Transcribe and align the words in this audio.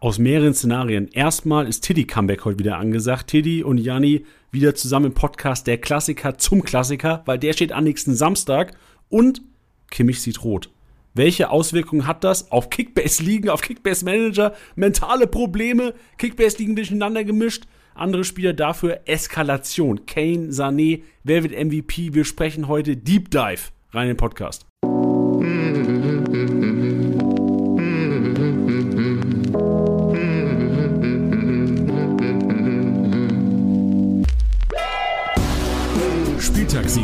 aus 0.00 0.18
mehreren 0.18 0.54
Szenarien. 0.54 1.08
Erstmal 1.08 1.68
ist 1.68 1.84
Tiddy 1.84 2.06
Comeback 2.06 2.44
heute 2.46 2.58
wieder 2.58 2.78
angesagt. 2.78 3.28
Tiddy 3.28 3.62
und 3.62 3.78
Janni 3.78 4.24
wieder 4.50 4.74
zusammen 4.74 5.06
im 5.06 5.14
Podcast 5.14 5.66
Der 5.66 5.78
Klassiker 5.78 6.38
zum 6.38 6.64
Klassiker, 6.64 7.22
weil 7.26 7.38
der 7.38 7.52
steht 7.52 7.72
am 7.72 7.84
nächsten 7.84 8.14
Samstag. 8.14 8.72
Und 9.10 9.42
Kimmich 9.90 10.22
sieht 10.22 10.42
rot. 10.42 10.70
Welche 11.12 11.50
Auswirkungen 11.50 12.06
hat 12.06 12.24
das 12.24 12.50
auf 12.50 12.70
Kickbase-Ligen, 12.70 13.50
auf 13.50 13.60
Kickbase-Manager? 13.60 14.54
Mentale 14.74 15.26
Probleme, 15.26 15.94
Kickbase-Ligen 16.18 16.76
durcheinander 16.76 17.24
gemischt. 17.24 17.64
Andere 17.94 18.24
Spieler 18.24 18.54
dafür 18.54 19.00
Eskalation. 19.04 20.06
Kane, 20.06 20.50
Sané, 20.50 21.02
wer 21.24 21.42
wird 21.42 21.52
MVP? 21.52 22.14
Wir 22.14 22.24
sprechen 22.24 22.68
heute 22.68 22.96
Deep 22.96 23.30
Dive 23.30 23.70
rein 23.92 24.04
in 24.04 24.14
den 24.14 24.16
Podcast. 24.16 24.69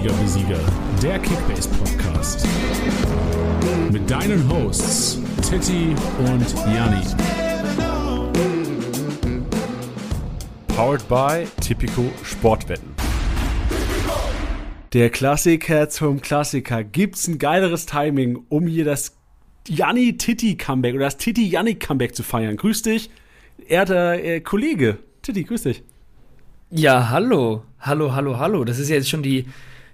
Spieltagssieger 0.07 0.13
Besieger, 0.23 0.59
der 1.03 1.19
Kickbase 1.19 1.69
Podcast. 1.69 2.47
Mit 3.91 4.09
deinen 4.09 4.49
Hosts 4.49 5.21
Titti 5.43 5.95
und 6.19 6.75
Janni. 6.75 7.03
Powered 10.69 11.09
by 11.09 11.47
Tipico 11.61 12.05
Sportwetten. 12.23 12.95
Der 14.93 15.11
Klassiker 15.11 15.89
zum 15.89 16.21
Klassiker. 16.21 16.85
Gibt's 16.85 17.27
ein 17.27 17.39
geileres 17.39 17.87
Timing, 17.87 18.45
um 18.49 18.67
hier 18.67 18.85
das 18.85 19.17
Janni 19.67 20.17
Titti 20.17 20.57
Comeback 20.57 20.95
oder 20.95 21.07
das 21.07 21.17
Titti 21.17 21.49
Janni 21.49 21.75
Comeback 21.75 22.15
zu 22.15 22.23
feiern? 22.23 22.57
Grüß 22.57 22.83
dich, 22.83 23.11
ehrter 23.67 24.23
äh, 24.23 24.41
Kollege. 24.41 24.99
Titti, 25.23 25.43
grüß 25.43 25.63
dich. 25.63 25.83
Ja, 26.71 27.11
hallo. 27.11 27.65
Hallo, 27.81 28.15
hallo, 28.15 28.39
hallo. 28.39 28.65
Das 28.65 28.79
ist 28.79 28.89
jetzt 28.89 29.09
schon 29.09 29.23
die, 29.23 29.47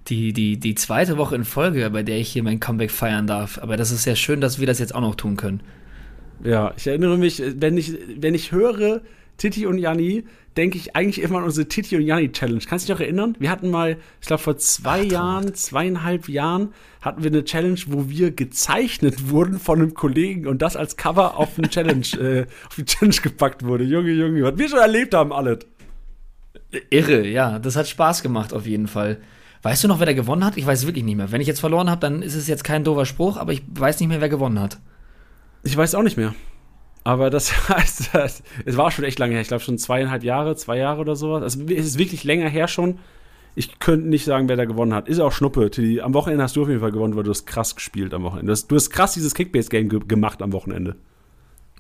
die, 0.08 0.32
die, 0.32 0.58
die 0.58 0.74
zweite 0.74 1.16
Woche 1.16 1.36
in 1.36 1.44
Folge, 1.44 1.88
bei 1.90 2.02
der 2.02 2.18
ich 2.18 2.30
hier 2.30 2.42
mein 2.42 2.60
Comeback 2.60 2.90
feiern 2.90 3.26
darf. 3.26 3.58
Aber 3.58 3.76
das 3.76 3.90
ist 3.90 4.02
sehr 4.02 4.16
schön, 4.16 4.40
dass 4.40 4.58
wir 4.58 4.66
das 4.66 4.78
jetzt 4.78 4.94
auch 4.94 5.00
noch 5.00 5.14
tun 5.14 5.36
können. 5.36 5.60
Ja, 6.44 6.74
ich 6.76 6.86
erinnere 6.86 7.18
mich, 7.18 7.42
wenn 7.56 7.76
ich, 7.76 7.96
wenn 8.18 8.34
ich 8.34 8.50
höre 8.50 9.00
Titi 9.36 9.66
und 9.66 9.78
Janni, 9.78 10.24
denke 10.56 10.76
ich 10.76 10.94
eigentlich 10.96 11.22
immer 11.22 11.38
an 11.38 11.44
unsere 11.44 11.66
Titi 11.68 11.96
und 11.96 12.02
Janni 12.02 12.32
Challenge. 12.32 12.60
Kannst 12.66 12.88
du 12.88 12.92
dich 12.92 12.98
noch 12.98 13.04
erinnern? 13.04 13.36
Wir 13.38 13.50
hatten 13.50 13.70
mal, 13.70 13.96
ich 14.20 14.26
glaube 14.26 14.42
vor 14.42 14.56
zwei 14.56 15.02
Ach, 15.06 15.12
Jahren, 15.12 15.54
zweieinhalb 15.54 16.28
Jahren, 16.28 16.72
hatten 17.00 17.22
wir 17.22 17.30
eine 17.30 17.44
Challenge, 17.44 17.80
wo 17.86 18.08
wir 18.08 18.32
gezeichnet 18.32 19.30
wurden 19.30 19.58
von 19.58 19.80
einem 19.80 19.94
Kollegen 19.94 20.46
und 20.46 20.62
das 20.62 20.76
als 20.76 20.96
Cover 20.96 21.38
auf 21.38 21.58
eine 21.58 21.68
Challenge, 21.68 22.06
äh, 22.20 22.46
auf 22.68 22.74
die 22.76 22.84
Challenge 22.84 23.16
gepackt 23.22 23.64
wurde. 23.64 23.84
Junge, 23.84 24.10
Junge, 24.10 24.42
was 24.42 24.58
wir 24.58 24.68
schon 24.68 24.78
erlebt 24.78 25.14
haben, 25.14 25.32
alles. 25.32 25.60
Irre, 26.90 27.26
ja, 27.26 27.58
das 27.58 27.76
hat 27.76 27.88
Spaß 27.88 28.22
gemacht 28.22 28.52
auf 28.52 28.66
jeden 28.66 28.88
Fall. 28.88 29.18
Weißt 29.62 29.84
du 29.84 29.88
noch, 29.88 30.00
wer 30.00 30.06
da 30.06 30.12
gewonnen 30.12 30.44
hat? 30.44 30.56
Ich 30.56 30.66
weiß 30.66 30.86
wirklich 30.86 31.04
nicht 31.04 31.16
mehr. 31.16 31.30
Wenn 31.30 31.40
ich 31.40 31.46
jetzt 31.46 31.60
verloren 31.60 31.88
habe, 31.88 32.00
dann 32.00 32.22
ist 32.22 32.34
es 32.34 32.48
jetzt 32.48 32.64
kein 32.64 32.82
doofer 32.82 33.06
Spruch, 33.06 33.36
aber 33.36 33.52
ich 33.52 33.62
weiß 33.68 34.00
nicht 34.00 34.08
mehr, 34.08 34.20
wer 34.20 34.28
gewonnen 34.28 34.58
hat. 34.60 34.78
Ich 35.62 35.76
weiß 35.76 35.94
auch 35.94 36.02
nicht 36.02 36.16
mehr. 36.16 36.34
Aber 37.04 37.30
das 37.30 37.68
heißt, 37.68 38.42
es 38.64 38.76
war 38.76 38.90
schon 38.90 39.04
echt 39.04 39.18
lange 39.18 39.34
her. 39.34 39.40
Ich 39.40 39.48
glaube 39.48 39.62
schon 39.62 39.78
zweieinhalb 39.78 40.24
Jahre, 40.24 40.56
zwei 40.56 40.78
Jahre 40.78 41.00
oder 41.00 41.14
sowas. 41.14 41.42
Also 41.42 41.62
es 41.66 41.86
ist 41.86 41.98
wirklich 41.98 42.24
länger 42.24 42.48
her 42.48 42.66
schon. 42.66 42.98
Ich 43.54 43.78
könnte 43.78 44.08
nicht 44.08 44.24
sagen, 44.24 44.48
wer 44.48 44.56
da 44.56 44.64
gewonnen 44.64 44.94
hat. 44.94 45.08
Ist 45.08 45.20
auch 45.20 45.32
Schnuppe. 45.32 45.70
Am 46.02 46.14
Wochenende 46.14 46.42
hast 46.42 46.56
du 46.56 46.62
auf 46.62 46.68
jeden 46.68 46.80
Fall 46.80 46.92
gewonnen, 46.92 47.16
weil 47.16 47.22
du 47.22 47.30
hast 47.30 47.46
krass 47.46 47.76
gespielt 47.76 48.14
am 48.14 48.22
Wochenende. 48.22 48.46
Du 48.46 48.52
hast, 48.52 48.68
du 48.68 48.76
hast 48.76 48.90
krass 48.90 49.12
dieses 49.14 49.34
Kickbase-Game 49.34 49.88
ge 49.88 50.00
gemacht 50.06 50.42
am 50.42 50.52
Wochenende. 50.52 50.96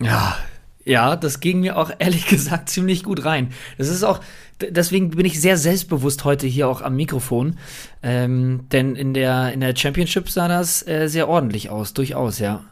Ja, 0.00 0.36
ja, 0.84 1.16
das 1.16 1.40
ging 1.40 1.60
mir 1.60 1.76
auch 1.76 1.90
ehrlich 1.98 2.26
gesagt 2.26 2.68
ziemlich 2.68 3.04
gut 3.04 3.24
rein. 3.24 3.52
Das 3.78 3.88
ist 3.88 4.02
auch, 4.02 4.20
deswegen 4.60 5.10
bin 5.10 5.26
ich 5.26 5.40
sehr 5.40 5.56
selbstbewusst 5.56 6.24
heute 6.24 6.46
hier 6.46 6.68
auch 6.68 6.82
am 6.82 6.96
Mikrofon. 6.96 7.58
Ähm, 8.02 8.66
denn 8.70 8.96
in 8.96 9.14
der, 9.14 9.52
in 9.52 9.60
der 9.60 9.76
Championship 9.76 10.28
sah 10.28 10.48
das 10.48 10.86
äh, 10.86 11.08
sehr 11.08 11.28
ordentlich 11.28 11.70
aus, 11.70 11.94
durchaus, 11.94 12.38
ja. 12.38 12.64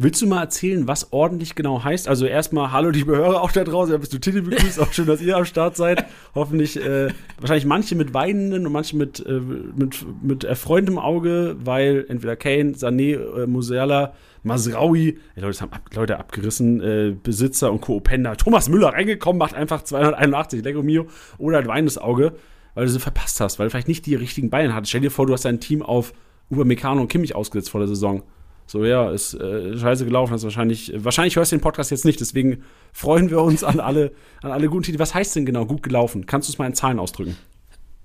Willst 0.00 0.22
du 0.22 0.28
mal 0.28 0.42
erzählen, 0.42 0.86
was 0.86 1.12
ordentlich 1.12 1.56
genau 1.56 1.82
heißt? 1.82 2.06
Also 2.06 2.24
erstmal, 2.24 2.70
hallo 2.70 2.90
liebe 2.90 3.16
Hörer 3.16 3.42
auch 3.42 3.50
da 3.50 3.64
draußen, 3.64 3.92
ja, 3.92 3.98
bist 3.98 4.12
du 4.12 4.18
Titel 4.18 4.42
begrüßt, 4.42 4.78
auch 4.78 4.92
schön, 4.92 5.06
dass 5.06 5.20
ihr 5.20 5.36
am 5.36 5.44
Start 5.44 5.76
seid. 5.76 6.04
Hoffentlich, 6.36 6.80
äh, 6.80 7.08
wahrscheinlich 7.40 7.66
manche 7.66 7.96
mit 7.96 8.14
weinenden 8.14 8.64
und 8.64 8.72
manche 8.72 8.96
mit, 8.96 9.18
äh, 9.26 9.40
mit, 9.40 10.06
mit 10.22 10.44
erfreuendem 10.44 11.00
Auge, 11.00 11.56
weil 11.64 12.06
entweder 12.08 12.36
Kane, 12.36 12.74
Sané, 12.74 13.16
äh, 13.16 13.46
Musiala 13.48 14.14
Masraui, 14.42 15.18
die 15.36 15.40
Leute 15.40 15.60
haben 15.60 15.72
ab, 15.72 15.90
Leute 15.94 16.18
abgerissen, 16.18 16.80
äh, 16.80 17.14
Besitzer 17.22 17.72
und 17.72 17.80
Co-Opender. 17.80 18.36
Thomas 18.36 18.68
Müller 18.68 18.88
reingekommen, 18.88 19.38
macht 19.38 19.54
einfach 19.54 19.82
281, 19.82 20.64
Lego 20.64 20.82
Mio, 20.82 21.06
oder 21.38 21.58
ein 21.58 21.66
weinendes 21.66 21.98
Auge, 21.98 22.34
weil 22.74 22.86
du 22.86 22.92
sie 22.92 23.00
verpasst 23.00 23.40
hast, 23.40 23.58
weil 23.58 23.66
du 23.66 23.70
vielleicht 23.70 23.88
nicht 23.88 24.06
die 24.06 24.14
richtigen 24.14 24.50
Beine 24.50 24.74
hattest. 24.74 24.90
Stell 24.90 25.00
dir 25.00 25.10
vor, 25.10 25.26
du 25.26 25.32
hast 25.32 25.44
dein 25.44 25.60
Team 25.60 25.82
auf 25.82 26.12
Upamecano 26.50 27.00
und 27.00 27.08
Kimmich 27.08 27.34
ausgesetzt 27.34 27.70
vor 27.70 27.80
der 27.80 27.88
Saison. 27.88 28.22
So, 28.66 28.84
ja, 28.84 29.10
ist 29.10 29.32
äh, 29.34 29.78
scheiße 29.78 30.04
gelaufen. 30.04 30.32
Hast 30.32 30.44
wahrscheinlich, 30.44 30.92
wahrscheinlich 30.94 31.36
hörst 31.36 31.52
du 31.52 31.56
den 31.56 31.62
Podcast 31.62 31.90
jetzt 31.90 32.04
nicht, 32.04 32.20
deswegen 32.20 32.62
freuen 32.92 33.30
wir 33.30 33.40
uns 33.40 33.64
an 33.64 33.80
alle, 33.80 34.12
an 34.42 34.52
alle 34.52 34.68
guten 34.68 34.82
Titel. 34.82 34.98
Was 34.98 35.14
heißt 35.14 35.36
denn 35.36 35.46
genau 35.46 35.64
gut 35.64 35.82
gelaufen? 35.82 36.26
Kannst 36.26 36.48
du 36.48 36.52
es 36.52 36.58
mal 36.58 36.66
in 36.66 36.74
Zahlen 36.74 36.98
ausdrücken? 36.98 37.36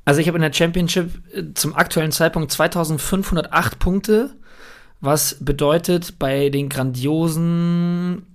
Also 0.06 0.20
ich 0.22 0.28
habe 0.28 0.38
in 0.38 0.42
der 0.42 0.54
Championship 0.54 1.12
äh, 1.34 1.54
zum 1.54 1.76
aktuellen 1.76 2.12
Zeitpunkt 2.12 2.52
2508 2.52 3.80
Punkte 3.80 4.36
was 5.04 5.36
bedeutet 5.42 6.18
bei 6.18 6.50
den 6.50 6.70
grandiosen 6.70 8.26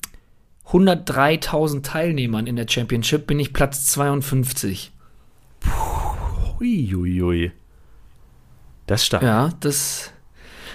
103.000 0.68 1.82
Teilnehmern 1.82 2.46
in 2.46 2.56
der 2.56 2.66
Championship 2.68 3.26
bin 3.26 3.40
ich 3.40 3.54
Platz 3.54 3.86
52. 3.86 4.92
Uiuiui. 6.60 7.52
Das 8.86 9.00
ist 9.00 9.06
stark. 9.06 9.22
Ja, 9.22 9.50
das, 9.60 10.10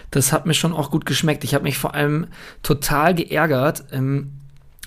das 0.10 0.34
hat 0.34 0.48
mir 0.48 0.56
schon 0.56 0.74
auch 0.74 0.90
gut 0.90 1.06
geschmeckt. 1.06 1.44
Ich 1.44 1.54
habe 1.54 1.64
mich 1.64 1.78
vor 1.78 1.94
allem 1.94 2.26
total 2.64 3.14
geärgert, 3.14 3.86
ähm, 3.92 4.32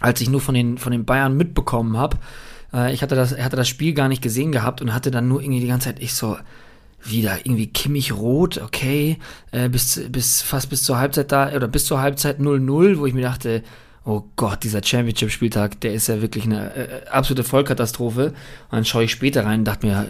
als 0.00 0.20
ich 0.20 0.28
nur 0.28 0.40
von 0.40 0.56
den, 0.56 0.76
von 0.76 0.90
den 0.90 1.04
Bayern 1.04 1.36
mitbekommen 1.36 1.96
habe. 1.96 2.16
Äh, 2.72 2.92
ich 2.92 3.02
hatte 3.02 3.14
das, 3.14 3.38
hatte 3.38 3.54
das 3.54 3.68
Spiel 3.68 3.94
gar 3.94 4.08
nicht 4.08 4.22
gesehen 4.22 4.50
gehabt 4.50 4.82
und 4.82 4.92
hatte 4.92 5.12
dann 5.12 5.28
nur 5.28 5.40
irgendwie 5.40 5.60
die 5.60 5.68
ganze 5.68 5.86
Zeit, 5.86 6.00
ich 6.00 6.14
so, 6.14 6.36
wieder 7.02 7.38
irgendwie 7.44 7.68
Kimmich 7.68 8.12
rot, 8.12 8.58
okay, 8.58 9.18
äh, 9.52 9.68
bis, 9.68 10.00
bis 10.10 10.42
fast 10.42 10.70
bis 10.70 10.82
zur 10.82 10.98
Halbzeit 10.98 11.32
da, 11.32 11.52
oder 11.54 11.68
bis 11.68 11.86
zur 11.86 12.00
Halbzeit 12.00 12.40
0-0, 12.40 12.98
wo 12.98 13.06
ich 13.06 13.14
mir 13.14 13.22
dachte, 13.22 13.62
oh 14.04 14.22
Gott, 14.36 14.62
dieser 14.62 14.82
Championship-Spieltag, 14.82 15.80
der 15.80 15.92
ist 15.92 16.06
ja 16.06 16.22
wirklich 16.22 16.44
eine 16.44 16.74
äh, 16.74 17.06
absolute 17.08 17.44
Vollkatastrophe. 17.44 18.28
Und 18.28 18.34
dann 18.70 18.84
schaue 18.84 19.04
ich 19.04 19.10
später 19.10 19.44
rein 19.44 19.60
und 19.60 19.64
dachte 19.64 19.86
mir, 19.86 20.06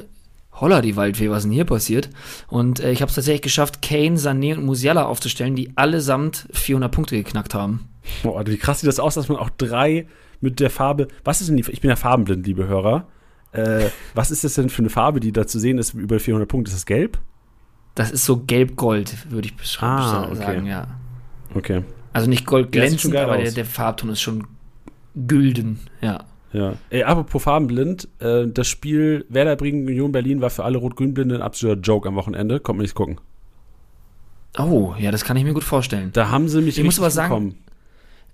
holla 0.53 0.83
die 0.83 0.97
Waldfee, 0.97 1.31
was 1.31 1.45
denn 1.45 1.53
hier 1.53 1.65
passiert? 1.65 2.11
Und 2.49 2.81
äh, 2.81 2.93
ich 2.93 3.01
habe 3.03 3.09
es 3.09 3.15
tatsächlich 3.15 3.43
geschafft, 3.43 3.83
Kane, 3.83 4.17
Sané 4.17 4.57
und 4.57 4.65
Musiala 4.65 5.05
aufzustellen, 5.05 5.57
die 5.57 5.73
allesamt 5.77 6.47
400 6.53 6.93
Punkte 6.93 7.17
geknackt 7.17 7.55
haben. 7.55 7.89
Boah, 8.23 8.47
wie 8.47 8.57
krass 8.57 8.81
sieht 8.81 8.89
das 8.89 9.01
aus, 9.01 9.15
dass 9.15 9.29
man 9.29 9.39
auch 9.39 9.51
drei 9.51 10.07
mit 10.41 10.61
der 10.61 10.71
Farbe, 10.71 11.09
was 11.25 11.41
ist 11.41 11.49
denn 11.49 11.57
die, 11.57 11.65
ich 11.71 11.81
bin 11.81 11.91
ja 11.91 11.97
farbenblind, 11.97 12.47
liebe 12.47 12.67
Hörer, 12.69 13.09
äh, 13.56 13.91
was 14.15 14.31
ist 14.31 14.44
das 14.44 14.55
denn 14.55 14.69
für 14.69 14.83
eine 14.83 14.91
Farbe, 14.91 15.21
die 15.21 15.33
da 15.33 15.47
zu 15.47 15.59
sehen 15.59 15.78
ist 15.78 15.94
über 15.94 16.21
400 16.21 16.49
Punkte? 16.49 16.71
Ist 16.71 16.77
das 16.77 16.87
gelb? 16.87 17.19
Das 17.94 18.11
ist 18.11 18.25
so 18.25 18.39
gelb-gold, 18.39 19.31
würde 19.31 19.49
ich 19.49 19.56
beschreiben, 19.56 20.03
ah, 20.03 20.27
okay. 20.27 20.37
sagen, 20.37 20.67
ja. 20.67 20.87
Okay. 21.55 21.83
Also 22.12 22.28
nicht 22.28 22.47
gold 22.47 22.72
glänzend, 22.72 23.16
aber 23.16 23.39
der, 23.39 23.53
der, 23.53 23.65
Farbton 23.65 24.11
ist 24.11 24.21
schon 24.21 24.47
gülden, 25.15 25.81
ja. 26.00 26.25
Ja. 26.53 26.75
Ey, 26.91 27.03
apropos 27.03 27.43
farbenblind, 27.43 28.09
äh, 28.19 28.47
das 28.47 28.69
Spiel 28.69 29.27
Werder 29.28 29.56
Bremen 29.56 29.87
Union 29.87 30.12
Berlin 30.12 30.41
war 30.41 30.50
für 30.50 30.65
alle 30.65 30.78
Rot-Grün-Blinde 30.78 31.34
ein 31.34 31.43
absoluter 31.43 31.81
Joke 31.81 32.09
am 32.09 32.15
Wochenende. 32.15 32.61
Kommt 32.61 32.78
mir 32.78 32.84
nicht 32.84 32.95
gucken. 32.95 33.19
Oh, 34.59 34.95
ja, 34.99 35.11
das 35.11 35.25
kann 35.25 35.37
ich 35.37 35.45
mir 35.45 35.53
gut 35.53 35.65
vorstellen. 35.65 36.11
Da 36.12 36.31
haben 36.31 36.49
sie 36.49 36.62
mich 36.62 36.78
ich 36.78 36.84
muss 36.84 36.99
aber 36.99 37.11
sagen, 37.11 37.28
bekommen. 37.28 37.59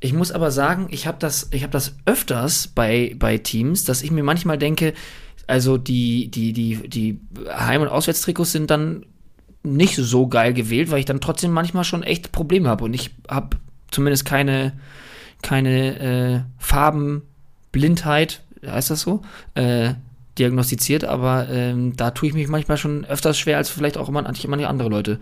Ich 0.02 0.12
muss 0.12 0.32
aber 0.32 0.50
sagen, 0.50 0.88
ich 0.90 1.06
habe 1.06 1.18
das, 1.20 1.50
hab 1.54 1.70
das 1.70 1.94
öfters 2.06 2.66
bei, 2.66 3.14
bei 3.16 3.38
Teams, 3.38 3.84
dass 3.84 4.02
ich 4.02 4.10
mir 4.10 4.24
manchmal 4.24 4.58
denke, 4.58 4.94
also 5.46 5.78
die, 5.78 6.28
die, 6.28 6.52
die, 6.52 6.88
die 6.88 7.20
Heim- 7.48 7.82
und 7.82 7.88
Auswärtstrikots 7.88 8.50
sind 8.50 8.68
dann 8.68 9.06
nicht 9.62 9.94
so 9.94 10.26
geil 10.26 10.54
gewählt, 10.54 10.90
weil 10.90 10.98
ich 10.98 11.04
dann 11.04 11.20
trotzdem 11.20 11.52
manchmal 11.52 11.84
schon 11.84 12.02
echt 12.02 12.32
Probleme 12.32 12.68
habe. 12.68 12.82
Und 12.82 12.94
ich 12.94 13.10
habe 13.28 13.56
zumindest 13.92 14.24
keine, 14.24 14.72
keine 15.40 16.00
äh, 16.00 16.40
Farbenblindheit, 16.58 18.42
heißt 18.66 18.90
das 18.90 19.02
so, 19.02 19.22
äh, 19.54 19.94
diagnostiziert, 20.36 21.04
aber 21.04 21.48
ähm, 21.48 21.94
da 21.96 22.10
tue 22.10 22.30
ich 22.30 22.34
mich 22.34 22.48
manchmal 22.48 22.76
schon 22.76 23.04
öfters 23.04 23.38
schwer 23.38 23.58
als 23.58 23.70
vielleicht 23.70 23.98
auch 23.98 24.08
immer 24.08 24.22
manche 24.22 24.68
andere 24.68 24.88
Leute. 24.88 25.20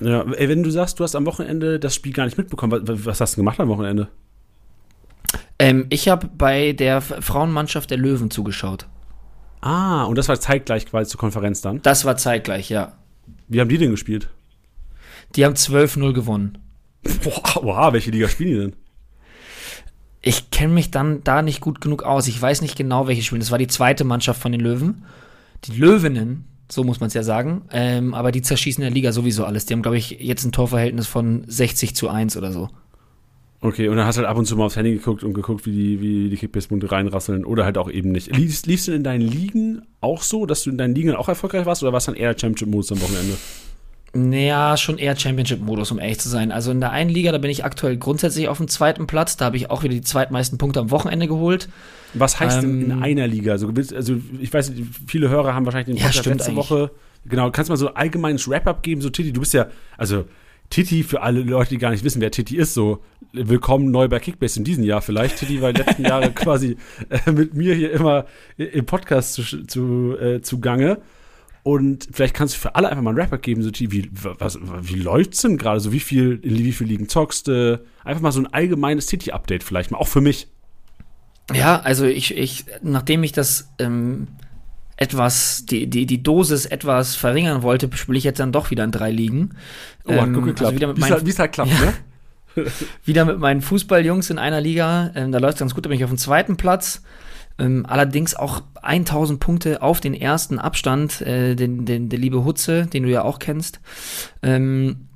Ja, 0.00 0.22
ey, 0.22 0.48
wenn 0.48 0.62
du 0.62 0.70
sagst, 0.70 0.98
du 0.98 1.04
hast 1.04 1.14
am 1.14 1.26
Wochenende 1.26 1.78
das 1.78 1.94
Spiel 1.94 2.12
gar 2.12 2.24
nicht 2.24 2.38
mitbekommen, 2.38 2.86
was, 2.86 3.04
was 3.04 3.20
hast 3.20 3.34
du 3.34 3.40
gemacht 3.40 3.60
am 3.60 3.68
Wochenende? 3.68 4.08
Ähm, 5.58 5.86
ich 5.90 6.08
habe 6.08 6.28
bei 6.28 6.72
der 6.72 7.00
Frauenmannschaft 7.00 7.90
der 7.90 7.98
Löwen 7.98 8.30
zugeschaut. 8.30 8.86
Ah, 9.60 10.04
und 10.04 10.18
das 10.18 10.28
war 10.28 10.38
zeitgleich 10.38 10.86
quasi 10.86 11.10
zur 11.10 11.20
Konferenz 11.20 11.60
dann? 11.60 11.80
Das 11.82 12.04
war 12.04 12.16
zeitgleich, 12.16 12.68
ja. 12.68 12.92
Wie 13.48 13.60
haben 13.60 13.68
die 13.68 13.78
denn 13.78 13.90
gespielt? 13.90 14.28
Die 15.36 15.44
haben 15.44 15.54
12-0 15.54 16.12
gewonnen. 16.12 16.58
Boah, 17.22 17.62
wow, 17.62 17.92
welche 17.92 18.10
Liga 18.10 18.28
spielen 18.28 18.50
die 18.50 18.58
denn? 18.58 18.84
ich 20.26 20.50
kenne 20.50 20.72
mich 20.72 20.90
dann 20.90 21.22
da 21.22 21.42
nicht 21.42 21.60
gut 21.60 21.82
genug 21.82 22.02
aus. 22.02 22.28
Ich 22.28 22.40
weiß 22.40 22.62
nicht 22.62 22.76
genau, 22.76 23.06
welche 23.06 23.22
spielen. 23.22 23.42
Das 23.42 23.50
war 23.50 23.58
die 23.58 23.66
zweite 23.66 24.04
Mannschaft 24.04 24.40
von 24.40 24.52
den 24.52 24.60
Löwen. 24.60 25.04
Die 25.64 25.76
Löwinnen, 25.76 26.46
so 26.70 26.84
muss 26.84 27.00
man 27.00 27.08
es 27.08 27.14
ja 27.14 27.22
sagen. 27.22 27.62
Ähm, 27.70 28.14
aber 28.14 28.32
die 28.32 28.42
zerschießen 28.42 28.82
in 28.82 28.88
der 28.88 28.94
Liga 28.94 29.12
sowieso 29.12 29.44
alles. 29.44 29.66
Die 29.66 29.74
haben, 29.74 29.82
glaube 29.82 29.98
ich, 29.98 30.10
jetzt 30.20 30.44
ein 30.44 30.52
Torverhältnis 30.52 31.06
von 31.06 31.44
60 31.46 31.94
zu 31.94 32.08
1 32.08 32.36
oder 32.36 32.52
so. 32.52 32.70
Okay, 33.60 33.88
und 33.88 33.96
dann 33.96 34.06
hast 34.06 34.16
du 34.16 34.20
halt 34.20 34.28
ab 34.28 34.36
und 34.36 34.44
zu 34.44 34.56
mal 34.56 34.66
aufs 34.66 34.76
Handy 34.76 34.92
geguckt 34.92 35.24
und 35.24 35.32
geguckt, 35.32 35.64
wie 35.64 35.72
die, 35.72 36.00
wie 36.00 36.28
die 36.28 36.36
Kickbase-Punkte 36.36 36.92
reinrasseln 36.92 37.46
oder 37.46 37.64
halt 37.64 37.78
auch 37.78 37.90
eben 37.90 38.12
nicht. 38.12 38.36
Liefst, 38.36 38.88
du 38.88 38.92
in 38.92 39.02
deinen 39.02 39.22
Ligen 39.22 39.80
auch 40.02 40.20
so, 40.20 40.44
dass 40.44 40.64
du 40.64 40.70
in 40.70 40.76
deinen 40.76 40.94
Ligen 40.94 41.14
auch 41.14 41.28
erfolgreich 41.28 41.64
warst 41.64 41.82
oder 41.82 41.92
warst 41.92 42.08
dann 42.08 42.14
eher 42.14 42.38
Championship-Modus 42.38 42.92
am 42.92 43.00
Wochenende? 43.00 43.38
Naja, 44.14 44.76
schon 44.76 44.98
eher 44.98 45.16
Championship-Modus, 45.16 45.90
um 45.90 45.98
ehrlich 45.98 46.20
zu 46.20 46.28
sein. 46.28 46.52
Also 46.52 46.70
in 46.70 46.80
der 46.80 46.92
einen 46.92 47.10
Liga, 47.10 47.32
da 47.32 47.38
bin 47.38 47.50
ich 47.50 47.64
aktuell 47.64 47.96
grundsätzlich 47.96 48.48
auf 48.48 48.58
dem 48.58 48.68
zweiten 48.68 49.06
Platz. 49.08 49.36
Da 49.36 49.46
habe 49.46 49.56
ich 49.56 49.70
auch 49.70 49.82
wieder 49.82 49.94
die 49.94 50.02
zweitmeisten 50.02 50.56
Punkte 50.56 50.78
am 50.80 50.90
Wochenende 50.92 51.26
geholt. 51.26 51.68
Was 52.14 52.38
heißt 52.38 52.62
Ähm, 52.62 52.80
denn 52.80 52.90
in 52.90 53.02
einer 53.02 53.26
Liga? 53.26 53.52
Also, 53.52 53.72
also 53.94 54.14
ich 54.40 54.52
weiß, 54.52 54.72
viele 55.06 55.28
Hörer 55.30 55.54
haben 55.54 55.64
wahrscheinlich 55.66 55.86
den 55.86 55.96
Ja, 55.96 56.04
Podcast 56.04 56.20
stimmt 56.20 56.36
letzte 56.36 56.52
eigentlich. 56.52 56.70
Woche. 56.70 56.90
Genau, 57.26 57.50
kannst 57.50 57.68
du 57.68 57.72
mal 57.72 57.76
so 57.76 57.88
ein 57.88 57.96
allgemeines 57.96 58.48
Wrap-up 58.48 58.82
geben? 58.84 59.00
So, 59.00 59.10
Titi, 59.10 59.32
du 59.32 59.40
bist 59.40 59.52
ja, 59.52 59.66
also 59.98 60.26
Titi, 60.70 61.02
für 61.02 61.22
alle 61.22 61.40
Leute, 61.40 61.70
die 61.70 61.78
gar 61.78 61.90
nicht 61.90 62.04
wissen, 62.04 62.20
wer 62.20 62.30
Titi 62.30 62.56
ist, 62.56 62.74
so 62.74 63.00
willkommen 63.32 63.90
neu 63.90 64.06
bei 64.08 64.20
Kickbase 64.20 64.58
in 64.60 64.64
diesem 64.64 64.84
Jahr 64.84 65.02
vielleicht. 65.02 65.38
Titi 65.38 65.60
war 65.60 65.72
die 65.72 65.82
letzten 65.82 66.04
Jahre 66.06 66.30
quasi 66.30 66.76
äh, 67.08 67.32
mit 67.32 67.54
mir 67.54 67.74
hier 67.74 67.90
immer 67.90 68.26
im 68.56 68.86
Podcast 68.86 69.34
zu, 69.34 69.42
zu, 69.66 70.16
äh, 70.20 70.40
zugange. 70.40 70.98
Und 71.64 72.06
vielleicht 72.12 72.34
kannst 72.34 72.54
du 72.54 72.58
für 72.60 72.74
alle 72.76 72.90
einfach 72.90 73.02
mal 73.02 73.10
ein 73.10 73.16
Wrap-up 73.16 73.40
geben, 73.42 73.62
so 73.62 73.70
wie, 73.72 74.10
was, 74.12 74.58
wie 74.82 74.96
läuft's 75.00 75.40
denn 75.40 75.56
gerade? 75.56 75.80
So 75.80 75.92
wie 75.92 75.98
viel, 76.00 76.38
in 76.42 76.58
wie 76.58 76.72
viel 76.72 76.86
Ligen 76.86 77.08
zockst 77.08 77.48
du? 77.48 77.82
Einfach 78.04 78.20
mal 78.20 78.32
so 78.32 78.40
ein 78.40 78.52
allgemeines 78.52 79.06
Titi-Update 79.06 79.62
vielleicht 79.64 79.90
mal, 79.90 79.96
auch 79.96 80.06
für 80.08 80.20
mich. 80.20 80.46
Ja, 81.54 81.80
also 81.80 82.04
ich, 82.04 82.36
ich 82.36 82.66
nachdem 82.82 83.22
ich 83.22 83.32
das 83.32 83.70
ähm, 83.78 84.28
etwas, 84.98 85.64
die, 85.64 85.86
die, 85.88 86.04
die 86.04 86.22
Dosis 86.22 86.66
etwas 86.66 87.16
verringern 87.16 87.62
wollte, 87.62 87.88
spiele 87.96 88.18
ich 88.18 88.24
jetzt 88.24 88.40
dann 88.40 88.52
doch 88.52 88.70
wieder 88.70 88.84
in 88.84 88.92
drei 88.92 89.10
Ligen. 89.10 89.54
Oh, 90.04 90.12
hat 90.12 90.18
Ähm, 90.26 90.34
gut 90.34 90.44
geklappt. 90.44 90.60
also 90.66 90.76
wieder 90.76 90.86
mit 90.88 90.96
Wie 90.98 91.00
es 91.00 91.08
meinen- 91.08 91.12
halt, 91.14 91.26
wie's 91.26 91.38
halt 91.38 91.52
klappt, 91.52 91.70
Ja. 91.72 91.92
ne? 92.56 92.66
wieder 93.06 93.24
mit 93.24 93.38
meinen 93.38 93.62
Fußballjungs 93.62 94.28
in 94.30 94.38
einer 94.38 94.60
Liga. 94.60 95.10
Ähm, 95.14 95.32
da 95.32 95.38
läuft 95.38 95.58
ganz 95.58 95.74
gut, 95.74 95.84
da 95.86 95.88
bin 95.88 95.96
ich 95.98 96.04
auf 96.04 96.10
dem 96.10 96.18
zweiten 96.18 96.56
Platz. 96.58 97.02
Ähm, 97.58 97.86
allerdings 97.88 98.34
auch 98.34 98.62
1000 98.82 99.40
Punkte 99.40 99.82
auf 99.82 100.00
den 100.00 100.14
ersten 100.14 100.58
Abstand, 100.58 101.20
äh, 101.20 101.54
den, 101.54 101.84
den, 101.84 102.08
der 102.08 102.18
liebe 102.18 102.44
Hutze, 102.44 102.86
den 102.86 103.04
du 103.04 103.10
ja 103.10 103.22
auch 103.22 103.38
kennst. 103.38 103.80
Ähm, 104.42 105.08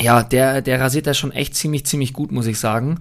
ja, 0.00 0.22
der, 0.22 0.62
der 0.62 0.80
rasiert 0.80 1.06
da 1.06 1.14
schon 1.14 1.32
echt 1.32 1.54
ziemlich, 1.54 1.84
ziemlich 1.84 2.12
gut, 2.12 2.32
muss 2.32 2.46
ich 2.46 2.58
sagen. 2.58 3.00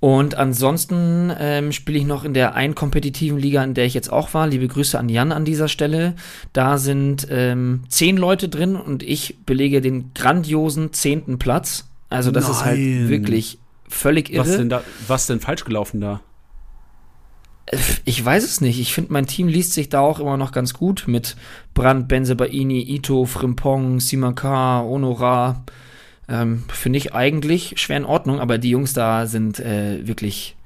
Und 0.00 0.34
ansonsten 0.34 1.30
ähm, 1.38 1.72
spiele 1.72 1.98
ich 1.98 2.06
noch 2.06 2.24
in 2.24 2.32
der 2.32 2.54
einen 2.54 2.74
kompetitiven 2.74 3.38
Liga, 3.38 3.62
in 3.62 3.74
der 3.74 3.84
ich 3.84 3.92
jetzt 3.92 4.10
auch 4.10 4.32
war. 4.32 4.46
Liebe 4.46 4.66
Grüße 4.66 4.98
an 4.98 5.10
Jan 5.10 5.30
an 5.30 5.44
dieser 5.44 5.68
Stelle. 5.68 6.14
Da 6.54 6.78
sind 6.78 7.26
ähm, 7.30 7.82
zehn 7.88 8.16
Leute 8.16 8.48
drin 8.48 8.76
und 8.76 9.02
ich 9.02 9.36
belege 9.44 9.82
den 9.82 10.12
grandiosen 10.14 10.94
zehnten 10.94 11.38
Platz. 11.38 11.86
Also 12.08 12.30
das 12.30 12.48
ist 12.48 12.64
halt 12.64 12.78
Nein. 12.78 13.08
wirklich 13.10 13.58
völlig 13.88 14.32
irre. 14.32 14.48
Was 14.48 14.56
denn, 14.56 14.70
da, 14.70 14.82
was 15.06 15.26
denn 15.26 15.40
falsch 15.40 15.64
gelaufen 15.64 16.00
da? 16.00 16.22
Ich 18.04 18.24
weiß 18.24 18.44
es 18.44 18.60
nicht. 18.60 18.80
Ich 18.80 18.94
finde, 18.94 19.12
mein 19.12 19.26
Team 19.26 19.46
liest 19.46 19.74
sich 19.74 19.88
da 19.88 20.00
auch 20.00 20.18
immer 20.18 20.36
noch 20.36 20.50
ganz 20.50 20.74
gut 20.74 21.04
mit 21.06 21.36
Brandt, 21.74 22.08
Benzebaini, 22.08 22.82
Ito, 22.82 23.26
Frimpong, 23.26 24.00
Simakar, 24.00 24.84
Honora. 24.84 25.64
Ähm, 26.28 26.64
finde 26.68 26.98
ich 26.98 27.14
eigentlich 27.14 27.74
schwer 27.80 27.98
in 27.98 28.04
Ordnung, 28.04 28.40
aber 28.40 28.58
die 28.58 28.70
Jungs 28.70 28.92
da 28.92 29.26
sind 29.26 29.60
äh, 29.60 30.06
wirklich, 30.06 30.56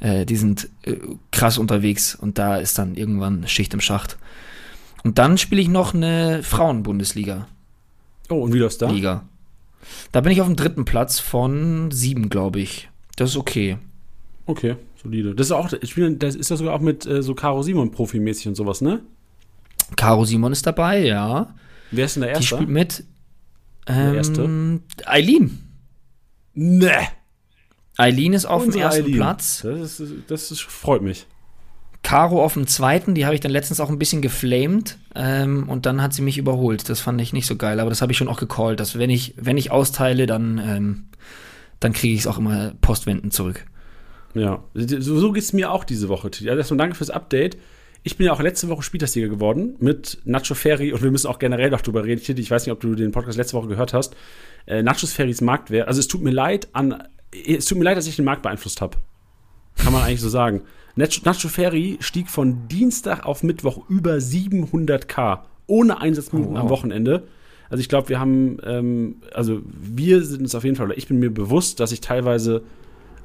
äh, 0.00 0.24
die 0.24 0.36
sind 0.36 0.68
äh, 0.82 0.96
krass 1.32 1.58
unterwegs 1.58 2.14
und 2.14 2.38
da 2.38 2.56
ist 2.56 2.78
dann 2.78 2.94
irgendwann 2.94 3.46
Schicht 3.46 3.74
im 3.74 3.80
Schacht. 3.80 4.16
Und 5.04 5.18
dann 5.18 5.38
spiele 5.38 5.60
ich 5.60 5.68
noch 5.68 5.94
eine 5.94 6.42
Frauenbundesliga. 6.42 7.46
Oh, 8.30 8.42
und 8.42 8.52
wie 8.52 8.58
läuft's 8.58 8.78
da? 8.78 8.90
Liga. 8.90 9.24
Da 10.12 10.20
bin 10.20 10.32
ich 10.32 10.40
auf 10.40 10.46
dem 10.46 10.56
dritten 10.56 10.84
Platz 10.84 11.18
von 11.18 11.90
sieben, 11.90 12.28
glaube 12.28 12.60
ich. 12.60 12.90
Das 13.16 13.30
ist 13.30 13.36
okay. 13.36 13.78
Okay, 14.46 14.76
solide. 15.08 15.34
Das 15.34 15.46
ist 15.46 15.52
auch, 15.52 15.68
das 15.70 16.34
ist 16.34 16.50
ja 16.50 16.56
sogar 16.56 16.74
auch 16.74 16.80
mit 16.80 17.06
äh, 17.06 17.22
so 17.22 17.34
Caro 17.34 17.62
Simon 17.62 17.90
profimäßig 17.90 18.48
und 18.48 18.54
sowas, 18.54 18.80
ne? 18.80 19.00
Caro 19.96 20.24
Simon 20.24 20.52
ist 20.52 20.66
dabei, 20.66 21.04
ja. 21.04 21.54
Wer 21.90 22.04
ist 22.04 22.16
denn 22.16 22.22
der 22.22 22.32
Die 22.32 22.36
Erste? 22.36 22.54
spielt 22.56 22.68
mit. 22.68 23.04
Der 23.88 24.14
Erste? 24.14 24.42
Ähm, 24.42 24.82
Eileen. 25.06 25.58
Ne! 26.54 26.92
Eileen 27.96 28.34
ist 28.34 28.44
auf 28.44 28.62
dem 28.62 28.66
Unsere 28.66 28.84
ersten 28.84 29.04
Eileen. 29.04 29.16
Platz. 29.16 29.62
Das, 29.62 30.00
ist, 30.00 30.12
das 30.28 30.50
ist, 30.50 30.60
freut 30.62 31.02
mich. 31.02 31.26
Caro 32.02 32.44
auf 32.44 32.54
dem 32.54 32.66
zweiten. 32.66 33.14
Die 33.14 33.24
habe 33.24 33.34
ich 33.34 33.40
dann 33.40 33.50
letztens 33.50 33.80
auch 33.80 33.88
ein 33.88 33.98
bisschen 33.98 34.22
geflamed. 34.22 34.98
Ähm, 35.14 35.68
und 35.68 35.86
dann 35.86 36.02
hat 36.02 36.12
sie 36.12 36.22
mich 36.22 36.36
überholt. 36.38 36.88
Das 36.88 37.00
fand 37.00 37.20
ich 37.20 37.32
nicht 37.32 37.46
so 37.46 37.56
geil. 37.56 37.80
Aber 37.80 37.90
das 37.90 38.02
habe 38.02 38.12
ich 38.12 38.18
schon 38.18 38.28
auch 38.28 38.38
gecallt, 38.38 38.78
dass 38.78 38.98
wenn 38.98 39.10
ich, 39.10 39.34
wenn 39.36 39.56
ich 39.56 39.70
austeile, 39.70 40.26
dann, 40.26 40.58
ähm, 40.62 41.04
dann 41.80 41.92
kriege 41.92 42.14
ich 42.14 42.20
es 42.20 42.26
auch 42.26 42.38
immer 42.38 42.72
postwendend 42.80 43.32
zurück. 43.32 43.64
Ja, 44.34 44.62
so, 44.74 45.18
so 45.18 45.32
geht's 45.32 45.52
mir 45.52 45.70
auch 45.72 45.84
diese 45.84 46.08
Woche. 46.08 46.28
Also 46.28 46.46
erstmal 46.46 46.78
danke 46.78 46.94
fürs 46.94 47.10
Update. 47.10 47.56
Ich 48.04 48.16
bin 48.16 48.26
ja 48.26 48.32
auch 48.32 48.40
letzte 48.40 48.68
Woche 48.68 48.82
Spieltagssieger 48.82 49.28
geworden 49.28 49.74
mit 49.80 50.18
Nacho 50.24 50.54
Ferry 50.54 50.92
und 50.92 51.02
wir 51.02 51.10
müssen 51.10 51.26
auch 51.26 51.38
generell 51.38 51.70
noch 51.70 51.80
drüber 51.80 52.04
reden. 52.04 52.22
Titi, 52.22 52.40
Ich 52.40 52.50
weiß 52.50 52.64
nicht, 52.66 52.72
ob 52.72 52.80
du 52.80 52.94
den 52.94 53.10
Podcast 53.10 53.36
letzte 53.36 53.56
Woche 53.56 53.68
gehört 53.68 53.92
hast. 53.92 54.14
Äh, 54.66 54.82
Nachos 54.82 55.12
Ferrys 55.12 55.40
Marktwert. 55.40 55.88
Also 55.88 56.00
es 56.00 56.08
tut 56.08 56.22
mir 56.22 56.30
leid 56.30 56.68
an, 56.72 57.02
es 57.46 57.64
tut 57.66 57.78
mir 57.78 57.84
leid, 57.84 57.96
dass 57.96 58.06
ich 58.06 58.16
den 58.16 58.24
Markt 58.24 58.42
beeinflusst 58.42 58.80
habe. 58.80 58.98
Kann 59.76 59.92
man 59.92 60.02
eigentlich 60.02 60.20
so 60.20 60.28
sagen. 60.28 60.62
Nacho, 60.94 61.20
Nacho 61.24 61.48
Ferry 61.48 61.96
stieg 62.00 62.28
von 62.28 62.68
Dienstag 62.68 63.24
auf 63.26 63.42
Mittwoch 63.42 63.88
über 63.88 64.14
700k 64.14 65.40
ohne 65.66 66.00
Einsatzminuten 66.00 66.52
Oh, 66.52 66.56
wow. 66.56 66.62
am 66.64 66.68
Wochenende. 66.70 67.24
Also 67.70 67.80
ich 67.82 67.88
glaube, 67.88 68.08
wir 68.08 68.18
haben, 68.18 68.58
ähm, 68.64 69.16
also 69.34 69.60
wir 69.64 70.22
sind 70.24 70.44
es 70.44 70.54
auf 70.54 70.64
jeden 70.64 70.76
Fall, 70.76 70.86
oder 70.86 70.96
ich 70.98 71.06
bin 71.08 71.18
mir 71.18 71.30
bewusst, 71.30 71.80
dass 71.80 71.92
ich 71.92 72.00
teilweise 72.00 72.62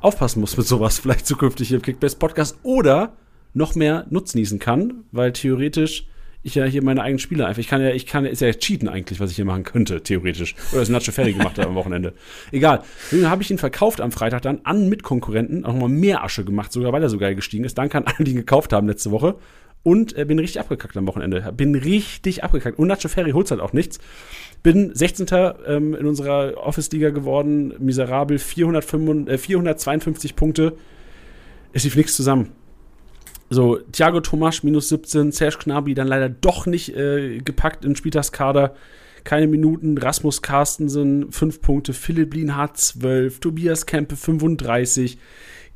aufpassen 0.03 0.41
muss 0.41 0.57
mit 0.57 0.67
sowas, 0.67 0.99
vielleicht 0.99 1.25
zukünftig 1.25 1.69
hier 1.69 1.77
im 1.77 1.81
Kickbase 1.81 2.17
Podcast 2.17 2.57
oder 2.63 3.13
noch 3.53 3.75
mehr 3.75 4.05
nutznießen 4.09 4.59
kann, 4.59 5.05
weil 5.11 5.31
theoretisch 5.31 6.07
ich 6.45 6.55
ja 6.55 6.65
hier 6.65 6.83
meine 6.83 7.01
eigenen 7.01 7.19
Spiele 7.19 7.45
einfach, 7.45 7.61
ich 7.61 7.69
kann 7.69 7.81
ja, 7.81 7.91
ich 7.91 8.05
kann, 8.05 8.25
ist 8.25 8.41
ja 8.41 8.51
cheaten 8.51 8.89
eigentlich, 8.89 9.21
was 9.21 9.29
ich 9.29 9.37
hier 9.37 9.45
machen 9.45 9.63
könnte, 9.63 10.03
theoretisch. 10.03 10.55
Oder 10.71 10.81
das 10.81 10.89
Nacho 10.89 11.13
Ferry 11.13 11.31
gemacht 11.31 11.57
hat 11.57 11.65
am 11.65 11.75
Wochenende. 11.75 12.13
Egal. 12.51 12.83
Dann 13.11 13.29
habe 13.29 13.41
ich 13.41 13.49
ihn 13.49 13.57
verkauft 13.57 14.01
am 14.01 14.11
Freitag 14.11 14.41
dann 14.41 14.59
an 14.65 14.89
Mitkonkurrenten, 14.89 15.63
auch 15.63 15.71
nochmal 15.71 15.89
mehr 15.89 16.21
Asche 16.21 16.43
gemacht, 16.43 16.73
sogar 16.73 16.91
weil 16.91 17.01
er 17.01 17.09
so 17.09 17.17
geil 17.17 17.35
gestiegen 17.35 17.63
ist. 17.63 17.77
Danke 17.77 17.97
an 17.97 18.03
alle, 18.05 18.25
die 18.25 18.31
ihn 18.31 18.37
gekauft 18.37 18.73
haben 18.73 18.87
letzte 18.87 19.11
Woche. 19.11 19.35
Und 19.83 20.17
äh, 20.17 20.23
bin 20.23 20.39
richtig 20.39 20.61
abgekackt 20.61 20.95
am 20.95 21.07
Wochenende. 21.07 21.53
Bin 21.55 21.75
richtig 21.75 22.43
abgekackt. 22.43 22.79
Und 22.79 22.87
Nacho 22.87 23.09
Ferry 23.09 23.31
holt 23.31 23.51
halt 23.51 23.59
auch 23.59 23.73
nichts. 23.73 23.99
Bin 24.63 24.95
16. 24.95 25.27
Ähm, 25.67 25.93
in 25.93 26.05
unserer 26.05 26.57
Office-Liga 26.57 27.09
geworden, 27.09 27.73
miserabel, 27.79 28.39
455, 28.39 29.33
äh, 29.33 29.37
452 29.37 30.35
Punkte. 30.37 30.77
Es 31.73 31.83
lief 31.83 31.97
nichts 31.97 32.15
zusammen. 32.15 32.51
So, 33.49 33.77
Thiago 33.91 34.21
Tomasch 34.21 34.63
minus 34.63 34.89
17, 34.89 35.31
Serge 35.31 35.57
Gnabry 35.65 35.93
dann 35.93 36.07
leider 36.07 36.29
doch 36.29 36.65
nicht 36.65 36.95
äh, 36.95 37.39
gepackt 37.39 37.83
in 37.83 37.95
Spieltagskader. 37.95 38.75
Keine 39.25 39.47
Minuten. 39.47 39.97
Rasmus 39.97 40.41
Carstensen 40.41 41.31
5 41.31 41.61
Punkte, 41.61 41.93
Philipp 41.93 42.33
Lienhardt 42.33 42.77
12, 42.77 43.41
Tobias 43.41 43.85
Kempe 43.85 44.15
35, 44.15 45.17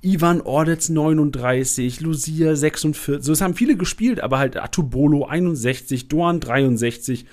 Ivan 0.02 0.42
Ordetz 0.42 0.90
39, 0.90 2.02
Lucia 2.02 2.56
46. 2.56 3.24
So, 3.24 3.32
es 3.32 3.42
haben 3.42 3.56
viele 3.56 3.76
gespielt, 3.76 4.20
aber 4.22 4.38
halt 4.38 4.56
Atubolo 4.58 5.26
61, 5.26 6.08
Doan 6.08 6.40
63, 6.40 7.26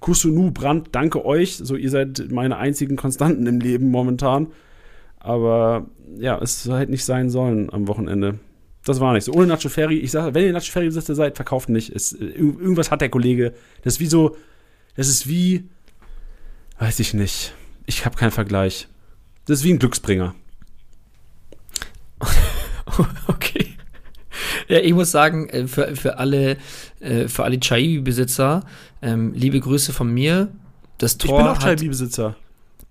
Kusunu 0.00 0.50
Brandt, 0.52 0.88
danke 0.92 1.24
euch. 1.24 1.56
So, 1.56 1.76
ihr 1.76 1.90
seid 1.90 2.30
meine 2.30 2.56
einzigen 2.58 2.96
Konstanten 2.96 3.46
im 3.46 3.60
Leben 3.60 3.90
momentan. 3.90 4.48
Aber 5.18 5.86
ja, 6.18 6.38
es 6.40 6.64
hätte 6.68 6.90
nicht 6.90 7.04
sein 7.04 7.30
sollen 7.30 7.72
am 7.72 7.86
Wochenende. 7.88 8.38
Das 8.84 8.98
war 8.98 9.12
nicht 9.12 9.24
so. 9.24 9.32
Ohne 9.32 9.46
Nacho 9.46 9.68
Ferry, 9.68 9.98
ich 9.98 10.10
sage, 10.10 10.34
wenn 10.34 10.44
ihr 10.44 10.52
Nacho 10.52 10.72
Ferry 10.72 10.86
Besitzer 10.86 11.14
seid, 11.14 11.36
verkauft 11.36 11.68
nicht. 11.68 11.90
Es, 11.90 12.12
äh, 12.12 12.24
irg- 12.24 12.58
irgendwas 12.60 12.90
hat 12.90 13.00
der 13.00 13.10
Kollege. 13.10 13.52
Das 13.82 13.94
ist 13.94 14.00
wie 14.00 14.06
so, 14.06 14.36
das 14.96 15.06
ist 15.08 15.28
wie, 15.28 15.68
weiß 16.80 16.98
ich 16.98 17.14
nicht. 17.14 17.54
Ich 17.86 18.04
habe 18.04 18.16
keinen 18.16 18.32
Vergleich. 18.32 18.88
Das 19.44 19.60
ist 19.60 19.64
wie 19.64 19.72
ein 19.72 19.78
Glücksbringer. 19.78 20.34
Okay. 23.26 23.76
Ja, 24.68 24.78
ich 24.78 24.92
muss 24.92 25.10
sagen, 25.10 25.48
äh, 25.50 25.66
für, 25.66 25.94
für 25.94 26.18
alle, 26.18 26.56
äh, 27.00 27.28
für 27.28 27.44
alle 27.44 27.58
Chaibi-Besitzer, 27.60 28.64
ähm, 29.02 29.32
liebe 29.34 29.60
Grüße 29.60 29.92
von 29.92 30.12
mir. 30.12 30.48
Das 30.98 31.12
Ich 31.12 31.18
Tor 31.18 31.38
bin 31.38 31.46
auch 31.48 31.58
Chaibi-Besitzer. 31.58 32.36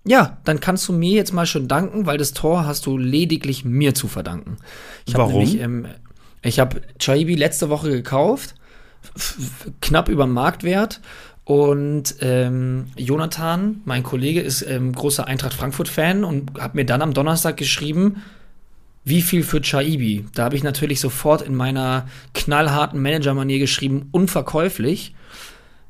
Ja, 0.04 0.38
dann 0.46 0.60
kannst 0.60 0.88
du 0.88 0.94
mir 0.94 1.12
jetzt 1.12 1.34
mal 1.34 1.46
schon 1.46 1.68
danken, 1.68 2.06
weil 2.06 2.18
das 2.18 2.34
Tor 2.34 2.66
hast 2.66 2.86
du 2.86 2.98
lediglich 2.98 3.66
mir 3.66 3.94
zu 3.94 4.08
verdanken. 4.08 4.58
Ich 5.06 5.14
hab 5.14 5.22
Warum? 5.22 5.44
Nämlich, 5.44 5.60
ähm, 5.60 5.88
ich 6.42 6.60
habe 6.60 6.82
Chaibi 7.00 7.36
letzte 7.36 7.70
Woche 7.70 7.90
gekauft, 7.90 8.56
knapp 9.82 10.10
über 10.10 10.26
dem 10.26 10.34
Marktwert. 10.34 11.02
Und 11.44 12.16
ähm, 12.22 12.88
Jonathan, 12.96 13.82
mein 13.86 14.04
Kollege, 14.04 14.42
ist 14.42 14.62
ähm, 14.62 14.94
großer 14.94 15.28
Eintracht 15.28 15.54
Frankfurt-Fan 15.54 16.24
und 16.24 16.60
hat 16.60 16.76
mir 16.76 16.86
dann 16.86 17.02
am 17.02 17.14
Donnerstag 17.14 17.58
geschrieben, 17.58 18.22
wie 19.04 19.22
viel 19.22 19.44
für 19.44 19.62
Chaibi? 19.62 20.26
Da 20.36 20.44
habe 20.44 20.56
ich 20.56 20.64
natürlich 20.64 21.00
sofort 21.00 21.42
in 21.42 21.56
meiner 21.56 22.08
knallharten 22.34 23.02
Manager-Manier 23.02 23.60
geschrieben, 23.60 24.10
unverkäuflich. 24.12 25.16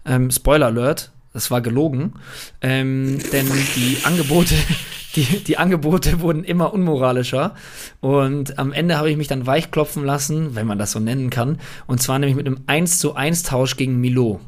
Ähm, 0.06 0.32
Spoiler 0.32 0.68
Alert, 0.68 1.12
das 1.34 1.52
war 1.52 1.62
gelogen. 1.62 2.14
Ähm, 2.62 3.20
denn 3.32 3.48
die 3.76 3.98
Angebote, 4.04 4.56
die, 5.16 5.44
die 5.44 5.58
Angebote 5.58 6.22
wurden 6.22 6.44
immer 6.44 6.74
unmoralischer. 6.74 7.56
Und 8.00 8.58
am 8.58 8.72
Ende 8.72 8.98
habe 8.98 9.12
ich 9.12 9.18
mich 9.18 9.28
dann 9.28 9.46
weichklopfen 9.46 10.06
lassen, 10.06 10.56
wenn 10.56 10.68
man 10.68 10.78
das 10.78 10.92
so 10.92 11.00
nennen 11.00 11.30
kann. 11.30 11.60
Und 11.88 12.02
zwar 12.02 12.18
nämlich 12.18 12.38
mit 12.38 12.48
einem 12.48 12.62
1 12.68 13.00
zu 13.00 13.16
1 13.16 13.44
Tausch 13.44 13.76
gegen 13.76 14.00
Milo. 14.00 14.40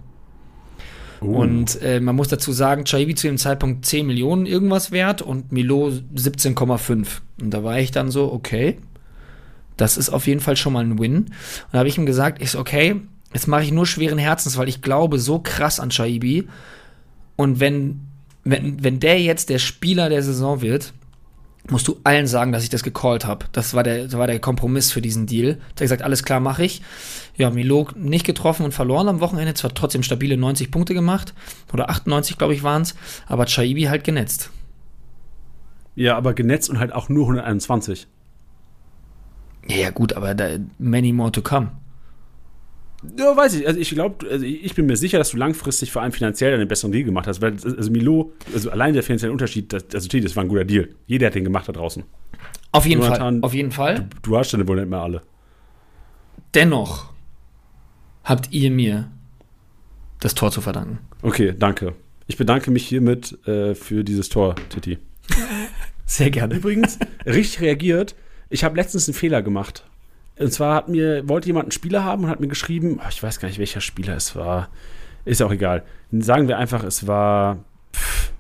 Oh. 1.24 1.42
Und 1.42 1.82
äh, 1.82 2.00
man 2.00 2.16
muss 2.16 2.28
dazu 2.28 2.52
sagen, 2.52 2.86
Chaibi 2.86 3.16
zu 3.16 3.28
dem 3.28 3.38
Zeitpunkt 3.38 3.86
10 3.86 4.06
Millionen 4.06 4.46
irgendwas 4.46 4.92
wert 4.92 5.22
und 5.22 5.52
Milo 5.52 5.92
17,5. 6.16 7.08
Und 7.42 7.52
da 7.52 7.64
war 7.64 7.80
ich 7.80 7.92
dann 7.92 8.12
so, 8.12 8.32
okay, 8.32 8.78
das 9.78 9.98
ist 9.98 10.10
auf 10.10 10.28
jeden 10.28 10.42
Fall 10.42 10.58
schon 10.58 10.74
mal 10.74 10.84
ein 10.84 11.00
Win. 11.00 11.16
Und 11.16 11.32
da 11.72 11.80
habe 11.80 11.90
ich 11.90 11.98
ihm 11.98 12.06
gesagt, 12.06 12.46
so, 12.48 12.60
okay, 12.60 13.02
jetzt 13.34 13.48
mache 13.48 13.64
ich 13.64 13.72
nur 13.72 13.86
schweren 13.86 14.18
Herzens, 14.18 14.58
weil 14.58 14.70
ich 14.70 14.82
glaube 14.82 15.20
so 15.20 15.40
krass 15.40 15.80
an 15.80 15.90
Chaibi. 15.90 16.48
Und 17.36 17.60
wenn, 17.60 18.02
wenn, 18.44 18.84
wenn 18.84 19.00
der 19.00 19.22
jetzt 19.22 19.50
der 19.50 19.60
Spieler 19.60 20.10
der 20.10 20.22
Saison 20.22 20.62
wird, 20.62 20.94
musst 21.70 21.88
du 21.88 22.00
allen 22.04 22.28
sagen, 22.28 22.52
dass 22.52 22.64
ich 22.64 22.70
das 22.70 22.84
gecallt 22.84 23.26
habe. 23.26 23.46
Das 23.52 23.74
war 23.74 23.84
der, 23.84 24.06
das 24.06 24.18
war 24.18 24.28
der 24.28 24.40
Kompromiss 24.40 24.92
für 24.92 25.02
diesen 25.02 25.26
Deal. 25.26 25.60
Da 25.76 25.86
gesagt, 25.86 26.02
alles 26.02 26.24
klar, 26.24 26.40
mache 26.40 26.64
ich. 26.64 26.82
Ja, 27.38 27.50
Milo 27.50 27.88
nicht 27.96 28.26
getroffen 28.26 28.66
und 28.66 28.74
verloren 28.74 29.08
am 29.08 29.22
Wochenende, 29.22 29.54
zwar 29.54 29.74
trotzdem 29.74 30.04
stabile 30.04 30.38
90 30.38 30.72
Punkte 30.72 30.94
gemacht, 30.94 31.34
oder 31.72 31.90
98, 31.90 32.38
glaube 32.38 32.54
ich, 32.54 32.64
waren 32.64 32.82
es, 32.82 32.96
aber 33.28 33.46
Chaibi 33.46 33.84
halt 33.84 34.04
genetzt. 34.04 34.52
Ja, 35.96 36.18
aber 36.18 36.34
genetzt 36.34 36.70
und 36.70 36.80
halt 36.80 36.92
auch 36.92 37.10
nur 37.10 37.24
121. 37.24 38.08
Ja, 39.68 39.78
ja, 39.78 39.90
gut, 39.92 40.14
aber 40.14 40.36
da, 40.36 40.58
many 40.78 41.14
more 41.14 41.32
to 41.32 41.42
come. 41.42 41.72
Ja, 43.18 43.36
weiß 43.36 43.56
ich. 43.56 43.68
Also 43.68 43.80
ich 43.80 43.90
glaube, 43.90 44.30
also 44.30 44.46
ich 44.46 44.74
bin 44.76 44.86
mir 44.86 44.96
sicher, 44.96 45.18
dass 45.18 45.32
du 45.32 45.38
langfristig 45.38 45.92
vor 45.92 46.02
allem 46.02 46.12
finanziell 46.12 46.54
einen 46.54 46.68
besseren 46.68 46.92
Deal 46.92 47.04
gemacht 47.04 47.28
hast. 47.28 47.42
Weil, 47.42 47.54
also 47.54 47.92
Milo, 47.92 48.32
also 48.54 48.72
allein 48.72 48.94
der 48.94 49.04
finanzielle 49.04 49.32
Unterschied, 49.32 49.74
das, 49.74 49.86
also 49.94 50.08
das 50.08 50.36
war 50.36 50.44
ein 50.44 50.50
guter 50.50 50.66
Deal. 50.66 50.90
Jeder 51.06 51.28
hat 51.28 51.36
den 51.36 51.44
gemacht 51.44 51.68
da 51.68 51.74
draußen. 51.74 52.04
Auf 52.72 52.86
jeden 52.86 53.02
Jonathan, 53.02 53.36
Fall. 53.36 53.44
Auf 53.44 53.54
jeden 53.54 53.72
Fall. 53.72 53.96
Du, 53.96 54.32
du 54.32 54.38
hast 54.38 54.52
den 54.52 54.68
wohl 54.68 54.78
nicht 54.78 54.90
mehr 54.90 55.02
alle. 55.02 55.22
Dennoch 56.54 57.12
habt 58.24 58.52
ihr 58.52 58.72
mir 58.72 59.12
das 60.20 60.34
Tor 60.34 60.52
zu 60.52 60.62
verdanken. 60.62 61.00
Okay, 61.22 61.54
danke. 61.58 61.94
Ich 62.28 62.38
bedanke 62.38 62.72
mich 62.72 62.88
hiermit 62.88 63.38
äh, 63.48 63.76
für 63.76 64.04
dieses 64.04 64.30
Tor, 64.30 64.56
Titi. 64.70 64.98
Sehr 66.06 66.32
gerne. 66.32 66.56
Übrigens, 66.56 67.00
richtig 67.26 67.62
reagiert. 67.62 68.16
Ich 68.50 68.64
habe 68.64 68.76
letztens 68.76 69.08
einen 69.08 69.16
Fehler 69.16 69.42
gemacht. 69.42 69.86
Und 70.40 70.52
zwar 70.52 70.76
hat 70.76 70.90
mir, 70.90 71.28
wollte 71.30 71.48
jemand 71.48 71.66
einen 71.66 71.72
Spieler 71.72 72.04
haben 72.04 72.24
und 72.24 72.30
hat 72.30 72.40
mir 72.40 72.48
geschrieben, 72.48 73.00
oh, 73.04 73.08
ich 73.10 73.22
weiß 73.22 73.40
gar 73.40 73.48
nicht, 73.48 73.60
welcher 73.60 73.82
Spieler 73.82 74.16
es 74.16 74.36
war. 74.36 74.70
Ist 75.26 75.42
auch 75.42 75.52
egal. 75.52 75.84
Sagen 76.12 76.48
wir 76.48 76.58
einfach, 76.58 76.84
es 76.84 77.08
war. 77.08 77.64
Pff, 77.96 78.34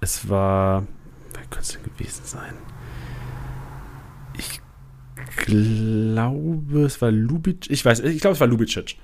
es 0.00 0.28
war. 0.28 0.86
Wer 1.32 1.42
könnte 1.42 1.60
es 1.60 1.68
denn 1.72 1.82
gewesen 1.82 2.22
sein? 2.24 2.54
Ich 4.38 4.60
glaube, 5.46 6.82
es 6.84 7.00
war 7.02 7.10
Lubicic. 7.10 7.70
Ich 7.70 7.84
weiß, 7.84 8.00
ich 8.00 8.20
glaube, 8.20 8.34
es 8.34 8.40
war 8.40 8.46
Lubicic. 8.46 8.96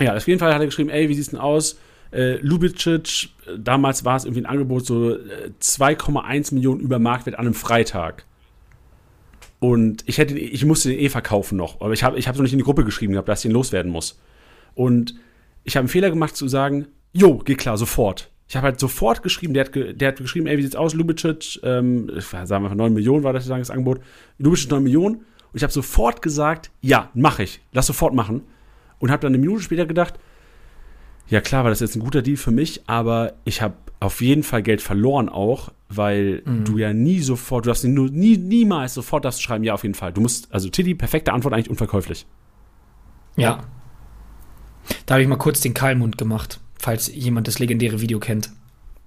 Ja, 0.00 0.16
auf 0.16 0.26
jeden 0.26 0.40
Fall 0.40 0.52
hat 0.52 0.60
er 0.60 0.66
geschrieben, 0.66 0.90
ey, 0.90 1.08
wie 1.08 1.14
sieht's 1.14 1.30
denn 1.30 1.38
aus? 1.38 1.78
Äh, 2.10 2.36
Lubicic, 2.36 3.30
damals 3.56 4.04
war 4.04 4.16
es 4.16 4.24
irgendwie 4.24 4.42
ein 4.42 4.46
Angebot 4.46 4.86
so 4.86 5.16
äh, 5.16 5.50
2,1 5.60 6.54
Millionen 6.54 6.80
über 6.80 6.98
Marktwert 6.98 7.38
an 7.38 7.46
einem 7.46 7.54
Freitag. 7.54 8.24
Und 9.62 10.02
ich 10.08 10.18
hätte, 10.18 10.36
ich 10.36 10.64
musste 10.64 10.88
den 10.88 10.98
eh 10.98 11.08
verkaufen 11.08 11.56
noch, 11.56 11.80
aber 11.80 11.92
ich 11.92 12.02
habe 12.02 12.18
ich 12.18 12.26
hab 12.26 12.34
noch 12.34 12.42
nicht 12.42 12.50
in 12.50 12.58
die 12.58 12.64
Gruppe 12.64 12.84
geschrieben 12.84 13.12
gehabt, 13.12 13.28
dass 13.28 13.44
ich 13.44 13.48
ihn 13.48 13.54
loswerden 13.54 13.92
muss. 13.92 14.20
Und 14.74 15.14
ich 15.62 15.76
habe 15.76 15.82
einen 15.82 15.88
Fehler 15.88 16.10
gemacht 16.10 16.34
zu 16.34 16.48
sagen, 16.48 16.88
jo, 17.12 17.38
geht 17.38 17.58
klar, 17.58 17.78
sofort. 17.78 18.32
Ich 18.48 18.56
habe 18.56 18.64
halt 18.64 18.80
sofort 18.80 19.22
geschrieben, 19.22 19.54
der 19.54 19.66
hat, 19.66 19.72
ge, 19.72 19.92
der 19.92 20.08
hat 20.08 20.16
geschrieben, 20.16 20.48
ey, 20.48 20.58
wie 20.58 20.62
sieht's 20.62 20.74
aus, 20.74 20.94
Lubicic, 20.94 21.60
ähm, 21.62 22.10
sagen 22.18 22.64
wir 22.64 22.70
mal 22.70 22.74
9 22.74 22.92
Millionen 22.92 23.22
war 23.22 23.32
das, 23.32 23.46
das 23.46 23.70
Angebot, 23.70 24.00
Lubicic 24.38 24.68
9 24.68 24.82
Millionen. 24.82 25.14
Und 25.18 25.24
ich 25.54 25.62
habe 25.62 25.72
sofort 25.72 26.22
gesagt, 26.22 26.72
ja, 26.80 27.10
mache 27.14 27.44
ich, 27.44 27.60
lass 27.70 27.86
sofort 27.86 28.14
machen. 28.14 28.42
Und 28.98 29.12
habe 29.12 29.22
dann 29.22 29.32
eine 29.32 29.38
Minute 29.38 29.62
später 29.62 29.86
gedacht, 29.86 30.14
ja 31.28 31.40
klar, 31.40 31.64
war 31.64 31.70
das 31.70 31.80
jetzt 31.80 31.96
ein 31.96 32.00
guter 32.00 32.22
Deal 32.22 32.36
für 32.36 32.50
mich, 32.50 32.82
aber 32.86 33.34
ich 33.44 33.62
habe 33.62 33.74
auf 34.00 34.20
jeden 34.20 34.42
Fall 34.42 34.62
Geld 34.62 34.82
verloren 34.82 35.28
auch, 35.28 35.70
weil 35.88 36.42
mhm. 36.44 36.64
du 36.64 36.78
ja 36.78 36.92
nie 36.92 37.20
sofort, 37.20 37.64
du 37.64 37.68
darfst 37.68 37.84
nur, 37.84 38.10
nie, 38.10 38.36
niemals 38.36 38.94
sofort 38.94 39.24
das 39.24 39.40
schreiben, 39.40 39.64
ja, 39.64 39.74
auf 39.74 39.84
jeden 39.84 39.94
Fall. 39.94 40.12
Du 40.12 40.20
musst, 40.20 40.52
also 40.52 40.68
Tiddy, 40.68 40.94
perfekte 40.94 41.32
Antwort, 41.32 41.54
eigentlich 41.54 41.70
unverkäuflich. 41.70 42.26
Ja. 43.36 43.60
Da 45.06 45.14
habe 45.14 45.22
ich 45.22 45.28
mal 45.28 45.36
kurz 45.36 45.60
den 45.60 45.74
Keilmund 45.74 46.18
gemacht, 46.18 46.60
falls 46.78 47.12
jemand 47.14 47.46
das 47.46 47.58
legendäre 47.58 48.00
Video 48.00 48.18
kennt. 48.18 48.50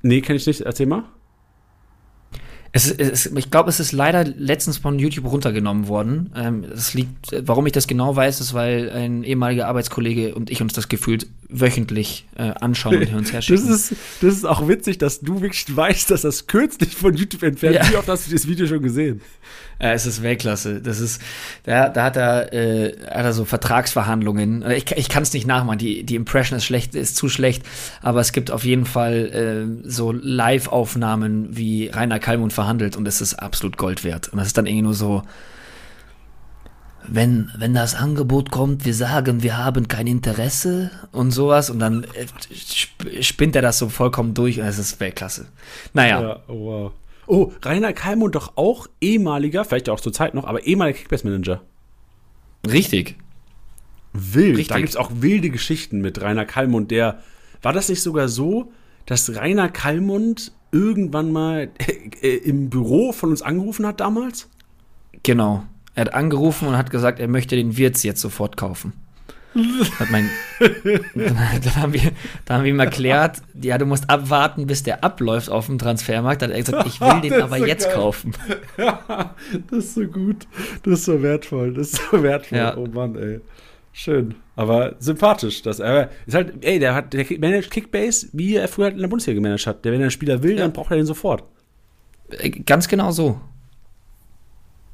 Nee, 0.01 0.21
kenne 0.21 0.37
ich 0.37 0.47
nicht. 0.47 0.61
Erzähl 0.61 0.85
mal. 0.85 1.03
Es, 2.75 2.91
es, 2.91 3.27
ich 3.27 3.51
glaube, 3.51 3.69
es 3.69 3.79
ist 3.79 3.93
leider 3.93 4.25
letztens 4.25 4.77
von 4.77 4.99
YouTube 4.99 5.31
runtergenommen 5.31 5.87
worden. 5.87 6.29
Ähm, 6.35 6.65
es 6.73 6.93
liegt, 6.93 7.31
warum 7.47 7.65
ich 7.67 7.71
das 7.71 7.87
genau 7.87 8.13
weiß, 8.17 8.41
ist, 8.41 8.53
weil 8.53 8.89
ein 8.89 9.23
ehemaliger 9.23 9.69
Arbeitskollege 9.69 10.35
und 10.35 10.51
ich 10.51 10.61
uns 10.61 10.73
das 10.73 10.89
gefühlt 10.89 11.25
wöchentlich 11.47 12.25
äh, 12.35 12.51
anschauen 12.59 12.97
und 12.97 13.05
hin 13.05 13.17
und 13.17 13.31
her 13.31 13.41
schicken. 13.41 13.65
Das 13.65 13.91
ist, 13.91 13.95
das 14.19 14.33
ist 14.33 14.45
auch 14.45 14.67
witzig, 14.67 14.97
dass 14.97 15.21
du 15.21 15.39
wirklich 15.39 15.73
weißt, 15.73 16.11
dass 16.11 16.23
das 16.23 16.47
kürzlich 16.47 16.93
von 16.97 17.15
YouTube 17.15 17.43
entfernt 17.43 17.77
ist. 17.77 17.85
Ja. 17.85 17.93
Wie 17.93 17.95
oft 17.95 18.09
hast 18.09 18.27
du 18.27 18.33
das 18.33 18.45
Video 18.45 18.67
schon 18.67 18.81
gesehen? 18.81 19.21
Ja, 19.79 19.91
es 19.91 20.05
ist 20.05 20.21
Weltklasse. 20.21 20.81
Das 20.81 20.99
ist, 20.99 21.21
da, 21.63 21.89
da 21.89 22.03
hat 22.05 22.17
er, 22.17 22.53
äh, 22.53 22.93
hat 23.07 23.25
er 23.25 23.33
so 23.33 23.45
Vertragsverhandlungen. 23.45 24.69
Ich, 24.71 24.91
ich 24.91 25.09
kann 25.09 25.23
es 25.23 25.33
nicht 25.33 25.47
nachmachen. 25.47 25.77
Die, 25.77 26.03
die 26.03 26.15
Impression 26.15 26.57
ist 26.57 26.65
schlecht, 26.65 26.95
ist 26.95 27.15
zu 27.15 27.29
schlecht. 27.29 27.63
Aber 28.01 28.21
es 28.21 28.31
gibt 28.31 28.51
auf 28.51 28.63
jeden 28.63 28.85
Fall 28.85 29.77
äh, 29.83 29.89
so 29.89 30.11
Live-Aufnahmen, 30.11 31.55
wie 31.55 31.87
Rainer 31.87 32.19
Kallmund 32.19 32.53
verhandelt 32.53 32.64
und 32.97 33.07
es 33.07 33.21
ist 33.21 33.35
absolut 33.35 33.77
Gold 33.77 34.03
wert. 34.03 34.29
Und 34.29 34.37
das 34.37 34.47
ist 34.47 34.57
dann 34.57 34.65
irgendwie 34.65 34.83
nur 34.83 34.93
so, 34.93 35.23
wenn, 37.07 37.51
wenn 37.57 37.73
das 37.73 37.95
Angebot 37.95 38.51
kommt, 38.51 38.85
wir 38.85 38.93
sagen, 38.93 39.43
wir 39.43 39.57
haben 39.57 39.87
kein 39.87 40.07
Interesse 40.07 40.91
und 41.11 41.31
sowas 41.31 41.69
und 41.69 41.79
dann 41.79 42.03
äh, 42.03 43.23
spinnt 43.23 43.55
er 43.55 43.61
das 43.61 43.77
so 43.77 43.89
vollkommen 43.89 44.33
durch 44.33 44.59
und 44.59 44.65
es 44.65 44.79
ist 44.79 44.99
Weltklasse. 44.99 45.47
Naja. 45.93 46.21
Ja, 46.21 46.39
oh, 46.47 46.65
wow. 46.65 46.91
Oh, 47.27 47.51
Rainer 47.63 47.93
Kalmund 47.93 48.35
doch 48.35 48.53
auch 48.55 48.87
ehemaliger, 49.01 49.65
vielleicht 49.65 49.89
auch 49.89 49.99
zur 49.99 50.13
Zeit 50.13 50.35
noch, 50.35 50.45
aber 50.45 50.63
ehemaliger 50.63 50.99
Kickbase-Manager. 50.99 51.61
Richtig. 52.69 53.15
Wild. 54.13 54.57
Richtig. 54.57 54.67
Da 54.67 54.77
gibt 54.77 54.89
es 54.89 54.95
auch 54.95 55.11
wilde 55.15 55.49
Geschichten 55.49 56.01
mit 56.01 56.21
Rainer 56.21 56.45
Kalmund, 56.45 56.91
der. 56.91 57.21
War 57.61 57.73
das 57.73 57.89
nicht 57.89 58.01
sogar 58.01 58.27
so, 58.27 58.71
dass 59.07 59.35
Rainer 59.35 59.69
Kalmund 59.69 60.51
irgendwann 60.75 61.31
mal 61.31 61.69
äh, 62.21 62.35
im 62.35 62.69
Büro 62.69 63.13
von 63.13 63.29
uns 63.29 63.41
angerufen 63.41 63.85
hat 63.85 63.99
damals? 64.01 64.49
Genau. 65.23 65.63
Er 65.95 66.01
hat 66.01 66.13
angerufen 66.13 66.67
und 66.67 66.77
hat 66.77 66.91
gesagt, 66.91 67.19
er 67.19 67.29
möchte 67.29 67.55
den 67.55 67.77
Wirts 67.77 68.03
jetzt 68.03 68.19
sofort 68.19 68.57
kaufen. 68.57 68.93
Hat 69.99 70.11
mein, 70.11 70.29
dann, 71.15 71.75
haben 71.77 71.93
wir, 71.93 72.11
dann 72.43 72.57
haben 72.57 72.63
wir 72.65 72.71
ihm 72.71 72.79
erklärt, 72.81 73.41
ja, 73.61 73.77
du 73.77 73.85
musst 73.85 74.09
abwarten, 74.09 74.67
bis 74.67 74.83
der 74.83 75.01
abläuft 75.01 75.49
auf 75.49 75.67
dem 75.67 75.77
Transfermarkt. 75.77 76.41
Dann 76.41 76.49
hat 76.49 76.57
er 76.57 76.63
gesagt, 76.63 76.87
ich 76.87 76.99
will 76.99 77.21
den 77.21 77.33
aber 77.41 77.59
so 77.59 77.65
jetzt 77.65 77.85
geil. 77.85 77.95
kaufen. 77.95 78.33
Ja, 78.77 79.33
das 79.69 79.85
ist 79.85 79.95
so 79.95 80.03
gut. 80.03 80.45
Das 80.83 80.99
ist 80.99 81.05
so 81.05 81.21
wertvoll. 81.21 81.73
Das 81.73 81.93
ist 81.93 82.01
so 82.11 82.21
wertvoll. 82.21 82.57
Ja. 82.57 82.75
Oh 82.75 82.85
Mann, 82.87 83.15
ey. 83.15 83.39
Schön. 83.93 84.35
Aber 84.55 84.95
sympathisch. 84.99 85.61
Das, 85.61 85.81
aber 85.81 86.09
ist 86.25 86.33
halt, 86.33 86.65
ey, 86.65 86.79
der 86.79 86.95
hat, 86.95 87.13
der 87.13 87.25
managt 87.39 87.71
Kickbase, 87.71 88.29
wie 88.33 88.55
er 88.55 88.67
früher 88.67 88.85
halt 88.85 88.95
in 88.95 89.01
der 89.01 89.09
Bundesliga 89.09 89.35
gemanagt 89.35 89.67
hat. 89.67 89.83
Der, 89.83 89.91
wenn 89.91 89.99
er 89.99 90.05
einen 90.05 90.11
Spieler 90.11 90.43
will, 90.43 90.53
ja. 90.53 90.59
dann 90.59 90.73
braucht 90.73 90.91
er 90.91 90.97
den 90.97 91.05
sofort. 91.05 91.43
Äh, 92.29 92.49
ganz 92.49 92.87
genau 92.87 93.11
so. 93.11 93.39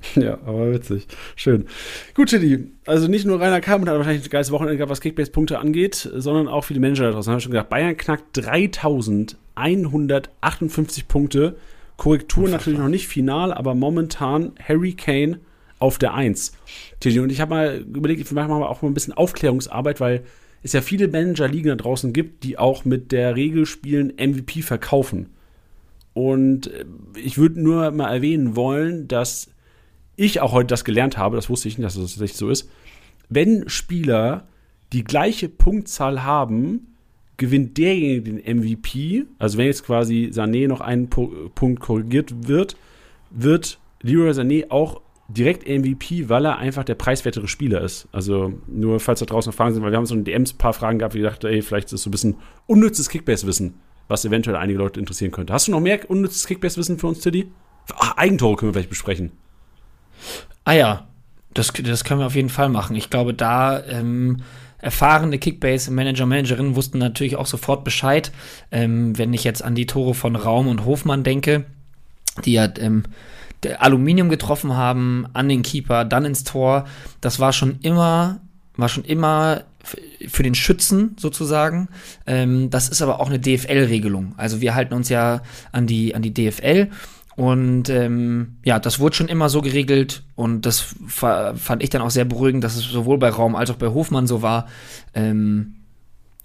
Ja, 0.15 0.39
aber 0.45 0.73
witzig. 0.73 1.07
Schön. 1.35 1.67
Gut, 2.15 2.29
Chili. 2.29 2.71
Also 2.87 3.07
nicht 3.07 3.23
nur 3.25 3.39
Rainer 3.39 3.61
Kalmund 3.61 3.87
hat 3.87 3.97
wahrscheinlich 3.97 4.25
ein 4.25 4.31
geiles 4.31 4.49
Wochenende 4.49 4.77
gehabt, 4.77 4.89
was 4.89 5.01
Kickbase-Punkte 5.01 5.59
angeht, 5.59 5.93
sondern 5.95 6.47
auch 6.47 6.63
viele 6.63 6.79
Manager 6.79 7.03
da 7.03 7.11
draußen. 7.11 7.29
Haben 7.29 7.37
wir 7.37 7.41
schon 7.41 7.51
gesagt, 7.51 7.69
Bayern 7.69 7.95
knackt 7.95 8.35
3158 8.35 11.07
Punkte. 11.07 11.55
Korrektur 11.97 12.49
natürlich 12.49 12.79
noch 12.79 12.87
nicht 12.87 13.07
final, 13.07 13.53
aber 13.53 13.75
momentan 13.75 14.53
Harry 14.67 14.93
Kane 14.93 15.39
auf 15.81 15.97
der 15.97 16.13
1. 16.13 16.53
Chili. 17.01 17.19
Und 17.19 17.31
ich 17.31 17.41
habe 17.41 17.53
mal 17.53 17.77
überlegt, 17.77 18.29
wir 18.29 18.35
machen 18.35 18.59
mal 18.59 18.67
auch 18.67 18.81
mal 18.81 18.89
ein 18.89 18.93
bisschen 18.93 19.13
Aufklärungsarbeit, 19.13 19.99
weil 19.99 20.23
es 20.63 20.73
ja 20.73 20.81
viele 20.81 21.07
Manager-Ligen 21.07 21.69
da 21.69 21.75
draußen 21.75 22.13
gibt, 22.13 22.43
die 22.43 22.57
auch 22.57 22.85
mit 22.85 23.11
der 23.11 23.35
Regel 23.35 23.65
spielen 23.65 24.13
MVP 24.17 24.61
verkaufen. 24.61 25.29
Und 26.13 26.67
äh, 26.67 26.85
ich 27.15 27.37
würde 27.37 27.61
nur 27.61 27.91
mal 27.91 28.13
erwähnen 28.13 28.55
wollen, 28.55 29.07
dass 29.07 29.49
ich 30.15 30.39
auch 30.39 30.51
heute 30.51 30.67
das 30.67 30.85
gelernt 30.85 31.17
habe, 31.17 31.35
das 31.35 31.49
wusste 31.49 31.67
ich 31.67 31.77
nicht, 31.77 31.85
dass 31.85 31.95
das 31.95 32.11
tatsächlich 32.11 32.37
so 32.37 32.49
ist. 32.49 32.69
Wenn 33.29 33.67
Spieler 33.69 34.47
die 34.93 35.03
gleiche 35.03 35.49
Punktzahl 35.49 36.23
haben, 36.23 36.95
gewinnt 37.37 37.77
derjenige 37.77 38.21
den 38.21 38.59
MVP. 38.59 39.25
Also 39.39 39.57
wenn 39.57 39.65
jetzt 39.65 39.83
quasi 39.83 40.29
Sané 40.31 40.67
noch 40.67 40.81
einen 40.81 41.09
Punkt 41.09 41.79
korrigiert 41.79 42.47
wird, 42.47 42.75
wird 43.31 43.79
Leroy 44.01 44.31
Sané 44.31 44.69
auch 44.69 45.01
direkt 45.33 45.67
MVP, 45.67 46.29
weil 46.29 46.45
er 46.45 46.57
einfach 46.57 46.83
der 46.83 46.95
preiswertere 46.95 47.47
Spieler 47.47 47.81
ist. 47.81 48.07
Also 48.11 48.53
nur 48.67 48.99
falls 48.99 49.19
da 49.19 49.25
draußen 49.25 49.49
noch 49.49 49.55
Fragen 49.55 49.73
sind, 49.73 49.83
weil 49.83 49.91
wir 49.91 49.97
haben 49.97 50.05
so 50.05 50.15
in 50.15 50.23
DMs 50.23 50.53
ein 50.53 50.57
paar 50.57 50.73
Fragen 50.73 50.99
gehabt, 50.99 51.13
wie 51.13 51.19
gesagt, 51.19 51.43
ey, 51.43 51.61
vielleicht 51.61 51.85
ist 51.85 51.93
das 51.93 52.03
so 52.03 52.09
ein 52.09 52.11
bisschen 52.11 52.37
unnützes 52.67 53.09
Kickbase-Wissen, 53.09 53.75
was 54.07 54.25
eventuell 54.25 54.55
einige 54.55 54.79
Leute 54.79 54.99
interessieren 54.99 55.31
könnte. 55.31 55.53
Hast 55.53 55.67
du 55.67 55.71
noch 55.71 55.79
mehr 55.79 56.09
unnützes 56.09 56.47
Kickbase-Wissen 56.47 56.99
für 56.99 57.07
uns, 57.07 57.19
Tiddy? 57.19 57.51
Ach, 57.97 58.17
Eigentore 58.17 58.55
können 58.55 58.69
wir 58.69 58.73
vielleicht 58.73 58.89
besprechen. 58.89 59.31
Ah 60.63 60.73
ja, 60.73 61.07
das, 61.53 61.73
das 61.73 62.03
können 62.03 62.19
wir 62.19 62.27
auf 62.27 62.35
jeden 62.35 62.49
Fall 62.49 62.69
machen. 62.69 62.95
Ich 62.95 63.09
glaube, 63.09 63.33
da 63.33 63.83
ähm, 63.85 64.37
erfahrene 64.77 65.37
Kickbase-Manager, 65.37 66.25
Managerinnen 66.25 66.75
wussten 66.75 66.97
natürlich 66.97 67.35
auch 67.35 67.45
sofort 67.45 67.83
Bescheid. 67.83 68.31
Ähm, 68.71 69.17
wenn 69.17 69.33
ich 69.33 69.43
jetzt 69.43 69.63
an 69.63 69.75
die 69.75 69.85
Tore 69.85 70.13
von 70.13 70.35
Raum 70.35 70.67
und 70.67 70.85
Hofmann 70.85 71.23
denke, 71.23 71.65
die 72.45 72.53
ja 72.53 72.67
ähm, 72.77 73.03
Aluminium 73.79 74.29
getroffen 74.29 74.75
haben, 74.75 75.27
an 75.33 75.49
den 75.49 75.61
Keeper, 75.61 76.05
dann 76.05 76.25
ins 76.25 76.43
Tor, 76.43 76.85
das 77.21 77.39
war 77.39 77.53
schon 77.53 77.79
immer, 77.81 78.39
war 78.75 78.89
schon 78.89 79.03
immer 79.03 79.63
für 80.27 80.43
den 80.43 80.55
Schützen 80.55 81.15
sozusagen. 81.19 81.89
Ähm, 82.27 82.69
das 82.69 82.89
ist 82.89 83.01
aber 83.01 83.19
auch 83.19 83.27
eine 83.27 83.39
DFL-Regelung. 83.39 84.33
Also 84.37 84.61
wir 84.61 84.75
halten 84.75 84.93
uns 84.93 85.09
ja 85.09 85.41
an 85.71 85.87
die, 85.87 86.13
an 86.15 86.21
die 86.21 86.33
DFL 86.33 86.89
und 87.35 87.89
ähm, 87.89 88.57
ja, 88.63 88.79
das 88.79 88.99
wurde 88.99 89.15
schon 89.15 89.27
immer 89.27 89.49
so 89.49 89.61
geregelt 89.61 90.23
und 90.35 90.65
das 90.65 90.95
fand 91.07 91.81
ich 91.81 91.89
dann 91.89 92.01
auch 92.01 92.11
sehr 92.11 92.25
beruhigend, 92.25 92.63
dass 92.63 92.75
es 92.75 92.83
sowohl 92.83 93.17
bei 93.17 93.29
Raum 93.29 93.55
als 93.55 93.71
auch 93.71 93.77
bei 93.77 93.87
Hofmann 93.87 94.27
so 94.27 94.41
war. 94.41 94.67
Ähm, 95.13 95.75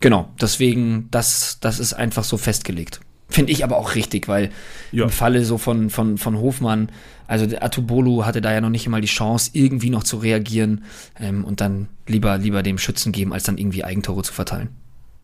genau, 0.00 0.28
deswegen, 0.40 1.08
das, 1.10 1.58
das 1.60 1.80
ist 1.80 1.92
einfach 1.92 2.24
so 2.24 2.36
festgelegt. 2.36 3.00
Finde 3.28 3.52
ich 3.52 3.64
aber 3.64 3.76
auch 3.76 3.94
richtig, 3.96 4.28
weil 4.28 4.50
ja. 4.92 5.04
im 5.04 5.10
Falle 5.10 5.44
so 5.44 5.58
von, 5.58 5.90
von, 5.90 6.16
von 6.16 6.38
Hofmann, 6.38 6.90
also 7.26 7.46
der 7.46 7.64
Atubolu 7.64 8.24
hatte 8.24 8.40
da 8.40 8.52
ja 8.52 8.60
noch 8.60 8.70
nicht 8.70 8.86
einmal 8.86 9.00
die 9.00 9.08
Chance, 9.08 9.50
irgendwie 9.52 9.90
noch 9.90 10.04
zu 10.04 10.18
reagieren 10.18 10.84
ähm, 11.18 11.44
und 11.44 11.60
dann 11.60 11.88
lieber, 12.06 12.38
lieber 12.38 12.62
dem 12.62 12.78
Schützen 12.78 13.10
geben, 13.10 13.32
als 13.32 13.42
dann 13.42 13.58
irgendwie 13.58 13.82
Eigentore 13.82 14.22
zu 14.22 14.32
verteilen. 14.32 14.68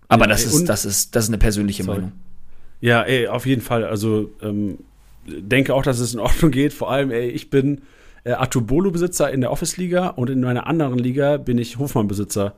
Aber 0.09 0.25
ja, 0.25 0.31
das, 0.31 0.45
ey, 0.45 0.49
ist, 0.49 0.69
das, 0.69 0.85
ist, 0.85 1.15
das 1.15 1.25
ist 1.25 1.31
eine 1.31 1.39
persönliche 1.39 1.85
sorry. 1.85 1.99
Meinung. 1.99 2.13
Ja, 2.81 3.03
ey, 3.03 3.29
auf 3.29 3.47
jeden 3.47 3.63
Fall. 3.63 3.85
Also 3.85 4.33
ähm, 4.43 4.79
denke 5.27 5.73
auch, 5.75 5.85
dass 5.85 6.01
es 6.01 6.13
in 6.13 6.21
Ordnung 6.21 6.51
geht. 6.51 6.73
Vor 6.73 6.91
allem, 6.91 7.13
ey, 7.13 7.29
ich 7.29 7.51
bin 7.51 7.83
äh, 8.25 8.33
Atubolo-Besitzer 8.33 9.31
in 9.31 9.41
der 9.41 9.53
Office-Liga 9.53 10.09
und 10.09 10.29
in 10.29 10.41
meiner 10.41 10.67
anderen 10.67 10.99
Liga 10.99 11.37
bin 11.37 11.57
ich 11.59 11.79
Hofmann-Besitzer. 11.79 12.55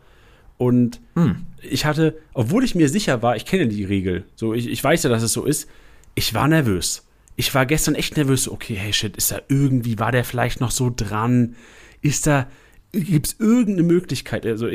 Und 0.57 1.01
hm. 1.15 1.47
ich 1.63 1.85
hatte, 1.85 2.17
obwohl 2.33 2.65
ich 2.65 2.75
mir 2.75 2.89
sicher 2.89 3.23
war, 3.23 3.37
ich 3.37 3.45
kenne 3.45 3.69
die 3.69 3.85
Regel, 3.85 4.25
so 4.37 4.55
ich, 4.55 4.69
ich 4.69 4.83
weiß 4.83 5.03
ja, 5.03 5.11
dass 5.11 5.23
es 5.23 5.33
so 5.33 5.45
ist, 5.45 5.69
ich 6.15 6.35
war 6.35 6.49
nervös. 6.49 7.07
Ich 7.37 7.55
war 7.55 7.67
gestern 7.67 7.97
echt 7.97 8.17
nervös. 8.17 8.49
Okay, 8.49 8.75
hey 8.75 8.93
shit, 8.93 9.17
ist 9.17 9.33
da 9.33 9.41
irgendwie, 9.49 9.99
war 9.99 10.13
der 10.13 10.25
vielleicht 10.25 10.61
noch 10.61 10.71
so 10.71 10.93
dran? 10.95 11.57
Ist 12.01 12.29
da, 12.29 12.47
gibt 12.93 13.27
es 13.27 13.37
irgendeine 13.41 13.83
Möglichkeit? 13.83 14.47
Also 14.47 14.69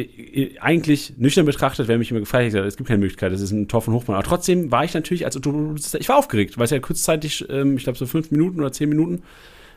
eigentlich 0.59 1.13
nüchtern 1.17 1.45
betrachtet, 1.45 1.88
wer 1.88 1.98
mich 1.98 2.12
immer 2.12 2.19
gefragt 2.19 2.53
hat, 2.53 2.65
es 2.65 2.75
gibt 2.75 2.89
keine 2.89 3.00
Möglichkeit, 3.00 3.31
das 3.31 3.39
ist 3.39 3.51
ein 3.51 3.69
Tor 3.69 3.81
von 3.81 3.93
Hochmann. 3.93 4.17
Aber 4.17 4.25
trotzdem 4.25 4.71
war 4.71 4.83
ich 4.83 4.93
natürlich 4.93 5.25
als 5.25 5.38
ich 5.38 6.09
war 6.09 6.17
aufgeregt, 6.17 6.57
weil 6.57 6.65
es 6.65 6.71
ja 6.71 6.79
kurzzeitig, 6.79 7.45
ähm, 7.50 7.77
ich 7.77 7.83
glaube 7.83 7.98
so 7.98 8.05
fünf 8.05 8.31
Minuten 8.31 8.59
oder 8.59 8.74
zehn 8.74 8.89
Minuten, 8.89 9.24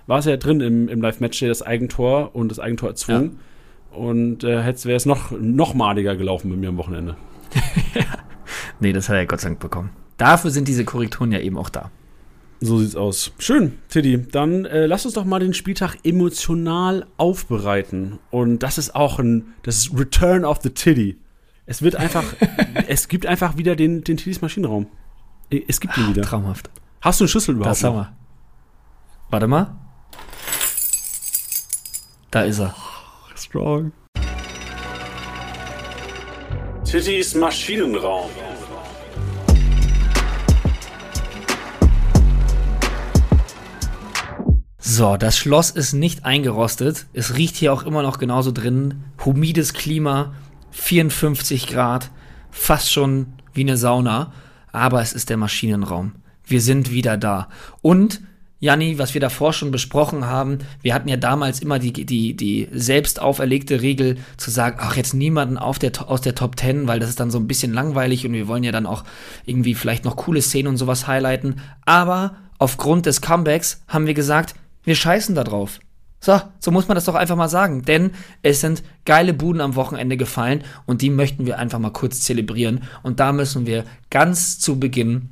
war 0.09 0.19
es 0.19 0.25
ja 0.25 0.37
drin 0.37 0.61
im, 0.61 0.89
im 0.89 1.01
Live-Match 1.01 1.41
das 1.41 1.63
Eigentor 1.63 2.35
und 2.35 2.49
das 2.49 2.59
Eigentor 2.59 2.89
erzwungen. 2.89 3.25
Ja. 3.25 3.39
Und 3.93 4.45
äh, 4.45 4.65
wäre 4.65 4.97
es 4.97 5.07
noch, 5.07 5.33
noch 5.33 5.75
maliger 5.75 6.17
gelaufen 6.17 6.51
bei 6.51 6.57
mir 6.57 6.71
am 6.71 6.79
Wochenende. 6.79 7.17
nee, 8.81 8.93
das 8.93 9.09
hat 9.09 9.17
er 9.17 9.27
Gott 9.27 9.41
sei 9.41 9.51
Dank 9.51 9.61
bekommen. 9.61 9.91
Dafür 10.17 10.51
sind 10.51 10.69
diese 10.69 10.85
Korrekturen 10.85 11.33
ja 11.33 11.41
eben 11.41 11.59
auch 11.59 11.69
da. 11.69 11.91
So 12.61 12.79
sieht's 12.79 12.95
aus. 12.95 13.33
Schön, 13.39 13.79
Tiddy. 13.89 14.27
Dann 14.31 14.65
äh, 14.65 14.87
lass 14.87 15.05
uns 15.05 15.15
doch 15.15 15.25
mal 15.25 15.41
den 15.41 15.53
Spieltag 15.53 15.97
emotional 16.05 17.07
aufbereiten. 17.17 18.21
Und 18.31 18.61
das 18.61 18.79
ist 18.79 18.95
auch 18.95 19.19
ein, 19.19 19.55
das 19.65 19.79
ist 19.79 19.99
Return 19.99 20.45
of 20.45 20.61
the 20.63 20.71
Tiddy. 20.71 21.19
Es 21.67 21.83
wird 21.83 21.97
einfach, 21.97 22.25
es 22.87 23.09
gibt 23.09 23.27
einfach 23.27 23.57
wieder 23.57 23.75
den, 23.75 24.05
den 24.05 24.17
Tiddys 24.17 24.41
Maschinenraum. 24.41 24.87
Es 25.69 25.81
gibt 25.81 25.99
ihn 25.99 26.09
wieder. 26.09 26.23
Traumhaft. 26.23 26.71
Hast 27.01 27.21
du 27.21 27.25
einen 27.25 27.29
Schlüssel 27.29 27.57
überhaupt? 27.57 27.77
Das 27.77 27.85
haben 27.85 27.97
wir. 27.97 28.13
Warte 29.29 29.49
mal. 29.49 29.75
Da 32.31 32.43
ist 32.43 32.61
er. 32.61 32.75
Strong. 33.53 33.93
Tiddys 36.85 37.35
Maschinenraum. 37.35 38.31
So, 44.79 45.19
das 45.19 45.37
Schloss 45.37 45.69
ist 45.69 45.93
nicht 45.93 46.25
eingerostet. 46.25 47.05
Es 47.13 47.37
riecht 47.37 47.57
hier 47.57 47.75
auch 47.75 47.83
immer 47.83 48.01
noch 48.01 48.19
genauso 48.19 48.53
drin. 48.53 49.05
Humides 49.23 49.75
Klima, 49.75 50.35
54 50.71 51.67
Grad, 51.67 52.11
fast 52.51 52.91
schon 52.91 53.35
wie 53.53 53.61
eine 53.61 53.77
Sauna. 53.77 54.33
Aber 54.73 55.03
es 55.03 55.13
ist 55.13 55.29
der 55.29 55.37
Maschinenraum. 55.37 56.13
Wir 56.43 56.63
sind 56.63 56.91
wieder 56.91 57.19
da. 57.19 57.51
Und, 57.83 58.23
Janni, 58.63 58.97
was 58.97 59.13
wir 59.13 59.21
davor 59.21 59.53
schon 59.53 59.73
besprochen 59.73 60.25
haben, 60.25 60.59
wir 60.83 60.95
hatten 60.95 61.09
ja 61.09 61.17
damals 61.17 61.59
immer 61.59 61.81
die, 61.81 61.93
die, 61.93 62.37
die 62.37 62.69
selbst 62.71 63.21
auferlegte 63.21 63.83
Regel 63.83 64.19
zu 64.37 64.53
sagen, 64.53 64.79
ach, 64.81 64.97
jetzt 64.97 65.15
niemanden 65.15 65.59
auf 65.59 65.81
der, 65.81 65.91
aus 66.09 66.21
der 66.21 66.37
Top 66.37 66.57
10, 66.57 66.87
weil 66.87 67.01
das 67.01 67.11
ist 67.11 67.19
dann 67.19 67.33
so 67.33 67.41
ein 67.41 67.49
bisschen 67.49 67.73
langweilig 67.73 68.25
und 68.25 68.35
wir 68.35 68.47
wollen 68.47 68.63
ja 68.63 68.71
dann 68.71 68.87
auch 68.87 69.03
irgendwie 69.47 69.75
vielleicht 69.75 70.05
noch 70.05 70.15
coole 70.15 70.41
Szenen 70.41 70.69
und 70.69 70.77
sowas 70.77 71.09
highlighten. 71.09 71.57
Aber 71.87 72.37
aufgrund 72.59 73.07
des 73.07 73.21
Comebacks 73.21 73.83
haben 73.89 74.07
wir 74.07 74.15
gesagt, 74.15 74.55
wir 74.85 74.95
scheißen 74.95 75.35
da 75.35 75.43
drauf. 75.43 75.81
So, 76.21 76.41
so 76.61 76.71
muss 76.71 76.87
man 76.87 76.95
das 76.95 77.07
doch 77.07 77.17
einfach 77.17 77.35
mal 77.35 77.49
sagen. 77.49 77.83
Denn 77.83 78.13
es 78.43 78.61
sind 78.61 78.85
geile 79.05 79.35
Buden 79.35 79.61
am 79.61 79.75
Wochenende 79.75 80.17
gefallen 80.17 80.63
und 80.87 81.03
die 81.03 81.11
möchten 81.11 81.47
wir 81.47 81.59
einfach 81.59 81.81
mal 81.81 81.91
kurz 81.91 82.21
zelebrieren. 82.21 82.85
Und 83.03 83.19
da 83.19 83.33
müssen 83.33 83.67
wir 83.67 83.83
ganz 84.09 84.61
zu 84.61 84.79
Beginn 84.79 85.31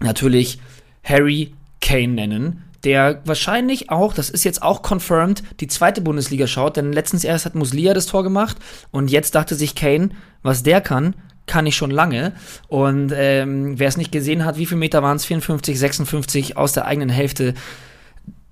natürlich 0.00 0.58
Harry 1.04 1.52
Kane 1.84 2.14
nennen, 2.14 2.64
der 2.82 3.20
wahrscheinlich 3.24 3.90
auch, 3.90 4.12
das 4.12 4.30
ist 4.30 4.44
jetzt 4.44 4.62
auch 4.62 4.82
confirmed, 4.82 5.42
die 5.60 5.68
zweite 5.68 6.00
Bundesliga 6.00 6.46
schaut, 6.46 6.76
denn 6.76 6.92
letztens 6.92 7.24
erst 7.24 7.46
hat 7.46 7.54
Muslia 7.54 7.94
das 7.94 8.06
Tor 8.06 8.22
gemacht 8.24 8.56
und 8.90 9.10
jetzt 9.10 9.34
dachte 9.34 9.54
sich 9.54 9.74
Kane, 9.74 10.10
was 10.42 10.62
der 10.62 10.80
kann, 10.80 11.14
kann 11.46 11.66
ich 11.66 11.76
schon 11.76 11.90
lange. 11.90 12.32
Und 12.68 13.12
ähm, 13.14 13.78
wer 13.78 13.88
es 13.88 13.96
nicht 13.96 14.12
gesehen 14.12 14.44
hat, 14.44 14.58
wie 14.58 14.66
viele 14.66 14.80
Meter 14.80 15.02
waren 15.02 15.16
es? 15.16 15.24
54, 15.24 15.78
56 15.78 16.56
aus 16.56 16.72
der 16.72 16.86
eigenen 16.86 17.10
Hälfte 17.10 17.54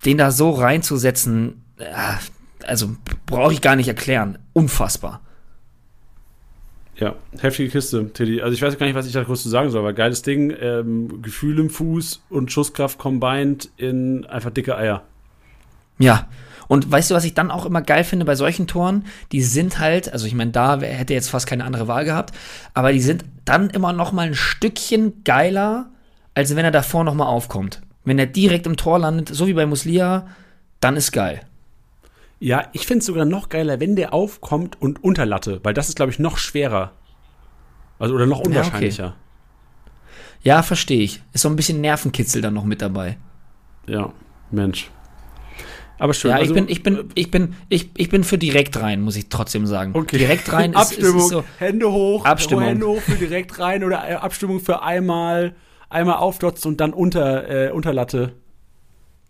den 0.05 0.19
da 0.19 0.31
so 0.31 0.51
reinzusetzen, 0.51 1.63
also 2.65 2.97
brauche 3.27 3.53
ich 3.53 3.61
gar 3.61 3.77
nicht 3.77 3.89
erklären. 3.89 4.39
Unfassbar. 4.53 5.21
Ja, 6.97 7.15
heftige 7.41 7.71
Kiste, 7.71 8.13
Teddy. 8.13 8.43
Also 8.43 8.55
ich 8.55 8.63
weiß 8.63 8.79
gar 8.79 8.87
nicht, 8.87 8.95
was 8.95 9.07
ich 9.07 9.13
da 9.13 9.23
groß 9.23 9.43
zu 9.43 9.49
sagen 9.49 9.71
soll, 9.71 9.81
aber 9.81 9.93
geiles 9.93 10.23
Ding, 10.23 10.55
ähm, 10.61 11.23
Gefühl 11.23 11.59
im 11.59 11.71
Fuß 11.71 12.23
und 12.29 12.53
Schusskraft 12.53 12.99
combined 12.99 13.71
in 13.77 14.27
einfach 14.27 14.51
dicke 14.51 14.77
Eier. 14.77 15.03
Ja, 15.99 16.29
und 16.69 16.91
weißt 16.91 17.11
du, 17.11 17.15
was 17.15 17.25
ich 17.25 17.35
dann 17.35 17.51
auch 17.51 17.67
immer 17.67 17.83
geil 17.83 18.05
finde 18.05 18.25
bei 18.25 18.35
solchen 18.35 18.67
Toren? 18.67 19.05
Die 19.31 19.43
sind 19.43 19.79
halt, 19.79 20.13
also 20.13 20.27
ich 20.27 20.35
meine, 20.35 20.53
da 20.53 20.81
hätte 20.81 21.15
jetzt 21.15 21.31
fast 21.31 21.47
keine 21.47 21.65
andere 21.65 21.89
Wahl 21.89 22.05
gehabt, 22.05 22.35
aber 22.75 22.93
die 22.93 23.01
sind 23.01 23.25
dann 23.45 23.71
immer 23.71 23.93
noch 23.93 24.13
mal 24.13 24.27
ein 24.27 24.35
Stückchen 24.35 25.25
geiler, 25.25 25.91
als 26.35 26.55
wenn 26.57 26.65
er 26.65 26.71
davor 26.71 27.05
noch 27.05 27.15
mal 27.15 27.27
aufkommt. 27.27 27.83
Wenn 28.05 28.19
er 28.19 28.27
direkt 28.27 28.67
im 28.67 28.77
Tor 28.77 28.99
landet, 28.99 29.29
so 29.29 29.47
wie 29.47 29.53
bei 29.53 29.67
Muslia, 29.67 30.27
dann 30.81 30.97
ist 30.97 31.13
geil. 31.13 31.43
Ja, 32.43 32.67
ich 32.73 32.89
finde 32.89 32.99
es 32.99 33.07
sogar 33.07 33.25
noch 33.25 33.51
geiler, 33.51 33.79
wenn 33.79 33.95
der 33.95 34.13
aufkommt 34.13 34.77
und 34.83 35.05
Unterlatte, 35.05 35.61
weil 35.63 35.75
das 35.75 35.89
ist, 35.89 35.95
glaube 35.95 36.11
ich, 36.11 36.19
noch 36.19 36.39
schwerer. 36.39 36.91
Also, 38.01 38.17
oder 38.17 38.27
noch 38.27 38.41
unwahrscheinlicher. 38.41 39.05
Ja, 39.05 39.11
okay. 39.11 40.41
ja 40.43 40.63
verstehe 40.65 41.03
ich. 41.03 41.23
Ist 41.33 41.43
so 41.43 41.49
ein 41.49 41.55
bisschen 41.55 41.81
Nervenkitzel 41.81 42.43
dann 42.43 42.55
noch 42.55 42.65
mit 42.65 42.83
dabei. 42.83 43.17
Ja, 43.87 44.13
Mensch. 44.51 44.91
Aber 46.01 46.15
schön. 46.15 46.33
Ja, 46.33 46.39
also, 46.39 46.53
ich 46.53 46.55
bin, 46.55 46.69
ich 46.69 46.83
bin, 46.83 47.11
ich 47.15 47.31
bin, 47.31 47.55
ich, 47.69 47.91
ich 47.97 48.09
bin 48.09 48.25
für 48.25 48.39
direkt 48.39 48.77
rein, 48.81 49.03
muss 49.03 49.15
ich 49.15 49.29
trotzdem 49.29 49.65
sagen. 49.69 49.93
Okay. 49.95 50.19
Direkt 50.19 50.53
rein 50.53 50.73
ist, 50.73 50.79
Abstimmung, 50.79 51.19
ist, 51.19 51.25
ist 51.27 51.31
so. 51.31 51.45
Hände 51.61 51.93
hoch, 51.93 52.25
Abstimmung. 52.25 52.65
Hände 52.65 52.87
hoch 52.89 53.03
für 53.03 53.15
direkt 53.15 53.61
rein 53.61 53.85
oder 53.85 54.09
äh, 54.11 54.15
Abstimmung 54.15 54.59
für 54.59 54.83
einmal 54.83 55.55
einmal 55.89 56.17
aufdotzt 56.17 56.67
und 56.67 56.81
dann 56.81 56.93
unter, 56.93 57.69
äh, 57.69 57.71
Unterlatte. 57.71 58.33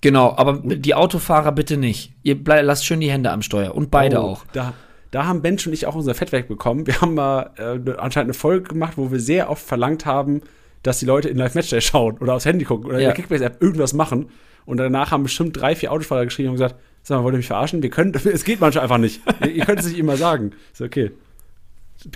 Genau, 0.03 0.35
aber 0.37 0.61
die 0.63 0.95
Autofahrer 0.95 1.53
bitte 1.53 1.77
nicht. 1.77 2.13
Ihr 2.23 2.37
lasst 2.45 2.85
schön 2.85 3.01
die 3.01 3.11
Hände 3.11 3.31
am 3.31 3.41
Steuer 3.41 3.75
und 3.75 3.91
beide 3.91 4.19
oh, 4.19 4.25
auch. 4.25 4.45
Da, 4.53 4.75
da 5.13 5.27
haben 5.27 5.43
Bench 5.43 5.67
und 5.67 5.73
ich 5.73 5.87
auch 5.87 5.95
unser 5.95 6.15
Fett 6.15 6.33
wegbekommen. 6.33 6.87
Wir 6.87 7.01
haben 7.01 7.15
mal 7.15 7.51
äh, 7.57 7.91
anscheinend 7.99 8.27
eine 8.27 8.35
Folge 8.35 8.69
gemacht, 8.69 8.95
wo 8.97 9.13
wir 9.13 9.21
sehr 9.21 9.49
oft 9.49 9.65
verlangt 9.65 10.05
haben, 10.05 10.43
dass 10.83 10.99
die 10.99 11.07
Leute 11.07 11.29
in 11.29 11.39
Live-Matchday 11.39 11.81
schauen 11.81 12.19
oder 12.19 12.35
aufs 12.35 12.45
Handy 12.45 12.65
gucken 12.65 12.87
oder 12.87 12.97
ja. 12.97 13.01
in 13.01 13.07
der 13.07 13.15
Kickbase-App 13.15 13.63
irgendwas 13.63 13.95
machen. 13.95 14.31
Und 14.65 14.79
danach 14.79 15.13
haben 15.13 15.23
bestimmt 15.23 15.57
drei, 15.61 15.77
vier 15.77 15.93
Autofahrer 15.93 16.25
geschrieben 16.25 16.51
und 16.51 16.55
gesagt, 16.57 16.75
sag 17.05 17.19
mal, 17.19 17.25
wollt 17.25 17.35
ihr 17.35 17.39
mich 17.39 17.47
verarschen? 17.47 17.83
Wir 17.83 17.91
können, 17.91 18.13
es 18.25 18.45
geht 18.45 18.61
manchmal 18.61 18.83
einfach 18.83 18.99
nicht. 18.99 19.21
ihr 19.47 19.65
könnt 19.65 19.79
es 19.79 19.87
nicht 19.87 19.99
immer 19.99 20.17
sagen. 20.17 20.51
Ist 20.73 20.81
okay. 20.81 21.13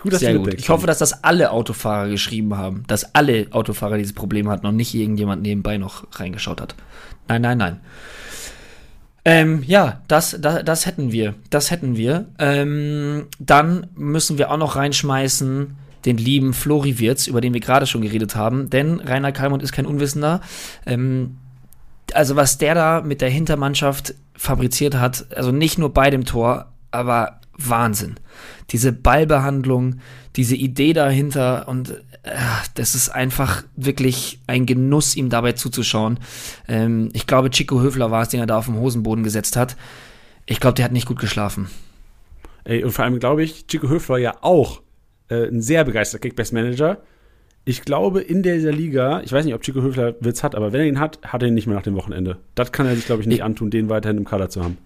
Gut, 0.01 0.12
dass 0.12 0.20
Sehr 0.20 0.37
gut. 0.37 0.55
Ich 0.55 0.68
hoffe, 0.68 0.88
dass 0.88 0.99
das 0.99 1.22
alle 1.22 1.53
Autofahrer 1.53 2.09
geschrieben 2.09 2.57
haben, 2.57 2.83
dass 2.88 3.14
alle 3.14 3.46
Autofahrer 3.53 3.99
dieses 3.99 4.14
Problem 4.14 4.49
hatten 4.49 4.66
und 4.66 4.75
nicht 4.75 4.92
irgendjemand 4.94 5.42
nebenbei 5.42 5.79
noch 5.79 6.07
reingeschaut 6.18 6.61
hat. 6.61 6.75
Nein, 7.29 7.43
nein, 7.43 7.59
nein. 7.59 7.81
Ähm, 9.25 9.65
ja, 9.67 10.03
das, 10.07 10.37
das, 10.41 10.65
das 10.65 10.87
hätten 10.87 11.11
wir. 11.11 11.35
Das 11.51 11.71
hätten 11.71 11.97
wir. 11.97 12.27
Ähm, 12.39 13.27
dann 13.41 13.89
müssen 13.97 14.39
wir 14.39 14.51
auch 14.53 14.57
noch 14.57 14.77
reinschmeißen 14.77 15.77
den 16.05 16.17
lieben 16.17 16.55
Flori 16.55 17.01
Wirz, 17.01 17.27
über 17.27 17.41
den 17.41 17.53
wir 17.53 17.61
gerade 17.61 17.87
schon 17.87 18.03
geredet 18.03 18.37
haben. 18.37 18.71
Denn 18.71 19.01
Rainer 19.01 19.33
Kalmund 19.33 19.62
ist 19.62 19.73
kein 19.73 19.87
Unwissender. 19.87 20.41
Ähm, 20.87 21.39
also 22.15 22.37
was 22.37 22.59
der 22.59 22.75
da 22.77 23.01
mit 23.01 23.21
der 23.21 23.31
Hintermannschaft 23.31 24.15
fabriziert 24.37 24.95
hat, 24.95 25.27
also 25.37 25.51
nicht 25.51 25.79
nur 25.79 25.93
bei 25.93 26.11
dem 26.11 26.25
Tor, 26.25 26.73
aber 26.93 27.41
Wahnsinn. 27.59 28.15
Diese 28.71 28.93
Ballbehandlung, 28.93 29.97
diese 30.37 30.55
Idee 30.55 30.93
dahinter 30.93 31.67
und 31.67 31.95
das 32.75 32.95
ist 32.95 33.09
einfach 33.09 33.62
wirklich 33.77 34.41
ein 34.47 34.67
Genuss, 34.67 35.17
ihm 35.17 35.31
dabei 35.31 35.53
zuzuschauen. 35.53 36.19
Ähm, 36.67 37.11
ich 37.12 37.27
glaube, 37.27 37.51
Chico 37.51 37.81
Höfler 37.81 38.11
war 38.11 38.23
es, 38.23 38.29
den 38.29 38.41
er 38.41 38.47
da 38.47 38.59
auf 38.59 38.67
dem 38.67 38.79
Hosenboden 38.79 39.25
gesetzt 39.25 39.57
hat. 39.57 39.77
Ich 40.45 40.61
glaube, 40.61 40.75
der 40.75 40.85
hat 40.85 40.93
nicht 40.93 41.07
gut 41.07 41.19
geschlafen. 41.19 41.69
Ey, 42.65 42.83
und 42.83 42.91
vor 42.91 43.05
allem 43.05 43.19
glaube 43.21 43.45
ich, 43.45 43.67
Chico 43.69 43.89
Höfler 43.89 44.19
ja 44.19 44.35
auch 44.41 44.83
äh, 45.29 45.47
ein 45.47 45.62
sehr 45.62 45.85
begeisterter 45.85 46.23
Kickbase-Manager. 46.23 46.99
Ich 47.65 47.83
glaube, 47.83 48.21
in 48.21 48.43
dieser 48.43 48.73
Liga, 48.73 49.23
ich 49.23 49.33
weiß 49.33 49.45
nicht, 49.45 49.55
ob 49.55 49.62
Chico 49.62 49.83
Höfler 49.83 50.15
Witz 50.21 50.43
hat, 50.43 50.55
aber 50.55 50.73
wenn 50.73 50.81
er 50.81 50.87
ihn 50.87 51.01
hat, 51.01 51.21
hat 51.23 51.43
er 51.43 51.49
ihn 51.49 51.55
nicht 51.55 51.67
mehr 51.67 51.77
nach 51.77 51.83
dem 51.83 51.97
Wochenende. 51.97 52.39
Das 52.55 52.73
kann 52.73 52.87
er 52.87 52.95
sich, 52.95 53.07
glaube 53.07 53.23
ich, 53.23 53.29
nicht 53.29 53.39
ich, 53.39 53.45
antun, 53.45 53.71
den 53.71 53.89
weiterhin 53.89 54.19
im 54.19 54.25
Kader 54.25 54.49
zu 54.49 54.65
haben. 54.65 54.79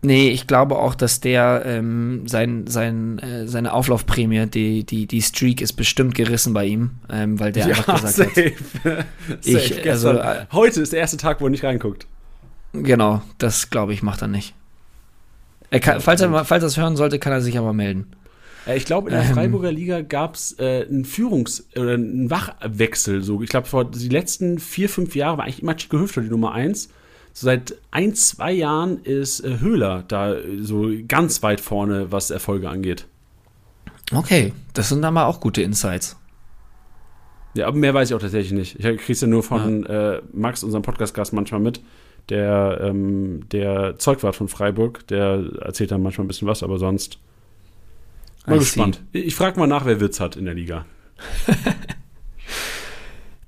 Nee, 0.00 0.30
ich 0.30 0.46
glaube 0.46 0.76
auch, 0.76 0.94
dass 0.94 1.20
der 1.20 1.62
ähm, 1.64 2.22
sein, 2.28 2.66
sein, 2.68 3.18
äh, 3.18 3.48
seine 3.48 3.72
Auflaufprämie, 3.72 4.46
die, 4.46 4.84
die, 4.84 5.06
die 5.06 5.22
Streak 5.22 5.60
ist 5.60 5.72
bestimmt 5.72 6.14
gerissen 6.14 6.54
bei 6.54 6.66
ihm, 6.66 6.90
ähm, 7.10 7.40
weil 7.40 7.50
der 7.50 7.66
ja, 7.66 7.76
einfach 7.76 8.00
gesagt 8.00 8.34
safe. 8.34 8.54
hat. 8.84 9.06
ich, 9.44 9.68
safe. 9.68 9.90
also, 9.90 10.10
äh, 10.12 10.46
Heute 10.52 10.82
ist 10.82 10.92
der 10.92 11.00
erste 11.00 11.16
Tag, 11.16 11.40
wo 11.40 11.46
er 11.46 11.50
nicht 11.50 11.64
reinguckt. 11.64 12.06
Genau, 12.72 13.22
das 13.38 13.70
glaube 13.70 13.92
ich, 13.92 14.02
macht 14.02 14.22
er 14.22 14.28
nicht. 14.28 14.54
Er 15.70 15.80
kann, 15.80 16.00
falls, 16.00 16.20
er, 16.20 16.44
falls 16.44 16.62
er 16.62 16.68
es 16.68 16.76
hören 16.76 16.96
sollte, 16.96 17.18
kann 17.18 17.32
er 17.32 17.40
sich 17.40 17.58
aber 17.58 17.72
melden. 17.72 18.06
Äh, 18.68 18.76
ich 18.76 18.84
glaube, 18.84 19.10
in 19.10 19.16
der 19.16 19.24
ähm. 19.24 19.34
Freiburger 19.34 19.72
Liga 19.72 20.02
gab 20.02 20.34
es 20.34 20.56
äh, 20.60 20.86
einen 20.88 21.04
Führungs- 21.04 21.64
oder 21.76 21.94
einen 21.94 22.30
Wachwechsel. 22.30 23.22
So. 23.22 23.42
Ich 23.42 23.50
glaube, 23.50 23.66
vor 23.66 23.84
die 23.84 24.08
letzten 24.08 24.58
vier, 24.58 24.88
fünf 24.88 25.16
Jahre 25.16 25.38
war 25.38 25.44
eigentlich 25.44 25.62
immer 25.62 25.76
Chico 25.76 25.98
Höfler 25.98 26.22
die 26.22 26.30
Nummer 26.30 26.52
eins. 26.52 26.88
Seit 27.40 27.76
ein, 27.92 28.14
zwei 28.14 28.52
Jahren 28.52 29.04
ist 29.04 29.40
äh, 29.40 29.60
Höhler 29.60 30.04
da 30.08 30.34
äh, 30.34 30.60
so 30.60 30.90
ganz 31.06 31.42
weit 31.44 31.60
vorne, 31.60 32.10
was 32.10 32.30
Erfolge 32.30 32.68
angeht. 32.68 33.06
Okay, 34.12 34.52
das 34.74 34.88
sind 34.88 35.02
dann 35.02 35.14
mal 35.14 35.26
auch 35.26 35.38
gute 35.38 35.62
Insights. 35.62 36.16
Ja, 37.54 37.68
aber 37.68 37.76
mehr 37.76 37.94
weiß 37.94 38.10
ich 38.10 38.16
auch 38.16 38.20
tatsächlich 38.20 38.52
nicht. 38.52 38.74
Ich 38.76 38.82
kriege 38.82 39.12
es 39.12 39.20
ja 39.20 39.28
nur 39.28 39.44
von 39.44 39.84
ja. 39.84 40.14
äh, 40.14 40.22
Max, 40.32 40.64
unserem 40.64 40.82
Podcast-Gast, 40.82 41.32
manchmal 41.32 41.60
mit. 41.60 41.80
Der, 42.28 42.80
ähm, 42.82 43.48
der 43.52 43.98
Zeugwart 43.98 44.34
von 44.34 44.48
Freiburg, 44.48 45.06
der 45.06 45.44
erzählt 45.60 45.92
dann 45.92 46.02
manchmal 46.02 46.24
ein 46.24 46.28
bisschen 46.28 46.48
was, 46.48 46.64
aber 46.64 46.78
sonst 46.78 47.20
Mal 48.46 48.56
I 48.56 48.58
gespannt. 48.58 49.00
See. 49.12 49.20
Ich 49.20 49.36
frage 49.36 49.60
mal 49.60 49.68
nach, 49.68 49.84
wer 49.84 50.00
Witz 50.00 50.18
hat 50.18 50.34
in 50.34 50.44
der 50.44 50.54
Liga. 50.54 50.86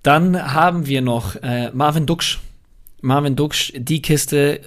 Dann 0.02 0.54
haben 0.54 0.86
wir 0.86 1.02
noch 1.02 1.34
äh, 1.42 1.72
Marvin 1.72 2.06
Duksch. 2.06 2.38
Marvin 3.00 3.36
Duksch, 3.36 3.72
die 3.76 4.02
Kiste, 4.02 4.60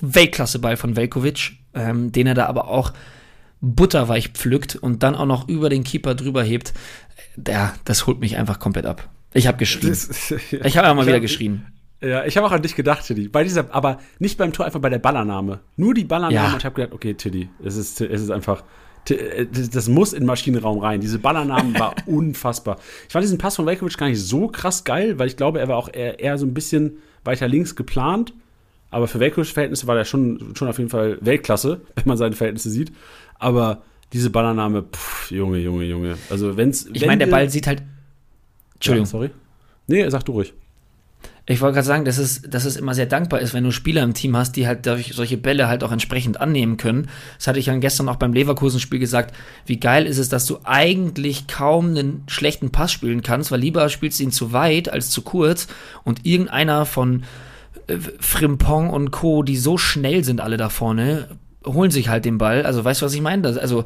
Weltklasseball 0.00 0.76
von 0.76 0.96
Velkovic, 0.96 1.52
ähm, 1.74 2.12
den 2.12 2.26
er 2.26 2.34
da 2.34 2.46
aber 2.46 2.68
auch 2.68 2.92
butterweich 3.60 4.28
pflückt 4.28 4.76
und 4.76 5.02
dann 5.02 5.14
auch 5.14 5.26
noch 5.26 5.48
über 5.48 5.68
den 5.68 5.84
Keeper 5.84 6.14
drüber 6.14 6.42
hebt. 6.42 6.74
Ja, 7.46 7.74
das 7.84 8.06
holt 8.06 8.20
mich 8.20 8.36
einfach 8.36 8.58
komplett 8.58 8.86
ab. 8.86 9.08
Ich 9.34 9.46
habe 9.46 9.58
geschrien. 9.58 9.90
Das, 9.90 10.30
ja. 10.50 10.64
Ich 10.64 10.76
habe 10.76 10.88
ja 10.88 10.94
mal 10.94 11.02
ich 11.02 11.06
wieder 11.06 11.16
hab, 11.16 11.22
geschrien. 11.22 11.66
Ja, 12.00 12.24
ich 12.24 12.36
habe 12.36 12.46
auch 12.46 12.52
an 12.52 12.62
dich 12.62 12.74
gedacht, 12.74 13.06
Tiddy. 13.06 13.28
Bei 13.28 13.42
dieser, 13.42 13.74
aber 13.74 13.98
nicht 14.18 14.38
beim 14.38 14.52
Tor, 14.52 14.66
einfach 14.66 14.80
bei 14.80 14.90
der 14.90 14.98
Ballernahme. 14.98 15.60
Nur 15.76 15.94
die 15.94 16.04
Ballernahme. 16.04 16.34
Ja. 16.34 16.52
Und 16.52 16.58
ich 16.58 16.64
habe 16.64 16.74
gedacht, 16.74 16.92
okay, 16.92 17.14
Tiddy, 17.14 17.48
es 17.64 17.76
ist, 17.76 18.00
es 18.00 18.22
ist 18.22 18.30
einfach 18.30 18.64
äh, 19.10 19.46
das 19.46 19.88
muss 19.88 20.12
in 20.12 20.20
den 20.20 20.26
Maschinenraum 20.26 20.78
rein. 20.78 21.00
Diese 21.00 21.18
Ballernamen 21.18 21.78
war 21.78 21.94
unfassbar. 22.06 22.78
Ich 23.06 23.12
fand 23.12 23.22
diesen 23.22 23.38
Pass 23.38 23.56
von 23.56 23.66
Velkovic 23.66 23.96
gar 23.96 24.08
nicht 24.08 24.20
so 24.20 24.48
krass 24.48 24.84
geil, 24.84 25.18
weil 25.18 25.28
ich 25.28 25.36
glaube, 25.36 25.60
er 25.60 25.68
war 25.68 25.76
auch 25.76 25.88
eher, 25.92 26.18
eher 26.18 26.38
so 26.38 26.46
ein 26.46 26.54
bisschen 26.54 26.98
weiter 27.26 27.48
links 27.48 27.76
geplant. 27.76 28.32
Aber 28.90 29.08
für 29.08 29.20
Velkovic 29.20 29.48
Verhältnisse 29.48 29.86
war 29.86 29.96
der 29.96 30.04
schon, 30.04 30.54
schon 30.54 30.68
auf 30.68 30.78
jeden 30.78 30.90
Fall 30.90 31.18
Weltklasse, 31.20 31.80
wenn 31.94 32.04
man 32.06 32.16
seine 32.16 32.36
Verhältnisse 32.36 32.70
sieht. 32.70 32.92
Aber 33.38 33.82
diese 34.12 34.30
Ballername, 34.30 34.84
pff, 34.84 35.30
Junge, 35.30 35.58
Junge, 35.58 35.84
Junge. 35.84 36.16
Also 36.30 36.56
wenn's. 36.56 36.88
Ich 36.92 37.04
meine, 37.04 37.24
der 37.24 37.30
Ball 37.30 37.50
sieht 37.50 37.66
halt. 37.66 37.82
Entschuldigung. 38.74 39.06
Ja, 39.06 39.10
sorry. 39.10 39.30
Nee, 39.88 40.08
sag 40.08 40.24
du 40.24 40.32
ruhig. 40.32 40.54
Ich 41.48 41.60
wollte 41.60 41.74
gerade 41.74 41.86
sagen, 41.86 42.04
dass 42.04 42.18
es, 42.18 42.42
dass 42.42 42.64
es 42.64 42.74
immer 42.74 42.92
sehr 42.92 43.06
dankbar 43.06 43.38
ist, 43.38 43.54
wenn 43.54 43.62
du 43.62 43.70
Spieler 43.70 44.02
im 44.02 44.14
Team 44.14 44.36
hast, 44.36 44.56
die 44.56 44.66
halt 44.66 44.84
solche 44.84 45.36
Bälle 45.36 45.68
halt 45.68 45.84
auch 45.84 45.92
entsprechend 45.92 46.40
annehmen 46.40 46.76
können. 46.76 47.08
Das 47.38 47.46
hatte 47.46 47.60
ich 47.60 47.66
ja 47.66 47.76
gestern 47.76 48.08
auch 48.08 48.16
beim 48.16 48.32
Leverkusen-Spiel 48.32 48.98
gesagt. 48.98 49.32
Wie 49.64 49.78
geil 49.78 50.06
ist 50.06 50.18
es, 50.18 50.28
dass 50.28 50.46
du 50.46 50.58
eigentlich 50.64 51.46
kaum 51.46 51.90
einen 51.90 52.24
schlechten 52.26 52.70
Pass 52.70 52.90
spielen 52.90 53.22
kannst, 53.22 53.52
weil 53.52 53.60
lieber 53.60 53.88
spielst 53.90 54.18
du 54.18 54.24
ihn 54.24 54.32
zu 54.32 54.52
weit 54.52 54.88
als 54.88 55.10
zu 55.10 55.22
kurz 55.22 55.68
und 56.02 56.26
irgendeiner 56.26 56.84
von 56.84 57.22
äh, 57.86 57.96
Frimpong 58.18 58.90
und 58.90 59.12
Co., 59.12 59.44
die 59.44 59.56
so 59.56 59.78
schnell 59.78 60.24
sind 60.24 60.40
alle 60.40 60.56
da 60.56 60.68
vorne, 60.68 61.28
holen 61.64 61.92
sich 61.92 62.08
halt 62.08 62.24
den 62.24 62.38
Ball. 62.38 62.66
Also 62.66 62.84
weißt 62.84 63.02
du, 63.02 63.06
was 63.06 63.14
ich 63.14 63.20
meine? 63.20 63.42
Das, 63.42 63.56
also 63.56 63.84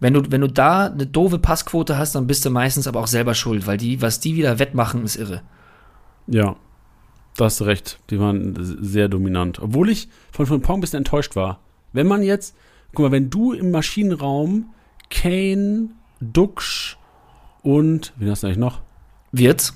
wenn 0.00 0.12
du, 0.12 0.22
wenn 0.28 0.40
du 0.40 0.48
da 0.48 0.86
eine 0.86 1.06
doofe 1.06 1.38
Passquote 1.38 1.96
hast, 1.96 2.16
dann 2.16 2.26
bist 2.26 2.44
du 2.44 2.50
meistens 2.50 2.88
aber 2.88 2.98
auch 2.98 3.06
selber 3.06 3.34
schuld, 3.34 3.68
weil 3.68 3.76
die, 3.76 4.02
was 4.02 4.18
die 4.18 4.34
wieder 4.34 4.58
wettmachen, 4.58 5.04
ist 5.04 5.14
irre. 5.14 5.42
Ja, 6.26 6.56
da 7.36 7.46
hast 7.46 7.60
du 7.60 7.64
recht. 7.64 7.98
Die 8.10 8.20
waren 8.20 8.56
sehr 8.58 9.08
dominant. 9.08 9.60
Obwohl 9.60 9.90
ich 9.90 10.08
von 10.32 10.46
von 10.46 10.62
Pong 10.62 10.78
ein 10.78 10.80
bisschen 10.80 10.98
enttäuscht 10.98 11.36
war. 11.36 11.60
Wenn 11.92 12.06
man 12.06 12.22
jetzt, 12.22 12.56
guck 12.92 13.06
mal, 13.06 13.12
wenn 13.12 13.30
du 13.30 13.52
im 13.52 13.70
Maschinenraum 13.70 14.72
Kane, 15.10 15.90
Duxch 16.20 16.96
und, 17.62 18.12
wen 18.16 18.30
hast 18.30 18.42
du 18.42 18.46
eigentlich 18.46 18.58
noch? 18.58 18.80
Wirtz. 19.32 19.74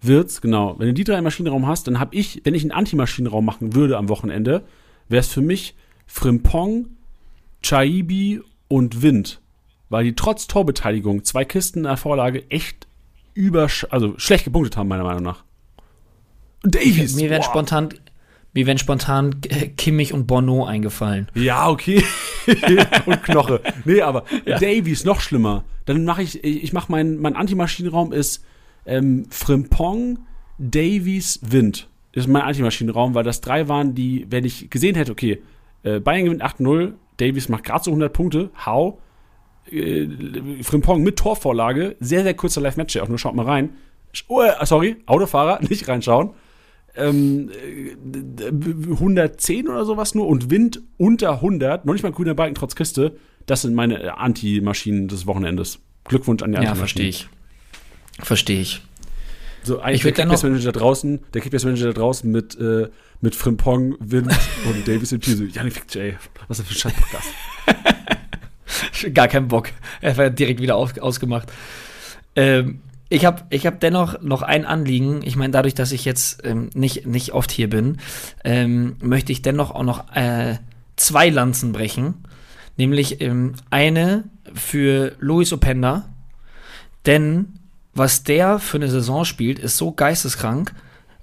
Wirtz, 0.00 0.40
genau. 0.40 0.78
Wenn 0.78 0.88
du 0.88 0.94
die 0.94 1.04
drei 1.04 1.18
im 1.18 1.24
Maschinenraum 1.24 1.66
hast, 1.66 1.86
dann 1.86 1.98
habe 1.98 2.14
ich, 2.14 2.42
wenn 2.44 2.54
ich 2.54 2.62
einen 2.62 2.72
Antimaschinenraum 2.72 3.44
machen 3.44 3.74
würde 3.74 3.96
am 3.96 4.08
Wochenende, 4.08 4.64
wäre 5.08 5.20
es 5.20 5.28
für 5.28 5.40
mich 5.40 5.74
Frimpong, 6.06 6.88
Chaibi 7.62 8.42
und 8.68 9.02
Wind. 9.02 9.40
Weil 9.88 10.04
die 10.04 10.14
trotz 10.14 10.46
Torbeteiligung 10.46 11.24
zwei 11.24 11.44
Kisten 11.44 11.80
in 11.80 11.84
der 11.84 11.96
Vorlage 11.96 12.48
echt 12.50 12.86
über, 13.34 13.68
also 13.90 14.14
schlecht 14.18 14.44
gepunktet 14.44 14.76
haben, 14.76 14.88
meiner 14.88 15.04
Meinung 15.04 15.22
nach. 15.22 15.45
Davies. 16.62 17.14
Mir 17.16 17.30
wären 17.30 17.42
spontan, 17.42 17.90
mir 18.52 18.66
wären 18.66 18.78
spontan 18.78 19.40
Kimmich 19.76 20.12
und 20.12 20.26
Bono 20.26 20.64
eingefallen. 20.64 21.28
Ja, 21.34 21.68
okay. 21.68 22.02
und 23.06 23.22
Knoche. 23.22 23.60
Nee, 23.84 24.02
aber 24.02 24.24
ja. 24.44 24.58
Davies 24.58 25.04
noch 25.04 25.20
schlimmer. 25.20 25.64
Dann 25.84 26.04
mache 26.04 26.22
ich, 26.22 26.42
ich 26.42 26.72
mache 26.72 26.90
mein, 26.90 27.18
mein 27.18 27.36
Antimaschinenraum 27.36 28.12
ist 28.12 28.44
ähm, 28.86 29.26
Frimpong, 29.30 30.20
Davies, 30.58 31.40
Wind. 31.42 31.88
Ist 32.12 32.28
mein 32.28 32.42
Antimaschinenraum, 32.42 33.14
weil 33.14 33.24
das 33.24 33.40
drei 33.40 33.68
waren, 33.68 33.94
die, 33.94 34.26
wenn 34.30 34.44
ich 34.44 34.70
gesehen 34.70 34.94
hätte, 34.94 35.12
okay, 35.12 35.42
äh, 35.82 36.00
Bayern 36.00 36.24
gewinnt 36.24 36.42
8-0, 36.42 36.94
Davies 37.18 37.48
macht 37.48 37.64
gerade 37.64 37.84
so 37.84 37.90
100 37.90 38.12
Punkte, 38.12 38.50
hau. 38.64 39.00
Äh, 39.70 40.08
Frimpong 40.62 41.02
mit 41.02 41.18
Torvorlage, 41.18 41.96
sehr, 42.00 42.22
sehr 42.22 42.34
kurzer 42.34 42.62
Live-Match, 42.62 42.96
auch 42.96 43.08
nur 43.08 43.18
schaut 43.18 43.34
mal 43.34 43.44
rein. 43.44 43.70
Oh, 44.28 44.40
äh, 44.40 44.64
sorry, 44.64 44.96
Autofahrer, 45.04 45.60
nicht 45.68 45.88
reinschauen 45.88 46.30
ähm, 46.96 47.50
110 48.90 49.68
oder 49.68 49.84
sowas 49.84 50.14
nur 50.14 50.26
und 50.26 50.50
Wind 50.50 50.82
unter 50.96 51.34
100, 51.34 51.84
noch 51.84 51.92
nicht 51.92 52.02
mal 52.02 52.12
grüner 52.12 52.34
Balken 52.34 52.54
trotz 52.54 52.74
Kiste, 52.74 53.16
das 53.46 53.62
sind 53.62 53.74
meine 53.74 54.18
Anti-Maschinen 54.18 55.08
des 55.08 55.26
Wochenendes. 55.26 55.78
Glückwunsch 56.04 56.42
an 56.42 56.52
die 56.52 56.58
Anti-Maschinen. 56.58 56.76
Ja, 56.76 56.78
verstehe 56.78 57.08
ich. 57.08 57.28
Verstehe 58.20 58.60
ich. 58.60 58.82
So, 59.62 59.80
eigentlich 59.80 60.04
ich 60.04 60.14
der 60.14 60.24
Kickbase-Manager 60.24 60.72
da 60.72 60.78
draußen, 60.78 61.20
der 61.34 61.40
Kickbase-Manager 61.40 61.86
da 61.86 61.92
draußen 61.92 62.30
mit, 62.30 62.56
äh, 62.58 62.88
mit 63.20 63.34
Frimpong, 63.34 63.96
Wind 63.98 64.28
und 64.64 64.86
Davis 64.86 65.10
im 65.10 65.20
Team. 65.20 65.36
So, 65.36 65.44
Janik 65.44 65.72
Fick, 65.72 65.96
ey, 65.96 66.16
was 66.46 66.60
ist 66.60 66.70
das 66.70 66.80
für 66.80 66.88
ein 66.88 66.94
Scheiß-Podcast? 66.94 67.28
Gar 69.14 69.28
keinen 69.28 69.48
Bock. 69.48 69.70
Er 70.00 70.16
war 70.16 70.30
direkt 70.30 70.60
wieder 70.60 70.76
auf, 70.76 70.96
ausgemacht. 70.98 71.52
Ähm, 72.36 72.80
ich 73.08 73.24
habe 73.24 73.42
ich 73.50 73.66
hab 73.66 73.80
dennoch 73.80 74.20
noch 74.20 74.42
ein 74.42 74.64
Anliegen. 74.64 75.22
Ich 75.22 75.36
meine, 75.36 75.52
dadurch, 75.52 75.74
dass 75.74 75.92
ich 75.92 76.04
jetzt 76.04 76.44
ähm, 76.44 76.70
nicht, 76.74 77.06
nicht 77.06 77.32
oft 77.32 77.50
hier 77.50 77.70
bin, 77.70 77.98
ähm, 78.44 78.96
möchte 79.00 79.32
ich 79.32 79.42
dennoch 79.42 79.70
auch 79.70 79.84
noch 79.84 80.14
äh, 80.14 80.56
zwei 80.96 81.28
Lanzen 81.28 81.72
brechen. 81.72 82.14
Nämlich 82.76 83.20
ähm, 83.20 83.54
eine 83.70 84.24
für 84.54 85.14
Luis 85.20 85.52
Openda. 85.52 86.08
Denn 87.06 87.54
was 87.94 88.24
der 88.24 88.58
für 88.58 88.78
eine 88.78 88.90
Saison 88.90 89.24
spielt, 89.24 89.58
ist 89.58 89.76
so 89.76 89.92
geisteskrank. 89.92 90.74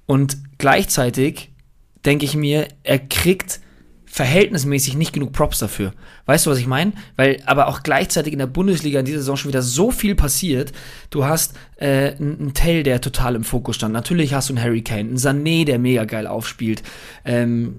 Und 0.06 0.38
gleichzeitig 0.58 1.52
denke 2.06 2.26
ich 2.26 2.36
mir, 2.36 2.68
er 2.84 3.00
kriegt 3.00 3.60
verhältnismäßig 4.14 4.96
nicht 4.96 5.12
genug 5.12 5.32
Props 5.32 5.58
dafür. 5.58 5.92
Weißt 6.28 6.46
du, 6.46 6.52
was 6.52 6.60
ich 6.60 6.68
meine? 6.68 6.94
Weil 7.16 7.42
aber 7.48 7.68
auch 7.68 7.82
gleichzeitig 7.82 8.32
in 8.32 8.38
der 8.38 8.46
Bundesliga 8.46 9.00
in 9.00 9.08
dieser 9.08 9.18
Saison 9.18 9.38
schon 9.38 9.50
wieder 9.50 9.64
so 9.64 9.90
viel 9.90 10.14
passiert. 10.14 10.72
Du 11.10 11.26
hast 11.26 11.56
äh, 11.78 12.14
einen 12.18 12.54
Tell, 12.54 12.84
der 12.84 13.02
total 13.02 13.34
im 13.34 13.44
Fokus 13.44 13.76
stand. 13.76 13.92
Natürlich 13.92 14.36
hast 14.36 14.50
du 14.50 14.54
einen 14.54 14.64
Harry 14.64 14.84
Kane, 14.84 15.10
einen 15.10 15.18
Sané, 15.18 15.66
der 15.66 15.80
mega 15.80 16.06
geil 16.06 16.28
aufspielt. 16.28 16.84
Ähm, 17.26 17.78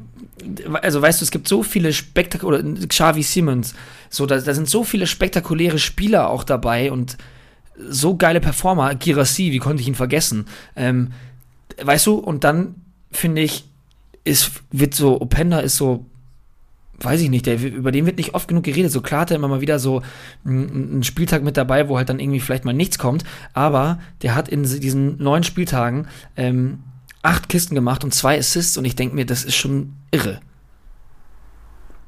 also 0.83 1.01
weißt 1.01 1.21
du, 1.21 1.25
es 1.25 1.31
gibt 1.31 1.47
so 1.47 1.63
viele 1.63 1.93
spektakuläre, 1.93 2.65
Xavi 2.89 3.23
Simmons, 3.23 3.77
so, 4.11 4.27
da, 4.27 4.41
da 4.41 4.55
sind 4.55 4.69
so 4.69 4.83
viele 4.83 5.07
spektakuläre 5.07 5.79
Spieler 5.79 6.31
auch 6.31 6.43
dabei 6.43 6.91
und 6.91 7.17
so 7.79 8.17
geile 8.17 8.41
Performer. 8.41 8.97
Girassi, 8.97 9.53
wie 9.53 9.59
konnte 9.59 9.83
ich 9.83 9.89
ihn 9.89 9.95
vergessen? 9.95 10.47
Ähm, 10.75 11.13
weißt 11.81 12.07
du, 12.09 12.17
und 12.17 12.43
dann 12.43 12.75
finde 13.13 13.43
ich, 13.43 13.67
ist, 14.25 14.51
wird 14.73 14.97
so, 14.97 15.21
Openda 15.21 15.61
ist 15.61 15.77
so 15.77 16.07
weiß 17.01 17.21
ich 17.21 17.31
nicht, 17.31 17.47
der, 17.47 17.61
über 17.61 17.93
den 17.93 18.07
wird 18.07 18.19
nicht 18.19 18.35
oft 18.35 18.49
genug 18.49 18.65
geredet. 18.65 18.93
So 18.93 19.01
klar 19.01 19.23
hat 19.23 19.31
er 19.31 19.37
immer 19.37 19.49
mal 19.49 19.61
wieder 19.61 19.79
so 19.79 20.03
einen 20.45 21.03
Spieltag 21.03 21.43
mit 21.43 21.57
dabei, 21.57 21.89
wo 21.89 21.97
halt 21.97 22.09
dann 22.09 22.21
irgendwie 22.21 22.41
vielleicht 22.41 22.65
mal 22.65 22.73
nichts 22.73 22.99
kommt. 22.99 23.25
Aber 23.53 23.99
der 24.23 24.35
hat 24.35 24.49
in 24.49 24.63
diesen 24.63 25.19
neun 25.23 25.43
Spieltagen 25.43 26.07
ähm, 26.37 26.81
acht 27.23 27.49
Kisten 27.49 27.75
gemacht 27.75 28.05
und 28.05 28.15
zwei 28.15 28.39
Assists 28.39 28.77
und 28.77 28.85
ich 28.85 28.97
denke 28.97 29.15
mir, 29.15 29.27
das 29.27 29.45
ist 29.45 29.57
schon 29.57 29.95
irre. 30.11 30.41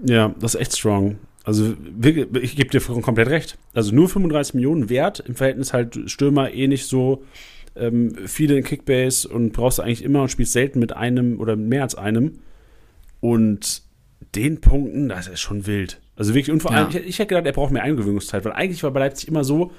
Ja, 0.04 0.34
das 0.38 0.54
ist 0.54 0.60
echt 0.60 0.76
strong. 0.76 1.18
Also 1.44 1.74
ich 2.02 2.56
gebe 2.56 2.70
dir 2.70 2.80
komplett 2.80 3.28
recht. 3.28 3.56
Also 3.72 3.94
nur 3.94 4.08
35 4.08 4.54
Millionen 4.54 4.90
wert, 4.90 5.20
im 5.20 5.36
Verhältnis 5.36 5.72
halt 5.72 5.98
Stürmer 6.10 6.52
eh 6.52 6.66
nicht 6.66 6.86
so 6.86 7.22
ähm, 7.76 8.14
viele 8.26 8.56
in 8.56 8.64
Kickbase 8.64 9.28
und 9.28 9.52
brauchst 9.52 9.80
eigentlich 9.80 10.02
immer 10.02 10.22
und 10.22 10.30
spielst 10.30 10.52
selten 10.52 10.80
mit 10.80 10.94
einem 10.94 11.38
oder 11.40 11.56
mehr 11.56 11.82
als 11.82 11.94
einem. 11.94 12.40
Und 13.20 13.82
den 14.36 14.60
Punkten, 14.60 15.08
das 15.08 15.26
ist 15.26 15.40
schon 15.40 15.66
wild. 15.66 16.00
Also 16.14 16.34
wirklich, 16.34 16.52
und 16.52 16.60
vor 16.60 16.70
allem, 16.70 16.90
ja. 16.90 17.00
ich, 17.00 17.06
ich, 17.06 17.18
hätte 17.18 17.28
gedacht, 17.28 17.46
er 17.46 17.52
braucht 17.52 17.72
mehr 17.72 17.82
Eingewöhnungszeit, 17.82 18.44
weil 18.44 18.52
eigentlich 18.52 18.82
war 18.82 18.90
bei 18.90 19.00
Leipzig 19.00 19.28
immer 19.28 19.44
so, 19.44 19.72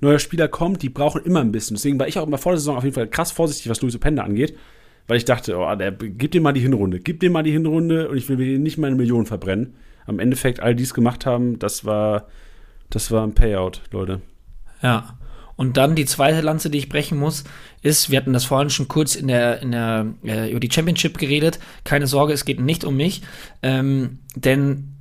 neuer 0.00 0.18
Spieler 0.18 0.48
kommt, 0.48 0.82
die 0.82 0.88
brauchen 0.88 1.24
immer 1.24 1.40
ein 1.40 1.52
bisschen. 1.52 1.76
Deswegen 1.76 1.98
war 1.98 2.08
ich 2.08 2.18
auch 2.18 2.26
immer 2.26 2.38
vor 2.38 2.52
der 2.52 2.58
Saison 2.58 2.76
auf 2.76 2.84
jeden 2.84 2.94
Fall 2.94 3.08
krass 3.08 3.32
vorsichtig, 3.32 3.68
was 3.68 3.80
Luis 3.82 3.96
Openda 3.96 4.22
angeht, 4.22 4.56
weil 5.08 5.16
ich 5.16 5.24
dachte, 5.24 5.56
oh, 5.56 5.74
der, 5.74 5.92
gib 5.92 6.30
dem 6.32 6.42
mal 6.42 6.52
die 6.52 6.60
Hinrunde, 6.60 7.00
gib 7.00 7.20
dem 7.20 7.32
mal 7.32 7.42
die 7.42 7.52
Hinrunde 7.52 8.08
und 8.08 8.16
ich 8.16 8.28
will 8.28 8.36
mir 8.36 8.58
nicht 8.58 8.78
mal 8.78 8.86
eine 8.86 8.96
Million 8.96 9.26
verbrennen. 9.26 9.74
Am 10.06 10.18
Endeffekt 10.18 10.60
all 10.60 10.74
dies 10.74 10.94
gemacht 10.94 11.26
haben, 11.26 11.58
das 11.58 11.84
war, 11.84 12.28
das 12.90 13.10
war 13.10 13.24
ein 13.26 13.34
Payout, 13.34 13.82
Leute. 13.90 14.20
Ja. 14.82 15.18
Und 15.62 15.76
dann 15.76 15.94
die 15.94 16.06
zweite 16.06 16.40
Lanze, 16.40 16.70
die 16.70 16.78
ich 16.78 16.88
brechen 16.88 17.16
muss, 17.16 17.44
ist, 17.82 18.10
wir 18.10 18.18
hatten 18.18 18.32
das 18.32 18.44
vorhin 18.44 18.68
schon 18.68 18.88
kurz 18.88 19.14
in 19.14 19.28
der, 19.28 19.62
in 19.62 19.70
der, 19.70 20.06
äh, 20.24 20.50
über 20.50 20.58
die 20.58 20.68
Championship 20.68 21.18
geredet. 21.18 21.60
Keine 21.84 22.08
Sorge, 22.08 22.32
es 22.32 22.44
geht 22.44 22.58
nicht 22.58 22.82
um 22.82 22.96
mich. 22.96 23.22
Ähm, 23.62 24.18
denn 24.34 24.96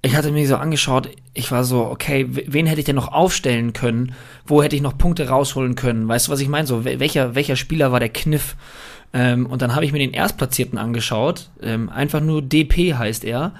ich 0.00 0.14
hatte 0.14 0.30
mir 0.30 0.46
so 0.46 0.54
angeschaut, 0.54 1.10
ich 1.34 1.50
war 1.50 1.64
so, 1.64 1.84
okay, 1.86 2.26
wen 2.28 2.66
hätte 2.66 2.78
ich 2.78 2.84
denn 2.84 2.94
noch 2.94 3.10
aufstellen 3.10 3.72
können? 3.72 4.14
Wo 4.46 4.62
hätte 4.62 4.76
ich 4.76 4.82
noch 4.82 4.96
Punkte 4.96 5.30
rausholen 5.30 5.74
können? 5.74 6.06
Weißt 6.06 6.28
du, 6.28 6.30
was 6.30 6.38
ich 6.38 6.48
meine? 6.48 6.68
So, 6.68 6.84
welcher, 6.84 7.34
welcher 7.34 7.56
Spieler 7.56 7.90
war 7.90 7.98
der 7.98 8.10
Kniff? 8.10 8.54
Ähm, 9.12 9.46
und 9.46 9.62
dann 9.62 9.74
habe 9.74 9.84
ich 9.84 9.90
mir 9.90 9.98
den 9.98 10.12
Erstplatzierten 10.12 10.78
angeschaut. 10.78 11.50
Ähm, 11.60 11.88
einfach 11.88 12.20
nur 12.20 12.40
DP 12.40 12.94
heißt 12.94 13.24
er. 13.24 13.52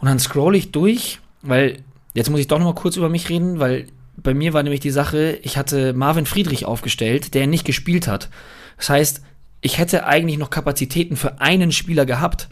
Und 0.00 0.08
dann 0.08 0.20
scroll 0.20 0.56
ich 0.56 0.72
durch, 0.72 1.20
weil 1.42 1.82
jetzt 2.14 2.30
muss 2.30 2.40
ich 2.40 2.46
doch 2.48 2.58
noch 2.58 2.64
mal 2.64 2.74
kurz 2.74 2.96
über 2.96 3.10
mich 3.10 3.28
reden, 3.28 3.58
weil 3.58 3.88
bei 4.22 4.34
mir 4.34 4.52
war 4.52 4.62
nämlich 4.62 4.80
die 4.80 4.90
Sache, 4.90 5.38
ich 5.42 5.56
hatte 5.56 5.92
Marvin 5.92 6.26
Friedrich 6.26 6.64
aufgestellt, 6.66 7.34
der 7.34 7.46
nicht 7.46 7.64
gespielt 7.64 8.08
hat. 8.08 8.28
Das 8.76 8.90
heißt, 8.90 9.22
ich 9.60 9.78
hätte 9.78 10.06
eigentlich 10.06 10.38
noch 10.38 10.50
Kapazitäten 10.50 11.16
für 11.16 11.40
einen 11.40 11.72
Spieler 11.72 12.06
gehabt. 12.06 12.48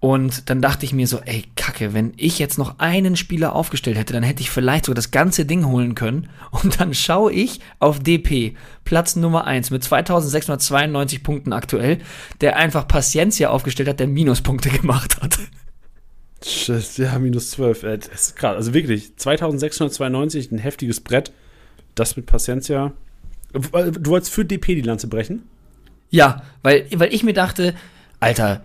Und 0.00 0.48
dann 0.48 0.62
dachte 0.62 0.84
ich 0.84 0.92
mir 0.92 1.08
so, 1.08 1.18
ey, 1.24 1.44
Kacke, 1.56 1.92
wenn 1.92 2.12
ich 2.16 2.38
jetzt 2.38 2.56
noch 2.56 2.78
einen 2.78 3.16
Spieler 3.16 3.56
aufgestellt 3.56 3.98
hätte, 3.98 4.12
dann 4.12 4.22
hätte 4.22 4.42
ich 4.42 4.50
vielleicht 4.50 4.84
sogar 4.84 4.94
das 4.94 5.10
ganze 5.10 5.44
Ding 5.44 5.66
holen 5.66 5.96
können. 5.96 6.28
Und 6.50 6.80
dann 6.80 6.94
schaue 6.94 7.32
ich 7.32 7.60
auf 7.80 7.98
DP, 7.98 8.56
Platz 8.84 9.16
Nummer 9.16 9.46
1 9.46 9.70
mit 9.70 9.82
2692 9.82 11.24
Punkten 11.24 11.52
aktuell, 11.52 11.98
der 12.40 12.56
einfach 12.56 12.86
Paciencia 12.86 13.50
aufgestellt 13.50 13.88
hat, 13.88 13.98
der 13.98 14.06
Minuspunkte 14.06 14.68
gemacht 14.80 15.20
hat. 15.20 15.38
Ja, 16.96 17.18
minus 17.18 17.50
12. 17.50 17.82
Äh, 17.82 17.98
ist 18.14 18.36
krass. 18.36 18.56
Also 18.56 18.74
wirklich, 18.74 19.16
2692, 19.16 20.52
ein 20.52 20.58
heftiges 20.58 21.00
Brett. 21.00 21.32
Das 21.94 22.16
mit 22.16 22.26
Paciencia. 22.26 22.92
Du 23.52 24.10
wolltest 24.10 24.32
für 24.32 24.44
DP 24.44 24.74
die 24.74 24.82
Lanze 24.82 25.08
brechen? 25.08 25.42
Ja, 26.10 26.42
weil, 26.62 26.86
weil 26.94 27.12
ich 27.12 27.24
mir 27.24 27.32
dachte, 27.32 27.74
Alter, 28.20 28.62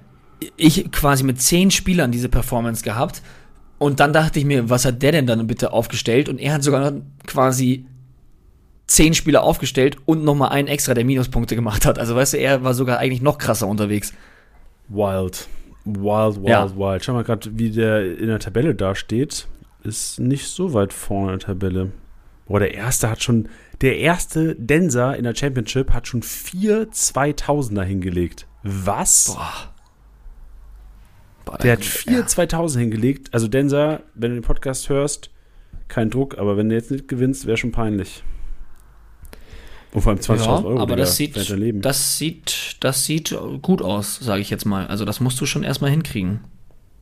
ich 0.58 0.92
quasi 0.92 1.24
mit 1.24 1.42
zehn 1.42 1.72
Spielern 1.72 2.12
diese 2.12 2.30
Performance 2.30 2.84
gehabt. 2.84 3.22
Und 3.80 4.00
dann 4.00 4.14
dachte 4.14 4.40
ich 4.40 4.46
mir, 4.46 4.70
was 4.70 4.86
hat 4.86 5.02
der 5.02 5.12
denn 5.12 5.26
dann 5.26 5.48
bitte 5.48 5.74
aufgestellt? 5.74 6.30
Und 6.30 6.40
er 6.40 6.54
hat 6.54 6.64
sogar 6.64 6.94
quasi 7.26 7.86
zehn 8.88 9.14
Spieler 9.14 9.44
aufgestellt 9.44 9.98
und 10.06 10.24
nochmal 10.24 10.50
einen 10.50 10.68
extra, 10.68 10.94
der 10.94 11.06
Minuspunkte 11.06 11.56
gemacht 11.56 11.86
hat. 11.86 11.98
Also 11.98 12.16
weißt 12.16 12.34
du, 12.34 12.38
er 12.38 12.64
war 12.64 12.74
sogar 12.74 13.00
eigentlich 13.00 13.22
noch 13.22 13.38
krasser 13.38 13.68
unterwegs. 13.68 14.14
Wild. 14.90 15.48
Wild, 15.86 16.38
wild, 16.38 16.48
ja. 16.48 16.76
wild. 16.78 17.04
Schau 17.04 17.14
mal 17.14 17.24
gerade, 17.24 17.58
wie 17.58 17.72
der 17.72 18.18
in 18.18 18.28
der 18.28 18.40
Tabelle 18.40 18.76
dasteht. 18.76 19.48
Ist 19.84 20.20
nicht 20.20 20.48
so 20.48 20.74
weit 20.74 20.94
vorne 20.94 21.34
in 21.34 21.40
der 21.40 21.48
Tabelle. 21.48 21.92
Boah, 22.46 22.60
der 22.60 22.74
erste 22.74 23.10
hat 23.10 23.24
schon, 23.24 23.50
der 23.82 23.98
erste 23.98 24.56
Denser 24.56 25.18
in 25.18 25.24
der 25.24 25.36
Championship 25.36 25.92
hat 25.92 26.08
schon 26.08 26.24
vier 26.24 26.90
2000er 26.90 27.84
hingelegt. 27.84 28.48
Was? 28.64 29.34
Boah. 29.36 29.74
Boah 31.46 31.58
der 31.58 31.74
hat 31.74 31.84
vier 31.84 32.20
ja. 32.20 32.28
2000 32.28 32.82
hingelegt. 32.82 33.34
Also 33.34 33.48
Denser, 33.48 34.04
wenn 34.14 34.32
du 34.32 34.38
den 34.38 34.44
Podcast 34.44 34.88
hörst, 34.90 35.32
kein 35.88 36.10
Druck, 36.10 36.38
aber 36.38 36.58
wenn 36.58 36.70
du 36.70 36.76
jetzt 36.76 36.92
nicht 36.92 37.08
gewinnst, 37.08 37.46
wäre 37.46 37.58
schon 37.58 37.72
peinlich. 37.72 38.24
Und 39.94 40.02
vor 40.02 40.12
allem 40.12 40.20
20.000 40.20 40.44
ja, 40.44 40.64
Euro. 40.64 40.80
Aber 40.80 40.96
das 40.96 41.16
sieht, 41.16 41.36
das 41.36 42.18
sieht, 42.18 42.78
das 42.80 43.06
sieht 43.06 43.38
gut 43.62 43.82
aus, 43.82 44.18
sage 44.20 44.42
ich 44.42 44.50
jetzt 44.50 44.66
mal. 44.66 44.88
Also 44.88 45.06
das 45.06 45.20
musst 45.20 45.40
du 45.40 45.46
schon 45.46 45.64
erstmal 45.64 45.92
hinkriegen. 45.92 46.42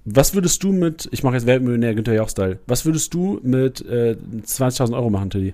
Was 0.03 0.33
würdest 0.33 0.63
du 0.63 0.71
mit, 0.71 1.07
ich 1.11 1.23
mache 1.23 1.35
jetzt 1.35 1.45
Weltmillionär 1.45 1.95
Günther 1.95 2.13
Jauch-Style, 2.13 2.59
was 2.65 2.85
würdest 2.85 3.13
du 3.13 3.39
mit 3.43 3.81
äh, 3.85 4.17
20.000 4.45 4.93
Euro 4.93 5.09
machen, 5.09 5.29
Teddy? 5.29 5.53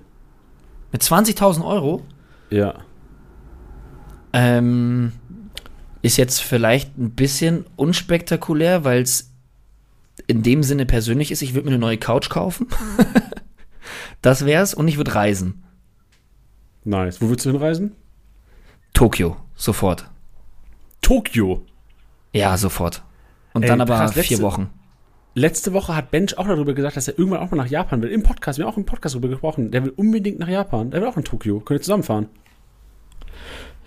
Mit 0.90 1.02
20.000 1.02 1.64
Euro? 1.64 2.02
Ja. 2.50 2.74
Ähm, 4.32 5.12
ist 6.00 6.16
jetzt 6.16 6.40
vielleicht 6.40 6.96
ein 6.98 7.10
bisschen 7.10 7.66
unspektakulär, 7.76 8.84
weil 8.84 9.02
es 9.02 9.30
in 10.26 10.42
dem 10.42 10.62
Sinne 10.62 10.86
persönlich 10.86 11.30
ist, 11.30 11.42
ich 11.42 11.54
würde 11.54 11.66
mir 11.66 11.74
eine 11.74 11.78
neue 11.78 11.98
Couch 11.98 12.30
kaufen. 12.30 12.66
das 14.22 14.44
wär's 14.44 14.74
und 14.74 14.88
ich 14.88 14.96
würde 14.96 15.14
reisen. 15.14 15.62
Nice. 16.88 17.20
Wo 17.20 17.28
willst 17.28 17.44
du 17.44 17.50
hinreisen? 17.50 17.94
Tokio, 18.94 19.36
sofort. 19.54 20.08
Tokio? 21.02 21.62
Ja, 22.32 22.56
sofort. 22.56 23.02
Und 23.52 23.62
Ey, 23.62 23.68
dann 23.68 23.82
aber 23.82 23.96
krass, 23.96 24.14
vier 24.14 24.40
Wochen. 24.40 24.70
Letzte 25.34 25.74
Woche 25.74 25.94
hat 25.94 26.10
Bench 26.10 26.38
auch 26.38 26.46
darüber 26.46 26.72
gesagt, 26.72 26.96
dass 26.96 27.06
er 27.06 27.18
irgendwann 27.18 27.40
auch 27.40 27.50
mal 27.50 27.58
nach 27.58 27.70
Japan 27.70 28.00
will. 28.00 28.08
Im 28.08 28.22
Podcast, 28.22 28.58
wir 28.58 28.64
haben 28.64 28.72
auch 28.72 28.78
im 28.78 28.86
Podcast 28.86 29.14
darüber 29.14 29.28
gesprochen. 29.28 29.70
Der 29.70 29.84
will 29.84 29.92
unbedingt 29.96 30.38
nach 30.38 30.48
Japan. 30.48 30.90
Der 30.90 31.02
will 31.02 31.08
auch 31.08 31.18
in 31.18 31.24
Tokio. 31.24 31.60
Können 31.60 31.78
wir 31.78 31.82
zusammenfahren? 31.82 32.28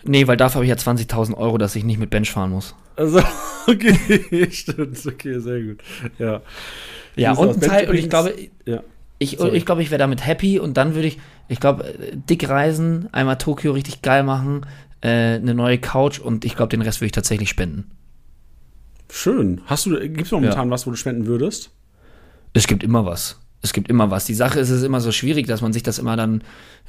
Nee, 0.04 0.28
weil 0.28 0.38
dafür 0.38 0.58
habe 0.58 0.66
ich 0.66 0.70
ja 0.70 0.76
20.000 0.76 1.36
Euro, 1.36 1.58
dass 1.58 1.76
ich 1.76 1.84
nicht 1.84 2.00
mit 2.00 2.12
Bench 2.12 2.32
fahren 2.32 2.52
muss. 2.52 2.76
Also, 2.98 3.20
okay, 3.68 4.48
stimmt. 4.52 5.04
Okay, 5.08 5.40
sehr 5.40 5.62
gut. 5.62 5.84
Ja. 6.20 6.42
Ja, 7.16 7.34
und, 7.34 7.56
ein 7.56 7.62
Teil, 7.62 7.90
und 7.90 7.96
ich 7.96 8.10
glaube, 8.10 8.34
ja. 8.66 8.84
Ich, 9.22 9.40
ich 9.40 9.68
glaube, 9.68 9.84
ich 9.84 9.92
wäre 9.92 10.00
damit 10.00 10.26
happy 10.26 10.58
und 10.58 10.78
dann 10.78 10.96
würde 10.96 11.08
ich, 11.08 11.20
ich 11.48 11.60
glaube, 11.60 11.94
dick 12.28 12.50
reisen, 12.50 13.08
einmal 13.12 13.38
Tokio 13.38 13.72
richtig 13.72 14.02
geil 14.02 14.24
machen, 14.24 14.66
äh, 15.02 15.36
eine 15.36 15.54
neue 15.54 15.78
Couch 15.78 16.18
und 16.20 16.44
ich 16.44 16.56
glaube, 16.56 16.70
den 16.70 16.82
Rest 16.82 17.02
würde 17.02 17.06
ich 17.06 17.12
tatsächlich 17.12 17.48
spenden. 17.48 17.92
Schön. 19.12 19.62
Hast 19.68 19.86
du, 19.86 19.92
gibt 20.00 20.24
es 20.24 20.32
momentan 20.32 20.70
ja. 20.70 20.72
was, 20.72 20.88
wo 20.88 20.90
du 20.90 20.98
spenden 20.98 21.28
würdest? 21.28 21.70
Es 22.54 22.66
gibt 22.66 22.82
immer 22.84 23.06
was. 23.06 23.40
Es 23.62 23.74
gibt 23.74 23.90
immer 23.90 24.10
was. 24.10 24.26
Die 24.26 24.34
Sache 24.34 24.60
ist, 24.60 24.72
es 24.72 24.80
ist 24.80 24.86
immer 24.86 25.02
so 25.02 25.12
schwierig, 25.12 25.46
dass 25.46 25.62
man 25.62 25.72
sich 25.72 25.84
das 25.84 26.00
immer 26.00 26.16
dann 26.16 26.44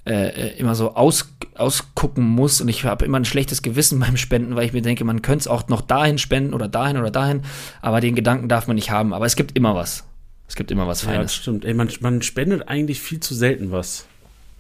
äh, 0.06 0.28
äh 0.28 0.58
immer 0.58 0.74
so 0.74 0.94
aus, 0.94 1.34
ausgucken 1.54 2.24
muss. 2.24 2.62
Und 2.62 2.68
ich 2.68 2.86
habe 2.86 3.04
immer 3.04 3.20
ein 3.20 3.26
schlechtes 3.26 3.60
Gewissen 3.60 4.00
beim 4.00 4.16
Spenden, 4.16 4.56
weil 4.56 4.64
ich 4.64 4.72
mir 4.72 4.80
denke, 4.80 5.04
man 5.04 5.20
könnte 5.20 5.40
es 5.40 5.48
auch 5.48 5.68
noch 5.68 5.82
dahin 5.82 6.16
spenden 6.16 6.54
oder 6.54 6.66
dahin 6.66 6.96
oder 6.96 7.10
dahin. 7.10 7.42
Aber 7.82 8.00
den 8.00 8.14
Gedanken 8.14 8.48
darf 8.48 8.68
man 8.68 8.76
nicht 8.76 8.90
haben. 8.90 9.12
Aber 9.12 9.26
es 9.26 9.36
gibt 9.36 9.54
immer 9.54 9.74
was. 9.74 10.04
Es 10.52 10.56
gibt 10.56 10.70
immer 10.70 10.86
was 10.86 11.00
Feines. 11.00 11.16
Ja, 11.16 11.22
das 11.22 11.34
stimmt. 11.34 11.64
Ey, 11.64 11.72
man, 11.72 11.88
man 12.00 12.20
spendet 12.20 12.68
eigentlich 12.68 13.00
viel 13.00 13.20
zu 13.20 13.34
selten 13.34 13.72
was. 13.72 14.04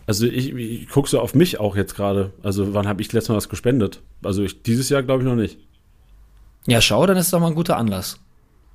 Also 0.06 0.24
ich, 0.26 0.54
ich 0.54 0.88
gucke 0.88 1.06
so 1.06 1.20
auf 1.20 1.34
mich 1.34 1.60
auch 1.60 1.76
jetzt 1.76 1.94
gerade. 1.96 2.32
Also 2.42 2.72
wann 2.72 2.88
habe 2.88 3.02
ich 3.02 3.12
letztes 3.12 3.28
Mal 3.28 3.34
was 3.34 3.50
gespendet? 3.50 4.00
Also 4.22 4.42
ich, 4.42 4.62
dieses 4.62 4.88
Jahr 4.88 5.02
glaube 5.02 5.22
ich 5.22 5.28
noch 5.28 5.34
nicht. 5.34 5.58
Ja, 6.66 6.80
schau, 6.80 7.04
dann 7.04 7.18
ist 7.18 7.26
es 7.26 7.30
doch 7.30 7.40
mal 7.40 7.48
ein 7.48 7.54
guter 7.54 7.76
Anlass. 7.76 8.18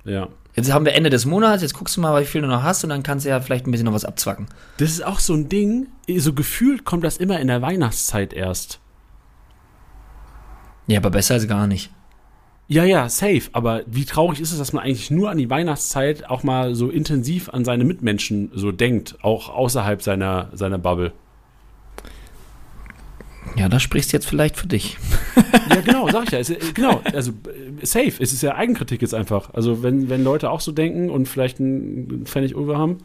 Ja. 0.04 0.28
Jetzt 0.54 0.72
haben 0.72 0.84
wir 0.84 0.94
Ende 0.94 1.10
des 1.10 1.26
Monats, 1.26 1.60
jetzt 1.60 1.74
guckst 1.74 1.96
du 1.96 2.00
mal, 2.00 2.22
wie 2.22 2.24
viel 2.24 2.42
du 2.42 2.46
noch 2.46 2.62
hast 2.62 2.84
und 2.84 2.90
dann 2.90 3.02
kannst 3.02 3.26
du 3.26 3.30
ja 3.30 3.40
vielleicht 3.40 3.66
ein 3.66 3.72
bisschen 3.72 3.86
noch 3.86 3.94
was 3.94 4.04
abzwacken. 4.04 4.46
Das 4.76 4.92
ist 4.92 5.04
auch 5.04 5.18
so 5.18 5.34
ein 5.34 5.48
Ding, 5.48 5.88
so 6.18 6.32
gefühlt 6.32 6.84
kommt 6.84 7.02
das 7.02 7.16
immer 7.16 7.40
in 7.40 7.48
der 7.48 7.62
Weihnachtszeit 7.62 8.32
erst. 8.32 8.78
Ja, 10.86 11.00
aber 11.00 11.10
besser 11.10 11.34
als 11.34 11.48
gar 11.48 11.66
nicht. 11.66 11.90
Ja, 12.70 12.84
ja, 12.84 13.08
safe. 13.08 13.42
Aber 13.52 13.82
wie 13.86 14.04
traurig 14.04 14.40
ist 14.40 14.52
es, 14.52 14.58
dass 14.58 14.74
man 14.74 14.84
eigentlich 14.84 15.10
nur 15.10 15.30
an 15.30 15.38
die 15.38 15.48
Weihnachtszeit 15.48 16.28
auch 16.28 16.42
mal 16.42 16.74
so 16.74 16.90
intensiv 16.90 17.48
an 17.48 17.64
seine 17.64 17.84
Mitmenschen 17.84 18.50
so 18.54 18.72
denkt, 18.72 19.16
auch 19.22 19.48
außerhalb 19.48 20.02
seiner, 20.02 20.50
seiner 20.52 20.76
Bubble. 20.76 21.12
Ja, 23.56 23.70
da 23.70 23.80
sprichst 23.80 24.12
du 24.12 24.16
jetzt 24.18 24.26
vielleicht 24.26 24.56
für 24.56 24.68
dich. 24.68 24.98
Ja, 25.70 25.82
genau, 25.82 26.08
sag 26.08 26.24
ich 26.24 26.30
ja. 26.30 26.38
Es, 26.38 26.52
genau, 26.72 27.02
also 27.12 27.30
äh, 27.30 27.84
safe. 27.84 28.14
Es 28.20 28.32
ist 28.32 28.42
ja 28.42 28.54
Eigenkritik 28.54 29.02
jetzt 29.02 29.14
einfach. 29.14 29.52
Also 29.52 29.82
wenn, 29.82 30.08
wenn 30.08 30.24
Leute 30.24 30.50
auch 30.50 30.60
so 30.60 30.72
denken 30.72 31.10
und 31.10 31.28
vielleicht 31.28 31.60
einen 31.60 32.24
Pfennig 32.24 32.52
über 32.52 32.78
haben, 32.78 32.98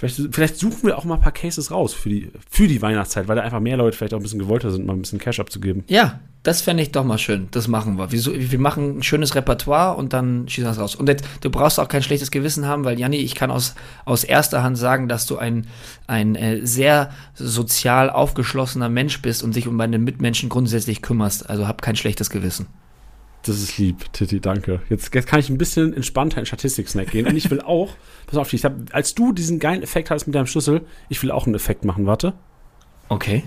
vielleicht, 0.00 0.34
vielleicht 0.34 0.56
suchen 0.56 0.84
wir 0.84 0.96
auch 0.96 1.04
mal 1.04 1.16
ein 1.16 1.20
paar 1.20 1.32
Cases 1.32 1.70
raus 1.70 1.92
für 1.92 2.08
die, 2.08 2.32
für 2.48 2.66
die 2.66 2.80
Weihnachtszeit, 2.80 3.28
weil 3.28 3.36
da 3.36 3.42
einfach 3.42 3.60
mehr 3.60 3.76
Leute 3.76 3.96
vielleicht 3.96 4.14
auch 4.14 4.18
ein 4.18 4.22
bisschen 4.22 4.38
gewollter 4.38 4.70
sind, 4.70 4.86
mal 4.86 4.94
ein 4.94 5.02
bisschen 5.02 5.18
Cash 5.18 5.38
abzugeben. 5.40 5.84
Ja, 5.88 6.20
das 6.42 6.62
fände 6.62 6.82
ich 6.82 6.90
doch 6.90 7.04
mal 7.04 7.18
schön. 7.18 7.48
Das 7.50 7.68
machen 7.68 7.98
wir. 7.98 8.10
Wir, 8.10 8.50
wir 8.50 8.58
machen 8.58 8.98
ein 8.98 9.02
schönes 9.02 9.34
Repertoire 9.34 9.96
und 9.96 10.14
dann 10.14 10.48
schießen 10.48 10.64
wir 10.64 10.70
das 10.70 10.78
raus. 10.78 10.94
Und 10.96 11.08
jetzt, 11.08 11.24
du 11.42 11.50
brauchst 11.50 11.78
auch 11.78 11.88
kein 11.88 12.02
schlechtes 12.02 12.30
Gewissen 12.30 12.66
haben, 12.66 12.84
weil 12.84 12.98
Janni, 12.98 13.18
ich 13.18 13.34
kann 13.34 13.50
aus, 13.50 13.74
aus 14.06 14.24
erster 14.24 14.62
Hand 14.62 14.78
sagen, 14.78 15.06
dass 15.06 15.26
du 15.26 15.36
ein, 15.36 15.66
ein 16.06 16.34
äh, 16.36 16.64
sehr 16.66 17.10
sozial 17.34 18.08
aufgeschlossener 18.08 18.88
Mensch 18.88 19.20
bist 19.20 19.42
und 19.42 19.54
dich 19.54 19.68
um 19.68 19.76
deine 19.76 19.98
Mitmenschen 19.98 20.48
grundsätzlich 20.48 21.02
kümmerst. 21.02 21.50
Also 21.50 21.68
hab 21.68 21.82
kein 21.82 21.96
schlechtes 21.96 22.30
Gewissen. 22.30 22.66
Das 23.44 23.56
ist 23.58 23.78
lieb, 23.78 24.12
Titi, 24.12 24.38
danke. 24.40 24.80
Jetzt, 24.90 25.14
jetzt 25.14 25.26
kann 25.26 25.40
ich 25.40 25.48
ein 25.48 25.56
bisschen 25.56 25.94
entspannter 25.94 26.40
in 26.40 26.46
Statistik-Snack 26.46 27.10
gehen. 27.10 27.26
Und 27.26 27.36
ich 27.36 27.50
will 27.50 27.60
auch, 27.62 27.96
pass 28.26 28.36
auf, 28.36 28.52
ich 28.52 28.64
hab, 28.64 28.74
als 28.92 29.14
du 29.14 29.32
diesen 29.32 29.58
geilen 29.58 29.82
Effekt 29.82 30.10
hattest 30.10 30.26
mit 30.26 30.34
deinem 30.34 30.46
Schlüssel, 30.46 30.82
ich 31.08 31.22
will 31.22 31.30
auch 31.30 31.46
einen 31.46 31.54
Effekt 31.54 31.84
machen, 31.84 32.06
warte. 32.06 32.34
Okay. 33.08 33.42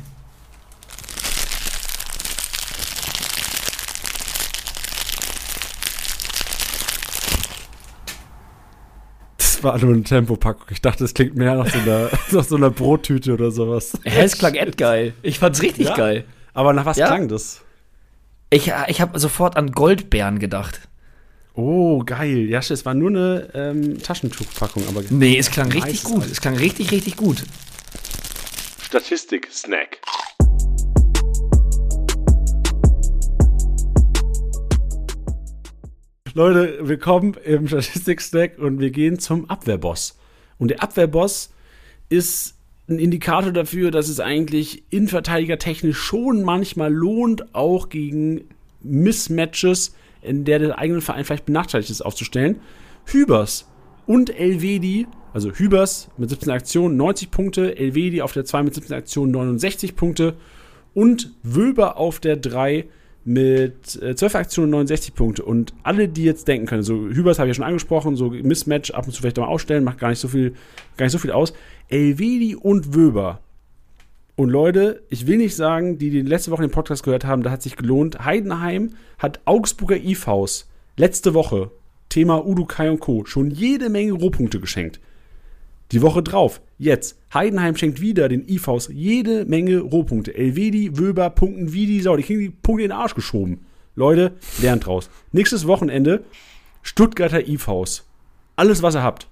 Das 9.37 9.63
war 9.63 9.77
nur 9.79 9.93
eine 9.93 10.03
Tempopackung. 10.03 10.65
Ich 10.71 10.81
dachte, 10.81 11.03
das 11.03 11.13
klingt 11.13 11.35
mehr 11.35 11.55
nach 11.55 11.67
so 11.69 11.79
einer, 11.79 12.09
nach 12.31 12.43
so 12.43 12.55
einer 12.55 12.69
Brottüte 12.69 13.33
oder 13.33 13.51
sowas. 13.51 13.93
Hä, 14.03 14.23
es 14.23 14.37
klang 14.37 14.55
echt 14.55 14.77
geil. 14.77 15.13
Ich 15.21 15.39
fand's 15.39 15.61
richtig 15.61 15.87
Ja? 15.89 15.95
geil. 15.95 16.25
Aber 16.53 16.73
nach 16.73 16.85
was 16.85 16.97
Ja? 16.97 17.07
klang 17.07 17.27
das? 17.27 17.61
Ich, 18.53 18.71
ich 18.85 19.01
habe 19.01 19.17
sofort 19.17 19.57
an 19.57 19.71
Goldbeeren 19.71 20.37
gedacht. 20.37 20.81
Oh, 21.55 22.03
geil. 22.05 22.47
Ja, 22.47 22.59
es 22.59 22.85
war 22.85 22.93
nur 22.93 23.09
eine 23.09 23.49
ähm, 23.55 23.97
Taschentuchpackung, 23.97 24.87
aber. 24.87 25.01
Nee, 25.09 25.39
es 25.39 25.49
klang 25.49 25.71
richtig 25.71 26.03
Nice. 26.03 26.13
gut. 26.13 26.25
Es 26.27 26.39
klang 26.39 26.55
richtig, 26.57 26.91
richtig 26.91 27.17
gut. 27.17 27.45
Statistik-Snack. 28.79 30.01
Leute, 36.35 36.87
willkommen 36.87 37.33
im 37.43 37.67
Statistik-Snack 37.67 38.59
und 38.59 38.79
wir 38.79 38.91
gehen 38.91 39.17
zum 39.17 39.49
Abwehrboss. 39.49 40.19
Und 40.59 40.67
der 40.67 40.83
Abwehrboss 40.83 41.51
ist 42.09 42.53
ein 42.87 42.99
Indikator 42.99 43.51
dafür, 43.51 43.91
dass 43.91 44.09
es 44.09 44.19
eigentlich 44.19 44.83
innenverteidigertechnisch 44.89 45.97
schon 45.97 46.43
manchmal 46.43 46.93
lohnt, 46.93 47.55
auch 47.55 47.89
gegen 47.89 48.41
Mismatches, 48.81 49.95
in 50.21 50.45
der 50.45 50.59
der 50.59 50.77
eigene 50.77 51.01
Verein 51.01 51.25
vielleicht 51.25 51.45
benachteiligt 51.45 51.89
ist, 51.89 52.01
aufzustellen. 52.01 52.59
Hübers 53.05 53.67
und 54.05 54.37
Elvedi, 54.37 55.07
also 55.33 55.51
Hübers 55.51 56.09
mit 56.17 56.29
17 56.29 56.51
Aktionen 56.51 56.97
90 56.97 57.31
Punkte, 57.31 57.77
Elvedi 57.77 58.21
auf 58.21 58.33
der 58.33 58.45
2 58.45 58.63
mit 58.63 58.75
17 58.75 58.95
Aktionen 58.95 59.31
69 59.31 59.95
Punkte 59.95 60.35
und 60.93 61.31
Wöber 61.41 61.97
auf 61.97 62.19
der 62.19 62.37
3 62.37 62.85
mit 63.25 64.01
äh, 64.01 64.15
12 64.15 64.35
Aktionen 64.35 64.71
69 64.71 65.15
Punkte. 65.15 65.43
Und 65.43 65.73
alle, 65.83 66.07
die 66.07 66.23
jetzt 66.23 66.47
denken 66.47 66.65
können, 66.65 66.83
so 66.83 66.95
Hübers 66.95 67.39
habe 67.39 67.47
ich 67.47 67.51
ja 67.51 67.55
schon 67.55 67.65
angesprochen, 67.65 68.15
so 68.15 68.29
Mismatch 68.29 68.91
ab 68.91 69.05
und 69.05 69.13
zu 69.13 69.21
vielleicht 69.21 69.37
mal 69.37 69.45
ausstellen, 69.45 69.83
macht 69.83 69.99
gar 69.99 70.09
nicht 70.09 70.19
so 70.19 70.27
viel, 70.27 70.53
gar 70.97 71.05
nicht 71.05 71.13
so 71.13 71.19
viel 71.19 71.31
aus. 71.31 71.53
Elvedi 71.89 72.55
und 72.55 72.95
Wöber. 72.95 73.39
Und 74.35 74.49
Leute, 74.49 75.03
ich 75.09 75.27
will 75.27 75.37
nicht 75.37 75.55
sagen, 75.55 75.99
die, 75.99 76.09
die 76.09 76.21
letzte 76.21 76.51
Woche 76.51 76.63
den 76.63 76.71
Podcast 76.71 77.03
gehört 77.03 77.23
haben, 77.23 77.43
da 77.43 77.51
hat 77.51 77.61
sich 77.61 77.75
gelohnt. 77.75 78.25
Heidenheim 78.25 78.91
hat 79.19 79.41
Augsburger 79.45 79.97
IVs 79.97 80.67
letzte 80.97 81.33
Woche, 81.33 81.71
Thema 82.09 82.45
Udo 82.45 82.65
Kai 82.65 82.89
und 82.89 82.99
Co., 82.99 83.25
schon 83.25 83.51
jede 83.51 83.89
Menge 83.89 84.13
Rohpunkte 84.13 84.59
geschenkt. 84.59 84.99
Die 85.91 86.01
Woche 86.01 86.23
drauf, 86.23 86.61
jetzt, 86.83 87.17
Heidenheim 87.33 87.75
schenkt 87.75 88.01
wieder 88.01 88.29
den 88.29 88.47
IVs 88.47 88.89
jede 88.91 89.45
Menge 89.45 89.79
Rohpunkte. 89.79 90.35
Elvedi, 90.35 90.97
Wöber, 90.97 91.29
Punkten 91.29 91.73
wie 91.73 91.85
die 91.85 92.01
Sau. 92.01 92.15
Die 92.15 92.23
kriegen 92.23 92.39
die 92.39 92.49
Punkte 92.49 92.83
in 92.83 92.89
den 92.89 92.97
Arsch 92.97 93.15
geschoben. 93.15 93.65
Leute, 93.95 94.33
lernt 94.61 94.85
draus. 94.85 95.09
Nächstes 95.31 95.67
Wochenende, 95.67 96.23
Stuttgarter 96.81 97.47
IVs. 97.47 98.05
Alles, 98.55 98.81
was 98.81 98.95
ihr 98.95 99.03
habt. 99.03 99.27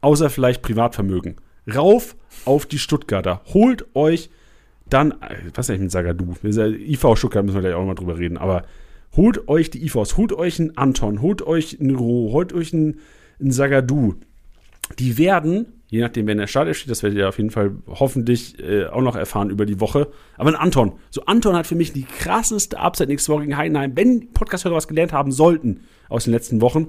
Außer 0.00 0.30
vielleicht 0.30 0.62
Privatvermögen. 0.62 1.36
Rauf 1.72 2.16
auf 2.44 2.66
die 2.66 2.78
Stuttgarter. 2.78 3.42
Holt 3.52 3.86
euch 3.94 4.30
dann, 4.88 5.12
äh, 5.12 5.36
was 5.54 5.66
ist 5.66 5.70
eigentlich 5.70 5.82
mit 5.82 5.92
Sagadu? 5.92 6.34
IV 6.42 7.16
Stuttgart 7.16 7.44
müssen 7.44 7.56
wir 7.56 7.62
gleich 7.62 7.74
auch 7.74 7.84
mal 7.84 7.94
drüber 7.94 8.18
reden, 8.18 8.36
aber 8.36 8.64
holt 9.16 9.48
euch 9.48 9.70
die 9.70 9.84
IVs, 9.84 10.16
holt 10.16 10.32
euch 10.32 10.60
einen 10.60 10.76
Anton, 10.76 11.22
holt 11.22 11.42
euch 11.42 11.80
einen 11.80 11.94
Ro, 11.94 12.30
holt 12.32 12.52
euch 12.52 12.72
einen, 12.74 12.98
einen 13.40 13.52
Sagadu. 13.52 14.14
Die 14.98 15.18
werden, 15.18 15.66
je 15.90 16.00
nachdem, 16.00 16.26
wenn 16.28 16.38
der 16.38 16.46
Start 16.46 16.74
steht, 16.74 16.90
das 16.90 17.02
werdet 17.02 17.18
ihr 17.18 17.28
auf 17.28 17.36
jeden 17.36 17.50
Fall 17.50 17.72
hoffentlich 17.88 18.58
äh, 18.60 18.86
auch 18.86 19.02
noch 19.02 19.16
erfahren 19.16 19.50
über 19.50 19.66
die 19.66 19.80
Woche. 19.80 20.08
Aber 20.36 20.50
ein 20.50 20.56
Anton. 20.56 20.92
So, 21.10 21.24
Anton 21.24 21.56
hat 21.56 21.66
für 21.66 21.74
mich 21.74 21.92
die 21.92 22.04
krasseste 22.04 22.78
Upside 22.78 23.08
nächste 23.08 23.32
Woche 23.32 23.42
gegen 23.42 23.56
Heidenheim. 23.56 23.96
Wenn 23.96 24.32
Podcast-Hörer 24.32 24.76
was 24.76 24.88
gelernt 24.88 25.12
haben 25.12 25.32
sollten 25.32 25.80
aus 26.08 26.24
den 26.24 26.32
letzten 26.32 26.60
Wochen, 26.60 26.88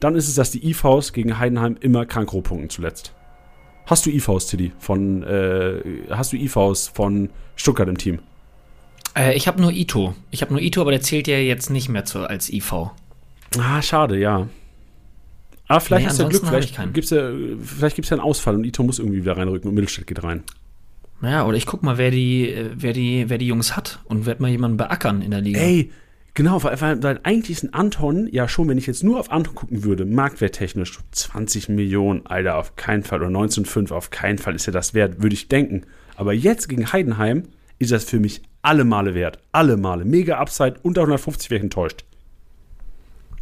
dann 0.00 0.16
ist 0.16 0.28
es, 0.28 0.34
dass 0.34 0.50
die 0.50 0.68
IVs 0.68 1.12
gegen 1.12 1.38
Heidenheim 1.38 1.76
immer 1.80 2.06
krank 2.06 2.32
rohpunkten 2.32 2.70
zuletzt. 2.70 3.14
Hast 3.86 4.06
du 4.06 4.10
IVs, 4.10 4.46
Tilly, 4.46 4.72
von, 4.78 5.22
äh, 5.22 5.80
hast 6.10 6.32
du 6.32 6.36
IVs 6.36 6.88
von 6.88 7.30
Stuttgart 7.54 7.88
im 7.88 7.98
Team? 7.98 8.18
Äh, 9.16 9.36
ich 9.36 9.46
habe 9.46 9.60
nur 9.60 9.70
Ito. 9.70 10.14
Ich 10.30 10.42
habe 10.42 10.52
nur 10.52 10.60
Ito, 10.60 10.80
aber 10.80 10.90
der 10.90 11.02
zählt 11.02 11.28
ja 11.28 11.36
jetzt 11.38 11.70
nicht 11.70 11.88
mehr 11.88 12.04
zu, 12.04 12.20
als 12.20 12.52
IV. 12.52 12.72
Ah, 13.58 13.82
schade, 13.82 14.18
ja. 14.18 14.48
Aber 15.70 15.80
vielleicht 15.80 16.02
Nee, 16.02 16.08
hast 16.08 16.18
du 16.18 16.22
ja 16.24 16.28
Glück, 16.30 16.46
vielleicht 16.48 16.74
keinen. 16.74 16.92
gibt's 16.92 17.10
ja, 17.10 17.30
vielleicht 17.62 17.94
gibt's 17.94 18.10
ja 18.10 18.16
einen 18.16 18.24
Ausfall 18.24 18.56
und 18.56 18.64
Ito 18.64 18.82
muss 18.82 18.98
irgendwie 18.98 19.20
wieder 19.20 19.36
reinrücken 19.36 19.68
und 19.68 19.74
Mittelstädt 19.76 20.08
geht 20.08 20.20
rein. 20.24 20.42
Naja, 21.20 21.46
oder 21.46 21.56
ich 21.56 21.64
guck 21.64 21.84
mal, 21.84 21.96
wer 21.96 22.10
die, 22.10 22.52
wer 22.74 22.92
die, 22.92 23.26
wer 23.28 23.38
die 23.38 23.46
Jungs 23.46 23.76
hat 23.76 24.00
und 24.06 24.26
werd 24.26 24.40
mal 24.40 24.50
jemanden 24.50 24.78
beackern 24.78 25.22
in 25.22 25.30
der 25.30 25.40
Liga. 25.40 25.60
Ey, 25.60 25.92
genau, 26.34 26.60
weil, 26.64 26.80
weil, 26.80 27.00
weil 27.04 27.20
eigentlich 27.22 27.58
ist 27.58 27.62
ein 27.62 27.72
Anton, 27.72 28.28
ja 28.32 28.48
schon, 28.48 28.68
wenn 28.68 28.78
ich 28.78 28.88
jetzt 28.88 29.04
nur 29.04 29.20
auf 29.20 29.30
Anton 29.30 29.54
gucken 29.54 29.84
würde, 29.84 30.04
marktwerttechnisch 30.04 30.98
20 31.12 31.68
Millionen, 31.68 32.26
Alter, 32.26 32.56
auf 32.56 32.74
keinen 32.74 33.04
Fall, 33.04 33.22
oder 33.22 33.30
19,5, 33.30 33.92
auf 33.92 34.10
keinen 34.10 34.38
Fall 34.38 34.56
ist 34.56 34.66
ja 34.66 34.72
das 34.72 34.92
wert, 34.92 35.22
würde 35.22 35.34
ich 35.34 35.46
denken. 35.46 35.82
Aber 36.16 36.32
jetzt 36.32 36.68
gegen 36.68 36.92
Heidenheim 36.92 37.44
ist 37.78 37.92
das 37.92 38.02
für 38.02 38.18
mich 38.18 38.42
alle 38.62 38.82
Male 38.82 39.14
wert. 39.14 39.38
Alle 39.52 39.76
Male. 39.76 40.04
Mega 40.04 40.38
Upside, 40.38 40.80
unter 40.82 41.02
150 41.02 41.48
wäre 41.50 41.58
ich 41.58 41.62
enttäuscht. 41.64 42.04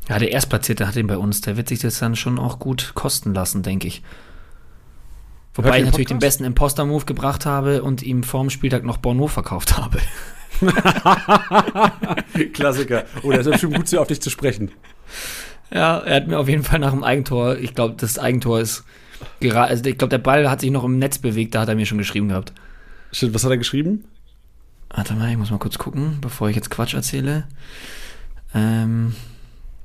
Ja, 0.08 0.18
der 0.18 0.32
Erstplatzierte 0.32 0.86
hat 0.86 0.96
ihn 0.96 1.06
bei 1.06 1.18
uns. 1.18 1.40
Der 1.42 1.56
wird 1.56 1.68
sich 1.68 1.80
das 1.80 1.98
dann 1.98 2.16
schon 2.16 2.38
auch 2.38 2.58
gut 2.58 2.92
kosten 2.94 3.34
lassen, 3.34 3.62
denke 3.62 3.86
ich. 3.86 4.02
Wobei 5.54 5.80
ich 5.80 5.84
natürlich 5.84 6.06
den 6.06 6.20
besten 6.20 6.44
Imposter-Move 6.44 7.04
gebracht 7.04 7.44
habe 7.44 7.82
und 7.82 8.02
ihm 8.02 8.22
vorm 8.22 8.48
Spieltag 8.48 8.84
noch 8.84 8.98
Borno 8.98 9.26
verkauft 9.26 9.76
habe. 9.76 9.98
Klassiker. 12.52 13.04
Oh, 13.22 13.30
der 13.30 13.40
ist 13.40 13.46
ja 13.46 13.52
bestimmt 13.52 13.76
gut 13.76 13.88
so 13.88 14.00
auf 14.00 14.06
dich 14.06 14.22
zu 14.22 14.30
sprechen. 14.30 14.70
Ja, 15.72 15.98
er 15.98 16.16
hat 16.16 16.28
mir 16.28 16.38
auf 16.38 16.48
jeden 16.48 16.62
Fall 16.62 16.78
nach 16.78 16.92
dem 16.92 17.02
Eigentor, 17.02 17.56
ich 17.58 17.74
glaube, 17.74 17.96
das 17.98 18.18
Eigentor 18.18 18.60
ist 18.60 18.84
gerade, 19.40 19.68
also 19.68 19.84
ich 19.84 19.98
glaube, 19.98 20.10
der 20.10 20.18
Ball 20.18 20.48
hat 20.48 20.60
sich 20.60 20.70
noch 20.70 20.84
im 20.84 20.98
Netz 20.98 21.18
bewegt, 21.18 21.54
da 21.54 21.62
hat 21.62 21.68
er 21.68 21.74
mir 21.74 21.86
schon 21.86 21.98
geschrieben 21.98 22.28
gehabt. 22.28 22.52
Shit, 23.12 23.34
was 23.34 23.44
hat 23.44 23.50
er 23.50 23.58
geschrieben? 23.58 24.04
Warte 24.90 25.14
mal, 25.14 25.30
ich 25.30 25.36
muss 25.36 25.50
mal 25.50 25.58
kurz 25.58 25.76
gucken, 25.76 26.18
bevor 26.20 26.48
ich 26.48 26.56
jetzt 26.56 26.70
Quatsch 26.70 26.94
erzähle. 26.94 27.46
Ähm, 28.54 29.14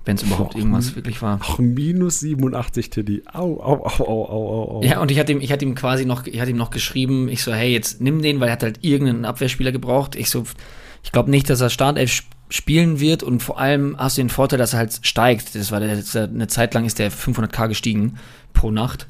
wenn 0.05 0.15
es 0.17 0.23
überhaupt 0.23 0.55
Och, 0.55 0.59
irgendwas 0.59 0.95
wirklich 0.95 1.21
war. 1.21 1.39
Ach, 1.41 1.57
minus 1.59 2.19
87, 2.19 2.89
Tiddy. 2.89 3.23
Au, 3.31 3.59
au, 3.61 3.85
au, 3.85 4.03
au, 4.05 4.25
au, 4.29 4.77
au. 4.77 4.81
Ja, 4.83 4.99
und 5.01 5.11
ich 5.11 5.19
hatte 5.19 5.31
ihm, 5.31 5.39
ich 5.41 5.51
hatte 5.51 5.63
ihm 5.65 5.75
quasi 5.75 6.05
noch, 6.05 6.25
ich 6.27 6.39
hatte 6.39 6.51
ihm 6.51 6.57
noch 6.57 6.71
geschrieben, 6.71 7.29
ich 7.29 7.41
so, 7.43 7.53
hey, 7.53 7.71
jetzt 7.71 8.01
nimm 8.01 8.21
den, 8.21 8.39
weil 8.39 8.49
er 8.49 8.53
hat 8.53 8.63
halt 8.63 8.79
irgendeinen 8.81 9.25
Abwehrspieler 9.25 9.71
gebraucht. 9.71 10.15
Ich 10.15 10.29
so, 10.29 10.43
ich 11.03 11.11
glaube 11.11 11.29
nicht, 11.31 11.49
dass 11.49 11.61
er 11.61 11.69
Startelf 11.69 12.11
sp- 12.11 12.27
spielen 12.49 12.99
wird 12.99 13.23
und 13.23 13.41
vor 13.41 13.59
allem 13.59 13.95
hast 13.97 14.17
du 14.17 14.21
den 14.21 14.29
Vorteil, 14.29 14.59
dass 14.59 14.73
er 14.73 14.79
halt 14.79 14.99
steigt. 15.01 15.55
Das 15.55 15.71
war 15.71 15.79
der, 15.79 15.97
eine 16.15 16.47
Zeit 16.47 16.73
lang 16.73 16.85
ist 16.85 16.99
der 16.99 17.11
500k 17.11 17.67
gestiegen 17.69 18.15
pro 18.53 18.69
Nacht. 18.69 19.07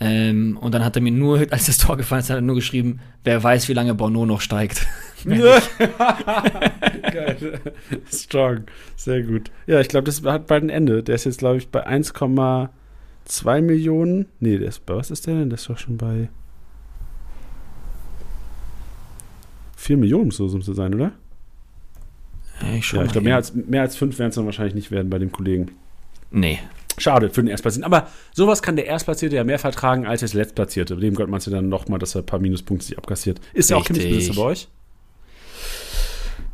Ähm, 0.00 0.56
und 0.60 0.74
dann 0.74 0.84
hat 0.84 0.94
er 0.96 1.02
mir 1.02 1.10
nur, 1.10 1.38
als 1.50 1.66
das 1.66 1.78
Tor 1.78 1.96
gefallen 1.96 2.20
ist, 2.20 2.30
hat 2.30 2.36
er 2.36 2.42
nur 2.42 2.54
geschrieben, 2.54 3.00
wer 3.24 3.42
weiß, 3.42 3.68
wie 3.68 3.72
lange 3.72 3.94
Bono 3.94 4.26
noch 4.26 4.40
steigt. 4.40 4.86
Geil. 7.12 7.60
Strong. 8.12 8.64
Sehr 8.96 9.22
gut. 9.22 9.50
Ja, 9.66 9.80
ich 9.80 9.88
glaube, 9.88 10.04
das 10.04 10.22
hat 10.22 10.46
bald 10.46 10.64
ein 10.64 10.70
Ende. 10.70 11.02
Der 11.02 11.14
ist 11.14 11.24
jetzt, 11.24 11.38
glaube 11.38 11.56
ich, 11.58 11.68
bei 11.68 11.86
1,2 11.86 13.60
Millionen. 13.62 14.26
Nee, 14.40 14.58
der 14.58 14.68
ist 14.68 14.84
bei 14.86 14.94
was 14.94 15.10
ist 15.10 15.26
der 15.26 15.34
denn? 15.34 15.50
Der 15.50 15.58
ist 15.58 15.68
doch 15.68 15.78
schon 15.78 15.96
bei 15.96 16.28
4 19.76 19.96
Millionen 19.96 20.30
so 20.30 20.48
so 20.48 20.72
sein, 20.72 20.94
oder? 20.94 21.12
Ich, 22.76 22.92
ja, 22.92 23.02
ich 23.02 23.12
glaube, 23.12 23.22
mehr 23.22 23.36
als, 23.36 23.54
mehr 23.54 23.82
als 23.82 23.96
fünf 23.96 24.18
werden 24.18 24.30
es 24.30 24.36
dann 24.36 24.46
wahrscheinlich 24.46 24.74
nicht 24.74 24.90
werden 24.90 25.10
bei 25.10 25.18
dem 25.18 25.32
Kollegen. 25.32 25.72
Nee. 26.30 26.58
Schade 26.96 27.28
für 27.28 27.42
den 27.42 27.48
Erstplatzierten. 27.48 27.84
Aber 27.84 28.08
sowas 28.32 28.62
kann 28.62 28.76
der 28.76 28.86
Erstplatzierte 28.86 29.36
ja 29.36 29.44
mehr 29.44 29.58
vertragen 29.58 30.06
als 30.06 30.20
der 30.20 30.28
Letztplatzierte. 30.30 30.96
Dem 30.96 31.14
gönnt 31.14 31.30
man 31.30 31.38
es 31.38 31.46
ja 31.46 31.52
dann 31.52 31.68
nochmal, 31.68 31.98
dass 31.98 32.14
er 32.14 32.22
ein 32.22 32.26
paar 32.26 32.38
Minuspunkte 32.38 32.86
sich 32.86 32.96
abkassiert. 32.96 33.40
Ist 33.52 33.70
ja 33.70 33.76
auch 33.76 33.84
Kimmich-Besitzer 33.84 34.34
bei 34.34 34.42
euch? 34.42 34.68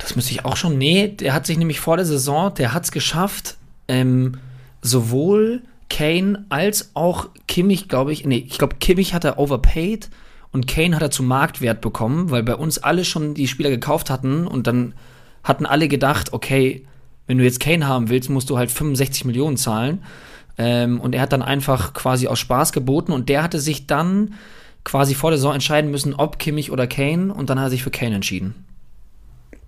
Das 0.01 0.16
müsste 0.16 0.32
ich 0.32 0.44
auch 0.44 0.57
schon. 0.57 0.78
Nee, 0.78 1.09
der 1.09 1.34
hat 1.34 1.46
sich 1.46 1.59
nämlich 1.59 1.78
vor 1.78 1.96
der 1.96 2.07
Saison, 2.07 2.53
der 2.55 2.72
hat 2.72 2.84
es 2.84 2.90
geschafft, 2.90 3.57
ähm, 3.86 4.38
sowohl 4.82 5.62
Kane 5.90 6.46
als 6.48 6.90
auch 6.94 7.28
Kimmich, 7.46 7.88
glaube 7.88 8.12
ich, 8.12 8.24
nee, 8.24 8.44
ich 8.48 8.59
glaube, 8.59 8.76
Kimmich 8.80 9.12
hat 9.12 9.24
er 9.24 9.38
overpaid 9.38 10.09
und 10.53 10.66
Kane 10.66 10.96
hat 10.96 11.03
er 11.03 11.11
zu 11.11 11.22
Marktwert 11.22 11.80
bekommen, 11.80 12.30
weil 12.30 12.42
bei 12.42 12.57
uns 12.57 12.78
alle 12.78 13.05
schon 13.05 13.34
die 13.34 13.46
Spieler 13.48 13.70
gekauft 13.70 14.09
hatten 14.09 14.46
und 14.46 14.66
dann 14.66 14.94
hatten 15.44 15.66
alle 15.66 15.88
gedacht, 15.88 16.32
okay, 16.32 16.86
wenn 17.26 17.38
du 17.38 17.44
jetzt 17.44 17.61
Kane 17.61 17.86
haben 17.86 18.09
willst, 18.09 18.30
musst 18.30 18.51
du 18.51 18.59
halt 18.59 18.70
65 18.70 19.24
Millionen 19.24 19.57
zahlen. 19.57 20.03
Ähm, 20.59 21.01
und 21.01 21.14
er 21.14 21.22
hat 21.22 21.32
dann 21.32 21.42
einfach 21.42 21.94
quasi 21.94 22.26
aus 22.26 22.38
Spaß 22.38 22.72
geboten 22.72 23.12
und 23.12 23.28
der 23.28 23.42
hatte 23.42 23.61
sich 23.61 23.86
dann 23.86 24.34
quasi 24.84 25.14
vor 25.14 25.30
der 25.30 25.38
Saison 25.38 25.55
entscheiden 25.55 25.90
müssen, 25.90 26.14
ob 26.14 26.38
Kimmich 26.38 26.70
oder 26.70 26.86
Kane 26.86 27.32
und 27.32 27.51
dann 27.51 27.59
hat 27.59 27.66
er 27.66 27.70
sich 27.70 27.82
für 27.82 27.90
Kane 27.90 28.16
entschieden. 28.16 28.66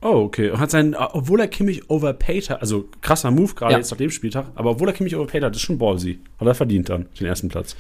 Oh, 0.03 0.25
okay. 0.25 0.51
Und 0.51 0.59
hat 0.59 0.71
seinen, 0.71 0.95
obwohl 0.95 1.41
er 1.41 1.49
Kimmich 1.49 1.89
overpaid 1.89 2.51
hat, 2.51 2.61
also 2.61 2.89
krasser 3.01 3.31
Move 3.31 3.55
gerade 3.55 3.73
ja. 3.73 3.79
jetzt 3.79 3.91
nach 3.91 3.99
dem 3.99 4.11
Spieltag, 4.11 4.47
aber 4.57 4.71
obwohl 4.71 4.89
er 4.89 4.95
Kimmich 4.95 5.15
overpaid 5.15 5.45
hat, 5.45 5.55
ist 5.55 5.63
schon 5.63 5.79
ballsy. 5.79 6.19
Hat 6.39 6.49
er 6.49 6.55
verdient 6.55 6.89
dann, 6.89 7.07
den 7.19 7.27
ersten 7.27 7.49
Platz. 7.49 7.77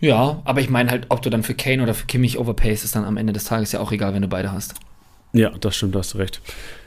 Ja, 0.00 0.40
aber 0.44 0.60
ich 0.60 0.70
meine 0.70 0.90
halt, 0.90 1.06
ob 1.08 1.22
du 1.22 1.28
dann 1.28 1.42
für 1.42 1.54
Kane 1.54 1.82
oder 1.82 1.92
für 1.92 2.06
Kimmich 2.06 2.38
overpayst, 2.38 2.84
ist 2.84 2.96
dann 2.96 3.04
am 3.04 3.16
Ende 3.16 3.32
des 3.32 3.44
Tages 3.44 3.72
ja 3.72 3.80
auch 3.80 3.92
egal, 3.92 4.14
wenn 4.14 4.22
du 4.22 4.28
beide 4.28 4.52
hast. 4.52 4.74
Ja, 5.32 5.50
das 5.50 5.76
stimmt, 5.76 5.94
da 5.94 6.00
hast 6.00 6.14
du 6.14 6.18
recht. 6.18 6.40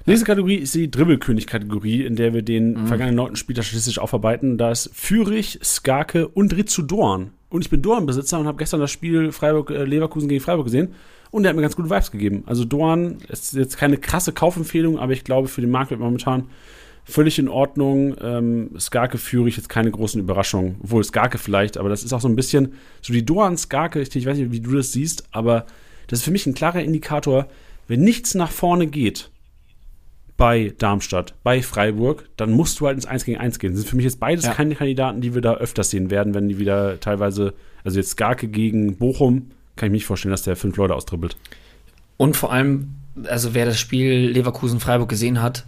Nächste 0.05 0.25
Kategorie 0.25 0.55
ist 0.55 0.75
die 0.75 0.91
Dribbelkönig-Kategorie, 0.91 2.05
in 2.05 2.15
der 2.15 2.33
wir 2.33 2.41
den 2.41 2.73
mhm. 2.73 2.87
vergangenen 2.87 3.15
neunten 3.15 3.35
Spieltag 3.35 3.65
statistisch 3.65 3.99
aufarbeiten. 3.99 4.57
Da 4.57 4.71
ist 4.71 4.89
Fürich, 4.93 5.59
Skake 5.63 6.27
und 6.27 6.55
Ritsu 6.55 6.81
Dorn. 6.81 7.31
Und 7.49 7.61
ich 7.63 7.69
bin 7.69 7.81
Dorn-Besitzer 7.81 8.39
und 8.39 8.47
habe 8.47 8.57
gestern 8.57 8.79
das 8.79 8.91
Spiel 8.91 9.31
Freiburg-Leverkusen 9.31 10.27
äh, 10.27 10.33
gegen 10.33 10.43
Freiburg 10.43 10.65
gesehen. 10.65 10.95
Und 11.33 11.41
der 11.41 11.49
hat 11.49 11.55
mir 11.55 11.63
ganz 11.63 11.75
gute 11.75 11.89
Vibes 11.89 12.11
gegeben. 12.11 12.43
Also 12.45 12.63
Dorn 12.63 13.17
ist 13.27 13.53
jetzt 13.53 13.79
keine 13.79 13.97
krasse 13.97 14.33
Kaufempfehlung, 14.33 14.99
aber 14.99 15.13
ich 15.13 15.23
glaube 15.23 15.47
für 15.47 15.61
den 15.61 15.71
Markt 15.71 15.89
wird 15.89 15.99
momentan 15.99 16.43
völlig 17.05 17.39
in 17.39 17.47
Ordnung. 17.47 18.15
Ähm, 18.21 18.69
Skarke 18.79 19.17
führe 19.17 19.49
ich 19.49 19.57
jetzt 19.57 19.67
keine 19.67 19.89
großen 19.89 20.21
Überraschungen. 20.21 20.75
Obwohl 20.83 21.03
Skarke 21.03 21.39
vielleicht, 21.39 21.77
aber 21.77 21.89
das 21.89 22.03
ist 22.03 22.13
auch 22.13 22.21
so 22.21 22.27
ein 22.27 22.35
bisschen 22.35 22.73
so 23.01 23.13
die 23.13 23.25
Dorn 23.25 23.57
Skarke. 23.57 23.99
Ich, 23.99 24.15
ich 24.15 24.27
weiß 24.27 24.37
nicht, 24.37 24.51
wie 24.51 24.59
du 24.59 24.75
das 24.75 24.91
siehst, 24.91 25.23
aber 25.31 25.65
das 26.05 26.19
ist 26.19 26.25
für 26.25 26.29
mich 26.29 26.45
ein 26.45 26.53
klarer 26.53 26.83
Indikator, 26.83 27.47
wenn 27.87 28.01
nichts 28.01 28.35
nach 28.35 28.51
vorne 28.51 28.85
geht 28.85 29.31
bei 30.37 30.71
Darmstadt, 30.77 31.33
bei 31.41 31.63
Freiburg, 31.63 32.29
dann 32.37 32.51
musst 32.51 32.79
du 32.79 32.85
halt 32.85 32.97
ins 32.97 33.07
1 33.07 33.25
gegen 33.25 33.39
1 33.39 33.57
gehen. 33.57 33.71
Das 33.71 33.79
sind 33.79 33.89
für 33.89 33.95
mich 33.95 34.05
jetzt 34.05 34.19
beides 34.19 34.45
ja. 34.45 34.53
keine 34.53 34.75
Kandidaten, 34.75 35.19
die 35.19 35.33
wir 35.33 35.41
da 35.41 35.55
öfters 35.55 35.89
sehen 35.89 36.11
werden, 36.11 36.35
wenn 36.35 36.47
die 36.47 36.59
wieder 36.59 36.99
teilweise, 36.99 37.55
also 37.83 37.97
jetzt 37.97 38.11
Skarke 38.11 38.47
gegen 38.47 38.97
Bochum, 38.97 39.49
kann 39.75 39.87
ich 39.87 39.91
mir 39.91 39.97
nicht 39.97 40.05
vorstellen, 40.05 40.31
dass 40.31 40.43
der 40.43 40.55
fünf 40.55 40.77
Leute 40.77 40.95
austribbelt. 40.95 41.37
Und 42.17 42.37
vor 42.37 42.51
allem, 42.51 42.95
also 43.25 43.53
wer 43.53 43.65
das 43.65 43.79
Spiel 43.79 44.29
Leverkusen-Freiburg 44.29 45.09
gesehen 45.09 45.41
hat, 45.41 45.65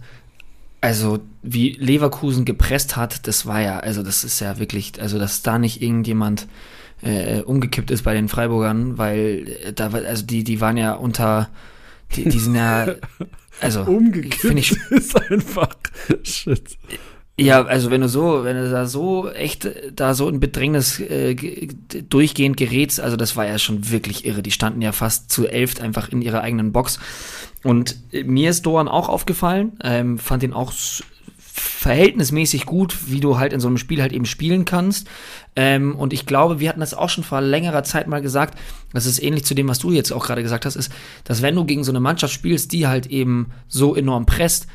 also 0.80 1.20
wie 1.42 1.72
Leverkusen 1.72 2.44
gepresst 2.44 2.96
hat, 2.96 3.26
das 3.26 3.46
war 3.46 3.60
ja, 3.60 3.78
also 3.80 4.02
das 4.02 4.24
ist 4.24 4.40
ja 4.40 4.58
wirklich, 4.58 5.00
also 5.00 5.18
dass 5.18 5.42
da 5.42 5.58
nicht 5.58 5.82
irgendjemand 5.82 6.46
äh, 7.02 7.40
umgekippt 7.40 7.90
ist 7.90 8.02
bei 8.02 8.14
den 8.14 8.28
Freiburgern, 8.28 8.98
weil 8.98 9.58
äh, 9.64 9.72
da, 9.72 9.90
also 9.90 10.24
die, 10.24 10.44
die 10.44 10.60
waren 10.60 10.76
ja 10.76 10.94
unter 10.94 11.48
die, 12.14 12.24
die 12.24 12.38
sind 12.38 12.54
ja. 12.54 12.94
Also, 13.58 13.84
Umgekippt 13.84 14.58
ich, 14.58 14.76
ist 14.90 15.30
einfach 15.30 15.74
shit. 16.22 16.76
Ja, 17.38 17.66
also 17.66 17.90
wenn 17.90 18.00
du 18.00 18.08
so, 18.08 18.44
wenn 18.44 18.56
du 18.56 18.70
da 18.70 18.86
so 18.86 19.30
echt 19.30 19.68
da 19.94 20.14
so 20.14 20.26
in 20.28 20.40
Bedrängnis 20.40 21.00
äh, 21.00 21.34
durchgehend 22.08 22.56
gerätst, 22.56 22.98
also 22.98 23.16
das 23.16 23.36
war 23.36 23.46
ja 23.46 23.58
schon 23.58 23.90
wirklich 23.90 24.24
irre. 24.24 24.42
Die 24.42 24.50
standen 24.50 24.80
ja 24.80 24.92
fast 24.92 25.30
zu 25.30 25.46
elf 25.46 25.78
einfach 25.80 26.08
in 26.08 26.22
ihrer 26.22 26.40
eigenen 26.40 26.72
Box. 26.72 26.98
Und 27.62 27.96
äh, 28.12 28.24
mir 28.24 28.48
ist 28.50 28.64
Doan 28.64 28.88
auch 28.88 29.10
aufgefallen, 29.10 29.72
ähm, 29.84 30.18
fand 30.18 30.44
ihn 30.44 30.54
auch 30.54 30.72
verhältnismäßig 31.36 32.64
gut, 32.64 33.10
wie 33.10 33.20
du 33.20 33.38
halt 33.38 33.52
in 33.52 33.60
so 33.60 33.68
einem 33.68 33.78
Spiel 33.78 34.00
halt 34.00 34.12
eben 34.12 34.24
spielen 34.26 34.64
kannst. 34.64 35.06
Ähm, 35.56 35.94
und 35.94 36.14
ich 36.14 36.24
glaube, 36.24 36.58
wir 36.58 36.70
hatten 36.70 36.80
das 36.80 36.94
auch 36.94 37.10
schon 37.10 37.24
vor 37.24 37.42
längerer 37.42 37.82
Zeit 37.82 38.08
mal 38.08 38.22
gesagt, 38.22 38.58
das 38.94 39.04
ist 39.04 39.22
ähnlich 39.22 39.44
zu 39.44 39.54
dem, 39.54 39.68
was 39.68 39.78
du 39.78 39.90
jetzt 39.92 40.10
auch 40.10 40.26
gerade 40.26 40.42
gesagt 40.42 40.64
hast, 40.64 40.76
ist, 40.76 40.90
dass 41.24 41.42
wenn 41.42 41.54
du 41.54 41.66
gegen 41.66 41.84
so 41.84 41.92
eine 41.92 42.00
Mannschaft 42.00 42.32
spielst, 42.32 42.72
die 42.72 42.86
halt 42.86 43.06
eben 43.06 43.50
so 43.68 43.94
enorm 43.94 44.24
presst, 44.24 44.66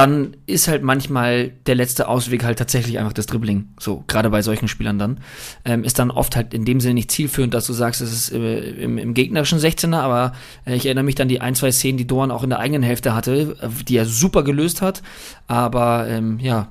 dann 0.00 0.34
ist 0.46 0.66
halt 0.66 0.82
manchmal 0.82 1.50
der 1.66 1.74
letzte 1.74 2.08
Ausweg 2.08 2.42
halt 2.42 2.58
tatsächlich 2.58 2.98
einfach 2.98 3.12
das 3.12 3.26
Dribbling. 3.26 3.68
So, 3.78 4.02
gerade 4.06 4.30
bei 4.30 4.40
solchen 4.40 4.66
Spielern 4.66 4.98
dann. 4.98 5.20
Ähm, 5.66 5.84
ist 5.84 5.98
dann 5.98 6.10
oft 6.10 6.36
halt 6.36 6.54
in 6.54 6.64
dem 6.64 6.80
Sinne 6.80 6.94
nicht 6.94 7.10
zielführend, 7.10 7.52
dass 7.52 7.66
du 7.66 7.74
sagst, 7.74 8.00
es 8.00 8.10
ist 8.10 8.32
äh, 8.32 8.60
im, 8.70 8.96
im, 8.96 9.12
gegnerischen 9.12 9.58
16er, 9.58 9.98
aber 9.98 10.32
äh, 10.64 10.74
ich 10.74 10.86
erinnere 10.86 11.04
mich 11.04 11.16
dann 11.16 11.28
die 11.28 11.42
ein, 11.42 11.54
zwei 11.54 11.70
Szenen, 11.70 11.98
die 11.98 12.06
Dorn 12.06 12.30
auch 12.30 12.42
in 12.42 12.48
der 12.48 12.60
eigenen 12.60 12.82
Hälfte 12.82 13.14
hatte, 13.14 13.58
äh, 13.60 13.68
die 13.84 13.98
er 13.98 14.06
super 14.06 14.42
gelöst 14.42 14.80
hat, 14.80 15.02
aber 15.48 16.08
ähm, 16.08 16.38
ja, 16.40 16.68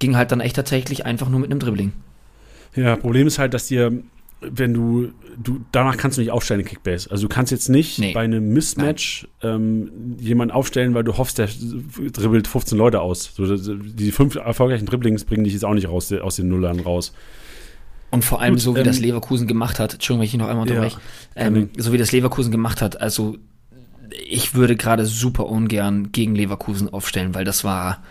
ging 0.00 0.16
halt 0.16 0.32
dann 0.32 0.40
echt 0.40 0.56
tatsächlich 0.56 1.06
einfach 1.06 1.28
nur 1.28 1.38
mit 1.38 1.52
einem 1.52 1.60
Dribbling. 1.60 1.92
Ja, 2.74 2.96
Problem 2.96 3.28
ist 3.28 3.38
halt, 3.38 3.54
dass 3.54 3.68
dir 3.68 4.02
wenn 4.50 4.74
du, 4.74 5.12
du, 5.42 5.60
danach 5.72 5.96
kannst 5.96 6.16
du 6.16 6.20
nicht 6.22 6.30
aufstellen 6.30 6.60
in 6.60 6.66
Kickbase. 6.66 7.10
Also 7.10 7.26
du 7.26 7.34
kannst 7.34 7.52
jetzt 7.52 7.68
nicht 7.68 7.98
nee. 7.98 8.12
bei 8.12 8.20
einem 8.20 8.52
Mismatch 8.52 9.28
ähm, 9.42 10.16
jemanden 10.18 10.52
aufstellen, 10.52 10.94
weil 10.94 11.04
du 11.04 11.16
hoffst, 11.16 11.38
der 11.38 11.48
dribbelt 12.12 12.48
15 12.48 12.78
Leute 12.78 13.00
aus. 13.00 13.32
So, 13.34 13.56
die 13.56 14.12
fünf 14.12 14.36
erfolgreichen 14.36 14.86
Dribblings 14.86 15.24
bringen 15.24 15.44
dich 15.44 15.52
jetzt 15.52 15.64
auch 15.64 15.74
nicht 15.74 15.88
raus, 15.88 16.12
aus 16.12 16.36
den 16.36 16.48
Nullern 16.48 16.80
raus. 16.80 17.12
Und 18.10 18.24
vor 18.24 18.40
allem 18.40 18.54
Gut, 18.54 18.62
so, 18.62 18.76
wie 18.76 18.80
ähm, 18.80 18.86
das 18.86 19.00
Leverkusen 19.00 19.48
gemacht 19.48 19.80
hat, 19.80 19.94
Entschuldigung, 19.94 20.20
wenn 20.20 20.26
ich 20.26 20.34
noch 20.34 20.48
einmal 20.48 20.62
unterbreche, 20.62 20.98
ja, 21.34 21.46
ähm, 21.46 21.70
so 21.76 21.92
wie 21.92 21.98
das 21.98 22.12
Leverkusen 22.12 22.52
gemacht 22.52 22.80
hat, 22.80 23.00
also 23.00 23.36
ich 24.24 24.54
würde 24.54 24.76
gerade 24.76 25.04
super 25.04 25.46
ungern 25.46 26.12
gegen 26.12 26.36
Leverkusen 26.36 26.88
aufstellen, 26.88 27.34
weil 27.34 27.44
das 27.44 27.64
war, 27.64 28.04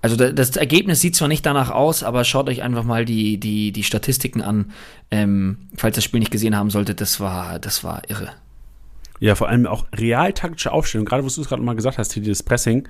also 0.00 0.16
das 0.16 0.56
Ergebnis 0.56 1.00
sieht 1.00 1.16
zwar 1.16 1.28
nicht 1.28 1.44
danach 1.44 1.70
aus, 1.70 2.02
aber 2.02 2.24
schaut 2.24 2.48
euch 2.48 2.62
einfach 2.62 2.84
mal 2.84 3.04
die, 3.04 3.38
die, 3.38 3.72
die 3.72 3.82
Statistiken 3.82 4.42
an. 4.42 4.72
Ähm, 5.10 5.58
falls 5.76 5.96
das 5.96 6.04
Spiel 6.04 6.20
nicht 6.20 6.30
gesehen 6.30 6.56
haben 6.56 6.70
solltet, 6.70 7.00
das 7.00 7.20
war, 7.20 7.58
das 7.58 7.82
war 7.82 8.02
irre. 8.08 8.30
Ja, 9.20 9.34
vor 9.34 9.48
allem 9.48 9.66
auch 9.66 9.86
realtaktische 9.92 10.72
Aufstellung, 10.72 11.04
gerade 11.04 11.24
was 11.24 11.34
du 11.34 11.40
es 11.40 11.48
gerade 11.48 11.62
mal 11.62 11.74
gesagt 11.74 11.98
hast, 11.98 12.14
dieses 12.14 12.42
Pressing. 12.42 12.88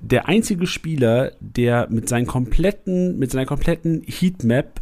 Der 0.00 0.28
einzige 0.28 0.66
Spieler, 0.66 1.32
der 1.40 1.88
mit 1.90 2.08
seinen 2.08 2.26
kompletten, 2.26 3.18
mit 3.18 3.30
seiner 3.30 3.46
kompletten 3.46 4.02
Heatmap 4.06 4.80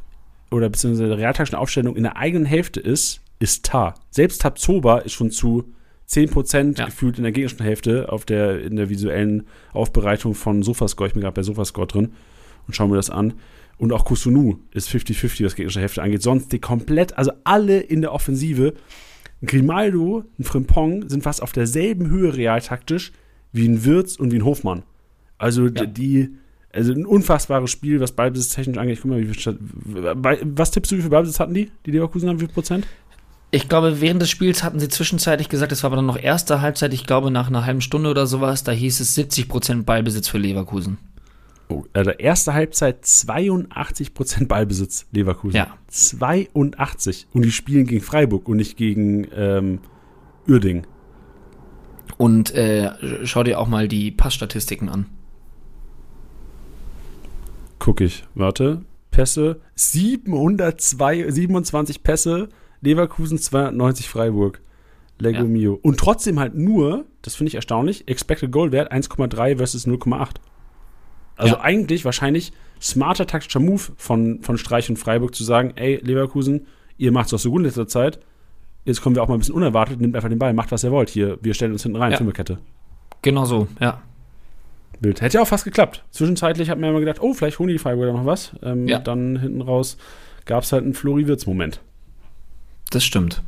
oder 0.50 0.68
beziehungsweise 0.68 1.16
realtaktischen 1.16 1.58
Aufstellung 1.58 1.96
in 1.96 2.04
der 2.04 2.16
eigenen 2.16 2.46
Hälfte 2.46 2.80
ist, 2.80 3.20
ist 3.38 3.64
Tar. 3.64 3.94
Selbst 4.10 4.42
Tabzoba 4.42 4.98
ist 4.98 5.12
schon 5.12 5.30
zu 5.30 5.72
10% 6.08 6.78
ja. 6.78 6.86
gefühlt 6.86 7.18
in 7.18 7.24
der 7.24 7.32
gegnerischen 7.32 7.62
Hälfte 7.62 8.10
auf 8.10 8.24
der, 8.24 8.62
in 8.62 8.76
der 8.76 8.88
visuellen 8.88 9.46
Aufbereitung 9.72 10.34
von 10.34 10.62
Sofascore. 10.62 11.08
Ich 11.08 11.14
bin 11.14 11.22
gerade 11.22 11.34
bei 11.34 11.42
Sofascore 11.42 11.86
drin 11.86 12.12
und 12.66 12.74
schaue 12.74 12.88
mir 12.88 12.96
das 12.96 13.10
an. 13.10 13.34
Und 13.76 13.92
auch 13.92 14.04
Kusunu 14.04 14.58
ist 14.72 14.88
50-50, 14.88 15.44
was 15.44 15.54
gegnerische 15.54 15.80
Hälfte 15.80 16.02
angeht. 16.02 16.22
Sonst 16.22 16.50
die 16.52 16.58
komplett, 16.58 17.16
also 17.16 17.32
alle 17.44 17.78
in 17.78 18.00
der 18.00 18.12
Offensive. 18.12 18.74
Grimaldo 19.44 20.24
und 20.36 20.44
Frimpong 20.44 21.08
sind 21.08 21.22
fast 21.22 21.42
auf 21.42 21.52
derselben 21.52 22.10
Höhe 22.10 22.36
realtaktisch 22.36 23.12
wie 23.52 23.68
ein 23.68 23.84
Wirtz 23.84 24.16
und 24.16 24.32
wie 24.32 24.36
ein 24.36 24.44
Hofmann. 24.44 24.82
Also 25.36 25.66
ja. 25.66 25.86
die, 25.86 26.30
also 26.72 26.92
ein 26.92 27.06
unfassbares 27.06 27.70
Spiel, 27.70 28.00
was 28.00 28.12
Ballbesitz 28.12 28.54
technisch 28.54 28.78
angeht. 28.78 28.98
Guck 29.00 29.12
mal, 29.12 29.20
wie 29.20 29.32
viel, 29.32 29.58
was 29.62 30.70
tippst 30.72 30.90
du, 30.90 30.96
wie 30.96 31.02
viel 31.02 31.10
Ballbesitz 31.10 31.38
hatten 31.38 31.54
die, 31.54 31.70
die 31.86 31.92
Leverkusen 31.92 32.28
haben, 32.28 32.40
wie 32.40 32.46
viel 32.46 32.54
Prozent? 32.54 32.86
Ich 33.50 33.68
glaube, 33.68 34.00
während 34.00 34.20
des 34.20 34.28
Spiels 34.28 34.62
hatten 34.62 34.78
sie 34.78 34.88
zwischenzeitlich 34.88 35.48
gesagt, 35.48 35.72
es 35.72 35.82
war 35.82 35.88
aber 35.88 35.96
dann 35.96 36.06
noch 36.06 36.18
erste 36.18 36.60
Halbzeit, 36.60 36.92
ich 36.92 37.06
glaube 37.06 37.30
nach 37.30 37.48
einer 37.48 37.64
halben 37.64 37.80
Stunde 37.80 38.10
oder 38.10 38.26
sowas, 38.26 38.62
da 38.62 38.72
hieß 38.72 39.00
es 39.00 39.16
70% 39.16 39.84
Ballbesitz 39.84 40.28
für 40.28 40.38
Leverkusen. 40.38 40.98
Oh, 41.70 41.84
also 41.92 42.10
erste 42.10 42.54
Halbzeit 42.54 43.04
82% 43.04 44.46
Ballbesitz 44.48 45.06
Leverkusen. 45.12 45.56
Ja. 45.56 45.68
82. 45.88 47.26
Und 47.32 47.44
die 47.44 47.52
spielen 47.52 47.86
gegen 47.86 48.02
Freiburg 48.02 48.48
und 48.48 48.58
nicht 48.58 48.76
gegen 48.76 49.26
ähm, 49.34 49.80
Uerding. 50.46 50.86
Und 52.16 52.54
äh, 52.54 52.90
schau 53.24 53.44
dir 53.44 53.60
auch 53.60 53.68
mal 53.68 53.86
die 53.86 54.10
Passstatistiken 54.10 54.88
an. 54.88 55.06
Guck 57.78 58.00
ich. 58.00 58.24
Warte. 58.34 58.82
Pässe. 59.10 59.60
702, 59.74 61.30
27 61.30 62.02
Pässe 62.02 62.48
Leverkusen 62.80 63.38
290 63.38 64.08
Freiburg. 64.08 64.60
Lego 65.20 65.38
ja. 65.38 65.44
Mio. 65.44 65.78
Und 65.82 65.98
trotzdem 65.98 66.38
halt 66.38 66.54
nur, 66.54 67.06
das 67.22 67.34
finde 67.34 67.48
ich 67.48 67.56
erstaunlich, 67.56 68.06
Expected 68.08 68.52
Goal 68.52 68.72
Wert 68.72 68.92
1,3 68.92 69.56
versus 69.56 69.86
0,8. 69.86 70.36
Also 71.36 71.54
ja. 71.54 71.60
eigentlich 71.60 72.04
wahrscheinlich 72.04 72.52
smarter 72.80 73.26
taktischer 73.26 73.60
Move 73.60 73.82
von, 73.96 74.42
von 74.42 74.58
Streich 74.58 74.88
und 74.90 74.96
Freiburg 74.96 75.34
zu 75.34 75.44
sagen, 75.44 75.72
ey, 75.76 75.96
Leverkusen, 75.96 76.66
ihr 76.96 77.12
macht 77.12 77.26
es 77.26 77.30
doch 77.32 77.38
so 77.38 77.50
gut 77.50 77.60
in 77.60 77.64
letzter 77.66 77.88
Zeit. 77.88 78.20
Jetzt 78.84 79.02
kommen 79.02 79.16
wir 79.16 79.22
auch 79.22 79.28
mal 79.28 79.34
ein 79.34 79.40
bisschen 79.40 79.54
unerwartet, 79.54 80.00
nehmt 80.00 80.14
einfach 80.14 80.28
den 80.28 80.38
Ball, 80.38 80.52
macht 80.54 80.72
was 80.72 80.84
ihr 80.84 80.90
wollt 80.90 81.10
hier. 81.10 81.38
Wir 81.42 81.54
stellen 81.54 81.72
uns 81.72 81.82
hinten 81.82 81.98
rein, 81.98 82.12
ja. 82.12 82.16
Fünferkette. 82.16 82.58
Genau 83.22 83.44
so, 83.44 83.66
ja. 83.80 84.02
Wild. 85.00 85.20
Hätte 85.20 85.38
ja 85.38 85.42
auch 85.42 85.48
fast 85.48 85.64
geklappt. 85.64 86.04
Zwischenzeitlich 86.10 86.70
hat 86.70 86.78
man 86.78 86.90
immer 86.90 87.00
gedacht, 87.00 87.20
oh, 87.20 87.34
vielleicht 87.34 87.58
holen 87.58 87.68
die 87.68 87.78
Freiburger 87.78 88.12
noch 88.12 88.26
was. 88.26 88.56
Ähm, 88.62 88.88
Ja. 88.88 88.98
Dann 88.98 89.38
hinten 89.38 89.60
raus 89.60 89.96
gab 90.44 90.64
es 90.64 90.72
halt 90.72 90.84
einen 90.84 90.94
Flori-Wirtz-Moment. 90.94 91.80
Das 92.90 93.04
stimmt. 93.04 93.42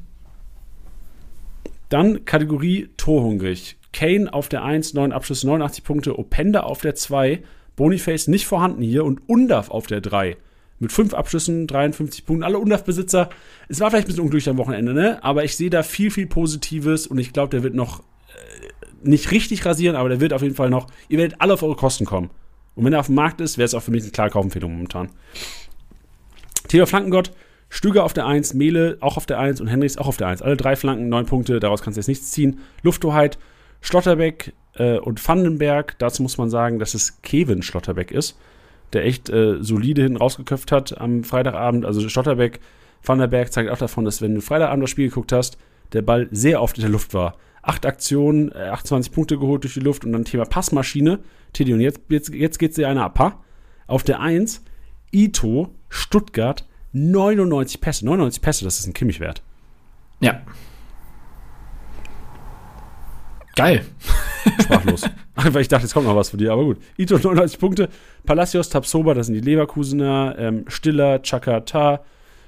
Dann 1.88 2.24
Kategorie 2.24 2.90
Torhungrig. 2.96 3.76
Kane 3.92 4.32
auf 4.32 4.48
der 4.48 4.62
1, 4.62 4.94
9 4.94 5.12
Abschlüsse, 5.12 5.46
89 5.46 5.84
Punkte. 5.84 6.18
Openda 6.18 6.60
auf 6.60 6.80
der 6.80 6.94
2. 6.94 7.42
Boniface 7.76 8.28
nicht 8.28 8.46
vorhanden 8.46 8.82
hier. 8.82 9.04
Und 9.04 9.28
Undaf 9.28 9.70
auf 9.70 9.86
der 9.86 10.00
3. 10.00 10.36
Mit 10.78 10.92
5 10.92 11.12
Abschlüssen, 11.14 11.66
53 11.66 12.24
Punkten. 12.24 12.44
Alle 12.44 12.58
Undaf-Besitzer. 12.58 13.28
Es 13.68 13.80
war 13.80 13.90
vielleicht 13.90 14.06
ein 14.06 14.08
bisschen 14.08 14.22
unglücklich 14.22 14.48
am 14.48 14.58
Wochenende, 14.58 14.94
ne? 14.94 15.22
Aber 15.22 15.44
ich 15.44 15.56
sehe 15.56 15.68
da 15.68 15.82
viel, 15.82 16.10
viel 16.10 16.26
Positives. 16.26 17.06
Und 17.06 17.18
ich 17.18 17.32
glaube, 17.32 17.50
der 17.50 17.62
wird 17.62 17.74
noch 17.74 18.00
äh, 18.00 18.86
nicht 19.02 19.30
richtig 19.30 19.64
rasieren, 19.66 19.96
aber 19.96 20.08
der 20.08 20.20
wird 20.20 20.32
auf 20.32 20.42
jeden 20.42 20.54
Fall 20.54 20.70
noch. 20.70 20.86
Ihr 21.08 21.18
werdet 21.18 21.40
alle 21.40 21.54
auf 21.54 21.62
eure 21.62 21.76
Kosten 21.76 22.04
kommen. 22.04 22.30
Und 22.76 22.84
wenn 22.84 22.92
er 22.92 23.00
auf 23.00 23.06
dem 23.06 23.16
Markt 23.16 23.40
ist, 23.40 23.58
wäre 23.58 23.66
es 23.66 23.74
auch 23.74 23.82
für 23.82 23.90
mich 23.90 24.02
eine 24.02 24.12
klare 24.12 24.30
Kaufempfehlung 24.30 24.72
momentan. 24.72 25.10
Theodor 26.68 26.86
Flankengott, 26.86 27.32
Stüger 27.72 28.04
auf 28.04 28.12
der 28.12 28.26
1, 28.26 28.54
Mele 28.54 28.98
auch 29.00 29.16
auf 29.16 29.26
der 29.26 29.38
1 29.38 29.60
und 29.60 29.68
Henrichs 29.68 29.96
auch 29.96 30.08
auf 30.08 30.16
der 30.16 30.26
1. 30.26 30.42
Alle 30.42 30.56
drei 30.56 30.74
Flanken, 30.74 31.08
neun 31.08 31.24
Punkte, 31.24 31.60
daraus 31.60 31.82
kannst 31.82 31.96
du 31.96 32.00
jetzt 32.00 32.08
nichts 32.08 32.32
ziehen. 32.32 32.58
Lufthoheit, 32.82 33.38
Schlotterbeck 33.80 34.52
äh, 34.74 34.98
und 34.98 35.26
Vandenberg. 35.26 35.96
Dazu 35.98 36.22
muss 36.22 36.36
man 36.36 36.50
sagen, 36.50 36.80
dass 36.80 36.94
es 36.94 37.22
Kevin 37.22 37.62
Schlotterbeck 37.62 38.10
ist, 38.10 38.36
der 38.92 39.04
echt 39.04 39.30
äh, 39.30 39.62
solide 39.62 40.02
hinten 40.02 40.18
rausgeköpft 40.18 40.72
hat 40.72 41.00
am 41.00 41.22
Freitagabend. 41.22 41.86
Also 41.86 42.06
Schlotterbeck, 42.06 42.58
Vandenberg 43.04 43.52
zeigt 43.52 43.70
auch 43.70 43.78
davon, 43.78 44.04
dass 44.04 44.20
wenn 44.20 44.34
du 44.34 44.40
Freitagabend 44.40 44.82
das 44.82 44.90
Spiel 44.90 45.08
geguckt 45.08 45.32
hast, 45.32 45.56
der 45.92 46.02
Ball 46.02 46.28
sehr 46.32 46.60
oft 46.60 46.76
in 46.76 46.82
der 46.82 46.90
Luft 46.90 47.14
war. 47.14 47.36
Acht 47.62 47.86
Aktionen, 47.86 48.50
äh, 48.50 48.68
28 48.70 49.12
Punkte 49.12 49.38
geholt 49.38 49.62
durch 49.62 49.74
die 49.74 49.80
Luft 49.80 50.04
und 50.04 50.12
dann 50.12 50.24
Thema 50.24 50.44
Passmaschine. 50.44 51.20
Teddy, 51.52 51.72
und 51.72 51.80
jetzt, 51.80 52.00
jetzt, 52.08 52.34
jetzt 52.34 52.58
geht 52.58 52.76
dir 52.76 52.88
einer 52.88 53.04
ab. 53.04 53.18
ha? 53.20 53.40
Auf 53.86 54.02
der 54.02 54.20
1, 54.20 54.64
Ito, 55.12 55.70
Stuttgart, 55.88 56.66
99 56.92 57.80
Pässe. 57.80 58.04
99 58.04 58.42
Pässe, 58.42 58.64
das 58.64 58.78
ist 58.78 58.86
ein 58.86 58.92
Kimmich 58.92 59.20
wert. 59.20 59.42
Ja. 60.20 60.42
Geil. 63.56 63.84
Sprachlos. 64.62 65.02
Einfach, 65.34 65.60
ich 65.60 65.68
dachte, 65.68 65.84
jetzt 65.84 65.94
kommt 65.94 66.06
noch 66.06 66.16
was 66.16 66.30
für 66.30 66.36
dir, 66.36 66.52
aber 66.52 66.64
gut. 66.64 66.78
Ito 66.98 67.16
99 67.16 67.58
Punkte. 67.58 67.88
Palacios, 68.24 68.68
Tapsoba, 68.68 69.14
das 69.14 69.26
sind 69.26 69.34
die 69.34 69.40
Leverkusener. 69.40 70.36
Ähm, 70.38 70.64
Stiller, 70.68 71.20
Chakata, 71.22 72.04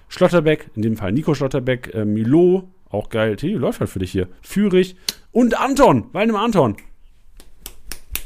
Schlotterbeck, 0.08 0.70
in 0.74 0.82
dem 0.82 0.96
Fall 0.96 1.12
Nico 1.12 1.34
Schlotterbeck, 1.34 1.94
äh, 1.94 2.04
Milo, 2.04 2.68
auch 2.90 3.08
geil. 3.08 3.36
Teddy, 3.36 3.54
läuft 3.54 3.80
halt 3.80 3.90
für 3.90 3.98
dich 3.98 4.12
hier. 4.12 4.28
Führig 4.42 4.96
und 5.32 5.58
Anton, 5.58 6.06
Waldemar 6.12 6.44
Anton. 6.44 6.76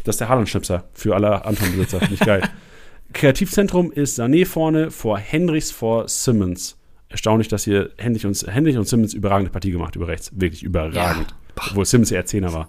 Das 0.05 0.14
ist 0.14 0.21
der 0.21 0.29
Haaland-Schnipser 0.29 0.85
für 0.95 1.14
alle 1.14 1.45
Anton-Besitzer. 1.45 2.01
Nicht 2.09 2.25
geil. 2.25 2.43
Kreativzentrum 3.12 3.92
ist 3.92 4.18
Sané 4.18 4.46
vorne, 4.46 4.90
vor 4.90 5.18
Henrichs, 5.18 5.70
vor 5.70 6.09
Simmons. 6.09 6.76
Erstaunlich, 7.09 7.48
dass 7.48 7.64
hier 7.64 7.90
Henrich 7.96 8.26
und, 8.26 8.46
Henrich 8.46 8.76
und 8.76 8.86
Simmons 8.88 9.14
überragende 9.14 9.50
Partie 9.50 9.70
gemacht 9.70 9.96
über 9.96 10.09
rechts. 10.09 10.30
Wirklich 10.34 10.62
überragend. 10.62 11.34
Obwohl 11.57 11.84
Simmons 11.84 12.11
eher 12.11 12.26
Zehner 12.26 12.52
war. 12.52 12.68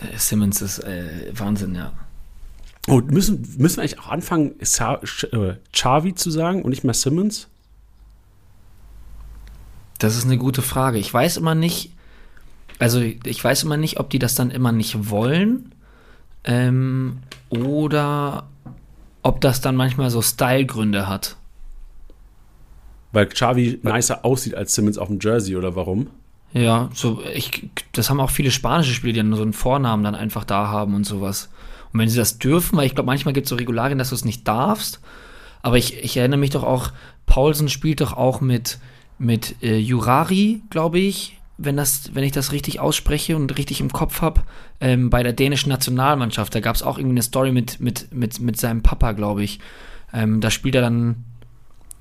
Äh, 0.00 0.16
Simmons 0.18 0.62
ist 0.62 0.80
äh, 0.80 1.32
Wahnsinn, 1.32 1.74
ja. 1.74 1.92
Oh, 2.88 3.00
müssen, 3.00 3.46
müssen 3.58 3.76
wir 3.76 3.82
eigentlich 3.82 3.98
auch 3.98 4.08
anfangen, 4.08 4.54
Sa 4.60 5.00
Ch 5.04 5.24
äh, 5.32 6.14
zu 6.14 6.30
sagen 6.30 6.62
und 6.62 6.70
nicht 6.70 6.84
mehr 6.84 6.94
Simmons? 6.94 7.48
Das 9.98 10.16
ist 10.16 10.24
eine 10.24 10.38
gute 10.38 10.62
Frage. 10.62 10.98
Ich 10.98 11.12
weiß 11.12 11.36
immer 11.36 11.54
nicht, 11.54 11.92
also 12.78 13.00
ich 13.00 13.44
weiß 13.44 13.64
immer 13.64 13.76
nicht, 13.76 14.00
ob 14.00 14.08
die 14.10 14.18
das 14.18 14.34
dann 14.34 14.50
immer 14.50 14.72
nicht 14.72 15.10
wollen 15.10 15.74
ähm, 16.44 17.18
oder 17.50 18.48
ob 19.22 19.40
das 19.40 19.60
dann 19.60 19.76
manchmal 19.76 20.10
so 20.10 20.22
Stylegründe 20.22 21.06
hat. 21.06 21.36
Weil 23.12 23.26
Xavi 23.26 23.80
nicer 23.82 24.24
aussieht 24.24 24.54
als 24.54 24.74
Simmons 24.74 24.98
auf 24.98 25.08
dem 25.08 25.18
Jersey 25.20 25.56
oder 25.56 25.74
warum? 25.74 26.08
Ja, 26.52 26.90
so 26.94 27.22
ich, 27.34 27.70
das 27.92 28.10
haben 28.10 28.20
auch 28.20 28.30
viele 28.30 28.50
spanische 28.50 28.92
Spieler, 28.92 29.12
die 29.12 29.18
dann 29.20 29.34
so 29.34 29.42
einen 29.42 29.52
Vornamen 29.52 30.04
dann 30.04 30.14
einfach 30.14 30.44
da 30.44 30.68
haben 30.68 30.94
und 30.94 31.04
sowas. 31.04 31.50
Und 31.92 32.00
wenn 32.00 32.08
sie 32.08 32.16
das 32.16 32.38
dürfen, 32.38 32.76
weil 32.76 32.86
ich 32.86 32.94
glaube, 32.94 33.06
manchmal 33.06 33.34
gibt 33.34 33.46
es 33.46 33.50
so 33.50 33.56
Regularien, 33.56 33.98
dass 33.98 34.10
du 34.10 34.14
es 34.14 34.24
nicht 34.24 34.46
darfst. 34.46 35.00
Aber 35.62 35.76
ich, 35.76 36.02
ich 36.02 36.16
erinnere 36.16 36.38
mich 36.38 36.50
doch 36.50 36.62
auch, 36.62 36.92
Paulsen 37.26 37.68
spielt 37.68 38.00
doch 38.00 38.12
auch 38.12 38.40
mit, 38.40 38.78
mit 39.18 39.62
äh, 39.62 39.76
Jurari, 39.76 40.62
glaube 40.70 40.98
ich, 40.98 41.39
wenn, 41.62 41.76
das, 41.76 42.14
wenn 42.14 42.24
ich 42.24 42.32
das 42.32 42.52
richtig 42.52 42.80
ausspreche 42.80 43.36
und 43.36 43.56
richtig 43.58 43.80
im 43.80 43.92
Kopf 43.92 44.22
habe, 44.22 44.42
ähm, 44.80 45.10
bei 45.10 45.22
der 45.22 45.32
dänischen 45.32 45.68
Nationalmannschaft. 45.68 46.54
Da 46.54 46.60
gab 46.60 46.74
es 46.74 46.82
auch 46.82 46.96
irgendwie 46.98 47.14
eine 47.14 47.22
Story 47.22 47.52
mit, 47.52 47.80
mit, 47.80 48.12
mit, 48.12 48.40
mit 48.40 48.58
seinem 48.58 48.82
Papa, 48.82 49.12
glaube 49.12 49.42
ich. 49.42 49.60
Ähm, 50.12 50.40
da 50.40 50.50
spielt 50.50 50.74
er 50.74 50.80
dann, 50.80 51.24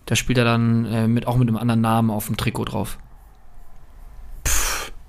da 0.05 0.16
spielt 0.16 0.38
er 0.38 0.45
dann 0.45 0.86
äh, 0.86 1.07
mit, 1.07 1.28
auch 1.28 1.36
mit 1.36 1.47
einem 1.47 1.57
anderen 1.57 1.82
Namen 1.82 2.10
auf 2.10 2.28
dem 2.28 2.38
Trikot 2.38 2.66
drauf. 2.66 2.97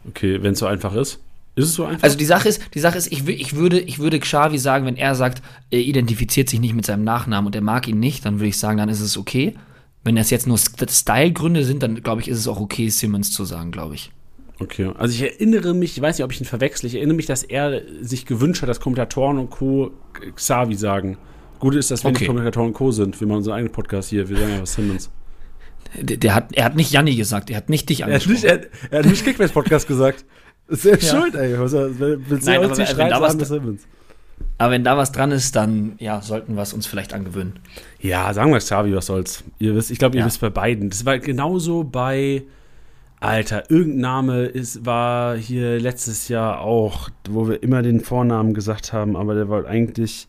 Okay, 0.09 0.43
wenn 0.43 0.53
es 0.55 0.59
so 0.59 0.67
einfach 0.67 0.95
ist. 0.95 1.21
Ist 1.57 1.67
es 1.67 1.75
so 1.75 1.85
einfach? 1.85 2.05
Also 2.05 2.17
die 2.17 2.25
Sache 2.25 2.49
ist, 2.49 2.63
die 2.75 2.81
Sache 2.81 2.99
ist, 2.99 3.13
ich, 3.13 3.27
ich 3.29 3.55
würde, 3.55 3.79
ich 3.81 3.99
würde 3.99 4.19
Xavi 4.19 4.59
sagen, 4.59 4.87
wenn 4.87 4.97
er 4.97 5.15
sagt, 5.15 5.43
er 5.71 5.81
identifiziert 5.81 6.49
sich 6.49 6.61
nicht 6.61 6.75
mit 6.75 6.87
seinem 6.87 7.05
Nachnamen 7.05 7.47
und 7.47 7.55
er 7.55 7.61
mag 7.61 7.87
ihn 7.89 8.01
nicht, 8.01 8.25
dann 8.25 8.39
würde 8.39 8.49
ich 8.49 8.59
sagen, 8.59 8.79
dann 8.79 8.89
ist 8.89 9.01
es 9.01 9.17
okay. 9.17 9.55
Wenn 10.03 10.17
das 10.17 10.31
jetzt 10.31 10.47
nur 10.47 10.57
St- 10.57 10.91
Style-Gründe 10.91 11.65
sind, 11.65 11.83
dann 11.83 12.03
glaube 12.03 12.23
ich, 12.23 12.29
ist 12.29 12.39
es 12.39 12.49
auch 12.49 12.61
okay, 12.61 12.89
Simmons 12.89 13.33
zu 13.33 13.45
sagen, 13.45 13.71
glaube 13.71 13.95
ich. 13.95 14.11
Okay, 14.61 14.91
also 14.99 15.15
ich 15.15 15.23
erinnere 15.23 15.75
mich, 15.75 15.97
ich 15.97 16.03
weiß 16.03 16.19
nicht, 16.19 16.25
ob 16.25 16.33
ich 16.33 16.41
ihn 16.41 16.45
verwechsel, 16.47 16.87
ich 16.87 16.95
erinnere 16.97 17.17
mich, 17.17 17.27
dass 17.27 17.43
er 17.43 17.81
sich 18.03 18.27
gewünscht 18.27 18.61
hat, 18.63 18.69
dass 18.69 18.79
Kommentatoren 18.81 19.39
und 19.39 19.51
Co. 19.51 19.91
Xavi 20.37 20.75
sagen. 20.75 21.17
Gut 21.59 21.75
ist, 21.75 21.91
dass 21.91 22.05
wir 22.05 22.11
Okay. 22.11 22.21
nicht 22.21 22.27
Kommentatoren 22.29 22.69
und 22.69 22.75
Co. 22.75 22.91
sind. 22.91 23.19
Wir 23.21 23.27
machen 23.27 23.39
unseren 23.39 23.55
eigenen 23.55 23.73
Podcast 23.73 24.11
hier, 24.11 24.29
wir 24.29 24.37
sagen 24.37 24.53
ja 24.53 24.63
was 24.63 24.75
Simmons. 24.75 25.11
Der, 25.99 26.17
der 26.19 26.35
hat, 26.35 26.53
er 26.55 26.65
hat 26.67 26.77
nicht 26.77 26.93
Janni 26.93 27.17
gesagt, 27.17 27.51
er 27.51 27.57
hat 27.57 27.69
nicht 27.69 27.89
dich 27.89 28.01
Er 28.01 28.07
hat 28.07 28.13
nicht, 28.13 28.27
angesprochen. 28.29 28.69
er, 28.91 28.93
er 28.93 28.99
hat 29.01 29.07
nicht 29.11 29.25
Kickbase-Podcast 29.25 29.89
gesagt. 29.89 30.25
Ist 30.69 30.83
selbst 30.83 31.11
Ja. 31.13 31.21
schuld, 31.21 31.35
ey. 31.35 31.59
Was, 31.59 31.73
willst 31.73 32.47
du 32.47 32.51
Nein, 32.51 32.63
aber 32.65 32.77
wenn 32.79 33.09
da 33.11 33.21
was 33.21 33.33
Simmons? 33.49 33.83
Aber 34.57 34.71
wenn 34.73 34.85
da 34.85 34.97
was 34.97 35.11
dran 35.11 35.33
ist, 35.33 35.57
dann 35.57 35.95
ja, 35.99 36.21
sollten 36.23 36.55
wir 36.55 36.63
es 36.63 36.73
uns 36.73 36.87
vielleicht 36.87 37.13
angewöhnen. 37.13 37.59
Ja, 37.99 38.33
sagen 38.35 38.53
wir 38.53 38.59
Xavi, 38.59 38.95
was 38.95 39.07
soll's. 39.07 39.43
Ihr 39.59 39.75
wisst, 39.75 39.91
ich 39.91 39.99
glaube, 39.99 40.17
ihr 40.17 40.21
Ja. 40.21 40.27
wisst 40.27 40.41
bei 40.41 40.51
beiden. 40.51 40.91
Das 40.91 41.05
war 41.07 41.19
genauso 41.19 41.83
bei, 41.83 42.45
Alter, 43.21 43.71
irgendein 43.71 44.01
Name 44.01 44.45
ist, 44.47 44.87
war 44.87 45.37
hier 45.37 45.79
letztes 45.79 46.29
Jahr 46.29 46.61
auch, 46.61 47.11
wo 47.29 47.49
wir 47.49 47.63
immer 47.63 47.83
den 47.83 48.01
Vornamen 48.01 48.55
gesagt 48.55 48.95
haben, 48.95 49.15
aber 49.15 49.35
der 49.35 49.51
war 49.51 49.67
eigentlich. 49.67 50.27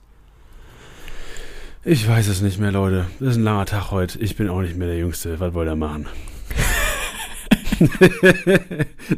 Ich 1.86 2.08
weiß 2.08 2.28
es 2.28 2.42
nicht 2.42 2.60
mehr, 2.60 2.72
Leute. 2.74 3.08
Das 3.20 3.30
ist 3.30 3.38
ein 3.38 3.44
langer 3.44 3.66
Tag 3.66 3.92
heute. 3.92 4.20
Ich 4.20 4.36
bin 4.36 4.50
auch 4.50 4.62
nicht 4.62 4.76
mehr 4.76 4.88
der 4.88 4.98
Jüngste. 4.98 5.40
Was 5.40 5.54
wollt 5.54 5.70
ihr 5.70 5.76
machen? 5.76 6.06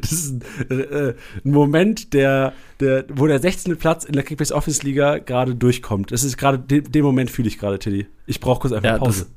das 0.02 0.12
ist 0.12 0.44
ein, 0.70 0.80
äh, 0.80 1.14
ein 1.44 1.52
Moment, 1.52 2.14
der, 2.14 2.54
der, 2.80 3.06
wo 3.10 3.28
der 3.28 3.40
16. 3.40 3.76
Platz 3.78 4.06
in 4.06 4.14
der 4.14 4.24
Kickbase 4.24 4.56
Office 4.56 4.84
Liga 4.84 5.18
gerade 5.18 5.56
durchkommt. 5.56 6.12
Das 6.12 6.24
ist 6.24 6.38
gerade, 6.38 6.60
den, 6.60 6.90
den 6.90 7.04
Moment 7.04 7.30
fühle 7.32 7.48
ich 7.50 7.58
gerade, 7.58 7.80
Tilly. 7.80 8.06
Ich 8.28 8.40
brauche 8.40 8.62
kurz 8.62 8.74
einfach 8.74 8.88
Ja, 8.90 8.98
Pause. 9.00 9.24
das, 9.24 9.32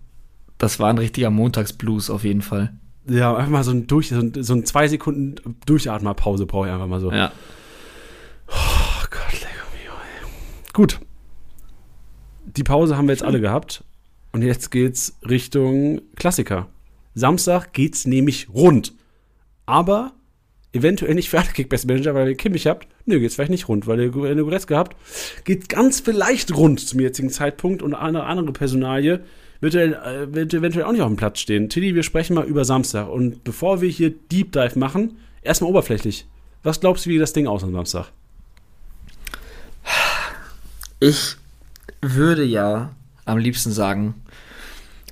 das 0.59 0.79
war 0.79 0.91
ein 0.91 0.99
richtiger 0.99 1.31
Montagsblues 1.31 2.11
auf 2.11 2.23
jeden 2.23 2.43
Fall. 2.43 2.75
Ja, 3.09 3.37
einfach 3.37 3.51
mal 3.51 3.65
so 3.65 3.71
ein, 3.71 3.87
durch, 3.87 4.09
so 4.09 4.19
ein, 4.19 4.33
so 4.43 4.55
ein 4.55 4.65
zwei 4.65 4.89
Sekunden 4.89 5.37
Durchatmer-Pause 5.67 6.47
brauche 6.47 6.67
ich 6.67 6.73
einfach 6.73 6.89
mal 6.89 7.01
so. 7.01 7.13
Ja. 7.13 7.33
Oh 8.49 9.05
Gott, 9.11 9.33
Lego 9.33 9.67
mio, 9.73 9.93
ey. 9.93 10.29
Gut. 10.73 11.01
Die 12.45 12.65
Pause 12.65 12.97
haben 12.97 13.07
wir 13.07 13.13
jetzt 13.13 13.23
alle 13.23 13.41
gehabt. 13.41 13.85
Und 14.33 14.43
jetzt 14.43 14.71
geht's 14.71 15.19
Richtung 15.27 16.03
Klassiker. 16.17 16.69
Samstag 17.15 17.73
geht's 17.73 18.07
nämlich 18.07 18.49
rund. 18.51 18.93
Aber 19.65 20.13
eventuell 20.73 21.15
nicht 21.15 21.31
für 21.31 21.39
alle 21.39 21.49
Kickbase-Manager, 21.49 22.15
weil 22.15 22.29
ihr 22.29 22.37
Kimmich 22.37 22.67
habt. 22.67 22.87
Nö, 23.07 23.19
geht's 23.21 23.37
vielleicht 23.37 23.51
nicht 23.51 23.69
rund, 23.69 23.87
weil 23.87 24.01
ihr 24.01 24.31
eine 24.31 24.43
Goretzka 24.43 24.77
habt. 24.77 24.97
Geht 25.45 25.69
ganz 25.69 26.01
vielleicht 26.01 26.55
rund 26.55 26.81
zum 26.81 27.01
jetzigen 27.01 27.31
Zeitpunkt 27.31 27.83
und 27.83 27.95
eine 27.95 28.25
andere 28.25 28.53
Personalie 28.53 29.25
wird, 29.61 29.75
äh, 29.75 30.35
wird 30.35 30.55
eventuell 30.55 30.85
auch 30.85 30.93
nicht 30.93 31.03
auf 31.03 31.09
dem 31.09 31.17
Platz 31.17 31.41
stehen. 31.41 31.69
Tilly, 31.69 31.95
wir 31.95 32.03
sprechen 32.03 32.35
mal 32.35 32.45
über 32.45 32.65
Samstag. 32.65 33.09
Und 33.09 33.45
bevor 33.45 33.81
wir 33.81 33.89
hier 33.89 34.11
Deep 34.11 34.53
Dive 34.53 34.79
machen, 34.79 35.17
erstmal 35.43 35.71
oberflächlich. 35.71 36.27
Was 36.63 36.81
glaubst 36.81 37.07
du, 37.07 37.11
wie 37.11 37.19
das 37.19 37.33
Ding 37.33 37.47
aus 37.47 37.63
am 37.63 37.73
Samstag? 37.73 38.07
Ich 41.01 41.37
würde 42.01 42.45
ja 42.45 42.95
am 43.25 43.39
liebsten 43.39 43.71
sagen, 43.71 44.15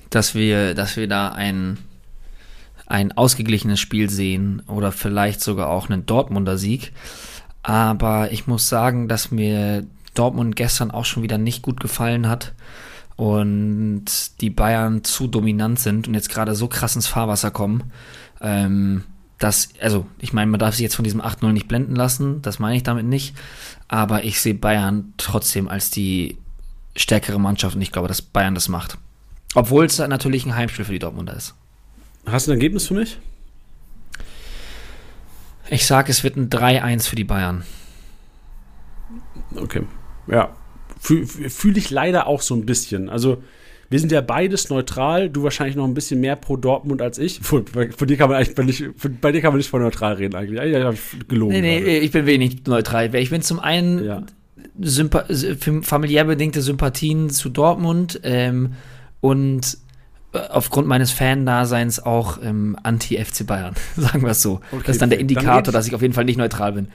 dass 0.09 0.35
wir, 0.35 0.73
dass 0.73 0.97
wir 0.97 1.07
da 1.07 1.29
ein, 1.29 1.77
ein 2.85 3.11
ausgeglichenes 3.11 3.79
Spiel 3.79 4.09
sehen 4.09 4.61
oder 4.67 4.91
vielleicht 4.91 5.41
sogar 5.41 5.69
auch 5.69 5.89
einen 5.89 6.05
Dortmunder 6.05 6.57
Sieg. 6.57 6.91
Aber 7.63 8.31
ich 8.31 8.47
muss 8.47 8.69
sagen, 8.69 9.07
dass 9.07 9.31
mir 9.31 9.85
Dortmund 10.13 10.55
gestern 10.55 10.91
auch 10.91 11.05
schon 11.05 11.23
wieder 11.23 11.37
nicht 11.37 11.61
gut 11.61 11.79
gefallen 11.79 12.27
hat 12.27 12.53
und 13.15 14.05
die 14.41 14.49
Bayern 14.49 15.03
zu 15.03 15.27
dominant 15.27 15.79
sind 15.79 16.07
und 16.07 16.13
jetzt 16.13 16.29
gerade 16.29 16.55
so 16.55 16.67
krass 16.67 16.95
ins 16.95 17.07
Fahrwasser 17.07 17.51
kommen, 17.51 17.91
ähm, 18.41 19.03
dass, 19.39 19.69
also 19.81 20.05
ich 20.19 20.33
meine, 20.33 20.51
man 20.51 20.59
darf 20.59 20.75
sich 20.75 20.83
jetzt 20.83 20.95
von 20.95 21.03
diesem 21.03 21.21
8-0 21.21 21.51
nicht 21.51 21.67
blenden 21.67 21.95
lassen, 21.95 22.41
das 22.41 22.59
meine 22.59 22.75
ich 22.75 22.83
damit 22.83 23.05
nicht, 23.05 23.35
aber 23.87 24.23
ich 24.23 24.39
sehe 24.39 24.53
Bayern 24.53 25.13
trotzdem 25.17 25.67
als 25.67 25.91
die 25.91 26.37
stärkere 26.95 27.39
Mannschaft 27.39 27.75
und 27.75 27.81
ich 27.81 27.91
glaube, 27.91 28.07
dass 28.07 28.21
Bayern 28.21 28.55
das 28.55 28.69
macht. 28.69 28.97
Obwohl 29.53 29.85
es 29.85 29.97
natürlich 29.97 30.45
ein 30.45 30.55
Heimspiel 30.55 30.85
für 30.85 30.93
die 30.93 30.99
Dortmunder 30.99 31.35
ist. 31.35 31.55
Hast 32.25 32.47
du 32.47 32.51
ein 32.51 32.57
Ergebnis 32.57 32.87
für 32.87 32.95
mich? 32.95 33.19
Ich 35.69 35.85
sage, 35.85 36.11
es 36.11 36.23
wird 36.23 36.35
ein 36.35 36.49
3-1 36.49 37.07
für 37.07 37.15
die 37.15 37.23
Bayern. 37.23 37.63
Okay. 39.55 39.83
Ja. 40.27 40.55
Fühle 40.99 41.25
fühl 41.25 41.77
ich 41.77 41.89
leider 41.89 42.27
auch 42.27 42.41
so 42.41 42.55
ein 42.55 42.65
bisschen. 42.65 43.09
Also, 43.09 43.41
wir 43.89 43.99
sind 43.99 44.11
ja 44.11 44.21
beides 44.21 44.69
neutral. 44.69 45.29
Du 45.29 45.43
wahrscheinlich 45.43 45.75
noch 45.75 45.85
ein 45.85 45.93
bisschen 45.93 46.19
mehr 46.19 46.35
pro 46.35 46.57
Dortmund 46.57 47.01
als 47.01 47.17
ich. 47.17 47.39
Von, 47.41 47.65
von 47.67 48.07
dir 48.07 48.17
kann 48.17 48.29
man 48.29 48.37
eigentlich 48.37 48.81
nicht, 48.81 48.99
von, 48.99 49.17
bei 49.19 49.31
dir 49.31 49.41
kann 49.41 49.51
man 49.51 49.57
nicht 49.57 49.69
von 49.69 49.81
neutral 49.81 50.13
reden 50.13 50.35
eigentlich. 50.35 50.59
Eigentlich 50.59 50.83
habe 50.83 50.95
ich 50.95 51.27
gelogen. 51.27 51.53
Nee, 51.53 51.61
nee, 51.61 51.97
ich 51.99 52.11
bin 52.11 52.25
wenig 52.25 52.65
neutral. 52.65 53.13
Ich 53.15 53.29
bin 53.29 53.41
zum 53.41 53.59
einen 53.59 54.03
ja. 54.03 54.23
Sympa 54.79 55.25
familiär 55.81 56.25
bedingte 56.25 56.61
Sympathien 56.61 57.29
zu 57.29 57.49
Dortmund 57.49 58.19
ähm, 58.23 58.73
und 59.21 59.77
äh, 60.33 60.39
aufgrund 60.49 60.87
meines 60.87 61.11
Fan-Daseins 61.11 61.99
auch 61.99 62.39
ähm, 62.43 62.75
anti-FC 62.83 63.45
Bayern, 63.45 63.75
sagen 63.95 64.23
wir 64.23 64.31
es 64.31 64.41
so. 64.41 64.61
Okay, 64.71 64.83
das 64.85 64.95
ist 64.95 65.01
dann 65.01 65.09
der 65.09 65.19
Indikator, 65.19 65.61
dann 65.61 65.73
dass 65.73 65.87
ich 65.87 65.95
auf 65.95 66.01
jeden 66.01 66.13
Fall 66.13 66.25
nicht 66.25 66.37
neutral 66.37 66.73
bin. 66.73 66.87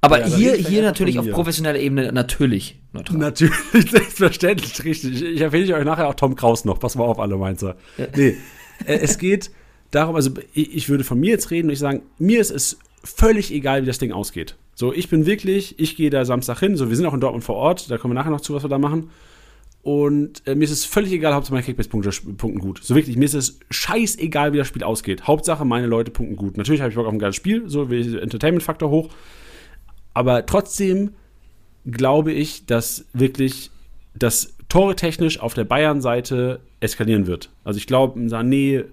Aber 0.00 0.20
ja, 0.20 0.26
hier, 0.26 0.54
hier 0.54 0.82
natürlich 0.82 1.18
auf 1.18 1.28
professioneller 1.30 1.78
Ebene 1.78 2.12
natürlich 2.12 2.78
neutral. 2.92 3.18
Natürlich, 3.18 3.56
selbstverständlich, 3.90 4.84
richtig. 4.84 5.22
Ich 5.22 5.40
empfehle 5.40 5.74
euch 5.74 5.84
nachher 5.84 6.08
auch 6.08 6.14
Tom 6.14 6.36
Kraus 6.36 6.64
noch. 6.64 6.78
Pass 6.78 6.94
mal 6.96 7.04
auf, 7.04 7.18
alle 7.18 7.36
Mainzer. 7.36 7.76
Ja. 7.96 8.06
Nee, 8.14 8.36
äh, 8.84 8.98
es 8.98 9.18
geht 9.18 9.50
darum, 9.90 10.16
also 10.16 10.30
ich 10.52 10.88
würde 10.88 11.04
von 11.04 11.18
mir 11.18 11.30
jetzt 11.30 11.50
reden 11.50 11.68
und 11.68 11.72
ich 11.72 11.78
sagen, 11.78 12.02
mir 12.18 12.40
ist 12.40 12.50
es 12.50 12.78
völlig 13.02 13.52
egal, 13.52 13.82
wie 13.82 13.86
das 13.86 13.98
Ding 13.98 14.12
ausgeht. 14.12 14.56
So, 14.74 14.92
ich 14.92 15.08
bin 15.08 15.24
wirklich, 15.24 15.78
ich 15.78 15.96
gehe 15.96 16.10
da 16.10 16.24
Samstag 16.24 16.60
hin, 16.60 16.76
so, 16.76 16.90
wir 16.90 16.96
sind 16.96 17.06
auch 17.06 17.14
in 17.14 17.20
Dortmund 17.20 17.44
vor 17.44 17.56
Ort, 17.56 17.90
da 17.90 17.96
kommen 17.96 18.12
wir 18.12 18.18
nachher 18.18 18.30
noch 18.30 18.40
zu, 18.42 18.54
was 18.54 18.62
wir 18.64 18.68
da 18.68 18.78
machen. 18.78 19.10
Und 19.82 20.42
äh, 20.46 20.56
mir 20.56 20.64
ist 20.64 20.72
es 20.72 20.84
völlig 20.84 21.12
egal, 21.12 21.32
Hauptsache 21.32 21.54
meine 21.54 21.64
Kickbase-Punkte 21.64 22.10
punkten 22.36 22.58
gut. 22.58 22.80
So 22.82 22.96
wirklich, 22.96 23.16
mir 23.16 23.24
ist 23.24 23.34
es 23.34 23.60
scheißegal, 23.70 24.52
wie 24.52 24.58
das 24.58 24.66
Spiel 24.66 24.82
ausgeht. 24.82 25.28
Hauptsache 25.28 25.64
meine 25.64 25.86
Leute 25.86 26.10
punkten 26.10 26.34
gut. 26.34 26.56
Natürlich 26.56 26.80
habe 26.80 26.90
ich 26.90 26.96
Bock 26.96 27.06
auf 27.06 27.12
ein 27.12 27.20
geiles 27.20 27.36
Spiel, 27.36 27.62
so 27.68 27.88
wie 27.88 28.18
Entertainment-Faktor 28.18 28.90
hoch. 28.90 29.10
Aber 30.16 30.46
trotzdem 30.46 31.10
glaube 31.84 32.32
ich, 32.32 32.64
dass 32.64 33.04
wirklich 33.12 33.70
das 34.14 34.54
Tore 34.70 34.96
technisch 34.96 35.38
auf 35.38 35.52
der 35.52 35.64
Bayern-Seite 35.64 36.60
eskalieren 36.80 37.26
wird. 37.26 37.50
Also 37.64 37.76
ich 37.76 37.86
glaube, 37.86 38.18
Sané, 38.20 38.78
äh, 38.78 38.86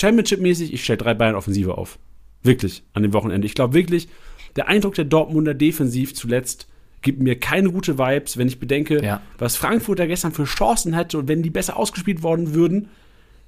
Championship-mäßig, 0.00 0.72
ich 0.72 0.84
stelle 0.84 0.98
drei 0.98 1.14
Bayern-Offensive 1.14 1.76
auf. 1.76 1.98
Wirklich, 2.44 2.84
an 2.94 3.02
dem 3.02 3.12
Wochenende. 3.14 3.46
Ich 3.46 3.56
glaube 3.56 3.74
wirklich, 3.74 4.06
der 4.54 4.68
Eindruck 4.68 4.94
der 4.94 5.06
Dortmunder 5.06 5.54
defensiv 5.54 6.14
zuletzt 6.14 6.68
gibt 7.02 7.20
mir 7.20 7.36
keine 7.36 7.72
gute 7.72 7.98
Vibes, 7.98 8.36
wenn 8.36 8.46
ich 8.46 8.60
bedenke, 8.60 9.04
ja. 9.04 9.20
was 9.38 9.56
Frankfurt 9.56 9.98
da 9.98 10.06
gestern 10.06 10.30
für 10.30 10.44
Chancen 10.44 10.94
hätte 10.94 11.18
und 11.18 11.26
wenn 11.26 11.42
die 11.42 11.50
besser 11.50 11.76
ausgespielt 11.76 12.22
worden 12.22 12.54
würden. 12.54 12.90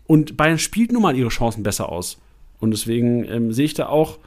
Und 0.08 0.36
Bayern 0.36 0.58
spielt 0.58 0.90
nun 0.90 1.02
mal 1.02 1.16
ihre 1.16 1.28
Chancen 1.28 1.62
besser 1.62 1.88
aus. 1.88 2.18
Und 2.58 2.72
deswegen 2.72 3.24
ähm, 3.26 3.52
sehe 3.52 3.66
ich 3.66 3.74
da 3.74 3.86
auch 3.86 4.18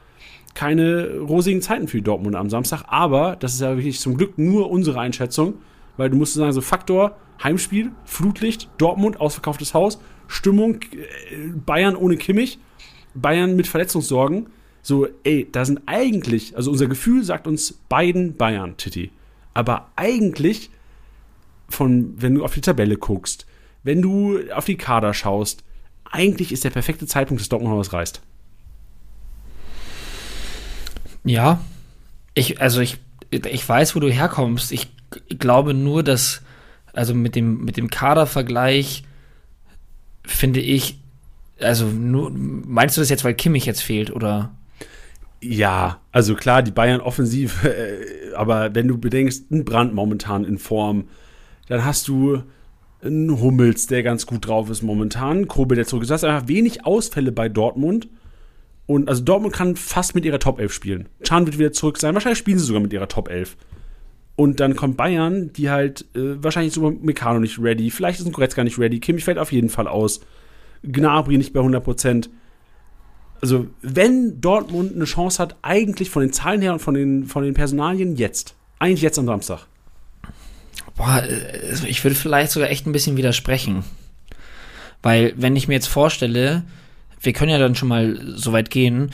keine 0.54 1.18
rosigen 1.18 1.62
Zeiten 1.62 1.88
für 1.88 1.98
die 1.98 2.04
Dortmund 2.04 2.36
am 2.36 2.50
Samstag. 2.50 2.84
Aber 2.88 3.36
das 3.36 3.54
ist 3.54 3.60
ja 3.60 3.76
wirklich 3.76 4.00
zum 4.00 4.16
Glück 4.16 4.38
nur 4.38 4.70
unsere 4.70 5.00
Einschätzung, 5.00 5.54
weil 5.96 6.10
du 6.10 6.16
musst 6.16 6.34
sagen, 6.34 6.52
so 6.52 6.60
Faktor 6.60 7.16
Heimspiel, 7.42 7.90
Flutlicht, 8.04 8.68
Dortmund, 8.78 9.20
ausverkauftes 9.20 9.74
Haus, 9.74 9.98
Stimmung, 10.28 10.80
äh, 10.82 11.48
Bayern 11.66 11.96
ohne 11.96 12.16
Kimmich, 12.16 12.58
Bayern 13.14 13.56
mit 13.56 13.66
Verletzungssorgen. 13.66 14.46
So, 14.82 15.06
ey, 15.24 15.48
da 15.50 15.64
sind 15.64 15.82
eigentlich, 15.86 16.56
also 16.56 16.70
unser 16.70 16.86
Gefühl 16.86 17.22
sagt 17.22 17.46
uns 17.46 17.72
beiden 17.88 18.36
Bayern, 18.36 18.76
Titi. 18.76 19.10
Aber 19.54 19.90
eigentlich, 19.96 20.70
von, 21.68 22.14
wenn 22.16 22.34
du 22.34 22.44
auf 22.44 22.54
die 22.54 22.60
Tabelle 22.60 22.96
guckst, 22.96 23.46
wenn 23.82 24.02
du 24.02 24.38
auf 24.54 24.64
die 24.64 24.76
Kader 24.76 25.14
schaust, 25.14 25.64
eigentlich 26.10 26.52
ist 26.52 26.64
der 26.64 26.70
perfekte 26.70 27.06
Zeitpunkt, 27.06 27.40
dass 27.40 27.48
Dortmund 27.48 27.76
was 27.76 27.92
reißt. 27.92 28.22
Ja, 31.24 31.60
ich, 32.34 32.60
also 32.60 32.80
ich, 32.80 32.98
ich 33.30 33.68
weiß, 33.68 33.94
wo 33.94 34.00
du 34.00 34.10
herkommst. 34.10 34.72
Ich 34.72 34.88
glaube 35.38 35.74
nur, 35.74 36.02
dass, 36.02 36.42
also 36.92 37.14
mit 37.14 37.36
dem, 37.36 37.64
mit 37.64 37.76
dem 37.76 37.90
Kadervergleich 37.90 39.04
finde 40.24 40.60
ich, 40.60 40.98
also 41.60 41.86
nur, 41.86 42.30
meinst 42.32 42.96
du 42.96 43.00
das 43.00 43.10
jetzt, 43.10 43.24
weil 43.24 43.34
Kimmich 43.34 43.66
jetzt 43.66 43.82
fehlt, 43.82 44.10
oder? 44.10 44.52
Ja, 45.40 46.00
also 46.12 46.34
klar, 46.34 46.62
die 46.62 46.70
Bayern 46.70 47.00
offensiv, 47.00 47.64
äh, 47.64 48.32
aber 48.34 48.74
wenn 48.74 48.88
du 48.88 48.98
bedenkst, 48.98 49.50
ein 49.50 49.64
Brand 49.64 49.94
momentan 49.94 50.44
in 50.44 50.58
Form, 50.58 51.08
dann 51.68 51.84
hast 51.84 52.08
du 52.08 52.42
einen 53.02 53.40
Hummels, 53.40 53.88
der 53.88 54.02
ganz 54.02 54.26
gut 54.26 54.46
drauf 54.46 54.70
ist 54.70 54.82
momentan, 54.82 55.48
Kobel, 55.48 55.76
der 55.76 55.86
zurück 55.86 56.02
ist. 56.02 56.10
Du 56.10 56.14
hast 56.14 56.24
einfach 56.24 56.48
wenig 56.48 56.86
Ausfälle 56.86 57.32
bei 57.32 57.48
Dortmund. 57.48 58.08
Und 58.86 59.08
also 59.08 59.22
Dortmund 59.22 59.54
kann 59.54 59.76
fast 59.76 60.14
mit 60.14 60.24
ihrer 60.24 60.38
Top 60.38 60.58
11 60.58 60.72
spielen. 60.72 61.08
Chan 61.22 61.46
wird 61.46 61.58
wieder 61.58 61.72
zurück 61.72 61.98
sein. 61.98 62.14
Wahrscheinlich 62.14 62.38
spielen 62.38 62.58
sie 62.58 62.64
sogar 62.64 62.82
mit 62.82 62.92
ihrer 62.92 63.08
Top 63.08 63.28
11. 63.28 63.56
Und 64.34 64.60
dann 64.60 64.76
kommt 64.76 64.96
Bayern, 64.96 65.52
die 65.52 65.70
halt 65.70 66.06
äh, 66.14 66.42
wahrscheinlich 66.42 66.72
so 66.72 66.90
Meccano 66.90 67.38
nicht 67.38 67.58
ready. 67.58 67.90
Vielleicht 67.90 68.18
ist 68.20 68.26
ein 68.26 68.32
Goretzka 68.32 68.64
nicht 68.64 68.78
ready. 68.78 68.98
Kimmich 68.98 69.24
fällt 69.24 69.38
auf 69.38 69.52
jeden 69.52 69.68
Fall 69.68 69.86
aus. 69.86 70.20
Gnabry 70.82 71.38
nicht 71.38 71.52
bei 71.52 71.60
100 71.60 71.84
Prozent 71.84 72.30
also 73.42 73.66
wenn 73.82 74.40
Dortmund 74.40 74.94
eine 74.94 75.04
Chance 75.04 75.42
hat, 75.42 75.56
eigentlich 75.62 76.08
von 76.08 76.22
den 76.22 76.32
Zahlen 76.32 76.62
her 76.62 76.72
und 76.72 76.78
von 76.78 76.94
den, 76.94 77.26
von 77.26 77.42
den 77.42 77.54
Personalien 77.54 78.16
jetzt. 78.16 78.54
Eigentlich 78.78 79.02
jetzt 79.02 79.18
am 79.18 79.26
Samstag. 79.26 79.66
Boah, 80.96 81.24
also 81.68 81.86
ich 81.86 82.02
würde 82.04 82.14
vielleicht 82.14 82.52
sogar 82.52 82.70
echt 82.70 82.86
ein 82.86 82.92
bisschen 82.92 83.16
widersprechen. 83.16 83.84
Weil, 85.02 85.34
wenn 85.36 85.56
ich 85.56 85.66
mir 85.66 85.74
jetzt 85.74 85.88
vorstelle, 85.88 86.62
wir 87.22 87.32
können 87.32 87.50
ja 87.50 87.58
dann 87.58 87.74
schon 87.74 87.88
mal 87.88 88.20
so 88.34 88.52
weit 88.52 88.70
gehen, 88.70 89.10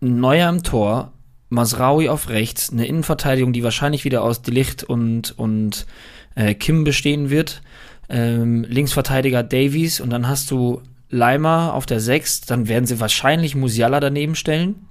Neuer 0.00 0.48
im 0.48 0.62
Tor, 0.62 1.12
Masraui 1.48 2.08
auf 2.08 2.28
rechts, 2.28 2.72
eine 2.72 2.86
Innenverteidigung, 2.86 3.52
die 3.52 3.62
wahrscheinlich 3.62 4.04
wieder 4.04 4.22
aus 4.22 4.42
Delicht 4.42 4.84
und, 4.84 5.38
und 5.38 5.86
äh, 6.34 6.54
Kim 6.54 6.84
bestehen 6.84 7.30
wird, 7.30 7.62
ähm, 8.08 8.64
Linksverteidiger 8.68 9.42
Davies 9.42 10.00
und 10.00 10.10
dann 10.10 10.28
hast 10.28 10.50
du 10.50 10.80
Leimer 11.10 11.74
auf 11.74 11.84
der 11.84 12.00
6, 12.00 12.42
dann 12.42 12.68
werden 12.68 12.86
sie 12.86 13.00
wahrscheinlich 13.00 13.54
Musiala 13.54 14.00
daneben 14.00 14.34
stellen. 14.34 14.86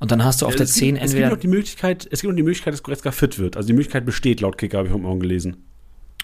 Und 0.00 0.10
dann 0.10 0.24
hast 0.24 0.42
du 0.42 0.46
auf 0.46 0.54
ja, 0.54 0.58
der 0.58 0.66
10 0.66 0.96
entweder. 0.96 1.04
Es 1.04 1.14
gibt 1.14 1.30
noch 1.30 1.38
die 1.38 1.48
Möglichkeit, 1.48 2.08
es 2.10 2.22
gibt 2.22 2.32
noch 2.32 2.36
die 2.36 2.42
Möglichkeit, 2.42 2.74
dass 2.74 2.82
Goretzka 2.82 3.12
fit 3.12 3.38
wird. 3.38 3.56
Also 3.56 3.68
die 3.68 3.72
Möglichkeit 3.72 4.04
besteht 4.04 4.40
laut 4.40 4.58
Kicker, 4.58 4.78
habe 4.78 4.88
ich 4.88 4.92
heute 4.92 5.04
Morgen 5.04 5.20
gelesen. 5.20 5.58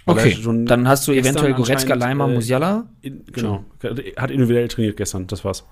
Okay, 0.09 0.37
dann 0.65 0.89
hast 0.89 1.07
du 1.07 1.13
eventuell 1.13 1.55
Goretzka, 1.55 1.95
Leimer, 1.95 2.29
äh, 2.29 2.35
Musiala. 2.35 2.87
In, 3.03 3.25
genau, 3.33 3.65
hat 4.17 4.31
individuell 4.31 4.69
trainiert 4.69 4.97
gestern, 4.97 5.27
das 5.27 5.45
war's. 5.45 5.65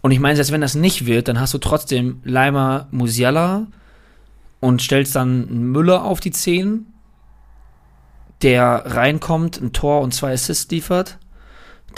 Und 0.00 0.10
ich 0.10 0.20
meine, 0.20 0.36
selbst 0.36 0.52
wenn 0.52 0.60
das 0.60 0.74
nicht 0.74 1.06
wird, 1.06 1.28
dann 1.28 1.40
hast 1.40 1.54
du 1.54 1.58
trotzdem 1.58 2.20
Leimer, 2.24 2.88
Musiala 2.90 3.68
und 4.60 4.82
stellst 4.82 5.16
dann 5.16 5.70
Müller 5.70 6.04
auf 6.04 6.20
die 6.20 6.30
10, 6.30 6.86
der 8.42 8.82
reinkommt, 8.86 9.60
ein 9.60 9.72
Tor 9.72 10.00
und 10.00 10.12
zwei 10.12 10.32
Assists 10.32 10.70
liefert 10.70 11.18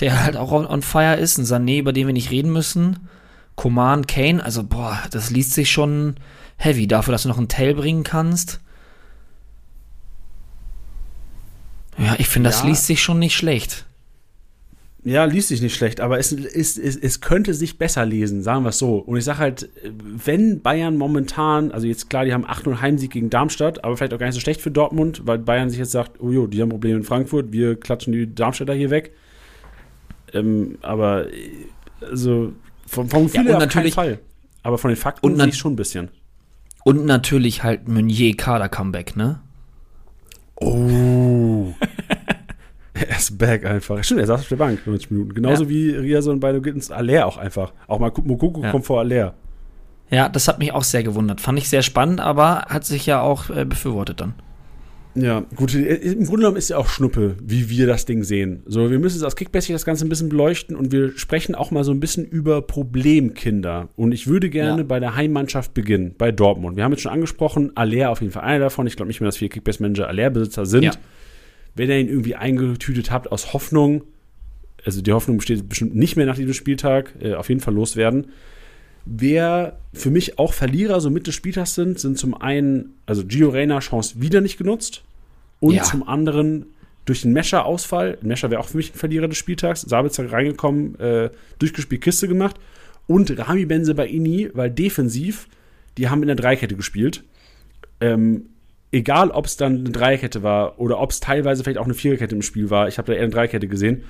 der 0.01 0.23
halt 0.25 0.37
auch 0.37 0.53
on, 0.53 0.83
fire 0.83 1.17
ist, 1.17 1.39
ein 1.39 1.45
Sané, 1.45 1.79
über 1.79 1.93
den 1.93 2.07
wir 2.07 2.15
nicht 2.15 2.31
reden 2.31 2.53
müssen. 2.53 3.09
Coman, 3.57 4.07
Kane, 4.07 4.45
also 4.45 4.65
boah, 4.65 4.99
das 5.11 5.31
liest 5.31 5.53
sich 5.53 5.71
schon 5.71 6.17
heavy 6.57 6.87
dafür, 6.87 7.13
dass 7.13 7.23
du 7.23 7.29
noch 7.29 7.39
einen 7.39 7.49
Tail 7.49 7.75
bringen 7.75 8.03
kannst. 8.03 8.61
Ja, 11.99 12.17
ich 12.19 12.29
finde, 12.29 12.49
das 12.51 12.63
ja. 12.63 12.69
liest 12.69 12.87
sich 12.87 13.03
schon 13.03 13.19
nicht 13.19 13.37
schlecht. 13.37 13.87
Ja, 15.07 15.27
liest 15.27 15.49
sich 15.49 15.61
nicht 15.61 15.75
schlecht, 15.75 16.01
aber 16.01 16.19
es, 16.19 16.33
es, 16.33 16.79
es, 16.79 16.97
es 16.97 17.21
könnte 17.21 17.53
sich 17.53 17.77
besser 17.77 18.07
lesen, 18.07 18.43
sagen 18.43 18.65
wir 18.65 18.71
es 18.71 18.79
so. 18.79 18.97
Und 18.97 19.19
ich 19.19 19.25
sage 19.25 19.39
halt, 19.39 19.69
wenn 19.85 20.63
Bayern 20.63 20.97
momentan, 20.97 21.73
also 21.73 21.87
jetzt 21.87 22.09
klar, 22.09 22.25
die 22.25 22.33
haben 22.33 22.47
8-0 22.47 22.81
Heimsieg 22.81 23.11
gegen 23.11 23.29
Darmstadt, 23.29 23.85
aber 23.85 23.99
vielleicht 23.99 24.15
auch 24.15 24.19
gar 24.19 24.27
nicht 24.27 24.35
so 24.35 24.41
schlecht 24.41 24.63
für 24.63 24.71
Dortmund, 24.71 25.23
weil 25.27 25.39
Bayern 25.39 25.69
sich 25.69 25.79
jetzt 25.79 25.91
sagt, 25.91 26.21
oh 26.21 26.31
jo, 26.31 26.47
die 26.47 26.63
haben 26.63 26.71
Probleme 26.71 26.97
in 26.97 27.05
Frankfurt, 27.05 27.53
wir 27.53 27.79
klatschen 27.79 28.15
die 28.15 28.35
Darmstädter 28.35 28.73
hier 28.73 28.89
weg. 28.89 29.13
Ähm, 30.33 30.79
aber 30.81 31.27
also 32.01 32.55
vom, 32.87 33.11
vom 33.11 33.25
Gefühl 33.25 33.47
ja, 33.47 33.61
her 33.61 33.93
Fall. 33.93 34.19
Aber 34.63 34.79
von 34.79 34.89
den 34.89 34.97
Fakten 34.97 35.27
und 35.27 35.37
sehe 35.37 35.49
ich 35.49 35.59
schon 35.59 35.75
ein 35.75 35.77
bisschen. 35.77 36.09
Und 36.83 37.05
natürlich 37.05 37.63
halt 37.63 37.89
Meunier 37.89 38.35
Kader-Comeback, 38.35 39.17
ne? 39.17 39.41
Oh. 40.57 41.73
er 42.95 43.17
ist 43.17 43.37
back 43.39 43.65
einfach. 43.67 44.03
Stimmt, 44.05 44.21
er 44.21 44.27
saß 44.27 44.43
auf 44.43 44.49
der 44.49 44.57
Bank 44.57 44.87
90 44.87 45.11
Minuten. 45.11 45.35
Genauso 45.35 45.65
ja. 45.65 45.69
wie 45.71 45.91
Riason 45.91 46.41
bei 46.41 46.53
Gittens 46.59 46.91
Aller 46.91 47.27
auch 47.27 47.37
einfach. 47.37 47.73
Auch 47.87 47.99
mal 47.99 48.13
Mokoko 48.23 48.63
ja. 48.63 48.71
kommt 48.71 48.87
vor 48.87 49.01
Aller. 49.01 49.35
Ja, 50.11 50.29
das 50.29 50.49
hat 50.49 50.59
mich 50.59 50.73
auch 50.73 50.85
sehr 50.85 51.03
gewundert. 51.03 51.41
Fand 51.41 51.59
ich 51.59 51.69
sehr 51.69 51.83
spannend, 51.83 52.21
aber 52.21 52.67
hat 52.69 52.85
sich 52.85 53.07
ja 53.07 53.21
auch 53.21 53.51
äh, 53.51 53.65
befürwortet 53.65 54.21
dann. 54.21 54.35
Ja, 55.15 55.47
gut, 55.55 55.75
im 55.75 56.25
Grunde 56.25 56.41
genommen 56.41 56.57
ist 56.57 56.71
ja 56.71 56.77
auch 56.77 56.89
Schnuppe, 56.89 57.37
wie 57.43 57.71
wir 57.71 57.87
das 57.87 58.05
Ding 58.05 58.25
sehen. 58.25 58.63
So, 58.67 58.91
wir 58.91 58.99
müssen 58.99 59.17
es 59.17 59.23
aus 59.23 59.37
Kickbase 59.37 59.73
das 59.73 59.85
Ganze 59.85 60.05
ein 60.05 60.09
bisschen 60.09 60.29
beleuchten 60.29 60.75
und 60.75 60.91
wir 60.91 61.17
sprechen 61.17 61.55
auch 61.55 61.71
mal 61.71 61.85
so 61.85 61.93
ein 61.93 62.01
bisschen 62.01 62.25
über 62.25 62.63
Problemkinder. 62.63 63.89
Und 63.97 64.13
ich 64.13 64.27
würde 64.27 64.51
gerne 64.51 64.83
ja. 64.83 64.87
bei 64.87 64.99
der 64.99 65.15
Heimmannschaft 65.15 65.73
beginnen, 65.73 66.15
bei 66.19 66.33
Dortmund. 66.33 66.77
Wir 66.77 66.85
haben 66.85 66.93
jetzt 66.93 67.03
schon 67.03 67.13
angesprochen, 67.13 67.73
Aller 67.77 68.11
auf 68.11 68.21
jeden 68.21 68.33
Fall 68.33 68.43
einer 68.43 68.65
davon. 68.65 68.87
Ich 68.87 68.97
glaube 68.97 69.09
nicht 69.09 69.21
mehr, 69.21 69.29
dass 69.29 69.37
viele 69.37 69.51
Kickbase-Manager 69.51 70.09
Aller-Besitzer 70.09 70.67
sind. 70.67 70.83
Ja. 70.83 70.93
Wenn 71.77 71.91
ihr 71.91 71.99
ihn 71.99 72.09
irgendwie 72.09 72.35
eingetütet 72.35 73.11
habt 73.11 73.31
aus 73.31 73.53
Hoffnung, 73.53 74.03
also 74.85 75.01
die 75.01 75.13
Hoffnung 75.13 75.39
besteht 75.39 75.69
bestimmt 75.69 75.95
nicht 75.95 76.17
mehr 76.17 76.27
nach 76.27 76.37
diesem 76.37 76.55
Spieltag, 76.55 77.15
äh, 77.21 77.35
auf 77.35 77.49
jeden 77.49 77.61
Fall 77.61 77.75
loswerden. 77.75 78.27
Wer 79.07 79.79
für 79.93 80.11
mich 80.11 80.39
auch 80.39 80.53
Verlierer 80.53 81.01
so 81.01 81.11
Mitte 81.11 81.25
des 81.25 81.35
Spieltags 81.35 81.75
sind, 81.75 81.99
sind 81.99 82.19
zum 82.19 82.35
einen, 82.35 82.95
also 83.07 83.25
Gio 83.25 83.51
Reyna 83.51 83.81
Chance 83.81 84.21
wieder 84.21 84.41
nicht 84.41 84.57
genutzt 84.57 85.03
und 85.61 85.75
ja. 85.75 85.83
zum 85.83 86.09
anderen 86.09 86.67
durch 87.05 87.23
den 87.23 87.33
Mescher-Ausfall. 87.33 88.19
Mescher 88.23 88.51
wäre 88.51 88.61
auch 88.61 88.69
für 88.69 88.79
mich 88.79 88.95
ein 88.95 88.99
Verlierer 88.99 89.29
des 89.29 89.37
Spieltags. 89.37 89.83
Sabitzer 89.83 90.31
reingekommen, 90.33 90.99
äh, 90.99 91.31
durchgespielt, 91.59 92.03
Kiste 92.03 92.29
gemacht. 92.29 92.57
Und 93.07 93.39
Rami 93.39 93.67
Benzebaini, 93.67 94.49
weil 94.55 94.71
defensiv, 94.71 95.49
die 95.99 96.09
haben 96.09 96.23
in 96.23 96.29
der 96.29 96.37
Dreikette 96.37 96.75
gespielt. 96.75 97.23
Ähm, 98.01 98.47
egal, 98.91 99.31
ob 99.31 99.45
es 99.45 99.59
dann 99.59 99.81
eine 99.81 99.91
Dreierkette 99.91 100.43
war 100.43 100.81
oder 100.81 100.99
ob 101.01 101.11
es 101.11 101.21
teilweise 101.21 101.63
vielleicht 101.63 101.79
auch 101.79 101.85
eine 101.85 101.95
Viererkette 101.95 102.35
im 102.35 102.43
Spiel 102.43 102.71
war, 102.71 102.89
ich 102.89 102.97
habe 102.97 103.09
da 103.09 103.13
eher 103.13 103.25
eine 103.25 103.33
Dreikette 103.33 103.69
gesehen. 103.69 104.05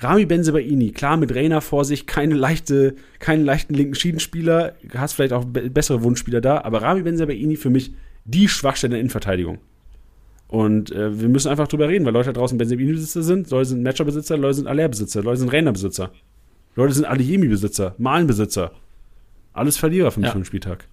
Rami 0.00 0.24
Benzebaini, 0.26 0.92
klar 0.92 1.16
mit 1.16 1.34
Reina 1.34 1.60
vor 1.60 1.84
sich, 1.84 2.06
keine 2.06 2.34
leichte, 2.34 2.94
keinen 3.18 3.44
leichten 3.44 3.74
linken 3.74 3.94
Schiedenspieler, 3.94 4.74
hast 4.94 5.12
vielleicht 5.12 5.32
auch 5.32 5.44
bessere 5.44 6.02
Wunschspieler 6.02 6.40
da, 6.40 6.62
aber 6.62 6.82
Rami 6.82 7.02
Benzebaini 7.02 7.56
für 7.56 7.70
mich 7.70 7.92
die 8.24 8.48
Schwachstelle 8.48 8.94
in 8.94 9.00
Innenverteidigung. 9.00 9.58
Und 10.48 10.90
äh, 10.90 11.20
wir 11.20 11.28
müssen 11.28 11.48
einfach 11.48 11.68
drüber 11.68 11.88
reden, 11.88 12.04
weil 12.04 12.12
Leute 12.12 12.32
da 12.32 12.40
draußen 12.40 12.58
Benzebaini-Besitzer 12.58 13.22
sind, 13.22 13.50
Leute 13.50 13.66
sind 13.66 13.84
Matcher-Besitzer, 13.84 14.36
Leute 14.36 14.54
sind 14.54 14.66
Aller-Besitzer, 14.66 15.22
Leute 15.22 15.38
sind 15.38 15.52
Reina-Besitzer. 15.52 16.10
Leute 16.74 16.92
sind 16.92 17.04
Adeyemi-Besitzer, 17.04 17.94
Malen-Besitzer. 17.98 18.72
Alles 19.52 19.76
Verlierer 19.76 20.10
für 20.10 20.20
mich 20.20 20.28
ja. 20.28 20.32
für 20.32 20.44
Spieltag. 20.44 20.88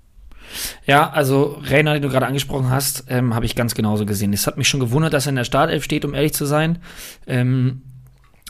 Ja, 0.86 1.10
also 1.10 1.60
Reina, 1.64 1.94
den 1.94 2.04
du 2.04 2.10
gerade 2.10 2.28
angesprochen 2.28 2.70
hast, 2.70 3.06
ähm, 3.10 3.34
habe 3.34 3.46
ich 3.46 3.56
ganz 3.56 3.74
genauso 3.74 4.06
gesehen. 4.06 4.32
Es 4.32 4.46
hat 4.46 4.58
mich 4.58 4.70
schon 4.70 4.80
gewundert, 4.80 5.14
dass 5.14 5.26
er 5.26 5.32
in 5.32 5.36
der 5.38 5.44
Startelf 5.44 5.84
steht, 5.84 6.06
um 6.06 6.14
ehrlich 6.14 6.34
zu 6.34 6.46
sein. 6.46 6.80
Ähm, 7.26 7.82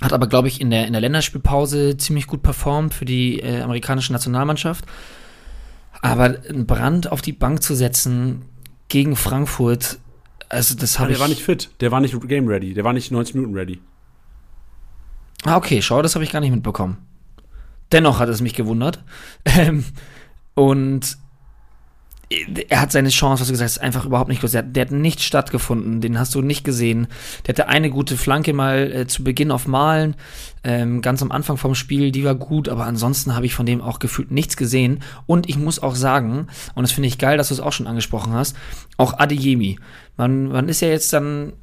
hat 0.01 0.13
aber, 0.13 0.27
glaube 0.27 0.47
ich, 0.47 0.61
in 0.61 0.69
der, 0.69 0.85
in 0.85 0.93
der 0.93 1.01
Länderspielpause 1.01 1.97
ziemlich 1.97 2.27
gut 2.27 2.43
performt 2.43 2.93
für 2.93 3.05
die 3.05 3.39
äh, 3.39 3.61
amerikanische 3.61 4.13
Nationalmannschaft. 4.13 4.85
Aber 6.01 6.23
einen 6.49 6.67
Brand 6.67 7.11
auf 7.11 7.21
die 7.21 7.33
Bank 7.33 7.63
zu 7.63 7.75
setzen 7.75 8.43
gegen 8.87 9.15
Frankfurt, 9.15 9.97
also 10.49 10.75
das 10.75 10.99
habe 10.99 11.11
ich. 11.11 11.17
Der 11.17 11.21
war 11.21 11.29
nicht 11.29 11.41
fit, 11.41 11.69
der 11.81 11.91
war 11.91 11.99
nicht 11.99 12.19
game 12.27 12.47
ready, 12.47 12.73
der 12.73 12.83
war 12.83 12.93
nicht 12.93 13.11
90 13.11 13.35
Minuten 13.35 13.55
ready. 13.55 13.81
Ah, 15.43 15.57
okay, 15.57 15.81
schau, 15.81 16.01
das 16.01 16.15
habe 16.15 16.23
ich 16.23 16.31
gar 16.31 16.39
nicht 16.39 16.51
mitbekommen. 16.51 16.97
Dennoch 17.91 18.19
hat 18.19 18.29
es 18.29 18.41
mich 18.41 18.53
gewundert. 18.53 19.03
Ähm, 19.45 19.85
und 20.55 21.17
er 22.29 22.81
hat 22.81 22.91
seine 22.91 23.09
Chance, 23.09 23.41
was 23.41 23.47
du 23.47 23.53
gesagt 23.53 23.71
hast, 23.71 23.77
einfach 23.79 24.05
überhaupt 24.05 24.27
nicht 24.27 24.41
groß. 24.41 24.51
Der, 24.51 24.81
hat 24.81 24.91
nicht 24.91 25.21
stattgefunden, 25.21 26.01
den 26.01 26.19
hast 26.19 26.35
du 26.35 26.41
nicht 26.41 26.65
gesehen. 26.65 27.07
Der 27.45 27.53
hatte 27.53 27.69
eine 27.69 27.89
gute 27.89 28.17
Flanke 28.17 28.53
mal 28.53 28.91
äh, 28.91 29.07
zu 29.07 29.23
Beginn 29.23 29.49
auf 29.49 29.65
Malen, 29.65 30.15
ähm, 30.63 31.01
ganz 31.01 31.21
am 31.21 31.31
Anfang 31.31 31.55
vom 31.55 31.73
Spiel, 31.73 32.11
die 32.11 32.25
war 32.25 32.35
gut, 32.35 32.67
aber 32.67 32.85
ansonsten 32.85 33.35
habe 33.35 33.45
ich 33.45 33.55
von 33.55 33.65
dem 33.65 33.81
auch 33.81 33.99
gefühlt 33.99 34.31
nichts 34.31 34.57
gesehen. 34.57 34.99
Und 35.25 35.47
ich 35.47 35.57
muss 35.57 35.81
auch 35.81 35.95
sagen, 35.95 36.47
und 36.75 36.81
das 36.81 36.91
finde 36.91 37.07
ich 37.07 37.17
geil, 37.17 37.37
dass 37.37 37.47
du 37.47 37.53
es 37.53 37.61
auch 37.61 37.71
schon 37.71 37.87
angesprochen 37.87 38.33
hast, 38.33 38.57
auch 38.97 39.17
Adeyemi. 39.17 39.79
Man, 40.17 40.49
man 40.49 40.67
ist 40.67 40.81
ja 40.81 40.89
jetzt 40.89 41.13
dann 41.13 41.53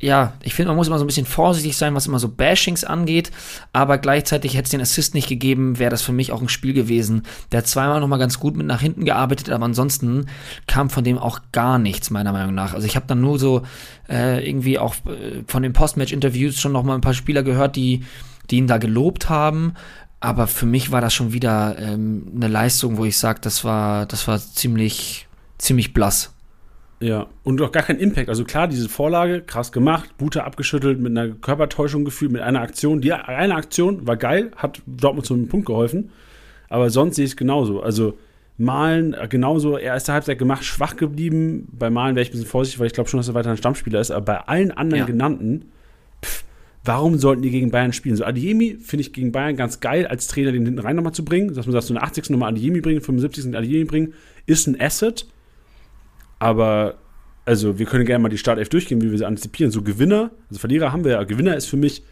ja, 0.00 0.32
ich 0.42 0.54
finde, 0.54 0.68
man 0.68 0.76
muss 0.76 0.88
immer 0.88 0.98
so 0.98 1.04
ein 1.04 1.06
bisschen 1.06 1.26
vorsichtig 1.26 1.76
sein, 1.76 1.94
was 1.94 2.06
immer 2.06 2.18
so 2.18 2.28
Bashings 2.28 2.84
angeht, 2.84 3.30
aber 3.74 3.98
gleichzeitig 3.98 4.54
hätte 4.54 4.64
es 4.64 4.70
den 4.70 4.80
Assist 4.80 5.14
nicht 5.14 5.28
gegeben, 5.28 5.78
wäre 5.78 5.90
das 5.90 6.00
für 6.00 6.12
mich 6.12 6.32
auch 6.32 6.40
ein 6.40 6.48
Spiel 6.48 6.72
gewesen. 6.72 7.24
Der 7.52 7.58
hat 7.58 7.66
zweimal 7.66 8.00
nochmal 8.00 8.18
ganz 8.18 8.40
gut 8.40 8.56
mit 8.56 8.66
nach 8.66 8.80
hinten 8.80 9.04
gearbeitet, 9.04 9.50
aber 9.50 9.66
ansonsten 9.66 10.26
kam 10.66 10.88
von 10.88 11.04
dem 11.04 11.18
auch 11.18 11.40
gar 11.52 11.78
nichts, 11.78 12.10
meiner 12.10 12.32
Meinung 12.32 12.54
nach. 12.54 12.72
Also 12.72 12.86
ich 12.86 12.96
habe 12.96 13.06
dann 13.06 13.20
nur 13.20 13.38
so 13.38 13.62
äh, 14.08 14.46
irgendwie 14.48 14.78
auch 14.78 14.94
äh, 15.04 15.42
von 15.46 15.62
den 15.62 15.74
Postmatch-Interviews 15.74 16.58
schon 16.58 16.72
nochmal 16.72 16.96
ein 16.96 17.02
paar 17.02 17.14
Spieler 17.14 17.42
gehört, 17.42 17.76
die, 17.76 18.02
die 18.50 18.56
ihn 18.56 18.66
da 18.66 18.78
gelobt 18.78 19.28
haben, 19.28 19.74
aber 20.20 20.46
für 20.46 20.66
mich 20.66 20.92
war 20.92 21.02
das 21.02 21.12
schon 21.12 21.34
wieder 21.34 21.78
ähm, 21.78 22.32
eine 22.34 22.48
Leistung, 22.48 22.96
wo 22.96 23.04
ich 23.04 23.18
sage, 23.18 23.40
das 23.42 23.64
war, 23.64 24.06
das 24.06 24.26
war 24.26 24.38
ziemlich, 24.38 25.26
ziemlich 25.58 25.92
blass. 25.92 26.32
Ja, 27.02 27.28
und 27.44 27.62
auch 27.62 27.72
gar 27.72 27.82
kein 27.82 27.98
Impact. 27.98 28.28
Also 28.28 28.44
klar, 28.44 28.68
diese 28.68 28.88
Vorlage, 28.90 29.40
krass 29.40 29.72
gemacht, 29.72 30.16
Bute 30.18 30.44
abgeschüttelt, 30.44 31.00
mit 31.00 31.16
einer 31.16 31.34
Körpertäuschung 31.34 32.04
gefühlt, 32.04 32.30
mit 32.30 32.42
einer 32.42 32.60
Aktion. 32.60 33.00
Die 33.00 33.12
eine 33.12 33.54
Aktion 33.54 34.06
war 34.06 34.18
geil, 34.18 34.50
hat 34.56 34.82
Dortmund 34.86 35.26
zu 35.26 35.32
einem 35.32 35.48
Punkt 35.48 35.66
geholfen. 35.66 36.10
Aber 36.68 36.90
sonst 36.90 37.16
sehe 37.16 37.24
ich 37.24 37.32
es 37.32 37.36
genauso. 37.36 37.82
Also 37.82 38.18
Malen 38.58 39.14
äh, 39.14 39.26
genauso, 39.28 39.78
erste 39.78 40.12
Halbzeit 40.12 40.38
gemacht, 40.38 40.62
schwach 40.62 40.96
geblieben. 40.96 41.68
Bei 41.72 41.88
Malen 41.88 42.16
wäre 42.16 42.22
ich 42.22 42.28
ein 42.28 42.32
bisschen 42.32 42.46
vorsichtig, 42.46 42.78
weil 42.78 42.88
ich 42.88 42.92
glaube 42.92 43.08
schon, 43.08 43.18
dass 43.18 43.28
er 43.28 43.34
weiter 43.34 43.50
ein 43.50 43.56
Stammspieler 43.56 43.98
ist. 43.98 44.10
Aber 44.10 44.24
bei 44.26 44.36
allen 44.40 44.70
anderen 44.70 45.00
ja. 45.00 45.06
genannten, 45.06 45.70
pff, 46.22 46.44
warum 46.84 47.16
sollten 47.16 47.40
die 47.40 47.50
gegen 47.50 47.70
Bayern 47.70 47.94
spielen? 47.94 48.16
So 48.16 48.24
Adiemi 48.26 48.76
finde 48.78 49.00
ich 49.00 49.14
gegen 49.14 49.32
Bayern 49.32 49.56
ganz 49.56 49.80
geil, 49.80 50.06
als 50.06 50.26
Trainer 50.28 50.52
den 50.52 50.66
hinten 50.66 50.80
rein 50.80 50.96
nochmal 50.96 51.14
zu 51.14 51.24
bringen. 51.24 51.54
Dass 51.54 51.64
man 51.64 51.72
sagt, 51.72 51.86
so 51.86 51.94
eine 51.94 52.02
80. 52.02 52.28
nochmal 52.28 52.50
Adiemi 52.50 52.82
bringen, 52.82 53.00
75. 53.00 53.56
Adiemi 53.56 53.84
bringen, 53.84 54.12
ist 54.44 54.66
ein 54.66 54.78
Asset 54.78 55.24
aber 56.40 56.96
also 57.44 57.78
wir 57.78 57.86
können 57.86 58.04
gerne 58.04 58.22
mal 58.22 58.28
die 58.28 58.38
Startelf 58.38 58.68
durchgehen, 58.68 59.00
wie 59.00 59.10
wir 59.10 59.18
sie 59.18 59.24
antizipieren. 59.24 59.70
So 59.70 59.82
Gewinner, 59.82 60.32
also 60.48 60.58
Verlierer 60.58 60.92
haben 60.92 61.04
wir 61.04 61.12
ja. 61.12 61.22
Gewinner 61.22 61.56
ist 61.56 61.66
für 61.66 61.76
mich 61.76 62.02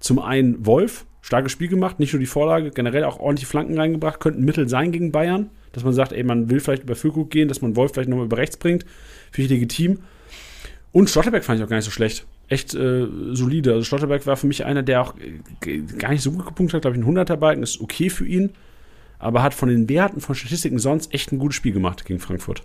zum 0.00 0.18
einen 0.18 0.66
Wolf, 0.66 1.06
starkes 1.22 1.52
Spiel 1.52 1.68
gemacht, 1.68 1.98
nicht 1.98 2.12
nur 2.12 2.20
die 2.20 2.26
Vorlage, 2.26 2.70
generell 2.70 3.04
auch 3.04 3.18
ordentliche 3.18 3.48
Flanken 3.48 3.78
reingebracht, 3.78 4.20
könnten 4.20 4.44
Mittel 4.44 4.68
sein 4.68 4.92
gegen 4.92 5.12
Bayern, 5.12 5.50
dass 5.72 5.84
man 5.84 5.92
sagt, 5.92 6.12
ey, 6.12 6.22
man 6.22 6.50
will 6.50 6.60
vielleicht 6.60 6.82
über 6.84 6.94
Füllkrug 6.94 7.30
gehen, 7.30 7.48
dass 7.48 7.60
man 7.60 7.76
Wolf 7.76 7.92
vielleicht 7.92 8.08
nochmal 8.08 8.26
über 8.26 8.36
rechts 8.36 8.56
bringt, 8.56 8.84
finde 9.30 9.46
ich 9.46 9.50
legitim. 9.50 10.00
Und 10.92 11.10
Schlotterberg 11.10 11.44
fand 11.44 11.58
ich 11.58 11.64
auch 11.64 11.68
gar 11.68 11.76
nicht 11.76 11.84
so 11.84 11.90
schlecht. 11.90 12.26
Echt 12.48 12.74
äh, 12.74 13.06
solide. 13.32 13.72
Also 13.72 13.84
Schlotterberg 13.84 14.26
war 14.26 14.36
für 14.36 14.46
mich 14.46 14.64
einer, 14.64 14.82
der 14.82 15.02
auch 15.02 15.14
äh, 15.66 15.78
gar 15.98 16.10
nicht 16.10 16.22
so 16.22 16.32
gut 16.32 16.46
gepunktet 16.46 16.76
hat, 16.76 16.82
glaube 16.82 16.96
ich, 16.96 17.04
ein 17.04 17.16
100er-Balken 17.16 17.62
ist 17.62 17.80
okay 17.80 18.08
für 18.08 18.26
ihn, 18.26 18.50
aber 19.18 19.42
hat 19.42 19.52
von 19.52 19.68
den 19.68 19.88
Werten, 19.88 20.20
von 20.20 20.34
Statistiken 20.34 20.78
sonst 20.78 21.12
echt 21.12 21.30
ein 21.30 21.38
gutes 21.38 21.56
Spiel 21.56 21.72
gemacht 21.72 22.04
gegen 22.06 22.20
Frankfurt. 22.20 22.62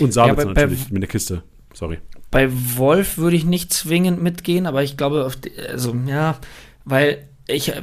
Und 0.00 0.12
Sabitzer 0.12 0.48
ja, 0.48 0.52
bei, 0.52 0.62
natürlich 0.62 0.84
bei, 0.84 0.92
mit 0.94 1.02
der 1.02 1.08
Kiste. 1.08 1.42
Sorry. 1.72 1.98
Bei 2.30 2.48
Wolf 2.76 3.18
würde 3.18 3.36
ich 3.36 3.44
nicht 3.44 3.72
zwingend 3.72 4.22
mitgehen, 4.22 4.66
aber 4.66 4.82
ich 4.82 4.96
glaube, 4.96 5.30
die, 5.44 5.52
also 5.58 5.94
ja, 6.06 6.38
weil 6.84 7.28
ich. 7.46 7.70
Äh, 7.70 7.82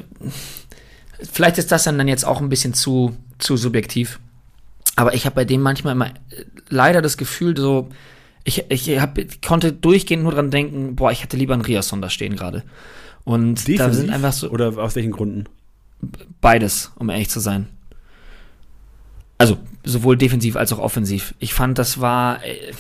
vielleicht 1.32 1.58
ist 1.58 1.72
das 1.72 1.84
dann 1.84 2.08
jetzt 2.08 2.26
auch 2.26 2.42
ein 2.42 2.50
bisschen 2.50 2.74
zu, 2.74 3.16
zu 3.40 3.58
subjektiv. 3.58 4.20
Aber 4.96 5.14
ich 5.14 5.26
habe 5.26 5.36
bei 5.36 5.46
dem 5.46 5.62
manchmal 5.62 5.94
immer 5.94 6.08
äh, 6.08 6.46
leider 6.70 7.02
das 7.02 7.18
Gefühl, 7.18 7.56
so, 7.56 7.90
ich, 8.44 8.66
ich, 8.70 9.00
hab, 9.00 9.18
ich 9.18 9.42
konnte 9.42 9.74
durchgehend 9.74 10.24
nur 10.24 10.32
dran 10.32 10.52
denken, 10.52 10.96
boah, 10.96 11.12
ich 11.12 11.24
hätte 11.24 11.38
lieber 11.38 11.54
einen 11.54 11.64
Riasson 11.64 12.02
da 12.02 12.10
stehen 12.10 12.36
gerade. 12.36 12.64
Und 13.24 13.68
Defensiv 13.68 13.78
da 13.78 13.94
sind 13.94 14.10
einfach 14.10 14.34
so. 14.34 14.50
Oder 14.50 14.78
aus 14.78 14.96
welchen 14.96 15.12
Gründen? 15.12 15.46
Beides, 16.40 16.92
um 16.96 17.10
ehrlich 17.10 17.30
zu 17.30 17.40
sein. 17.40 17.68
Also 19.38 19.58
sowohl 19.84 20.18
defensiv 20.18 20.56
als 20.56 20.74
auch 20.74 20.80
offensiv. 20.80 21.34
Ich 21.40 21.54
fand, 21.54 21.78
das 21.78 22.00
war. 22.00 22.44
Äh, 22.44 22.74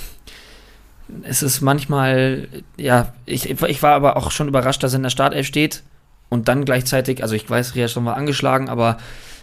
es 1.24 1.42
ist 1.42 1.62
manchmal, 1.62 2.50
ja, 2.76 3.14
ich, 3.26 3.50
ich 3.50 3.84
war 3.84 3.94
aber 3.94 4.18
auch 4.18 4.30
schon 4.30 4.50
überrascht, 4.50 4.84
dass 4.84 4.94
er 4.94 4.98
in 4.98 5.04
der 5.04 5.10
Startelf 5.10 5.48
steht 5.48 5.84
und 6.28 6.50
dann 6.50 6.66
gleichzeitig, 6.66 7.24
also 7.24 7.34
ich 7.34 7.50
weiß, 7.50 7.76
Ria 7.76 7.88
schon 7.88 8.04
mal 8.04 8.14
angeschlagen, 8.14 8.68
aber 8.68 8.98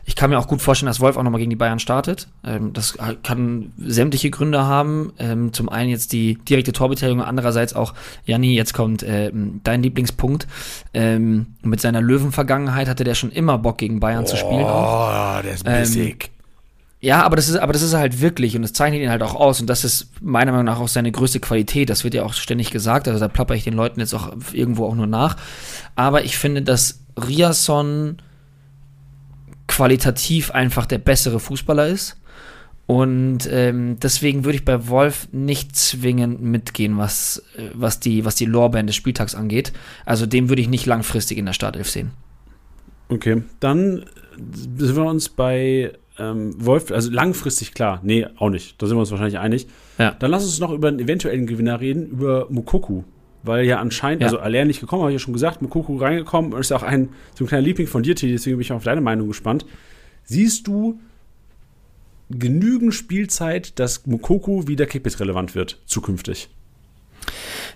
ich 0.06 0.16
kann 0.16 0.28
mir 0.28 0.38
auch 0.38 0.48
gut 0.48 0.60
vorstellen, 0.60 0.88
dass 0.88 1.00
Wolf 1.00 1.16
auch 1.16 1.22
nochmal 1.22 1.38
gegen 1.38 1.50
die 1.50 1.56
Bayern 1.56 1.78
startet. 1.78 2.28
Ähm, 2.44 2.74
das 2.74 2.98
kann 3.22 3.72
sämtliche 3.78 4.30
Gründe 4.30 4.64
haben. 4.64 5.14
Ähm, 5.18 5.54
zum 5.54 5.70
einen 5.70 5.88
jetzt 5.88 6.12
die 6.12 6.34
direkte 6.34 6.72
Torbeteiligung, 6.72 7.22
andererseits 7.22 7.74
auch, 7.74 7.94
Janni, 8.26 8.54
jetzt 8.54 8.74
kommt 8.74 9.02
äh, 9.02 9.30
dein 9.32 9.82
Lieblingspunkt. 9.82 10.46
Ähm, 10.92 11.46
mit 11.62 11.80
seiner 11.80 12.02
Löwenvergangenheit 12.02 12.88
hatte 12.88 13.04
der 13.04 13.14
schon 13.14 13.30
immer 13.30 13.56
Bock 13.56 13.78
gegen 13.78 14.00
Bayern 14.00 14.24
oh, 14.24 14.26
zu 14.26 14.36
spielen. 14.36 14.66
Oh, 14.66 15.40
der 15.42 15.54
ist 15.54 15.64
bissig. 15.64 16.33
Ja, 17.04 17.22
aber 17.22 17.36
das 17.36 17.50
ist, 17.50 17.56
aber 17.56 17.74
das 17.74 17.82
ist 17.82 17.92
halt 17.92 18.22
wirklich 18.22 18.56
und 18.56 18.62
das 18.62 18.72
zeichnet 18.72 19.02
ihn 19.02 19.10
halt 19.10 19.22
auch 19.22 19.34
aus 19.34 19.60
und 19.60 19.68
das 19.68 19.84
ist 19.84 20.08
meiner 20.22 20.52
Meinung 20.52 20.64
nach 20.64 20.80
auch 20.80 20.88
seine 20.88 21.12
größte 21.12 21.38
Qualität. 21.38 21.90
Das 21.90 22.02
wird 22.02 22.14
ja 22.14 22.22
auch 22.22 22.32
ständig 22.32 22.70
gesagt, 22.70 23.08
also 23.08 23.20
da 23.20 23.28
plapper 23.28 23.54
ich 23.54 23.62
den 23.62 23.74
Leuten 23.74 24.00
jetzt 24.00 24.14
auch 24.14 24.34
irgendwo 24.54 24.86
auch 24.86 24.94
nur 24.94 25.06
nach. 25.06 25.36
Aber 25.96 26.24
ich 26.24 26.38
finde, 26.38 26.62
dass 26.62 27.04
Riasson 27.18 28.22
qualitativ 29.66 30.50
einfach 30.52 30.86
der 30.86 30.96
bessere 30.96 31.40
Fußballer 31.40 31.88
ist. 31.88 32.16
Und 32.86 33.50
ähm, 33.50 33.98
deswegen 34.00 34.46
würde 34.46 34.56
ich 34.56 34.64
bei 34.64 34.88
Wolf 34.88 35.28
nicht 35.30 35.76
zwingend 35.76 36.40
mitgehen, 36.40 36.96
was, 36.96 37.42
was 37.74 38.00
die, 38.00 38.24
was 38.24 38.34
die 38.34 38.46
Lorbeeren 38.46 38.86
des 38.86 38.96
Spieltags 38.96 39.34
angeht. 39.34 39.74
Also 40.06 40.24
dem 40.24 40.48
würde 40.48 40.62
ich 40.62 40.68
nicht 40.68 40.86
langfristig 40.86 41.36
in 41.36 41.44
der 41.44 41.52
Startelf 41.52 41.90
sehen. 41.90 42.12
Okay, 43.10 43.42
dann 43.60 44.06
sind 44.78 44.96
wir 44.96 45.04
uns 45.04 45.28
bei 45.28 45.92
ähm, 46.18 46.54
Wolf, 46.64 46.90
also 46.90 47.10
langfristig 47.10 47.74
klar, 47.74 48.00
nee, 48.02 48.26
auch 48.36 48.50
nicht. 48.50 48.80
Da 48.80 48.86
sind 48.86 48.96
wir 48.96 49.00
uns 49.00 49.10
wahrscheinlich 49.10 49.38
einig. 49.38 49.66
Ja. 49.98 50.12
Dann 50.12 50.30
lass 50.30 50.44
uns 50.44 50.58
noch 50.60 50.70
über 50.70 50.88
einen 50.88 51.00
eventuellen 51.00 51.46
Gewinner 51.46 51.80
reden, 51.80 52.06
über 52.08 52.46
Mukoku. 52.50 53.02
Weil 53.42 53.66
ja 53.66 53.78
anscheinend, 53.78 54.22
Ja. 54.22 54.28
also 54.28 54.38
Aller 54.38 54.64
nicht 54.64 54.80
gekommen, 54.80 55.02
habe 55.02 55.10
ich 55.12 55.16
ja 55.16 55.18
schon 55.18 55.34
gesagt, 55.34 55.60
Mukoku 55.60 55.96
reingekommen 55.96 56.52
und 56.54 56.60
ist 56.60 56.72
auch 56.72 56.82
ein 56.82 57.10
so 57.34 57.44
ein 57.44 57.48
kleiner 57.48 57.62
Liebling 57.62 57.86
von 57.86 58.02
dir, 58.02 58.14
Titi, 58.16 58.32
deswegen 58.32 58.56
bin 58.56 58.62
ich 58.62 58.72
auf 58.72 58.84
deine 58.84 59.00
Meinung 59.02 59.28
gespannt. 59.28 59.66
Siehst 60.24 60.66
du 60.66 60.98
genügend 62.30 62.94
Spielzeit, 62.94 63.78
dass 63.78 64.06
Mukoku 64.06 64.66
wieder 64.66 64.86
Kickbase 64.86 65.20
relevant 65.20 65.54
wird, 65.54 65.78
zukünftig? 65.84 66.48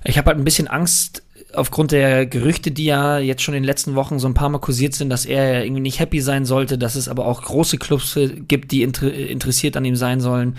Ich 0.05 0.17
habe 0.17 0.29
halt 0.29 0.39
ein 0.39 0.45
bisschen 0.45 0.69
Angst 0.69 1.23
aufgrund 1.55 1.93
der 1.93 2.27
Gerüchte, 2.27 2.71
die 2.71 2.85
ja 2.85 3.19
jetzt 3.19 3.43
schon 3.43 3.55
in 3.55 3.63
den 3.63 3.67
letzten 3.67 3.95
Wochen 3.95 4.19
so 4.19 4.29
ein 4.29 4.35
paar 4.35 4.49
Mal 4.49 4.59
kursiert 4.59 4.95
sind, 4.95 5.09
dass 5.11 5.25
er 5.25 5.65
irgendwie 5.65 5.81
nicht 5.81 5.99
happy 5.99 6.21
sein 6.21 6.45
sollte, 6.45 6.77
dass 6.77 6.95
es 6.95 7.09
aber 7.09 7.27
auch 7.27 7.43
große 7.43 7.79
Clubs 7.79 8.19
gibt, 8.47 8.71
die 8.71 8.83
inter 8.83 9.13
interessiert 9.13 9.77
an 9.77 9.85
ihm 9.85 9.97
sein 9.97 10.21
sollen. 10.21 10.57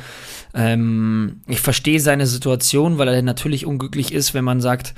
Ähm, 0.54 1.42
ich 1.48 1.60
verstehe 1.60 2.00
seine 2.00 2.26
Situation, 2.26 2.98
weil 2.98 3.08
er 3.08 3.22
natürlich 3.22 3.66
unglücklich 3.66 4.12
ist, 4.12 4.34
wenn 4.34 4.44
man 4.44 4.62
sagt, 4.62 4.96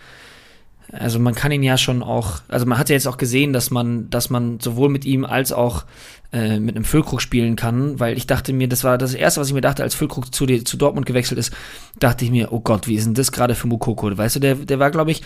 also 0.92 1.20
man 1.20 1.36
kann 1.36 1.52
ihn 1.52 1.64
ja 1.64 1.78
schon 1.78 2.04
auch, 2.04 2.42
also 2.48 2.66
man 2.66 2.78
hat 2.78 2.89
ja 2.89 2.96
jetzt 2.96 3.08
auch 3.08 3.18
gesehen, 3.18 3.54
dass 3.54 3.72
man, 3.72 4.10
dass 4.10 4.30
man 4.30 4.60
sowohl 4.60 4.89
mit 4.89 5.06
ihm 5.06 5.24
als 5.26 5.54
auch 5.54 5.86
äh, 6.34 6.60
mit 6.60 6.76
einem 6.76 6.86
Füllkrug 6.86 7.22
spielen 7.22 7.56
kann, 7.56 8.00
weil 8.00 8.18
ich 8.18 8.28
dachte 8.28 8.52
mir, 8.54 8.68
das 8.68 8.84
war 8.84 8.98
das 8.98 9.14
Erste, 9.14 9.39
was 9.39 9.48
ich 9.48 9.54
mir 9.54 9.62
dachte, 9.62 9.84
als 9.84 9.96
Füllkrug 9.96 10.34
zu, 10.34 10.46
zu 10.46 10.78
Dortmund 10.78 11.06
gewechselt 11.06 11.39
ist, 11.39 11.54
dachte 12.00 12.26
ich 12.26 12.32
mir, 12.32 12.52
oh 12.52 12.60
Gott, 12.60 12.88
wie 12.88 12.96
ist 12.96 13.06
denn 13.06 13.14
das 13.14 13.32
gerade 13.32 13.56
für 13.56 13.68
Mukoko? 13.68 14.18
Weißt 14.18 14.38
du, 14.38 14.39
der, 14.39 14.56
der 14.56 14.80
war, 14.80 14.92
glaube 14.92 15.12
ich, 15.12 15.22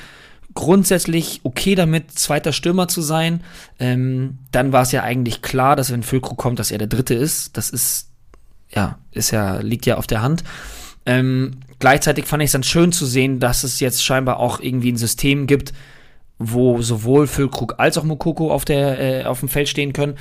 grundsätzlich 0.55 1.41
okay 1.43 1.75
damit, 1.75 2.11
zweiter 2.11 2.53
Stürmer 2.53 2.87
zu 2.87 3.01
sein. 3.01 3.43
Ähm, 3.77 4.39
dann 4.51 4.71
war 4.71 4.81
es 4.81 4.91
ja 4.91 5.03
eigentlich 5.03 5.41
klar, 5.41 5.75
dass 5.75 5.91
wenn 5.91 6.01
Füllkrug 6.01 6.37
kommt, 6.37 6.57
dass 6.57 6.71
er 6.71 6.79
der 6.79 6.87
Dritte 6.87 7.13
ist. 7.13 7.55
Das 7.57 7.69
ist, 7.69 8.09
ja, 8.69 8.97
ist 9.11 9.31
ja, 9.31 9.57
liegt 9.59 9.85
ja 9.85 9.97
auf 9.97 10.07
der 10.07 10.21
Hand. 10.21 10.43
Ähm, 11.05 11.57
gleichzeitig 11.79 12.25
fand 12.25 12.41
ich 12.41 12.47
es 12.47 12.53
dann 12.53 12.63
schön 12.63 12.91
zu 12.91 13.05
sehen, 13.05 13.39
dass 13.39 13.63
es 13.63 13.79
jetzt 13.79 14.03
scheinbar 14.03 14.39
auch 14.39 14.59
irgendwie 14.59 14.91
ein 14.91 14.97
System 14.97 15.45
gibt, 15.45 15.73
wo 16.39 16.81
sowohl 16.81 17.27
Füllkrug 17.27 17.75
als 17.77 17.97
auch 17.97 18.03
Mokoko 18.03 18.51
auf, 18.51 18.65
der, 18.65 18.99
äh, 18.99 19.25
auf 19.25 19.41
dem 19.41 19.49
Feld 19.49 19.69
stehen 19.69 19.93
können. 19.93 20.17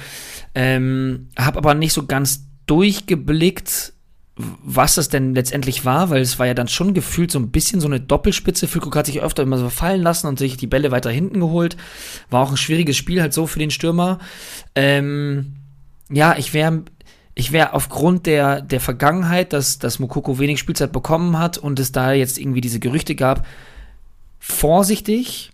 Ähm, 0.54 1.28
hab 1.36 1.56
aber 1.56 1.74
nicht 1.74 1.92
so 1.92 2.06
ganz 2.06 2.44
durchgeblickt, 2.66 3.93
was 4.36 4.96
es 4.96 5.08
denn 5.08 5.34
letztendlich 5.34 5.84
war, 5.84 6.10
weil 6.10 6.20
es 6.20 6.38
war 6.38 6.46
ja 6.46 6.54
dann 6.54 6.66
schon 6.66 6.92
gefühlt 6.92 7.30
so 7.30 7.38
ein 7.38 7.50
bisschen 7.50 7.80
so 7.80 7.86
eine 7.86 8.00
Doppelspitze. 8.00 8.66
Füllkrug 8.66 8.96
hat 8.96 9.06
sich 9.06 9.20
öfter 9.20 9.44
immer 9.44 9.58
so 9.58 9.68
fallen 9.68 10.02
lassen 10.02 10.26
und 10.26 10.40
sich 10.40 10.56
die 10.56 10.66
Bälle 10.66 10.90
weiter 10.90 11.10
hinten 11.10 11.38
geholt. 11.38 11.76
War 12.30 12.42
auch 12.42 12.50
ein 12.50 12.56
schwieriges 12.56 12.96
Spiel 12.96 13.20
halt 13.20 13.32
so 13.32 13.46
für 13.46 13.60
den 13.60 13.70
Stürmer. 13.70 14.18
Ähm, 14.74 15.54
ja, 16.10 16.36
ich 16.36 16.52
wäre 16.52 16.82
ich 17.36 17.52
wäre 17.52 17.72
aufgrund 17.72 18.26
der, 18.26 18.60
der 18.60 18.80
Vergangenheit, 18.80 19.52
dass, 19.52 19.78
dass 19.78 19.98
Mokoko 19.98 20.38
wenig 20.38 20.60
Spielzeit 20.60 20.92
bekommen 20.92 21.38
hat 21.38 21.58
und 21.58 21.80
es 21.80 21.90
da 21.90 22.12
jetzt 22.12 22.38
irgendwie 22.38 22.60
diese 22.60 22.78
Gerüchte 22.78 23.16
gab, 23.16 23.46
vorsichtig. 24.38 25.50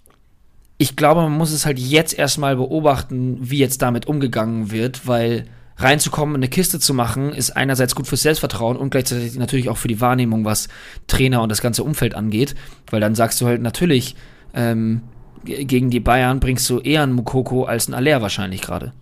Ich 0.76 0.96
glaube, 0.96 1.22
man 1.22 1.32
muss 1.32 1.52
es 1.52 1.64
halt 1.64 1.78
jetzt 1.78 2.18
erstmal 2.18 2.56
beobachten, 2.56 3.38
wie 3.40 3.58
jetzt 3.58 3.80
damit 3.80 4.06
umgegangen 4.06 4.70
wird, 4.70 5.06
weil 5.06 5.46
reinzukommen, 5.82 6.36
eine 6.36 6.48
Kiste 6.48 6.78
zu 6.80 6.94
machen, 6.94 7.32
ist 7.32 7.56
einerseits 7.56 7.94
gut 7.94 8.06
fürs 8.06 8.22
Selbstvertrauen 8.22 8.76
und 8.76 8.90
gleichzeitig 8.90 9.36
natürlich 9.36 9.68
auch 9.68 9.76
für 9.76 9.88
die 9.88 10.00
Wahrnehmung, 10.00 10.44
was 10.44 10.68
Trainer 11.06 11.42
und 11.42 11.48
das 11.48 11.60
ganze 11.62 11.82
Umfeld 11.84 12.14
angeht, 12.14 12.54
weil 12.90 13.00
dann 13.00 13.14
sagst 13.14 13.40
du 13.40 13.46
halt 13.46 13.62
natürlich, 13.62 14.16
ähm, 14.54 15.02
gegen 15.44 15.90
die 15.90 16.00
Bayern 16.00 16.38
bringst 16.40 16.68
du 16.68 16.80
eher 16.80 17.02
einen 17.02 17.12
Mukoko 17.14 17.64
als 17.64 17.86
einen 17.86 17.94
Aller 17.94 18.20
wahrscheinlich 18.20 18.60
gerade. 18.60 18.92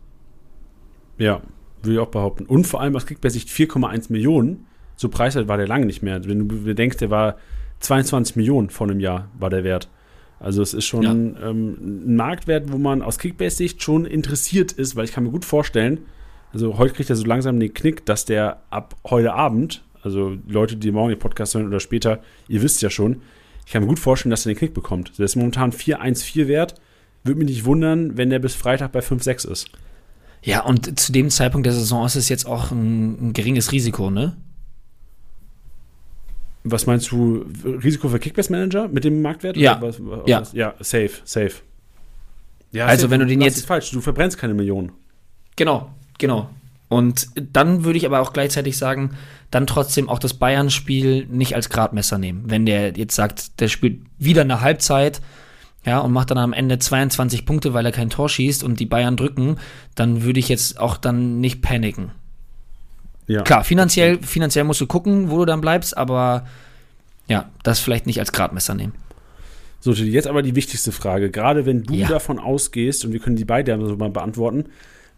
Ja, 1.18 1.42
würde 1.82 1.94
ich 1.94 1.98
auch 1.98 2.08
behaupten. 2.08 2.46
Und 2.46 2.66
vor 2.66 2.80
allem 2.80 2.94
aus 2.96 3.06
Kickbase-Sicht 3.06 3.48
4,1 3.48 4.12
Millionen. 4.12 4.66
So 4.96 5.08
preiswert 5.08 5.48
war 5.48 5.56
der 5.56 5.66
lange 5.68 5.86
nicht 5.86 6.02
mehr. 6.02 6.24
Wenn 6.24 6.46
du 6.48 6.62
bedenkst, 6.64 7.00
der 7.00 7.10
war 7.10 7.36
22 7.80 8.36
Millionen 8.36 8.70
vor 8.70 8.88
einem 8.88 9.00
Jahr, 9.00 9.28
war 9.38 9.50
der 9.50 9.64
Wert. 9.64 9.88
Also 10.40 10.62
es 10.62 10.74
ist 10.74 10.86
schon 10.86 11.02
Ja. 11.02 11.10
ähm, 11.12 11.76
ein 12.06 12.16
Marktwert, 12.16 12.70
wo 12.72 12.78
man 12.78 13.02
aus 13.02 13.18
Kickbase-Sicht 13.18 13.82
schon 13.82 14.04
interessiert 14.06 14.70
ist, 14.72 14.94
weil 14.94 15.04
ich 15.04 15.12
kann 15.12 15.24
mir 15.24 15.30
gut 15.30 15.44
vorstellen, 15.44 16.02
also 16.52 16.78
heute 16.78 16.94
kriegt 16.94 17.10
er 17.10 17.16
so 17.16 17.24
langsam 17.24 17.58
den 17.60 17.72
Knick, 17.74 18.04
dass 18.06 18.24
der 18.24 18.62
ab 18.70 18.96
heute 19.08 19.32
Abend, 19.34 19.82
also 20.02 20.36
Leute, 20.46 20.76
die 20.76 20.90
morgen 20.90 21.10
den 21.10 21.18
Podcast 21.18 21.54
hören 21.54 21.66
oder 21.66 21.80
später, 21.80 22.20
ihr 22.48 22.62
wisst 22.62 22.80
ja 22.82 22.90
schon, 22.90 23.22
ich 23.66 23.72
kann 23.72 23.82
mir 23.82 23.88
gut 23.88 23.98
vorstellen, 23.98 24.30
dass 24.30 24.46
er 24.46 24.52
den 24.54 24.58
Knick 24.58 24.72
bekommt. 24.74 25.18
Der 25.18 25.26
ist 25.26 25.36
momentan 25.36 25.72
4,14 25.72 26.46
wert. 26.48 26.74
Würde 27.24 27.38
mich 27.40 27.48
nicht 27.48 27.64
wundern, 27.66 28.16
wenn 28.16 28.30
der 28.30 28.38
bis 28.38 28.54
Freitag 28.54 28.92
bei 28.92 29.00
5,6 29.00 29.46
ist. 29.50 29.70
Ja, 30.42 30.62
und 30.64 30.98
zu 30.98 31.12
dem 31.12 31.28
Zeitpunkt 31.30 31.66
der 31.66 31.74
Saison 31.74 32.06
ist 32.06 32.14
es 32.16 32.28
jetzt 32.30 32.46
auch 32.46 32.70
ein, 32.70 33.28
ein 33.28 33.32
geringes 33.34 33.72
Risiko, 33.72 34.08
ne? 34.08 34.36
Was 36.64 36.86
meinst 36.86 37.10
du, 37.10 37.44
Risiko 37.64 38.08
für 38.08 38.18
Kickbase-Manager 38.18 38.88
mit 38.88 39.04
dem 39.04 39.22
Marktwert? 39.22 39.56
Ja. 39.56 39.80
Was, 39.80 39.96
was, 40.04 40.20
Ja. 40.26 40.40
was? 40.40 40.52
Ja, 40.52 40.74
safe, 40.80 41.10
safe. 41.24 41.52
Ja, 42.72 42.86
Also 42.86 43.02
safe. 43.02 43.10
wenn 43.10 43.20
du 43.20 43.26
den 43.26 43.40
jetzt- 43.40 43.64
falsch, 43.66 43.90
du 43.90 44.00
verbrennst 44.00 44.38
keine 44.38 44.54
Millionen. 44.54 44.92
Genau, 45.56 45.90
genau. 46.18 46.50
Und 46.88 47.28
dann 47.34 47.84
würde 47.84 47.98
ich 47.98 48.06
aber 48.06 48.20
auch 48.20 48.32
gleichzeitig 48.32 48.78
sagen, 48.78 49.10
dann 49.50 49.66
trotzdem 49.66 50.08
auch 50.08 50.18
das 50.18 50.34
Bayern-Spiel 50.34 51.26
nicht 51.26 51.54
als 51.54 51.68
Gradmesser 51.68 52.18
nehmen. 52.18 52.44
Wenn 52.46 52.66
der 52.66 52.92
jetzt 52.96 53.14
sagt, 53.14 53.60
der 53.60 53.68
spielt 53.68 54.00
wieder 54.18 54.42
eine 54.42 54.60
Halbzeit, 54.60 55.20
ja, 55.84 55.98
und 56.00 56.12
macht 56.12 56.30
dann 56.30 56.38
am 56.38 56.52
Ende 56.52 56.78
22 56.78 57.46
Punkte, 57.46 57.72
weil 57.72 57.86
er 57.86 57.92
kein 57.92 58.10
Tor 58.10 58.28
schießt 58.28 58.62
und 58.64 58.80
die 58.80 58.86
Bayern 58.86 59.16
drücken, 59.16 59.56
dann 59.94 60.22
würde 60.22 60.40
ich 60.40 60.48
jetzt 60.48 60.80
auch 60.80 60.96
dann 60.96 61.40
nicht 61.40 61.62
paniken. 61.62 62.10
Ja. 63.26 63.42
Klar, 63.42 63.64
finanziell, 63.64 64.18
finanziell 64.22 64.64
musst 64.64 64.80
du 64.80 64.86
gucken, 64.86 65.30
wo 65.30 65.38
du 65.38 65.44
dann 65.44 65.60
bleibst, 65.60 65.96
aber 65.96 66.46
ja, 67.28 67.50
das 67.62 67.80
vielleicht 67.80 68.06
nicht 68.06 68.18
als 68.20 68.32
Gradmesser 68.32 68.74
nehmen. 68.74 68.94
So, 69.80 69.92
jetzt 69.92 70.26
aber 70.26 70.42
die 70.42 70.56
wichtigste 70.56 70.92
Frage. 70.92 71.30
Gerade 71.30 71.64
wenn 71.64 71.84
du 71.84 71.94
Ja. 71.94 72.08
davon 72.08 72.38
ausgehst, 72.38 73.04
und 73.04 73.12
wir 73.12 73.20
können 73.20 73.36
die 73.36 73.44
beide 73.44 73.78
so 73.86 73.96
mal 73.96 74.10
beantworten, 74.10 74.66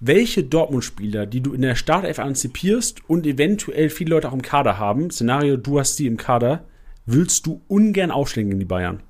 welche 0.01 0.43
Dortmund-Spieler, 0.43 1.27
die 1.27 1.43
du 1.43 1.53
in 1.53 1.63
der 1.63 1.75
Startelf 1.75 2.19
anzipierst 2.19 3.09
und 3.09 3.27
eventuell 3.27 3.91
viele 3.91 4.11
Leute 4.11 4.29
auch 4.29 4.35
im 4.35 4.43
Kader 4.43 4.79
haben, 4.79 5.11
Szenario, 5.11 5.59
du 5.59 5.79
hast 5.79 5.99
die 5.99 6.07
im 6.07 6.17
Kader, 6.17 6.65
willst 7.05 7.47
du 7.47 7.61
ungern 7.69 8.11
aufstellen 8.11 8.49
gegen 8.49 8.61
die 8.61 8.67
Bayern? 8.67 9.03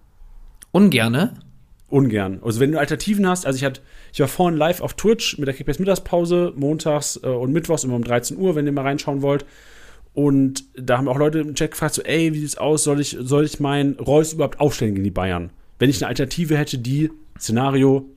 Ungerne. 0.72 1.34
Ungern. 1.88 2.40
Also 2.42 2.60
wenn 2.60 2.72
du 2.72 2.78
Alternativen 2.78 3.26
hast, 3.26 3.46
also 3.46 3.56
ich 3.56 3.64
hatte, 3.64 3.80
ich 4.12 4.20
war 4.20 4.28
vorhin 4.28 4.58
live 4.58 4.80
auf 4.80 4.94
Twitch 4.94 5.38
mit 5.38 5.46
der 5.46 5.54
Kickbase 5.54 5.80
Mittagspause, 5.80 6.52
montags 6.56 7.18
äh, 7.22 7.28
und 7.28 7.52
mittwochs 7.52 7.84
immer 7.84 7.96
um 7.96 8.04
13 8.04 8.36
Uhr, 8.36 8.54
wenn 8.54 8.66
ihr 8.66 8.72
mal 8.72 8.82
reinschauen 8.82 9.22
wollt. 9.22 9.44
Und 10.12 10.64
da 10.74 10.98
haben 10.98 11.08
auch 11.08 11.18
Leute 11.18 11.40
im 11.40 11.54
Chat 11.54 11.72
gefragt, 11.72 11.94
so, 11.94 12.02
ey, 12.02 12.32
wie 12.34 12.40
sieht's 12.40 12.58
aus? 12.58 12.82
Soll 12.82 13.00
ich, 13.00 13.16
soll 13.20 13.44
ich 13.44 13.60
meinen 13.60 13.94
Reus 13.94 14.32
überhaupt 14.32 14.58
aufstellen 14.58 14.94
gegen 14.94 15.04
die 15.04 15.10
Bayern? 15.10 15.50
Wenn 15.78 15.90
ich 15.90 16.02
eine 16.02 16.08
Alternative 16.08 16.56
hätte, 16.56 16.78
die 16.78 17.10
Szenario 17.38 18.08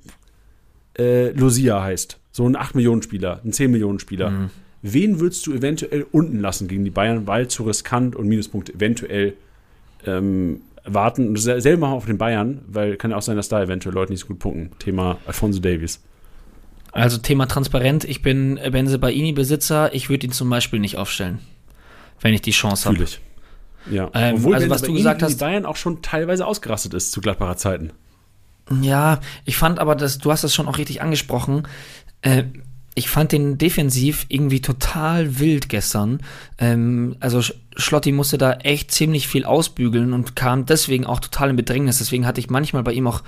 äh, 0.97 1.29
Lucia 1.31 1.81
heißt. 1.81 2.19
So 2.35 2.45
ein 2.49 2.57
8-Millionen-Spieler, 2.57 3.39
ein 3.45 3.51
10-Millionen-Spieler. 3.51 4.49
Wen 4.81 5.19
würdest 5.21 5.47
du 5.47 5.53
eventuell 5.53 6.05
unten 6.11 6.39
lassen 6.41 6.67
gegen 6.67 6.83
die 6.83 6.89
Bayern, 6.89 7.25
weil 7.27 7.47
zu 7.47 7.63
riskant 7.63 8.15
und 8.17 8.27
Minuspunkte 8.27 8.73
eventuell 8.73 9.35
ähm, 10.05 10.59
warten? 10.83 11.29
Und 11.29 11.37
sel- 11.37 11.61
selber 11.61 11.81
machen 11.87 11.93
auf 11.93 12.05
den 12.05 12.17
Bayern, 12.17 12.61
weil 12.67 12.97
kann 12.97 13.11
ja 13.11 13.17
auch 13.17 13.21
sein, 13.21 13.37
dass 13.37 13.47
da 13.49 13.61
eventuell 13.63 13.93
Leute 13.95 14.11
nicht 14.11 14.21
so 14.21 14.27
gut 14.27 14.39
punkten. 14.39 14.71
Thema 14.79 15.19
Alfonso 15.25 15.59
Davies. 15.61 16.01
Also 16.91 17.17
Thema 17.19 17.45
transparent, 17.47 18.03
ich 18.03 18.21
bin 18.21 18.59
Benze 18.71 18.99
Baini-Besitzer, 18.99 19.93
ich 19.93 20.09
würde 20.09 20.27
ihn 20.27 20.31
zum 20.33 20.49
Beispiel 20.49 20.79
nicht 20.79 20.97
aufstellen, 20.97 21.39
wenn 22.21 22.33
ich 22.33 22.41
die 22.41 22.51
Chance 22.51 22.85
habe. 22.89 22.97
Fühle 22.97 23.07
ich. 23.09 23.21
Ja. 23.93 24.09
Ähm, 24.13 24.35
also 24.35 24.49
Benze 24.49 24.69
was 24.69 24.81
du 24.81 24.93
gesagt 24.93 25.21
hast- 25.23 25.37
Bayern 25.39 25.65
auch 25.65 25.75
schon 25.75 26.01
teilweise 26.01 26.45
ausgerastet 26.47 26.93
ist 26.93 27.11
zu 27.11 27.21
Gladbacher 27.21 27.57
Zeiten. 27.57 27.91
Ja, 28.81 29.19
ich 29.43 29.57
fand 29.57 29.79
aber, 29.79 29.93
dass 29.95 30.19
du 30.19 30.31
hast 30.31 30.43
das 30.45 30.55
schon 30.55 30.67
auch 30.69 30.77
richtig 30.77 31.01
angesprochen. 31.01 31.63
Äh, 32.23 32.43
ich 32.95 33.09
fand 33.09 33.31
den 33.31 33.57
defensiv 33.57 34.25
irgendwie 34.29 34.61
total 34.61 35.39
wild 35.39 35.69
gestern. 35.69 36.19
Ähm, 36.57 37.15
also 37.19 37.39
Sch- 37.39 37.53
Schlotti 37.75 38.11
musste 38.11 38.37
da 38.37 38.53
echt 38.53 38.91
ziemlich 38.91 39.27
viel 39.27 39.45
ausbügeln 39.45 40.13
und 40.13 40.35
kam 40.35 40.65
deswegen 40.65 41.05
auch 41.05 41.19
total 41.19 41.51
in 41.51 41.55
Bedrängnis. 41.55 41.99
Deswegen 41.99 42.25
hatte 42.27 42.39
ich 42.39 42.49
manchmal 42.49 42.83
bei 42.83 42.93
ihm 42.93 43.07
auch 43.07 43.23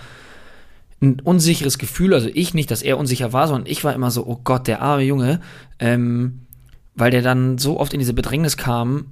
ein 1.02 1.20
unsicheres 1.20 1.78
Gefühl. 1.78 2.14
Also 2.14 2.30
ich 2.34 2.54
nicht, 2.54 2.70
dass 2.70 2.82
er 2.82 2.98
unsicher 2.98 3.34
war, 3.34 3.48
sondern 3.48 3.70
ich 3.70 3.84
war 3.84 3.94
immer 3.94 4.12
so, 4.12 4.26
oh 4.28 4.40
Gott, 4.44 4.68
der 4.68 4.82
arme 4.82 5.04
Junge. 5.04 5.42
Ähm, 5.80 6.42
weil 6.94 7.12
der 7.12 7.22
dann 7.22 7.58
so 7.58 7.80
oft 7.80 7.94
in 7.94 8.00
diese 8.00 8.14
Bedrängnis 8.14 8.58
kam, 8.58 9.08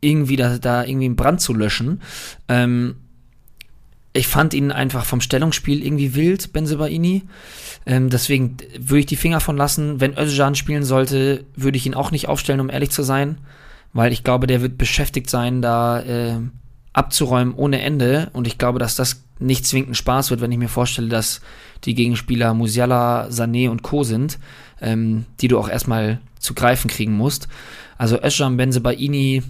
irgendwie 0.00 0.36
da, 0.36 0.58
da 0.58 0.84
irgendwie 0.84 1.06
einen 1.06 1.16
Brand 1.16 1.40
zu 1.40 1.52
löschen. 1.52 2.00
Ähm, 2.48 2.96
ich 4.18 4.26
fand 4.26 4.54
ihn 4.54 4.72
einfach 4.72 5.04
vom 5.04 5.20
Stellungsspiel 5.20 5.84
irgendwie 5.84 6.14
wild, 6.14 6.52
Benzebaini. 6.52 7.22
Ähm, 7.86 8.10
deswegen 8.10 8.56
würde 8.78 9.00
ich 9.00 9.06
die 9.06 9.16
Finger 9.16 9.40
von 9.40 9.56
lassen. 9.56 10.00
Wenn 10.00 10.18
Özcan 10.18 10.54
spielen 10.54 10.84
sollte, 10.84 11.44
würde 11.56 11.78
ich 11.78 11.86
ihn 11.86 11.94
auch 11.94 12.10
nicht 12.10 12.28
aufstellen, 12.28 12.60
um 12.60 12.70
ehrlich 12.70 12.90
zu 12.90 13.02
sein. 13.02 13.38
Weil 13.92 14.12
ich 14.12 14.24
glaube, 14.24 14.46
der 14.46 14.60
wird 14.60 14.76
beschäftigt 14.76 15.30
sein, 15.30 15.62
da 15.62 16.00
äh, 16.00 16.36
abzuräumen 16.92 17.54
ohne 17.54 17.80
Ende. 17.80 18.28
Und 18.32 18.46
ich 18.46 18.58
glaube, 18.58 18.78
dass 18.78 18.96
das 18.96 19.24
nicht 19.38 19.66
zwingend 19.66 19.96
Spaß 19.96 20.30
wird, 20.30 20.40
wenn 20.40 20.52
ich 20.52 20.58
mir 20.58 20.68
vorstelle, 20.68 21.08
dass 21.08 21.40
die 21.84 21.94
Gegenspieler 21.94 22.54
Musiala, 22.54 23.28
Sané 23.28 23.70
und 23.70 23.82
Co. 23.82 24.02
sind, 24.02 24.38
ähm, 24.80 25.24
die 25.40 25.48
du 25.48 25.58
auch 25.58 25.68
erstmal 25.68 26.20
zu 26.38 26.54
greifen 26.54 26.88
kriegen 26.88 27.16
musst. 27.16 27.48
Also 27.96 28.20
Özcan 28.22 28.56
Benzebaini, 28.56 29.42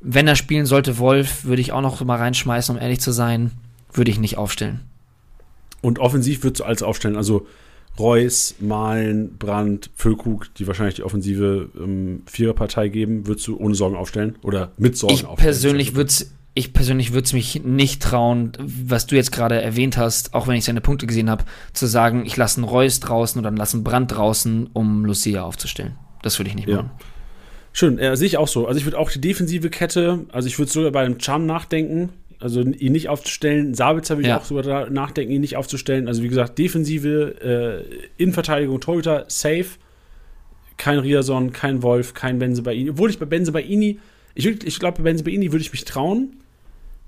wenn 0.00 0.28
er 0.28 0.36
spielen 0.36 0.66
sollte, 0.66 0.98
Wolf, 0.98 1.44
würde 1.44 1.62
ich 1.62 1.72
auch 1.72 1.80
noch 1.80 2.02
mal 2.04 2.18
reinschmeißen, 2.18 2.74
um 2.74 2.80
ehrlich 2.80 3.00
zu 3.00 3.12
sein, 3.12 3.52
würde 3.92 4.10
ich 4.10 4.18
nicht 4.18 4.38
aufstellen. 4.38 4.80
Und 5.80 5.98
offensiv 5.98 6.42
würdest 6.44 6.60
du 6.60 6.64
alles 6.64 6.82
aufstellen. 6.82 7.16
Also 7.16 7.46
Reus, 7.98 8.54
Malen, 8.60 9.36
Brandt, 9.36 9.90
Füllkrug, 9.94 10.54
die 10.54 10.66
wahrscheinlich 10.66 10.94
die 10.94 11.02
offensive 11.02 11.68
ähm, 11.78 12.22
Viererpartei 12.26 12.88
geben, 12.88 13.26
würdest 13.26 13.46
du 13.46 13.58
ohne 13.58 13.74
Sorgen 13.74 13.96
aufstellen? 13.96 14.36
Oder 14.42 14.72
mit 14.78 14.96
Sorgen 14.96 15.14
ich 15.14 15.26
aufstellen? 15.26 15.52
Persönlich 15.52 15.94
würd's, 15.94 16.32
ich 16.54 16.72
persönlich 16.72 17.12
würde 17.12 17.26
es 17.26 17.32
mich 17.34 17.62
nicht 17.64 18.02
trauen, 18.02 18.52
was 18.58 19.06
du 19.06 19.16
jetzt 19.16 19.32
gerade 19.32 19.60
erwähnt 19.60 19.98
hast, 19.98 20.32
auch 20.32 20.46
wenn 20.46 20.56
ich 20.56 20.64
seine 20.64 20.80
Punkte 20.80 21.06
gesehen 21.06 21.28
habe, 21.28 21.44
zu 21.74 21.86
sagen, 21.86 22.24
ich 22.24 22.36
lasse 22.36 22.58
einen 22.58 22.68
Reus 22.68 23.00
draußen 23.00 23.38
oder 23.38 23.50
lasse 23.50 23.76
einen 23.76 23.84
Brand 23.84 24.12
draußen, 24.12 24.70
um 24.72 25.04
Lucia 25.04 25.42
aufzustellen. 25.42 25.96
Das 26.22 26.38
würde 26.38 26.48
ich 26.48 26.56
nicht 26.56 26.68
machen. 26.68 26.90
Ja. 26.98 27.06
Schön, 27.74 27.98
äh, 27.98 28.16
sehe 28.16 28.26
ich 28.26 28.36
auch 28.36 28.48
so. 28.48 28.66
Also 28.66 28.78
ich 28.78 28.84
würde 28.84 28.98
auch 28.98 29.10
die 29.10 29.20
defensive 29.20 29.70
Kette, 29.70 30.26
also 30.30 30.46
ich 30.46 30.58
würde 30.58 30.70
sogar 30.70 30.92
bei 30.92 31.04
einem 31.04 31.18
Charm 31.20 31.46
nachdenken, 31.46 32.10
also 32.42 32.60
ihn 32.60 32.92
nicht 32.92 33.08
aufzustellen. 33.08 33.74
Sabitzer 33.74 34.16
würde 34.16 34.28
ja. 34.28 34.36
ich 34.36 34.42
auch 34.42 34.46
sogar 34.46 34.90
nachdenken, 34.90 35.32
ihn 35.32 35.40
nicht 35.40 35.56
aufzustellen. 35.56 36.08
Also 36.08 36.22
wie 36.22 36.28
gesagt, 36.28 36.58
defensive, 36.58 37.84
äh, 37.88 38.22
Innenverteidigung, 38.22 38.80
Torhüter, 38.80 39.24
safe. 39.28 39.66
Kein 40.76 40.98
Riason, 40.98 41.52
kein 41.52 41.82
Wolf, 41.82 42.14
kein 42.14 42.38
Benze 42.38 42.62
Baini. 42.62 42.90
Obwohl 42.90 43.10
ich 43.10 43.18
bei 43.18 43.26
Benze 43.26 43.52
Baini, 43.52 43.98
ich, 44.34 44.46
ich 44.46 44.78
glaube, 44.78 44.98
bei 44.98 45.04
Benze 45.04 45.24
Baini 45.24 45.52
würde 45.52 45.62
ich 45.62 45.72
mich 45.72 45.84
trauen, 45.84 46.36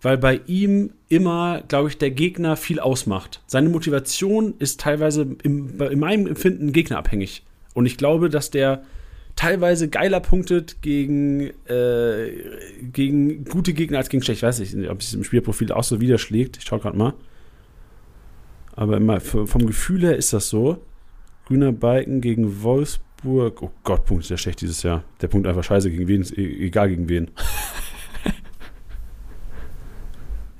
weil 0.02 0.18
bei 0.18 0.40
ihm 0.46 0.90
immer, 1.08 1.62
glaube 1.66 1.88
ich, 1.88 1.98
der 1.98 2.10
Gegner 2.10 2.56
viel 2.56 2.78
ausmacht. 2.78 3.40
Seine 3.46 3.70
Motivation 3.70 4.54
ist 4.58 4.80
teilweise 4.80 5.26
im, 5.42 5.80
in 5.80 5.98
meinem 5.98 6.26
Empfinden 6.26 6.72
gegnerabhängig. 6.72 7.42
Und 7.72 7.86
ich 7.86 7.96
glaube, 7.96 8.28
dass 8.28 8.50
der 8.50 8.82
teilweise 9.36 9.88
geiler 9.88 10.20
punktet 10.20 10.80
gegen, 10.82 11.50
äh, 11.66 12.30
gegen 12.82 13.44
gute 13.44 13.72
Gegner 13.72 13.98
als 13.98 14.08
gegen 14.08 14.22
schlecht. 14.22 14.38
Ich 14.38 14.42
weiß 14.42 14.58
nicht, 14.60 14.90
ob 14.90 15.00
es 15.00 15.14
im 15.14 15.24
Spielprofil 15.24 15.72
auch 15.72 15.84
so 15.84 16.00
widerschlägt. 16.00 16.58
Ich 16.58 16.64
schau 16.64 16.78
gerade 16.78 16.96
mal. 16.96 17.14
Aber 18.76 18.96
immer 18.96 19.20
vom 19.20 19.66
Gefühl 19.66 20.02
her 20.02 20.16
ist 20.16 20.32
das 20.32 20.48
so. 20.48 20.78
Grüner 21.46 21.72
Balken 21.72 22.20
gegen 22.20 22.62
Wolfsburg. 22.62 23.62
Oh 23.62 23.70
Gott, 23.84 24.04
punktet 24.06 24.30
der 24.30 24.36
schlecht 24.36 24.60
dieses 24.60 24.82
Jahr. 24.82 25.04
Der 25.20 25.28
punkt 25.28 25.46
einfach 25.46 25.64
scheiße 25.64 25.90
gegen 25.90 26.08
wen, 26.08 26.22
e-, 26.22 26.66
egal 26.66 26.88
gegen 26.88 27.08
wen. 27.08 27.30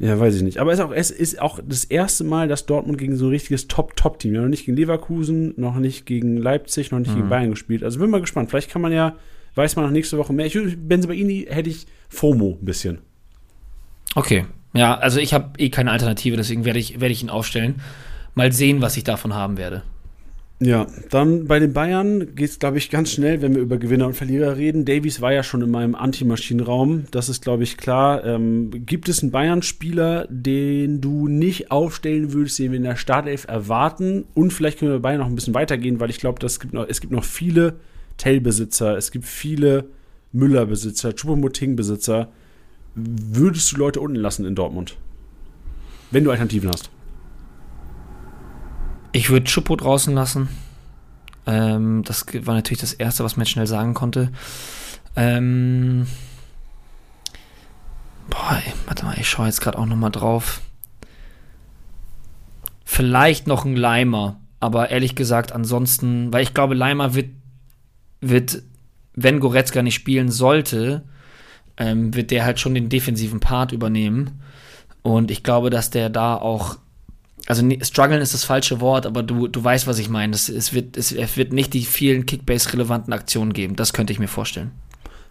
Ja, 0.04 0.20
weiß 0.20 0.34
ich 0.34 0.42
nicht. 0.42 0.58
Aber 0.58 0.70
es 0.70 0.78
ist 0.78 0.84
auch, 0.84 0.92
es 0.92 1.10
ist 1.10 1.40
auch 1.40 1.60
das 1.66 1.84
erste 1.84 2.24
Mal, 2.24 2.46
dass 2.46 2.66
Dortmund 2.66 2.98
gegen 2.98 3.16
so 3.16 3.24
ein 3.24 3.30
richtiges 3.30 3.68
Top-Top-Team, 3.68 4.34
ja, 4.34 4.42
noch 4.42 4.48
nicht 4.48 4.66
gegen 4.66 4.76
Leverkusen, 4.76 5.54
noch 5.56 5.76
nicht 5.76 6.04
gegen 6.04 6.36
Leipzig, 6.36 6.90
noch 6.90 6.98
nicht 6.98 7.12
mhm. 7.12 7.16
gegen 7.16 7.28
Bayern 7.30 7.50
gespielt. 7.50 7.82
Also 7.82 7.98
bin 8.00 8.10
mal 8.10 8.20
gespannt. 8.20 8.50
Vielleicht 8.50 8.68
kann 8.68 8.82
man 8.82 8.92
ja, 8.92 9.16
weiß 9.54 9.76
man 9.76 9.86
noch 9.86 9.92
nächste 9.92 10.18
Woche 10.18 10.34
mehr. 10.34 10.44
Ich, 10.44 10.58
Benzebaini 10.76 11.46
hätte 11.48 11.70
ich 11.70 11.86
FOMO 12.10 12.58
ein 12.60 12.66
bisschen. 12.66 12.98
Okay. 14.14 14.44
Ja, 14.74 14.94
also 14.94 15.20
ich 15.20 15.32
habe 15.32 15.58
eh 15.58 15.70
keine 15.70 15.90
Alternative, 15.90 16.36
deswegen 16.36 16.66
werde 16.66 16.80
ich, 16.80 17.00
werd 17.00 17.10
ich 17.10 17.22
ihn 17.22 17.30
aufstellen. 17.30 17.76
Mal 18.34 18.52
sehen, 18.52 18.82
was 18.82 18.98
ich 18.98 19.04
davon 19.04 19.32
haben 19.32 19.56
werde. 19.56 19.84
Ja, 20.60 20.86
dann 21.10 21.46
bei 21.46 21.58
den 21.58 21.72
Bayern 21.72 22.36
geht 22.36 22.48
es, 22.48 22.58
glaube 22.58 22.78
ich, 22.78 22.88
ganz 22.88 23.10
schnell, 23.10 23.42
wenn 23.42 23.54
wir 23.54 23.62
über 23.62 23.76
Gewinner 23.76 24.06
und 24.06 24.14
Verlierer 24.14 24.56
reden. 24.56 24.84
Davies 24.84 25.20
war 25.20 25.32
ja 25.32 25.42
schon 25.42 25.62
in 25.62 25.70
meinem 25.70 25.96
Antimaschinenraum, 25.96 27.06
das 27.10 27.28
ist, 27.28 27.42
glaube 27.42 27.64
ich, 27.64 27.76
klar. 27.76 28.24
Ähm, 28.24 28.70
gibt 28.86 29.08
es 29.08 29.22
einen 29.22 29.32
Bayern-Spieler, 29.32 30.28
den 30.30 31.00
du 31.00 31.26
nicht 31.26 31.72
aufstellen 31.72 32.32
würdest, 32.32 32.58
den 32.60 32.70
wir 32.70 32.76
in 32.76 32.84
der 32.84 32.96
Startelf 32.96 33.46
erwarten? 33.48 34.26
Und 34.34 34.52
vielleicht 34.52 34.78
können 34.78 34.92
wir 34.92 35.00
bei 35.00 35.08
Bayern 35.10 35.20
noch 35.20 35.26
ein 35.26 35.34
bisschen 35.34 35.54
weitergehen, 35.54 35.98
weil 35.98 36.10
ich 36.10 36.18
glaube, 36.18 36.38
gibt 36.38 36.74
es 36.88 37.00
gibt 37.00 37.12
noch 37.12 37.24
viele 37.24 37.74
Tell-Besitzer, 38.16 38.96
es 38.96 39.10
gibt 39.10 39.24
viele 39.24 39.86
Müller-Besitzer, 40.32 41.10
Choupo-Moting-Besitzer. 41.10 42.28
Würdest 42.94 43.72
du 43.72 43.76
Leute 43.76 44.00
unten 44.00 44.16
lassen 44.16 44.44
in 44.44 44.54
Dortmund? 44.54 44.96
Wenn 46.12 46.22
du 46.22 46.30
Alternativen 46.30 46.70
hast. 46.70 46.90
Ich 49.14 49.30
würde 49.30 49.48
Schuppo 49.48 49.76
draußen 49.76 50.12
lassen. 50.12 50.48
Ähm, 51.46 52.02
das 52.02 52.26
war 52.46 52.54
natürlich 52.54 52.80
das 52.80 52.92
Erste, 52.92 53.22
was 53.22 53.36
man 53.36 53.46
schnell 53.46 53.68
sagen 53.68 53.94
konnte. 53.94 54.32
Ähm, 55.14 56.08
boah, 58.28 58.60
ey, 58.66 58.72
warte 58.86 59.04
mal, 59.04 59.16
ich 59.16 59.28
schaue 59.28 59.46
jetzt 59.46 59.60
gerade 59.60 59.78
auch 59.78 59.86
noch 59.86 59.94
mal 59.94 60.10
drauf. 60.10 60.62
Vielleicht 62.84 63.46
noch 63.46 63.64
ein 63.64 63.76
Leimer, 63.76 64.40
aber 64.58 64.90
ehrlich 64.90 65.14
gesagt, 65.14 65.52
ansonsten, 65.52 66.32
weil 66.32 66.42
ich 66.42 66.52
glaube, 66.52 66.74
Leimer 66.74 67.14
wird, 67.14 67.30
wird 68.20 68.62
wenn 69.14 69.38
Goretzka 69.38 69.82
nicht 69.82 69.94
spielen 69.94 70.28
sollte, 70.28 71.04
ähm, 71.76 72.16
wird 72.16 72.32
der 72.32 72.44
halt 72.44 72.58
schon 72.58 72.74
den 72.74 72.88
defensiven 72.88 73.38
Part 73.38 73.70
übernehmen. 73.70 74.42
Und 75.02 75.30
ich 75.30 75.44
glaube, 75.44 75.70
dass 75.70 75.90
der 75.90 76.10
da 76.10 76.34
auch 76.34 76.78
also 77.46 77.68
strugglen 77.82 78.22
ist 78.22 78.32
das 78.32 78.44
falsche 78.44 78.80
Wort, 78.80 79.06
aber 79.06 79.22
du, 79.22 79.48
du 79.48 79.62
weißt, 79.62 79.86
was 79.86 79.98
ich 79.98 80.08
meine. 80.08 80.34
Es, 80.34 80.48
es, 80.48 80.72
wird, 80.72 80.96
es, 80.96 81.12
es 81.12 81.36
wird 81.36 81.52
nicht 81.52 81.74
die 81.74 81.82
vielen 81.82 82.24
Kickbase-relevanten 82.26 83.12
Aktionen 83.12 83.52
geben. 83.52 83.76
Das 83.76 83.92
könnte 83.92 84.12
ich 84.12 84.18
mir 84.18 84.28
vorstellen. 84.28 84.72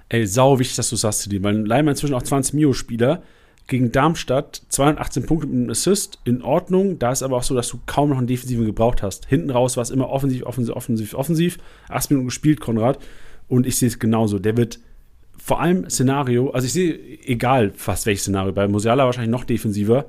Ey, 0.10 0.28
sau 0.28 0.60
wichtig, 0.60 0.76
dass 0.76 0.90
du 0.90 0.96
sagst, 0.96 1.32
die, 1.32 1.44
weil 1.44 1.66
Leimer 1.66 1.92
inzwischen 1.92 2.14
auch 2.14 2.22
20 2.22 2.54
Mio-Spieler 2.54 3.24
gegen 3.68 3.92
Darmstadt, 3.92 4.62
218 4.70 5.26
Punkte 5.26 5.48
mit 5.48 5.56
einem 5.56 5.70
Assist, 5.72 6.20
in 6.26 6.44
Ordnung. 6.44 7.00
Da 7.00 7.12
ist 7.12 7.24
aber 7.24 7.38
auch 7.38 7.44
so, 7.44 7.56
dass 7.56 7.70
du 7.70 7.80
kaum 7.86 8.10
noch 8.10 8.18
einen 8.18 8.28
Defensiven 8.28 8.66
gebraucht 8.66 9.02
hast. 9.02 9.26
Hinten 9.26 9.50
raus 9.50 9.78
war 9.78 9.82
es 9.82 9.90
immer 9.90 10.10
offensiv, 10.10 10.46
offensiv, 10.46 10.76
offensiv, 10.76 11.14
offensiv. 11.16 11.58
Acht 11.90 12.12
Minuten 12.12 12.28
gespielt, 12.28 12.60
Konrad. 12.60 13.00
Und 13.48 13.66
ich 13.66 13.78
sehe 13.78 13.88
es 13.88 13.98
genauso. 13.98 14.38
Der 14.38 14.58
wird 14.58 14.80
vor 15.38 15.62
allem 15.62 15.90
Szenario, 15.90 16.52
also 16.52 16.66
ich 16.66 16.74
sehe 16.74 17.00
egal 17.26 17.72
fast 17.76 18.06
welches 18.06 18.24
Szenario, 18.24 18.54
bei 18.54 18.68
Musiala 18.68 19.06
wahrscheinlich 19.06 19.32
noch 19.32 19.44
defensiver 19.44 20.06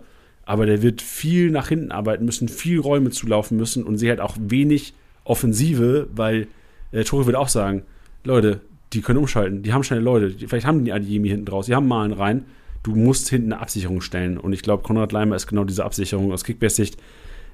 aber 0.46 0.66
der 0.66 0.82
wird 0.82 1.02
viel 1.02 1.50
nach 1.50 1.68
hinten 1.68 1.90
arbeiten 1.90 2.24
müssen, 2.24 2.48
viel 2.48 2.80
Räume 2.80 3.10
zulaufen 3.10 3.56
müssen 3.56 3.84
und 3.84 3.98
sie 3.98 4.08
halt 4.08 4.20
auch 4.20 4.36
wenig 4.38 4.94
Offensive, 5.24 6.08
weil 6.14 6.48
äh, 6.92 7.04
Tore 7.04 7.26
wird 7.26 7.36
auch 7.36 7.48
sagen, 7.48 7.82
Leute, 8.24 8.60
die 8.92 9.00
können 9.00 9.18
umschalten, 9.18 9.62
die 9.62 9.72
haben 9.72 9.82
schnelle 9.82 10.02
Leute, 10.02 10.34
vielleicht 10.46 10.66
haben 10.66 10.84
die 10.84 10.92
Adiemi 10.92 11.28
hinten 11.28 11.46
draus, 11.46 11.66
die 11.66 11.74
haben 11.74 11.88
Malen 11.88 12.12
rein, 12.12 12.44
du 12.82 12.94
musst 12.94 13.28
hinten 13.28 13.52
eine 13.52 13.62
Absicherung 13.62 14.00
stellen 14.00 14.38
und 14.38 14.52
ich 14.52 14.62
glaube, 14.62 14.82
Konrad 14.82 15.12
Leimer 15.12 15.36
ist 15.36 15.46
genau 15.46 15.64
diese 15.64 15.84
Absicherung 15.84 16.32
aus 16.32 16.44
Kickbase-Sicht 16.44 16.98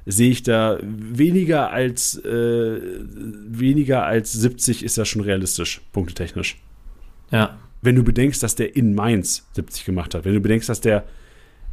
sehe 0.07 0.31
ich 0.31 0.43
da 0.43 0.79
weniger 0.83 1.71
als 1.71 2.17
äh, 2.25 2.81
weniger 2.81 4.05
als 4.05 4.33
70 4.33 4.85
ist 4.85 4.99
das 4.99 5.09
schon 5.09 5.23
realistisch, 5.23 5.83
punktetechnisch. 5.93 6.61
Ja. 7.31 7.59
Wenn 7.83 7.97
du 7.97 8.03
bedenkst, 8.03 8.43
dass 8.43 8.57
der 8.57 8.77
in 8.77 8.95
Mainz 8.95 9.49
70 9.55 9.87
gemacht 9.87 10.15
hat, 10.15 10.25
wenn 10.25 10.35
du 10.35 10.41
bedenkst, 10.41 10.69
dass 10.69 10.83
der 10.83 11.05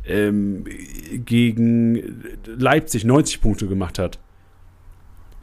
ähm, 0.07 0.65
gegen 1.25 2.23
Leipzig 2.45 3.03
90 3.05 3.41
Punkte 3.41 3.67
gemacht 3.67 3.99
hat. 3.99 4.19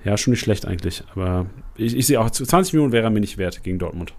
Ja, 0.05 0.17
schon 0.17 0.33
nicht 0.33 0.41
schlecht 0.41 0.67
eigentlich. 0.67 1.03
Aber 1.15 1.47
ich, 1.77 1.97
ich 1.97 2.07
sehe 2.07 2.21
auch, 2.21 2.29
20 2.31 2.73
Millionen 2.75 2.93
wäre 2.93 3.05
er 3.05 3.11
mir 3.11 3.21
nicht 3.21 3.39
wert 3.39 3.63
gegen 3.63 3.79
Dortmund. 3.79 4.15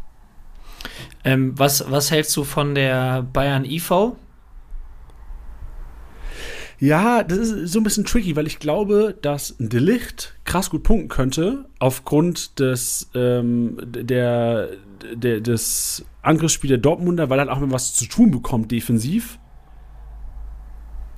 Ähm, 1.23 1.57
was, 1.57 1.89
was 1.89 2.11
hältst 2.11 2.35
du 2.37 2.43
von 2.43 2.75
der 2.75 3.23
Bayern 3.23 3.65
IV? 3.65 4.13
Ja, 6.77 7.23
das 7.23 7.37
ist 7.37 7.71
so 7.71 7.79
ein 7.79 7.83
bisschen 7.83 8.03
tricky, 8.03 8.35
weil 8.35 8.47
ich 8.47 8.59
glaube, 8.59 9.15
dass 9.21 9.57
ein 9.59 9.69
Delicht 9.69 10.35
krass 10.43 10.69
gut 10.69 10.83
punkten 10.83 11.07
könnte, 11.07 11.65
aufgrund 11.79 12.59
des, 12.59 13.09
ähm, 13.15 13.77
der, 13.85 14.69
der, 15.13 15.39
des 15.39 16.05
Angriffsspiels 16.21 16.71
der 16.71 16.77
Dortmunder, 16.79 17.29
weil 17.29 17.39
er 17.39 17.51
auch 17.51 17.59
mal 17.59 17.71
was 17.71 17.93
zu 17.93 18.05
tun 18.05 18.29
bekommt 18.29 18.71
defensiv 18.71 19.39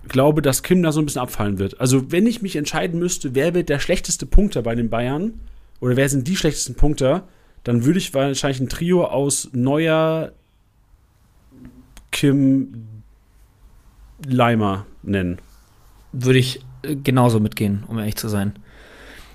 glaube, 0.09 0.41
dass 0.41 0.63
Kim 0.63 0.83
da 0.83 0.91
so 0.91 1.01
ein 1.01 1.05
bisschen 1.05 1.21
abfallen 1.21 1.59
wird. 1.59 1.79
Also, 1.79 2.11
wenn 2.11 2.27
ich 2.27 2.41
mich 2.41 2.55
entscheiden 2.55 2.99
müsste, 2.99 3.35
wer 3.35 3.53
wird 3.53 3.69
der 3.69 3.79
schlechteste 3.79 4.25
Punkter 4.25 4.61
bei 4.61 4.75
den 4.75 4.89
Bayern 4.89 5.39
oder 5.79 5.95
wer 5.95 6.09
sind 6.09 6.27
die 6.27 6.35
schlechtesten 6.35 6.75
Punkter, 6.75 7.27
dann 7.63 7.85
würde 7.85 7.99
ich 7.99 8.13
wahrscheinlich 8.13 8.59
ein 8.59 8.69
Trio 8.69 9.05
aus 9.05 9.49
Neuer, 9.53 10.31
Kim, 12.11 12.87
Leimer 14.25 14.85
nennen. 15.03 15.39
Würde 16.11 16.39
ich 16.39 16.61
äh, 16.83 16.95
genauso 16.95 17.39
mitgehen, 17.39 17.83
um 17.87 17.99
ehrlich 17.99 18.15
zu 18.15 18.29
sein. 18.29 18.53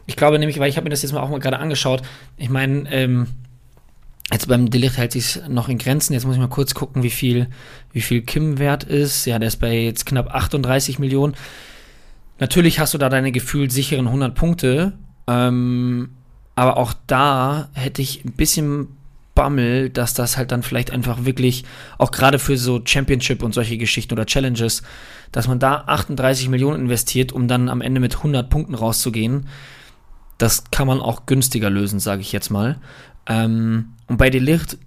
Ich 0.07 0.17
glaube 0.17 0.39
nämlich, 0.39 0.59
weil 0.59 0.69
ich 0.69 0.77
habe 0.77 0.85
mir 0.85 0.91
das 0.91 1.03
jetzt 1.03 1.13
mal 1.13 1.21
auch 1.21 1.29
mal 1.29 1.39
gerade 1.39 1.59
angeschaut. 1.59 2.03
Ich 2.37 2.49
meine, 2.49 2.91
ähm, 2.91 3.29
Jetzt 4.31 4.49
beim 4.49 4.71
Delicht 4.71 4.97
hält 4.97 5.13
sich 5.13 5.41
noch 5.49 5.69
in 5.69 5.79
Grenzen. 5.79 6.13
Jetzt 6.15 6.25
muss 6.25 6.35
ich 6.35 6.41
mal 6.41 6.49
kurz 6.49 6.75
gucken, 6.75 7.03
wie 7.03 7.11
viel, 7.11 7.49
wie 7.93 8.01
viel 8.01 8.23
Kim 8.23 8.59
wert 8.59 8.85
ist. 8.85 9.27
Ja, 9.27 9.39
der 9.39 9.49
ist 9.49 9.57
bei 9.57 9.75
jetzt 9.75 10.07
knapp 10.07 10.35
38 10.35 10.99
Millionen. 10.99 11.35
Natürlich 12.39 12.79
hast 12.81 12.95
du 12.95 12.99
da 12.99 13.09
deine 13.09 13.33
gefühlt 13.33 13.73
sicheren 13.73 14.07
100 14.07 14.35
Punkte. 14.35 14.93
Ähm, 15.27 16.11
aber 16.55 16.77
auch 16.77 16.95
da 17.07 17.69
hätte 17.75 18.03
ich 18.03 18.25
ein 18.25 18.33
bisschen 18.33 18.89
Bammel, 19.35 19.89
dass 19.89 20.15
das 20.15 20.37
halt 20.37 20.53
dann 20.53 20.63
vielleicht 20.63 20.91
einfach 20.91 21.25
wirklich, 21.25 21.65
auch 21.99 22.11
gerade 22.11 22.39
für 22.39 22.57
so 22.59 22.81
Championship 22.85 23.43
und 23.43 23.55
solche 23.55 23.79
Geschichten 23.79 24.13
oder 24.13 24.27
Challenges, 24.27 24.83
dass 25.31 25.49
man 25.49 25.59
da 25.59 25.85
38 25.87 26.49
Millionen 26.49 26.83
investiert, 26.83 27.33
um 27.33 27.49
dann 27.49 27.69
am 27.69 27.81
Ende 27.81 28.01
mit 28.01 28.17
100 28.17 28.51
Punkten 28.51 28.75
rauszugehen. 28.75 29.49
Das 30.37 30.65
kann 30.71 30.87
man 30.87 31.01
auch 31.01 31.25
günstiger 31.27 31.71
lösen, 31.71 32.01
sage 32.01 32.21
ich 32.21 32.33
jetzt 32.33 32.51
mal. 32.51 32.79
Ähm, 33.27 33.95
und 34.07 34.17
bei 34.17 34.31
Delicht 34.31 34.79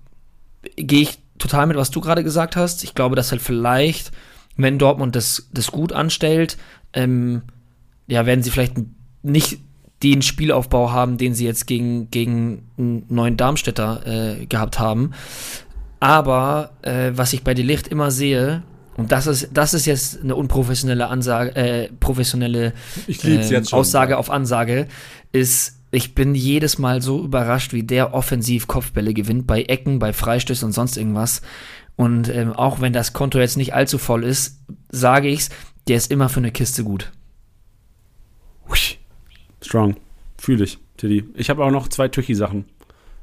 gehe 0.76 1.02
ich 1.02 1.20
total 1.38 1.68
mit, 1.68 1.78
was 1.78 1.92
du 1.92 2.02
gerade 2.02 2.24
gesagt 2.24 2.56
hast. 2.56 2.84
Ich 2.84 2.96
glaube, 2.96 3.16
dass 3.16 3.32
halt 3.32 3.42
vielleicht, 3.42 4.12
wenn 4.58 4.80
Dortmund 4.80 5.16
das, 5.16 5.50
das 5.54 5.72
gut 5.72 5.94
anstellt, 5.94 6.58
ähm, 6.94 7.44
ja, 8.08 8.26
werden 8.26 8.44
sie 8.44 8.52
vielleicht 8.52 8.76
nicht 9.24 9.60
den 10.04 10.22
Spielaufbau 10.22 10.92
haben, 10.92 11.18
den 11.18 11.34
sie 11.34 11.46
jetzt 11.46 11.68
gegen, 11.68 12.12
gegen 12.12 12.70
einen 12.78 13.06
neuen 13.10 13.38
Darmstädter 13.38 14.06
äh, 14.06 14.46
gehabt 14.46 14.80
haben. 14.80 15.12
Aber 16.00 16.72
äh, 16.82 17.12
was 17.16 17.34
ich 17.34 17.44
bei 17.44 17.54
Delicht 17.54 17.88
immer 17.88 18.12
sehe, 18.12 18.64
und 18.98 19.12
das 19.12 19.28
ist, 19.28 19.50
das 19.54 19.74
ist 19.74 19.86
jetzt 19.86 20.22
eine 20.22 20.36
unprofessionelle 20.36 21.08
Ansage, 21.08 21.56
äh, 21.56 21.90
professionelle 22.00 22.74
äh, 23.08 23.62
Aussage 23.72 24.18
auf 24.18 24.30
Ansage, 24.30 24.88
ist, 25.32 25.80
ich 25.96 26.16
bin 26.16 26.36
jedes 26.36 26.78
Mal 26.78 27.02
so 27.02 27.24
überrascht, 27.24 27.74
wie 27.74 27.84
der 27.84 28.14
offensiv 28.14 28.68
Kopfbälle 28.68 29.14
gewinnt, 29.14 29.48
bei 29.48 29.64
Ecken, 29.64 30.00
bei 30.00 30.14
Freistößen 30.14 30.68
und 30.68 30.74
sonst 30.74 30.98
irgendwas. 30.98 31.42
Und 31.96 32.30
ähm, 32.30 32.54
auch 32.54 32.82
wenn 32.82 32.94
das 32.94 33.14
Konto 33.14 33.40
jetzt 33.40 33.58
nicht 33.58 33.74
allzu 33.74 33.98
voll 33.98 34.24
ist, 34.24 34.60
sage 34.90 35.30
ich's, 35.30 35.50
der 35.88 35.98
ist 35.98 36.12
immer 36.12 36.30
für 36.30 36.40
eine 36.40 36.52
Kiste 36.52 36.84
gut. 36.84 37.12
Strong. 39.66 39.96
Fühle 40.38 40.64
ich, 40.64 40.78
Tiddy. 40.98 41.26
Ich 41.34 41.50
habe 41.50 41.64
auch 41.64 41.72
noch 41.72 41.88
zwei 41.88 42.08
Tüchi-Sachen. 42.08 42.66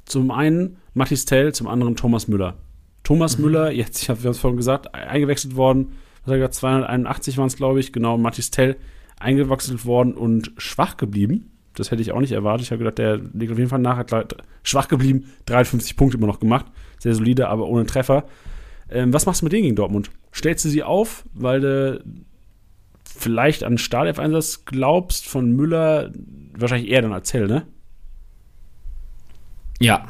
Zum 0.05 0.31
einen 0.31 0.79
Mathis 0.95 1.25
Tell, 1.25 1.55
zum 1.55 1.69
anderen 1.69 1.95
Thomas 1.95 2.27
Müller. 2.27 2.57
Thomas 3.05 3.39
mhm. 3.39 3.45
Müller, 3.45 3.71
jetzt, 3.71 4.03
ich 4.03 4.09
habe 4.09 4.29
es 4.29 4.39
vorhin 4.39 4.57
gesagt, 4.57 4.95
eingewechselt 4.95 5.57
worden. 5.57 5.93
Hat 6.23 6.33
er 6.33 6.39
gesagt? 6.39 6.55
281 6.55 7.39
waren 7.39 7.47
es, 7.47 7.57
glaube 7.57 7.81
ich. 7.81 7.93
Genau, 7.93 8.19
Mathis 8.19 8.51
Tell 8.51 8.77
eingewechselt 9.19 9.87
worden 9.87 10.15
und 10.15 10.53
schwach 10.57 10.97
geblieben. 10.97 11.51
Das 11.75 11.91
hätte 11.91 12.03
ich 12.03 12.13
auch 12.13 12.21
nicht 12.21 12.33
erwartet. 12.33 12.67
Ich 12.67 12.71
habe 12.71 12.79
gedacht, 12.79 12.99
der 12.99 13.17
liegt 13.17 13.53
auf 13.53 13.59
jeden 13.59 13.71
Fall 13.71 13.79
nach, 13.79 13.97
hat 13.97 14.37
schwach 14.63 14.89
geblieben, 14.89 15.33
53 15.47 15.97
Punkte 15.97 16.19
immer 16.19 16.27
noch 16.27 16.41
gemacht. 16.41 16.67
Sehr 16.99 17.15
solide, 17.15 17.49
aber 17.49 17.67
ohne 17.67 17.87
Treffer. 17.87 18.25
Ähm, 18.91 19.13
was 19.13 19.27
machst 19.27 19.41
du 19.41 19.47
mit 19.47 19.53
denen 19.53 19.65
gegen 19.65 19.77
Dortmund? 19.77 20.11
Stellst 20.35 20.65
du 20.65 20.69
sie 20.69 20.83
auf, 20.83 21.25
weil 21.33 21.61
du 21.61 22.05
vielleicht 23.05 23.65
an 23.65 23.79
Startelf-Einsatz 23.79 24.65
glaubst 24.65 25.27
von 25.27 25.53
Müller, 25.53 26.13
wahrscheinlich 26.57 26.91
eher 26.91 27.03
dann 27.03 27.13
als 27.13 27.33
ne? 27.33 27.67
Ja, 29.81 30.09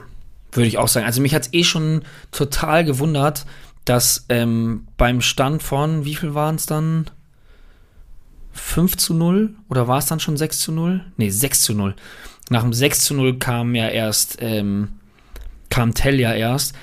würde 0.53 0.67
ich 0.67 0.79
auch 0.79 0.89
sagen. 0.89 1.07
Also 1.07 1.23
mich 1.23 1.35
hat 1.35 1.43
es 1.43 1.53
eh 1.55 1.65
schon 1.65 2.03
total 2.31 2.85
gewundert, 2.85 3.47
dass 3.85 4.27
ähm, 4.29 4.87
beim 4.97 5.21
Stand 5.21 5.63
von, 5.63 6.05
wie 6.05 6.15
viel 6.15 6.35
waren 6.35 6.57
es 6.57 6.67
dann? 6.67 7.07
5 8.53 8.97
zu 8.97 9.15
0? 9.15 9.55
Oder 9.69 9.89
war 9.89 9.99
es 9.99 10.07
dann 10.07 10.21
schon 10.21 10.37
6 10.37 10.61
zu 10.61 10.73
0? 10.73 11.05
Ne, 11.17 11.31
6 11.31 11.63
zu 11.63 11.75
0. 11.75 11.95
Nach 12.51 12.63
dem 12.63 12.73
6 12.73 13.05
zu 13.05 13.15
0 13.15 13.39
kam 13.39 13.75
ja 13.75 13.89
erst, 13.89 14.39
ähm, 14.41 14.89
kam 15.71 15.95
Tell 15.95 16.21
ja 16.21 16.35
erst. 16.35 16.75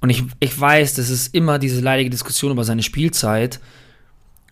Und 0.00 0.10
ich, 0.10 0.24
ich 0.40 0.58
weiß, 0.58 0.94
das 0.94 1.10
ist 1.10 1.34
immer 1.34 1.58
diese 1.58 1.80
leidige 1.80 2.10
Diskussion 2.10 2.52
über 2.52 2.64
seine 2.64 2.82
Spielzeit. 2.82 3.60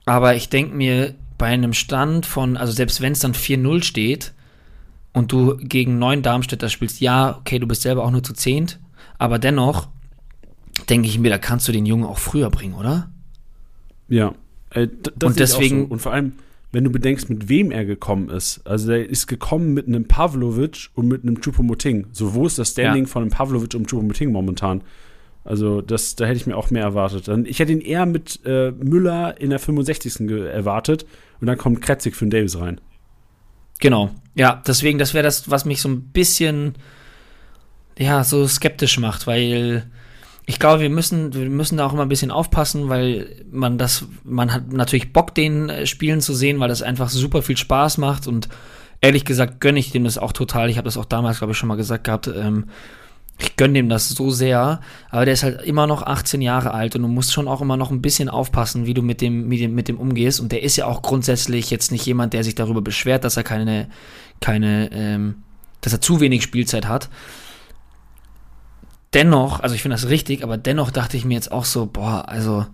Aber 0.06 0.34
ich 0.34 0.48
denke 0.48 0.74
mir, 0.74 1.14
bei 1.38 1.46
einem 1.46 1.72
Stand 1.72 2.26
von, 2.26 2.56
also 2.56 2.72
selbst 2.72 3.00
wenn 3.00 3.12
es 3.12 3.20
dann 3.20 3.32
4-0 3.32 3.82
steht 3.82 4.32
und 5.12 5.32
du 5.32 5.56
gegen 5.56 5.98
neun 5.98 6.22
Darmstädter 6.22 6.68
spielst, 6.68 7.00
ja, 7.00 7.38
okay, 7.38 7.58
du 7.58 7.66
bist 7.66 7.82
selber 7.82 8.04
auch 8.04 8.10
nur 8.10 8.22
zu 8.22 8.34
zehnt, 8.34 8.78
aber 9.18 9.38
dennoch 9.38 9.88
denke 10.88 11.08
ich 11.08 11.18
mir, 11.18 11.30
da 11.30 11.38
kannst 11.38 11.66
du 11.66 11.72
den 11.72 11.86
Jungen 11.86 12.04
auch 12.04 12.18
früher 12.18 12.50
bringen, 12.50 12.74
oder? 12.74 13.10
Ja. 14.08 14.34
Äh, 14.70 14.88
und 15.22 15.38
deswegen. 15.38 15.86
So. 15.86 15.92
Und 15.92 16.00
vor 16.00 16.12
allem, 16.12 16.32
wenn 16.72 16.84
du 16.84 16.90
bedenkst, 16.90 17.28
mit 17.28 17.48
wem 17.48 17.70
er 17.70 17.84
gekommen 17.84 18.28
ist. 18.28 18.66
Also 18.66 18.88
der 18.88 19.08
ist 19.08 19.26
gekommen 19.26 19.74
mit 19.74 19.88
einem 19.88 20.06
Pavlovic 20.06 20.90
und 20.94 21.08
mit 21.08 21.22
einem 21.22 21.40
Chupomoting. 21.40 22.06
So, 22.12 22.34
wo 22.34 22.46
ist 22.46 22.58
das 22.58 22.70
Standing 22.70 23.04
ja. 23.04 23.10
von 23.10 23.22
einem 23.22 23.30
Pavlovic 23.30 23.74
und 23.74 23.88
Chupomoting 23.88 24.30
momentan? 24.30 24.82
Also 25.44 25.80
das, 25.80 26.16
da 26.16 26.26
hätte 26.26 26.36
ich 26.36 26.46
mir 26.46 26.56
auch 26.56 26.70
mehr 26.70 26.82
erwartet. 26.82 27.28
Ich 27.46 27.58
hätte 27.58 27.72
ihn 27.72 27.80
eher 27.80 28.06
mit 28.06 28.40
äh, 28.44 28.70
Müller 28.72 29.40
in 29.40 29.50
der 29.50 29.58
65. 29.58 30.20
erwartet 30.30 31.06
und 31.40 31.46
dann 31.46 31.58
kommt 31.58 31.82
Kretzig 31.82 32.14
für 32.14 32.26
den 32.26 32.30
Davis 32.30 32.58
rein. 32.58 32.80
Genau. 33.80 34.10
Ja, 34.34 34.62
deswegen, 34.66 34.98
das 34.98 35.14
wäre 35.14 35.24
das, 35.24 35.50
was 35.50 35.64
mich 35.64 35.80
so 35.80 35.88
ein 35.88 36.02
bisschen 36.02 36.74
ja, 37.98 38.22
so 38.22 38.46
skeptisch 38.46 38.98
macht, 38.98 39.26
weil 39.26 39.84
ich 40.50 40.58
glaube, 40.58 40.82
wir 40.82 40.90
müssen, 40.90 41.32
wir 41.32 41.48
müssen 41.48 41.76
da 41.76 41.86
auch 41.86 41.92
immer 41.92 42.02
ein 42.02 42.08
bisschen 42.08 42.32
aufpassen, 42.32 42.88
weil 42.88 43.36
man 43.52 43.78
das, 43.78 44.06
man 44.24 44.52
hat 44.52 44.72
natürlich 44.72 45.12
Bock, 45.12 45.32
den 45.32 45.68
äh, 45.68 45.86
Spielen 45.86 46.20
zu 46.20 46.34
sehen, 46.34 46.58
weil 46.58 46.68
das 46.68 46.82
einfach 46.82 47.08
super 47.08 47.40
viel 47.40 47.56
Spaß 47.56 47.98
macht 47.98 48.26
und 48.26 48.48
ehrlich 49.00 49.24
gesagt 49.24 49.60
gönne 49.60 49.78
ich 49.78 49.92
dem 49.92 50.02
das 50.02 50.18
auch 50.18 50.32
total. 50.32 50.68
Ich 50.68 50.76
habe 50.76 50.86
das 50.86 50.96
auch 50.96 51.04
damals, 51.04 51.38
glaube 51.38 51.52
ich, 51.52 51.56
schon 51.58 51.68
mal 51.68 51.76
gesagt 51.76 52.02
gehabt. 52.02 52.26
Ähm, 52.26 52.64
ich 53.38 53.54
gönne 53.54 53.74
dem 53.74 53.88
das 53.88 54.08
so 54.08 54.30
sehr, 54.30 54.80
aber 55.08 55.24
der 55.24 55.34
ist 55.34 55.44
halt 55.44 55.62
immer 55.62 55.86
noch 55.86 56.02
18 56.02 56.42
Jahre 56.42 56.74
alt 56.74 56.96
und 56.96 57.02
du 57.02 57.08
musst 57.08 57.32
schon 57.32 57.46
auch 57.46 57.60
immer 57.60 57.76
noch 57.76 57.92
ein 57.92 58.02
bisschen 58.02 58.28
aufpassen, 58.28 58.86
wie 58.86 58.94
du 58.94 59.02
mit 59.02 59.20
dem, 59.20 59.46
mit 59.46 59.60
dem, 59.60 59.72
mit 59.72 59.86
dem 59.86 59.98
umgehst. 59.98 60.40
Und 60.40 60.50
der 60.50 60.64
ist 60.64 60.76
ja 60.76 60.86
auch 60.86 61.00
grundsätzlich 61.00 61.70
jetzt 61.70 61.92
nicht 61.92 62.04
jemand, 62.04 62.32
der 62.32 62.42
sich 62.42 62.56
darüber 62.56 62.82
beschwert, 62.82 63.22
dass 63.22 63.36
er 63.36 63.44
keine, 63.44 63.88
keine, 64.40 64.90
ähm, 64.92 65.36
dass 65.80 65.92
er 65.92 66.00
zu 66.00 66.20
wenig 66.20 66.42
Spielzeit 66.42 66.88
hat. 66.88 67.08
Dennoch, 69.14 69.60
also 69.60 69.74
ich 69.74 69.82
finde 69.82 69.96
das 69.96 70.08
richtig, 70.08 70.44
aber 70.44 70.56
dennoch 70.56 70.90
dachte 70.90 71.16
ich 71.16 71.24
mir 71.24 71.34
jetzt 71.34 71.50
auch 71.50 71.64
so, 71.64 71.86
boah, 71.86 72.28
also 72.28 72.66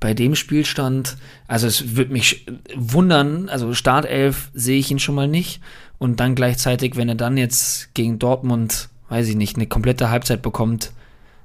bei 0.00 0.14
dem 0.14 0.34
Spielstand, 0.34 1.16
also 1.46 1.66
es 1.66 1.96
würde 1.96 2.12
mich 2.12 2.46
wundern, 2.74 3.48
also 3.48 3.74
Startelf 3.74 4.50
sehe 4.54 4.78
ich 4.78 4.90
ihn 4.90 4.98
schon 4.98 5.14
mal 5.14 5.28
nicht. 5.28 5.60
Und 5.98 6.18
dann 6.20 6.34
gleichzeitig, 6.34 6.96
wenn 6.96 7.10
er 7.10 7.14
dann 7.14 7.36
jetzt 7.36 7.94
gegen 7.94 8.18
Dortmund 8.18 8.88
weiß 9.10 9.28
ich 9.28 9.36
nicht, 9.36 9.56
eine 9.56 9.66
komplette 9.66 10.08
Halbzeit 10.08 10.40
bekommt, 10.40 10.92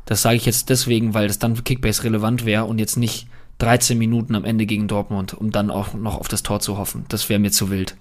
das 0.06 0.22
sage 0.22 0.38
ich 0.38 0.46
jetzt 0.46 0.70
deswegen, 0.70 1.14
weil 1.14 1.28
das 1.28 1.40
dann 1.40 1.56
für 1.56 1.64
Kickbase 1.64 2.04
relevant 2.04 2.46
wäre 2.46 2.66
und 2.66 2.80
jetzt 2.80 2.96
nicht 2.96 3.28
13 3.58 3.98
Minuten 3.98 4.36
am 4.36 4.46
Ende 4.46 4.66
gegen 4.66 4.88
Dortmund, 4.88 5.34
um 5.34 5.52
dann 5.52 5.72
auch 5.72 5.94
noch 5.94 6.20
auf 6.20 6.28
das 6.28 6.44
Tor 6.44 6.60
zu 6.60 6.78
hoffen. 6.78 7.06
Das 7.10 7.28
wäre 7.28 7.40
mir 7.40 7.52
zu 7.52 7.70
wild. 7.70 7.98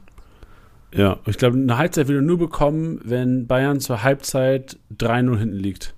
Ja, 0.93 1.19
ich 1.27 1.39
glaube, 1.39 1.57
eine 1.57 1.79
Halbzeit 1.79 2.07
will 2.07 2.17
er 2.17 2.23
nur 2.23 2.39
bekommen, 2.39 3.01
wenn 3.03 3.47
Bayern 3.47 3.81
zur 3.81 4.03
Halbzeit 4.03 4.77
3-0 4.97 5.39
hinten 5.39 5.57
liegt. 5.57 5.94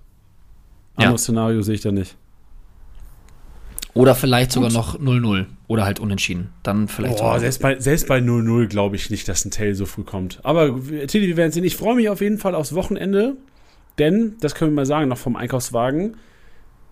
Anderes 0.97 1.23
ja. 1.23 1.25
Szenario 1.25 1.63
sehe 1.63 1.75
ich 1.75 1.81
da 1.81 1.93
nicht. 1.93 2.17
Oder 3.95 4.15
vielleicht 4.15 4.53
sogar 4.53 4.71
noch 4.71 5.01
0-0 5.01 5.47
oder 5.69 5.87
halt 5.87 6.01
unentschieden. 6.01 6.51
Dann 6.63 6.87
vielleicht. 6.87 7.19
Boah, 7.19 7.41
selbst 7.41 7.63
bei, 7.63 7.79
selbst 7.79 8.07
bei 8.07 8.19
0-0 8.19 8.67
glaube 8.67 8.95
ich 8.97 9.09
nicht, 9.09 9.27
dass 9.27 9.45
ein 9.45 9.51
Tail 9.51 9.75
so 9.75 9.87
früh 9.87 10.03
kommt. 10.03 10.39
Aber 10.43 10.79
Tilly, 11.07 11.29
wir 11.29 11.37
werden 11.39 11.51
sehen. 11.51 11.65
Ich 11.65 11.77
freue 11.77 11.97
mich 11.97 12.11
auf 12.11 12.21
jeden 12.21 12.37
Fall 12.37 12.55
aufs 12.55 12.75
Wochenende. 12.75 13.37
Denn, 13.99 14.35
das 14.41 14.55
können 14.55 14.73
wir 14.73 14.77
mal 14.77 14.87
sagen, 14.87 15.09
noch 15.09 15.17
vom 15.17 15.37
Einkaufswagen, 15.37 16.19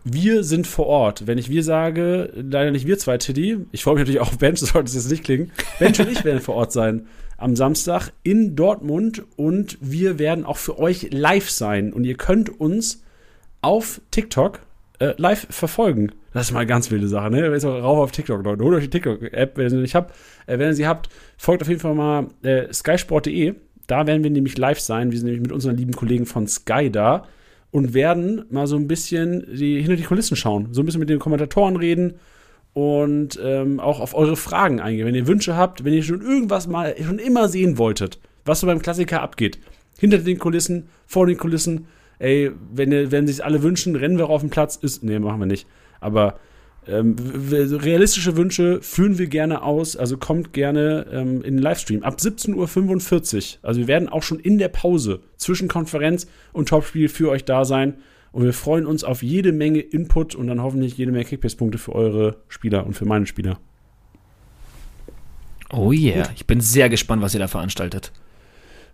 wir 0.05 0.45
sind 0.45 0.67
vor 0.67 0.87
Ort. 0.87 1.27
Wenn 1.27 1.37
ich 1.37 1.51
wir 1.51 1.63
sage, 1.63 2.33
leider 2.35 2.71
nicht 2.71 2.87
wir 2.87 2.99
zwei, 2.99 3.19
Tiddy. 3.19 3.59
Ich 3.73 3.85
freue 3.85 3.95
mich 3.95 4.03
natürlich 4.03 4.21
auch 4.21 4.29
auf 4.29 4.39
Bench, 4.39 4.59
so 4.61 4.67
sollte 4.67 4.89
es 4.89 4.95
jetzt 4.95 5.11
nicht 5.11 5.25
klingen. 5.25 5.51
Bench 5.79 6.01
und 6.01 6.11
ich 6.11 6.25
werden 6.25 6.41
vor 6.41 6.55
Ort 6.55 6.73
sein 6.73 7.07
am 7.37 7.57
Samstag 7.57 8.13
in 8.23 8.57
Dortmund 8.57 9.25
und 9.37 9.77
wir 9.81 10.19
werden 10.19 10.45
auch 10.45 10.57
für 10.57 10.79
euch 10.79 11.09
live 11.13 11.51
sein. 11.51 11.93
Und 11.93 12.05
ihr 12.05 12.17
könnt 12.17 12.49
uns 12.49 13.04
auf 13.65 14.01
TikTok 14.11 14.61
äh, 14.99 15.15
live 15.17 15.47
verfolgen. 15.51 16.13
Das 16.33 16.47
ist 16.47 16.53
mal 16.53 16.61
eine 16.61 16.67
ganz 16.67 16.91
wilde 16.91 17.09
Sache, 17.09 17.31
ne? 17.31 17.47
Ist 17.47 17.65
auch 17.65 17.83
Rauch 17.83 17.99
auf 17.99 18.13
TikTok, 18.13 18.45
Leute. 18.45 18.63
Holt 18.65 18.77
euch 18.77 18.85
die 18.85 18.91
TikTok-App, 18.91 19.57
wenn 19.57 19.67
ihr 19.67 19.71
sie 19.71 19.77
nicht 19.77 19.95
habt. 19.95 20.15
Äh, 20.47 20.59
wenn 20.59 20.69
ihr 20.69 20.75
sie 20.75 20.87
habt, 20.87 21.09
folgt 21.37 21.63
auf 21.63 21.69
jeden 21.69 21.81
Fall 21.81 21.95
mal 21.95 22.27
äh, 22.43 22.73
skysport.de 22.73 23.55
da 23.87 24.07
werden 24.07 24.23
wir 24.23 24.31
nämlich 24.31 24.57
live 24.57 24.81
sein. 24.81 25.11
Wir 25.11 25.19
sind 25.19 25.27
nämlich 25.27 25.43
mit 25.43 25.53
unseren 25.53 25.77
lieben 25.77 25.93
Kollegen 25.93 26.27
von 26.27 26.47
Sky 26.47 26.91
da 26.91 27.27
und 27.71 27.95
werden 27.95 28.45
mal 28.51 28.67
so 28.67 28.77
ein 28.77 28.89
bisschen 28.89 29.47
die, 29.55 29.81
hinter 29.81 29.97
die 29.97 30.05
Kulissen 30.05 30.37
schauen. 30.37 30.69
So 30.73 30.83
ein 30.83 30.87
bisschen 30.87 31.01
mit 31.01 31.11
den 31.11 31.19
Kommentatoren 31.19 31.77
reden 31.77 32.15
und 32.73 33.39
ähm, 33.43 33.81
auch 33.81 34.01
auf 34.01 34.15
eure 34.15 34.37
Fragen 34.37 34.81
eingehen. 34.81 35.07
Wenn 35.07 35.15
ihr 35.15 35.27
Wünsche 35.27 35.57
habt, 35.57 35.85
wenn 35.85 35.93
ihr 35.93 36.03
schon 36.03 36.23
irgendwas 36.23 36.67
mal 36.67 36.95
schon 37.03 37.19
immer 37.19 37.49
sehen 37.49 37.79
wolltet, 37.79 38.19
was 38.45 38.61
so 38.61 38.67
beim 38.67 38.81
Klassiker 38.81 39.23
abgeht. 39.23 39.59
Hinter 39.99 40.19
den 40.19 40.39
Kulissen, 40.39 40.89
vor 41.07 41.27
den 41.27 41.37
Kulissen. 41.37 41.87
Ey, 42.25 42.53
wenn, 42.73 43.13
wenn 43.13 43.27
sich 43.27 43.45
alle 43.45 43.63
wünschen, 43.63 43.97
rennen 43.97 44.17
wir 44.17 44.31
auf 44.31 44.41
den 44.41 44.49
Platz. 44.49 44.77
Ist, 44.77 45.05
nee, 45.05 45.19
machen 45.19 45.41
wir 45.41 45.47
nicht. 45.47 45.67
Aber 46.01 46.39
ähm, 46.87 47.17
realistische 47.19 48.39
Wünsche 48.39 48.81
führen 48.81 49.19
wir 49.19 49.27
gerne 49.27 49.63
aus, 49.63 49.95
also 49.95 50.17
kommt 50.17 50.55
gerne 50.55 51.07
ähm, 51.13 51.43
in 51.43 51.57
den 51.57 51.59
Livestream 51.59 52.03
ab 52.03 52.17
17.45 52.19 52.55
Uhr. 52.57 53.69
Also 53.69 53.81
wir 53.81 53.89
werden 53.89 54.09
auch 54.09 54.23
schon 54.23 54.41
in 54.41 54.57
der 54.57 54.69
Pause 54.69 55.21
zwischen 55.37 55.69
Konferenz 55.69 56.27
und 56.55 56.71
Topspiel 56.71 57.11
für 57.11 57.29
euch 57.29 57.45
da 57.45 57.67
sein. 57.67 57.99
Und 58.33 58.45
wir 58.45 58.55
freuen 58.55 58.87
uns 58.87 59.05
auf 59.05 59.23
jede 59.23 59.53
Menge 59.53 59.81
Input 59.81 60.35
und 60.35 60.47
dann 60.47 60.63
hoffentlich 60.63 60.97
jede 60.97 61.13
Menge 61.13 61.27
Kickbase-Punkte 61.27 61.77
für 61.77 61.95
eure 61.95 62.39
Spieler 62.49 62.87
und 62.87 62.95
für 62.95 63.05
meine 63.05 63.27
Spieler. 63.27 63.59
Oh 65.71 65.93
yeah, 65.93 66.23
Gut. 66.23 66.33
ich 66.37 66.47
bin 66.47 66.63
sehr 66.63 66.89
gespannt, 66.89 67.21
was 67.21 67.35
ihr 67.35 67.41
da 67.41 67.49
veranstaltet. 67.49 68.13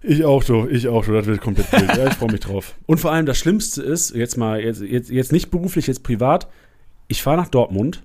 Ich 0.03 0.25
auch 0.25 0.43
so, 0.43 0.67
ich 0.67 0.89
auch 0.89 1.05
so, 1.05 1.13
das 1.13 1.27
wird 1.27 1.41
komplett 1.41 1.71
wild. 1.73 1.97
Ja, 1.97 2.07
ich 2.07 2.15
freue 2.15 2.33
mich 2.33 2.41
drauf. 2.41 2.75
Und 2.87 2.99
vor 2.99 3.13
allem 3.13 3.27
das 3.27 3.39
Schlimmste 3.39 3.83
ist, 3.83 4.15
jetzt 4.15 4.37
mal, 4.37 4.61
jetzt, 4.61 4.81
jetzt, 4.81 5.11
jetzt 5.11 5.33
nicht 5.33 5.51
beruflich, 5.51 5.87
jetzt 5.87 6.03
privat, 6.03 6.49
ich 7.09 7.23
fahre 7.23 7.37
nach 7.37 7.49
Dortmund 7.49 8.03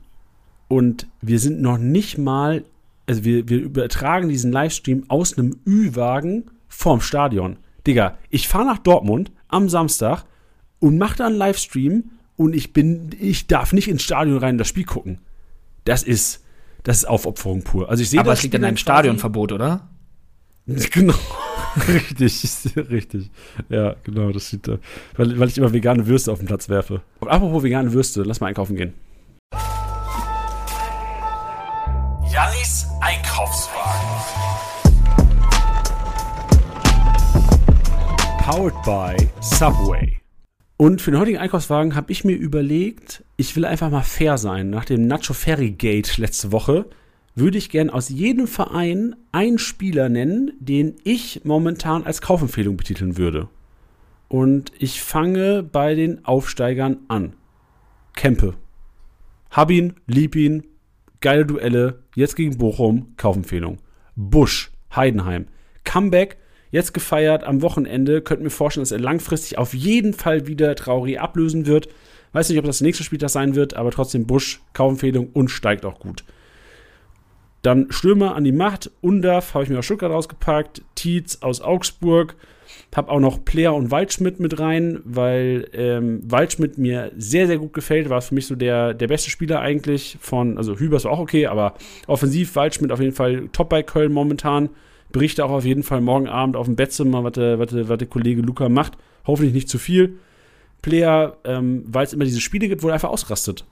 und 0.68 1.08
wir 1.22 1.40
sind 1.40 1.62
noch 1.62 1.78
nicht 1.78 2.18
mal, 2.18 2.66
also 3.06 3.24
wir, 3.24 3.48
wir 3.48 3.60
übertragen 3.60 4.30
diesen 4.30 4.52
Livestream 4.52 5.06
aus 5.10 5.38
einem 5.38 5.58
Ü-Wagen 5.66 6.46
vorm 6.68 7.02
Stadion. 7.02 7.58
Digga, 7.86 8.18
ich 8.30 8.48
fahre 8.48 8.66
nach 8.66 8.80
Dortmund 8.80 9.32
am 9.48 9.70
Samstag 9.70 10.26
und 10.80 10.98
mache 10.98 11.18
da 11.18 11.28
einen 11.28 11.38
Livestream 11.38 12.06
und 12.36 12.56
ich 12.56 12.74
bin, 12.74 13.12
ich 13.20 13.48
darf 13.48 13.74
nicht 13.74 13.88
ins 13.88 14.02
Stadion 14.02 14.40
rein 14.40 14.56
und 14.56 14.58
das 14.58 14.68
Spiel 14.68 14.86
gucken. 14.86 15.20
Das 15.86 16.04
ist, 16.04 16.44
das 16.84 16.98
ist 16.98 17.06
Aufopferung 17.06 17.62
pur. 17.62 17.90
Also 17.90 18.02
ich 18.02 18.10
sehe 18.10 18.20
Aber 18.20 18.32
das 18.32 18.40
es 18.40 18.44
liegt 18.44 18.56
an 18.56 18.64
einem 18.64 18.78
Stadionverbot, 18.78 19.52
oder? 19.52 19.88
Genau. 20.92 21.14
richtig, 21.88 22.44
richtig. 22.90 23.30
Ja, 23.70 23.96
genau, 24.04 24.32
das 24.32 24.50
sieht, 24.50 24.68
äh, 24.68 24.78
weil, 25.18 25.38
weil 25.40 25.50
ich 25.50 25.58
immer 25.58 25.74
vegane 25.74 26.08
Würste 26.08 26.32
auf 26.32 26.40
den 26.40 26.48
Platz 26.48 26.70
werfe. 26.70 27.02
Und 27.20 27.28
apropos 27.28 27.64
vegane 27.64 27.92
Würste, 27.92 28.24
lass 28.24 28.40
mal 28.40 28.48
einkaufen 28.48 28.76
gehen. 28.76 28.94
Jannis 32.32 32.88
Einkaufswagen. 33.02 34.10
Powered 38.40 38.82
by 38.84 39.16
Subway. 39.42 40.18
Und 40.78 41.02
für 41.02 41.12
den 41.12 41.20
heutigen 41.20 41.38
Einkaufswagen 41.38 41.96
habe 41.96 42.12
ich 42.12 42.24
mir 42.24 42.36
überlegt, 42.36 43.24
ich 43.38 43.56
will 43.56 43.66
einfach 43.66 43.90
mal 43.90 44.04
fair 44.04 44.38
sein. 44.38 44.70
Nach 44.70 44.86
dem 44.86 45.08
Nacho 45.08 45.34
Ferry 45.34 45.72
Gate 45.72 46.18
letzte 46.18 46.52
Woche 46.52 46.86
würde 47.36 47.58
ich 47.58 47.70
gern 47.70 47.90
aus 47.90 48.10
jedem 48.10 48.48
Verein 48.48 49.16
einen 49.32 49.60
Spieler 49.60 50.10
nennen, 50.10 50.54
den 50.60 50.96
ich 51.04 51.42
momentan 51.44 52.04
als 52.04 52.22
Kaufempfehlung 52.22 52.78
betiteln 52.78 53.18
würde. 53.18 53.50
Und 54.30 54.72
ich 54.80 55.02
fange 55.02 55.62
bei 55.62 55.96
den 55.96 56.26
Aufsteigern 56.26 56.98
an. 57.10 57.34
Kempe. 58.16 58.56
Hab 59.52 59.70
ihn, 59.70 59.94
lieb 60.08 60.36
ihn, 60.36 60.64
geile 61.20 61.46
Duelle, 61.46 62.04
jetzt 62.16 62.36
gegen 62.36 62.58
Bochum, 62.58 63.14
Kaufempfehlung. 63.18 63.80
Busch, 64.16 64.72
Heidenheim. 64.96 65.48
Comeback, 65.84 66.38
jetzt 66.72 66.94
gefeiert 66.94 67.44
am 67.44 67.62
Wochenende. 67.62 68.22
Könnt 68.22 68.42
mir 68.42 68.50
vorstellen, 68.50 68.84
dass 68.84 68.92
er 68.92 69.00
langfristig 69.00 69.58
auf 69.58 69.74
jeden 69.74 70.14
Fall 70.14 70.48
wieder 70.48 70.76
Trauri 70.76 71.18
ablösen 71.18 71.66
wird. 71.66 71.90
Weiß 72.32 72.50
nicht, 72.50 72.60
ob 72.60 72.66
das 72.66 72.82
nächste 72.82 73.04
Spieltag 73.04 73.30
sein 73.30 73.56
wird, 73.56 73.76
aber 73.76 73.92
trotzdem 73.92 74.26
Busch, 74.26 74.62
Kaufempfehlung 74.74 75.30
und 75.34 75.50
steigt 75.50 75.86
auch 75.86 76.00
gut. 76.00 76.24
Dann 77.66 77.88
Stürmer 77.90 78.36
an 78.36 78.44
die 78.44 78.52
Macht. 78.52 78.92
Undaf 79.02 79.56
habe 79.56 79.64
ich 79.64 79.72
mir 79.72 79.80
aus 79.80 79.86
Stuttgart 79.86 80.12
rausgepackt. 80.12 80.84
Tietz 80.94 81.40
aus 81.42 81.62
Augsburg. 81.62 82.36
Hab 82.96 83.10
auch 83.10 83.20
noch 83.20 83.44
Player 83.44 83.74
und 83.74 83.90
Waldschmidt 83.90 84.40
mit 84.40 84.60
rein, 84.60 85.00
weil 85.04 85.68
ähm, 85.74 86.22
Waldschmidt 86.30 86.78
mir 86.78 87.12
sehr, 87.18 87.48
sehr 87.48 87.58
gut 87.58 87.74
gefällt. 87.74 88.10
War 88.10 88.22
für 88.22 88.36
mich 88.36 88.46
so 88.46 88.56
der, 88.56 88.94
der 88.94 89.08
beste 89.08 89.32
Spieler 89.32 89.62
eigentlich 89.62 90.18
von, 90.22 90.60
also 90.60 90.78
Hübers 90.78 91.06
war 91.06 91.12
auch 91.14 91.20
okay, 91.20 91.48
aber 91.48 91.74
offensiv 92.06 92.56
Waldschmidt 92.56 92.92
auf 92.92 93.00
jeden 93.00 93.16
Fall 93.16 93.50
top 93.52 93.70
bei 93.70 93.82
Köln 93.82 94.14
momentan. 94.14 94.70
Berichte 95.12 95.44
auch 95.44 95.52
auf 95.52 95.66
jeden 95.66 95.84
Fall 95.84 96.02
morgen 96.02 96.28
Abend 96.28 96.56
auf 96.56 96.68
dem 96.68 96.76
Bettzimmer, 96.76 97.24
was 97.24 97.34
der, 97.34 97.58
was 97.58 97.72
der, 97.72 97.90
was 97.90 97.98
der 97.98 98.08
Kollege 98.08 98.44
Luca 98.44 98.70
macht. 98.70 98.94
Hoffentlich 99.26 99.56
nicht 99.56 99.70
zu 99.70 99.80
viel. 99.80 100.20
Player, 100.84 101.36
ähm, 101.44 101.84
weil 101.88 102.06
es 102.06 102.14
immer 102.14 102.26
diese 102.26 102.42
Spiele 102.42 102.68
gibt, 102.68 102.84
wo 102.84 102.90
er 102.90 102.94
einfach 102.94 103.10
ausrastet. 103.10 103.66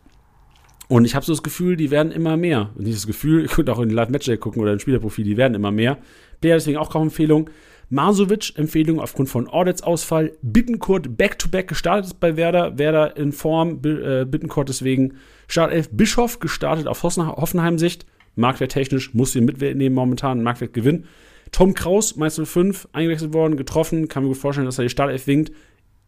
Und 0.87 1.05
ich 1.05 1.15
habe 1.15 1.25
so 1.25 1.33
das 1.33 1.43
Gefühl, 1.43 1.75
die 1.75 1.91
werden 1.91 2.11
immer 2.11 2.37
mehr. 2.37 2.71
Und 2.75 2.87
das 2.87 3.07
Gefühl, 3.07 3.45
ich 3.45 3.51
könnte 3.51 3.73
auch 3.73 3.79
in 3.79 3.89
den 3.89 3.95
Live-Match 3.95 4.29
gucken 4.39 4.61
oder 4.61 4.73
in 4.73 4.79
Spielerprofil, 4.79 5.25
die 5.25 5.37
werden 5.37 5.55
immer 5.55 5.71
mehr. 5.71 5.97
Player 6.41 6.55
deswegen 6.55 6.77
auch 6.77 6.89
Kaufempfehlung. 6.89 7.49
Masovic, 7.89 8.57
Empfehlung 8.57 8.99
aufgrund 8.99 9.29
von 9.29 9.47
Audits 9.47 9.83
Ausfall. 9.83 10.33
Bittenkurt 10.41 11.15
back-to-back 11.17 11.67
gestartet 11.67 12.05
ist 12.05 12.19
bei 12.19 12.35
Werder. 12.37 12.77
Werder 12.77 13.15
in 13.17 13.31
Form. 13.31 13.81
Äh, 13.85 14.25
Bittenkurt 14.25 14.69
deswegen 14.69 15.15
Startelf. 15.47 15.89
Bischof 15.91 16.39
gestartet 16.39 16.87
auf 16.87 17.03
Hossen- 17.03 17.27
Hoffenheim-Sicht. 17.27 18.05
Marktwerttechnisch 18.35 19.13
muss 19.13 19.35
ihn 19.35 19.45
mitnehmen 19.45 19.93
momentan. 19.93 20.41
Marktwert 20.41 20.73
Gewinn. 20.73 21.05
Tom 21.51 21.75
Kraus, 21.75 22.15
Meister 22.15 22.47
5, 22.47 22.87
eingewechselt 22.93 23.33
worden, 23.33 23.57
getroffen. 23.57 24.07
Kann 24.07 24.23
mir 24.23 24.29
gut 24.29 24.37
vorstellen, 24.37 24.65
dass 24.65 24.79
er 24.79 24.85
die 24.85 24.89
Startelf 24.89 25.27
winkt. 25.27 25.51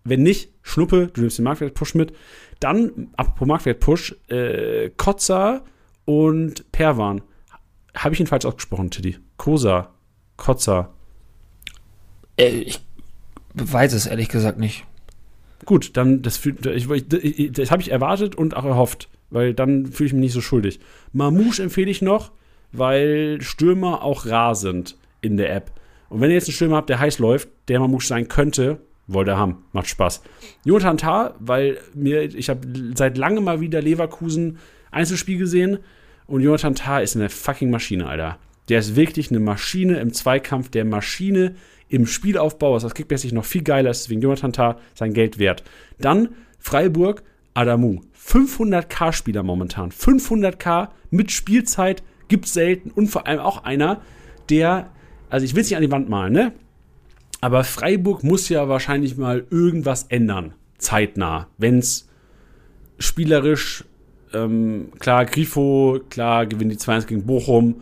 Wenn 0.06 0.24
nicht, 0.24 0.52
Schnuppe, 0.62 1.08
du 1.12 1.22
nimmst 1.22 1.38
den 1.40 1.44
Marktwert-Push 1.46 1.96
mit. 1.96 2.14
Dann, 2.60 3.10
apropos 3.18 3.48
Marktwert-Push, 3.48 4.16
äh, 4.30 4.92
Kotzer 4.96 5.64
und 6.06 6.72
Perwan. 6.72 7.22
Habe 7.96 8.14
ich 8.14 8.20
ihn 8.22 8.28
falsch 8.28 8.46
ausgesprochen, 8.46 8.92
Tiddy? 8.92 9.18
Kosa, 9.38 9.90
Kotzer. 10.38 10.94
Äh, 12.38 12.50
ich 12.60 12.80
weiß 13.56 13.94
es 13.94 14.06
ehrlich 14.06 14.30
gesagt 14.30 14.60
nicht. 14.60 14.86
Gut, 15.66 15.98
dann, 15.98 16.22
das, 16.22 16.38
fühlt- 16.38 16.66
ich, 16.68 16.90
ich, 16.90 17.52
das 17.52 17.72
habe 17.72 17.82
ich 17.82 17.90
erwartet 17.92 18.36
und 18.36 18.56
auch 18.56 18.66
erhofft, 18.66 19.10
weil 19.32 19.54
dann 19.54 19.88
fühle 19.88 20.08
ich 20.08 20.14
mich 20.14 20.22
nicht 20.22 20.34
so 20.34 20.42
schuldig. 20.42 20.80
Mamouche 21.14 21.64
empfehle 21.64 21.90
ich 21.90 22.02
noch, 22.04 22.32
weil 22.72 23.42
Stürmer 23.42 24.04
auch 24.04 24.26
rar 24.28 24.54
sind 24.54 24.98
in 25.22 25.38
der 25.38 25.56
App. 25.56 25.72
Und 26.10 26.22
wenn 26.22 26.30
ihr 26.30 26.36
jetzt 26.36 26.48
einen 26.48 26.54
Stürmer 26.56 26.76
habt, 26.78 26.90
der 26.90 27.00
heiß 27.00 27.18
läuft, 27.20 27.50
der 27.70 27.80
Mamouche 27.80 28.06
sein 28.06 28.28
könnte, 28.28 28.80
wollt 29.08 29.28
ihr 29.28 29.38
haben. 29.38 29.64
Macht 29.72 29.88
Spaß. 29.88 30.22
Jonathan 30.64 30.98
Tah, 30.98 31.36
weil 31.40 31.80
mir, 31.94 32.24
ich 32.24 32.50
habe 32.50 32.68
seit 32.96 33.18
langem 33.18 33.44
mal 33.44 33.62
wieder 33.62 33.82
Leverkusen 33.82 34.58
Einzelspiel 34.92 35.38
gesehen 35.38 35.80
und 36.28 36.42
Jonathan 36.42 36.76
Tah 36.76 37.00
ist 37.00 37.16
eine 37.16 37.30
fucking 37.30 37.70
Maschine, 37.70 38.08
Alter. 38.08 38.38
Der 38.70 38.80
ist 38.80 38.96
wirklich 38.96 39.30
eine 39.30 39.40
Maschine 39.40 40.00
im 40.00 40.14
Zweikampf, 40.14 40.70
der 40.70 40.86
Maschine 40.86 41.56
im 41.88 42.08
Spielaufbau, 42.08 42.74
was 42.74 42.84
das 42.84 42.96
kickmäßig 42.96 43.32
noch 43.32 43.46
viel 43.46 43.62
geiler 43.62 43.92
ist, 43.92 44.06
deswegen 44.06 44.22
Jonathan 44.22 44.54
Tah 44.54 44.80
sein 44.96 45.14
Geld 45.14 45.38
wert. 45.38 45.64
Dann 46.00 46.30
Freiburg, 46.60 47.24
Adamu. 47.54 48.02
500k 48.20 49.14
Spieler 49.14 49.44
momentan. 49.44 49.92
500k 49.92 50.90
mit 51.12 51.32
Spielzeit 51.32 52.02
gibt's 52.28 52.54
selten 52.54 52.90
und 52.90 53.08
vor 53.08 53.28
allem 53.28 53.40
auch 53.40 53.64
einer, 53.64 54.02
der, 54.50 54.90
also 55.30 55.46
ich 55.46 55.54
will 55.54 55.62
es 55.62 55.70
nicht 55.70 55.78
an 55.78 55.84
die 55.84 55.92
Wand 55.92 56.10
malen, 56.10 56.34
ne? 56.34 56.54
Aber 57.42 57.64
Freiburg 57.64 58.24
muss 58.24 58.50
ja 58.50 58.68
wahrscheinlich 58.70 59.18
mal 59.18 59.46
irgendwas 59.50 60.04
ändern, 60.10 60.54
zeitnah, 60.78 61.48
wenn's 61.58 62.08
spielerisch, 62.98 63.84
ähm, 64.34 64.92
klar, 65.00 65.26
Grifo, 65.26 66.00
klar, 66.10 66.46
gewinnt 66.46 66.72
die 66.72 66.78
2-1 66.78 67.08
gegen 67.08 67.26
Bochum, 67.26 67.82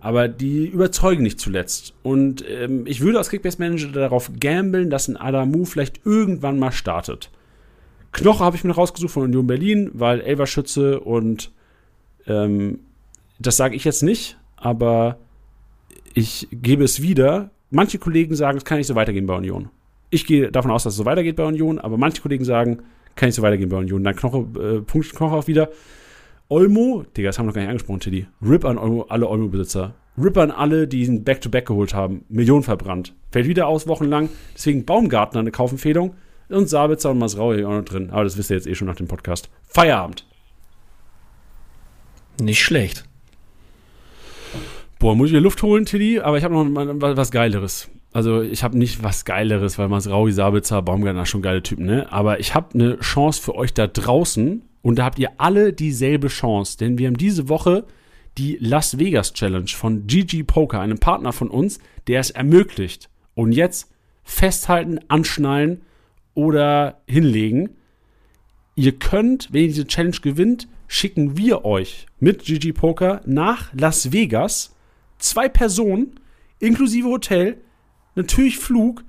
aber 0.00 0.28
die 0.28 0.66
überzeugen 0.66 1.22
nicht 1.22 1.40
zuletzt. 1.40 1.94
Und 2.02 2.44
ähm, 2.48 2.86
ich 2.86 3.00
würde 3.00 3.18
als 3.18 3.30
Kickbase-Manager 3.30 3.88
darauf 3.88 4.30
gambeln, 4.38 4.90
dass 4.90 5.08
ein 5.08 5.16
Adamu 5.16 5.64
vielleicht 5.64 6.00
irgendwann 6.04 6.58
mal 6.58 6.72
startet. 6.72 7.30
Knoche 8.12 8.44
habe 8.44 8.56
ich 8.56 8.64
mir 8.64 8.72
rausgesucht 8.72 9.12
von 9.12 9.24
Union 9.24 9.46
Berlin, 9.46 9.90
weil 9.92 10.20
Elverschütze 10.20 11.00
und 11.00 11.52
ähm, 12.26 12.80
das 13.38 13.56
sage 13.56 13.76
ich 13.76 13.84
jetzt 13.84 14.02
nicht, 14.02 14.38
aber 14.56 15.18
ich 16.14 16.48
gebe 16.50 16.84
es 16.84 17.02
wieder. 17.02 17.50
Manche 17.70 17.98
Kollegen 17.98 18.34
sagen, 18.34 18.58
es 18.58 18.64
kann 18.64 18.78
nicht 18.78 18.86
so 18.86 18.94
weitergehen 18.94 19.26
bei 19.26 19.34
Union. 19.34 19.70
Ich 20.10 20.26
gehe 20.26 20.50
davon 20.52 20.70
aus, 20.70 20.84
dass 20.84 20.94
es 20.94 20.98
so 20.98 21.04
weitergeht 21.04 21.36
bei 21.36 21.44
Union, 21.44 21.78
aber 21.78 21.96
manche 21.96 22.22
Kollegen 22.22 22.44
sagen, 22.44 22.82
kann 23.16 23.28
nicht 23.28 23.34
so 23.34 23.42
weitergehen 23.42 23.68
bei 23.68 23.78
Union. 23.78 24.04
Dann 24.04 24.14
Knoche, 24.14 24.38
äh, 24.60 24.80
Punkt 24.82 25.14
Knoche 25.14 25.34
auch 25.34 25.46
wieder. 25.46 25.70
Olmo, 26.48 27.04
Digga, 27.16 27.30
das 27.30 27.38
haben 27.38 27.46
wir 27.46 27.48
noch 27.48 27.54
gar 27.54 27.62
nicht 27.62 27.70
angesprochen, 27.70 28.00
Teddy. 28.00 28.26
Rip 28.40 28.64
an 28.64 28.78
Olmo, 28.78 29.06
alle 29.08 29.28
Olmo-Besitzer. 29.28 29.94
Rip 30.16 30.38
an 30.38 30.52
alle, 30.52 30.86
die 30.86 31.04
ihn 31.04 31.24
Back-to-Back 31.24 31.66
geholt 31.66 31.92
haben. 31.92 32.24
Millionen 32.28 32.62
verbrannt. 32.62 33.14
Fällt 33.32 33.48
wieder 33.48 33.66
aus 33.66 33.88
wochenlang. 33.88 34.28
Deswegen 34.54 34.84
Baumgartner 34.84 35.40
eine 35.40 35.50
Kaufempfehlung. 35.50 36.14
Und 36.48 36.68
Sabitzer 36.68 37.10
und 37.10 37.18
Masraui 37.18 37.64
auch 37.64 37.72
noch 37.72 37.84
drin. 37.84 38.10
Aber 38.10 38.22
das 38.22 38.38
wisst 38.38 38.50
ihr 38.50 38.56
jetzt 38.56 38.68
eh 38.68 38.76
schon 38.76 38.86
nach 38.86 38.94
dem 38.94 39.08
Podcast. 39.08 39.50
Feierabend. 39.66 40.24
Nicht 42.40 42.62
schlecht. 42.62 43.05
Boah, 44.98 45.14
muss 45.14 45.28
ich 45.28 45.34
mir 45.34 45.40
Luft 45.40 45.62
holen, 45.62 45.84
Tilly? 45.84 46.20
Aber 46.20 46.38
ich 46.38 46.44
habe 46.44 46.54
noch 46.54 46.66
was 47.16 47.30
Geileres. 47.30 47.90
Also 48.12 48.40
ich 48.40 48.64
habe 48.64 48.78
nicht 48.78 49.02
was 49.02 49.26
Geileres, 49.26 49.78
weil 49.78 49.88
Masraui, 49.88 50.32
Sabitzer, 50.32 50.80
Baumgartner 50.80 51.26
schon 51.26 51.42
geile 51.42 51.62
Typen, 51.62 51.84
ne? 51.84 52.10
Aber 52.10 52.40
ich 52.40 52.54
habe 52.54 52.72
eine 52.72 52.98
Chance 53.00 53.42
für 53.42 53.54
euch 53.54 53.74
da 53.74 53.86
draußen 53.86 54.62
und 54.80 54.98
da 54.98 55.04
habt 55.04 55.18
ihr 55.18 55.32
alle 55.36 55.74
dieselbe 55.74 56.28
Chance, 56.28 56.78
denn 56.78 56.96
wir 56.96 57.08
haben 57.08 57.18
diese 57.18 57.50
Woche 57.50 57.84
die 58.38 58.56
Las 58.60 58.98
Vegas 58.98 59.34
Challenge 59.34 59.68
von 59.68 60.06
GG 60.06 60.44
Poker, 60.44 60.80
einem 60.80 60.98
Partner 60.98 61.32
von 61.32 61.48
uns, 61.48 61.78
der 62.06 62.20
es 62.20 62.30
ermöglicht. 62.30 63.10
Und 63.34 63.52
jetzt 63.52 63.90
festhalten, 64.24 65.00
anschnallen 65.08 65.82
oder 66.34 67.00
hinlegen. 67.06 67.70
Ihr 68.76 68.92
könnt, 68.92 69.52
wenn 69.52 69.62
ihr 69.62 69.68
diese 69.68 69.86
Challenge 69.86 70.16
gewinnt, 70.22 70.68
schicken 70.86 71.36
wir 71.36 71.64
euch 71.64 72.06
mit 72.18 72.44
GG 72.44 72.72
Poker 72.72 73.20
nach 73.26 73.74
Las 73.74 74.12
Vegas 74.12 74.75
zwei 75.18 75.48
Personen 75.48 76.18
inklusive 76.58 77.08
Hotel, 77.08 77.58
natürlich 78.14 78.58
Flug 78.58 79.04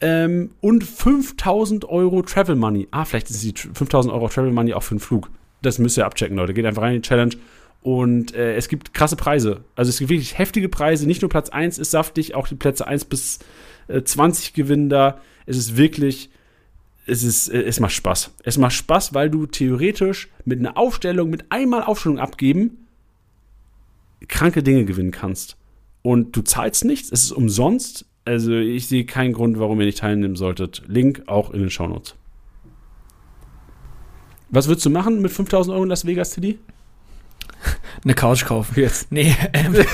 ähm, 0.00 0.50
und 0.60 0.84
5000 0.84 1.84
Euro 1.86 2.22
Travel 2.22 2.56
Money. 2.56 2.88
Ah, 2.90 3.04
vielleicht 3.04 3.30
ist 3.30 3.42
die 3.42 3.54
5000 3.56 4.12
Euro 4.12 4.28
Travel 4.28 4.52
Money 4.52 4.74
auch 4.74 4.82
für 4.82 4.94
den 4.94 5.00
Flug. 5.00 5.30
Das 5.62 5.78
müsst 5.78 5.96
ihr 5.98 6.06
abchecken, 6.06 6.36
Leute. 6.36 6.54
Geht 6.54 6.66
einfach 6.66 6.82
rein 6.82 6.94
in 6.94 7.02
die 7.02 7.08
Challenge 7.08 7.34
Und 7.82 8.34
äh, 8.34 8.54
es 8.54 8.68
gibt 8.68 8.94
krasse 8.94 9.16
Preise. 9.16 9.64
Also 9.74 9.88
es 9.88 9.98
gibt 9.98 10.10
wirklich 10.10 10.38
heftige 10.38 10.68
Preise. 10.68 11.06
Nicht 11.06 11.22
nur 11.22 11.28
Platz 11.28 11.48
1 11.48 11.78
ist 11.78 11.90
saftig, 11.90 12.34
auch 12.34 12.46
die 12.46 12.54
Plätze 12.54 12.86
1 12.86 13.06
bis 13.06 13.40
äh, 13.88 14.02
20 14.02 14.52
gewinnen 14.52 14.88
da. 14.88 15.20
Es 15.46 15.56
ist 15.56 15.76
wirklich, 15.76 16.30
es, 17.06 17.24
ist, 17.24 17.48
äh, 17.48 17.62
es 17.62 17.80
macht 17.80 17.92
Spaß. 17.92 18.34
Es 18.44 18.58
macht 18.58 18.74
Spaß, 18.74 19.14
weil 19.14 19.30
du 19.30 19.46
theoretisch 19.46 20.28
mit 20.44 20.60
einer 20.60 20.76
Aufstellung, 20.76 21.30
mit 21.30 21.50
einmal 21.50 21.82
Aufstellung 21.82 22.18
abgeben, 22.18 22.87
kranke 24.26 24.62
Dinge 24.62 24.84
gewinnen 24.84 25.10
kannst. 25.10 25.56
Und 26.02 26.36
du 26.36 26.42
zahlst 26.42 26.84
nichts, 26.84 27.10
es 27.12 27.24
ist 27.24 27.32
umsonst. 27.32 28.06
Also 28.24 28.52
ich 28.54 28.86
sehe 28.88 29.04
keinen 29.04 29.32
Grund, 29.32 29.58
warum 29.58 29.80
ihr 29.80 29.86
nicht 29.86 29.98
teilnehmen 29.98 30.36
solltet. 30.36 30.82
Link 30.86 31.22
auch 31.26 31.50
in 31.50 31.60
den 31.60 31.70
Shownotes. 31.70 32.14
Was 34.50 34.68
würdest 34.68 34.86
du 34.86 34.90
machen 34.90 35.20
mit 35.20 35.30
5000 35.30 35.74
Euro 35.74 35.84
in 35.84 35.90
Las 35.90 36.06
Vegas, 36.06 36.30
Tiddy? 36.30 36.58
Eine 38.04 38.14
Couch 38.14 38.44
kaufen. 38.44 38.80
Jetzt. 38.80 39.12
Nee, 39.12 39.34
ähm, 39.52 39.74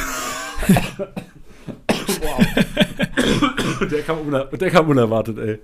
der, 3.91 4.03
kam 4.03 4.19
der 4.31 4.71
kam 4.71 4.89
unerwartet, 4.89 5.39
ey. 5.39 5.59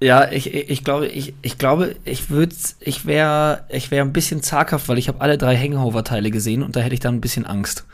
Ja, 0.00 0.30
ich, 0.30 0.52
ich 0.52 0.84
glaube, 0.84 1.08
ich, 1.08 1.34
ich 1.40 1.56
glaube, 1.56 1.96
ich 2.04 2.28
würde, 2.28 2.54
ich 2.80 3.06
wäre, 3.06 3.64
ich 3.70 3.90
wäre 3.90 4.04
ein 4.04 4.12
bisschen 4.12 4.42
zaghaft, 4.42 4.88
weil 4.88 4.98
ich 4.98 5.08
habe 5.08 5.20
alle 5.20 5.38
drei 5.38 5.56
Hangover-Teile 5.56 6.30
gesehen 6.30 6.62
und 6.62 6.76
da 6.76 6.80
hätte 6.80 6.94
ich 6.94 7.00
dann 7.00 7.14
ein 7.14 7.20
bisschen 7.20 7.46
Angst. 7.46 7.86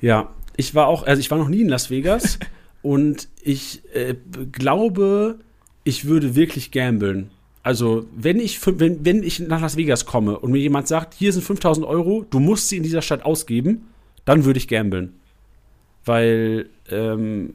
Ja, 0.00 0.30
ich 0.56 0.74
war 0.74 0.86
auch, 0.86 1.06
also 1.06 1.20
ich 1.20 1.30
war 1.30 1.38
noch 1.38 1.48
nie 1.48 1.60
in 1.60 1.68
Las 1.68 1.90
Vegas 1.90 2.38
und 2.82 3.28
ich 3.42 3.82
äh, 3.94 4.14
glaube, 4.50 5.38
ich 5.84 6.06
würde 6.06 6.34
wirklich 6.34 6.70
gamblen. 6.70 7.30
Also, 7.62 8.06
wenn 8.16 8.38
ich, 8.38 8.58
wenn, 8.66 9.04
wenn 9.04 9.22
ich 9.22 9.40
nach 9.40 9.60
Las 9.60 9.76
Vegas 9.76 10.06
komme 10.06 10.38
und 10.38 10.52
mir 10.52 10.58
jemand 10.58 10.88
sagt, 10.88 11.12
hier 11.12 11.32
sind 11.34 11.42
5000 11.42 11.84
Euro, 11.86 12.24
du 12.30 12.40
musst 12.40 12.70
sie 12.70 12.78
in 12.78 12.82
dieser 12.82 13.02
Stadt 13.02 13.26
ausgeben, 13.26 13.88
dann 14.24 14.46
würde 14.46 14.58
ich 14.58 14.68
gamblen. 14.68 15.14
Weil, 16.04 16.70
ähm, 16.90 17.54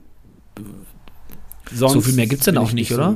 sonst. 1.71 1.93
so 1.93 2.01
viel 2.01 2.13
mehr 2.13 2.27
gibt's 2.27 2.45
denn 2.45 2.55
bin 2.55 2.63
auch 2.63 2.67
ich 2.69 2.73
nicht, 2.73 2.89
so- 2.89 2.95
oder? 2.95 3.15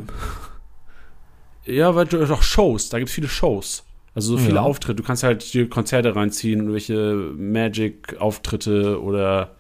Ja, 1.66 1.96
weil 1.96 2.06
du 2.06 2.26
doch 2.26 2.42
Shows, 2.44 2.90
da 2.90 2.98
gibt 3.00 3.10
es 3.10 3.16
viele 3.16 3.28
Shows. 3.28 3.84
Also 4.16 4.32
so 4.36 4.38
viele 4.38 4.56
Ja. 4.56 4.62
Auftritte. 4.62 4.96
Du 4.96 5.04
kannst 5.04 5.24
halt 5.24 5.54
dir 5.54 5.70
Konzerte 5.70 6.16
reinziehen, 6.16 6.62
irgendwelche 6.62 7.14
Magic-Auftritte 7.38 9.02
oder 9.02 9.52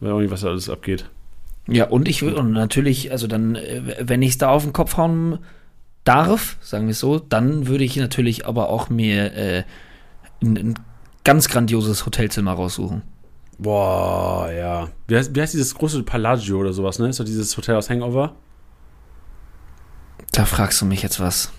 irgendwas 0.00 0.44
alles 0.44 0.68
abgeht. 0.68 1.08
Ja, 1.68 1.86
und 1.88 2.06
ich 2.08 2.22
würde, 2.22 2.36
und 2.36 2.52
natürlich, 2.52 3.10
also 3.10 3.26
dann, 3.26 3.54
äh, 3.56 3.96
wenn 4.00 4.22
ich 4.22 4.30
es 4.30 4.38
da 4.38 4.50
auf 4.50 4.64
den 4.64 4.72
Kopf 4.72 4.96
hauen 4.98 5.38
darf, 6.04 6.56
sagen 6.60 6.86
wir 6.86 6.92
es 6.92 7.00
so, 7.00 7.18
dann 7.18 7.66
würde 7.66 7.84
ich 7.84 7.96
natürlich 7.96 8.46
aber 8.46 8.68
auch 8.68 8.90
mir 8.90 9.32
äh, 9.34 9.62
ein, 10.42 10.56
ein 10.58 10.74
ganz 11.24 11.48
grandioses 11.48 12.04
Hotelzimmer 12.06 12.52
raussuchen. 12.52 13.02
Boah, 13.58 14.50
ja. 14.50 14.88
Wie 15.08 15.16
heißt, 15.16 15.34
wie 15.34 15.40
heißt 15.40 15.54
dieses 15.54 15.74
große 15.74 16.02
Palagio 16.02 16.58
oder 16.58 16.72
sowas, 16.72 16.98
ne? 16.98 17.08
Ist 17.08 17.20
doch 17.20 17.24
dieses 17.24 17.56
Hotel 17.56 17.76
aus 17.76 17.88
Hangover? 17.88 18.34
Da 20.32 20.44
fragst 20.44 20.80
du 20.80 20.86
mich 20.86 21.02
jetzt 21.02 21.20
was. 21.20 21.52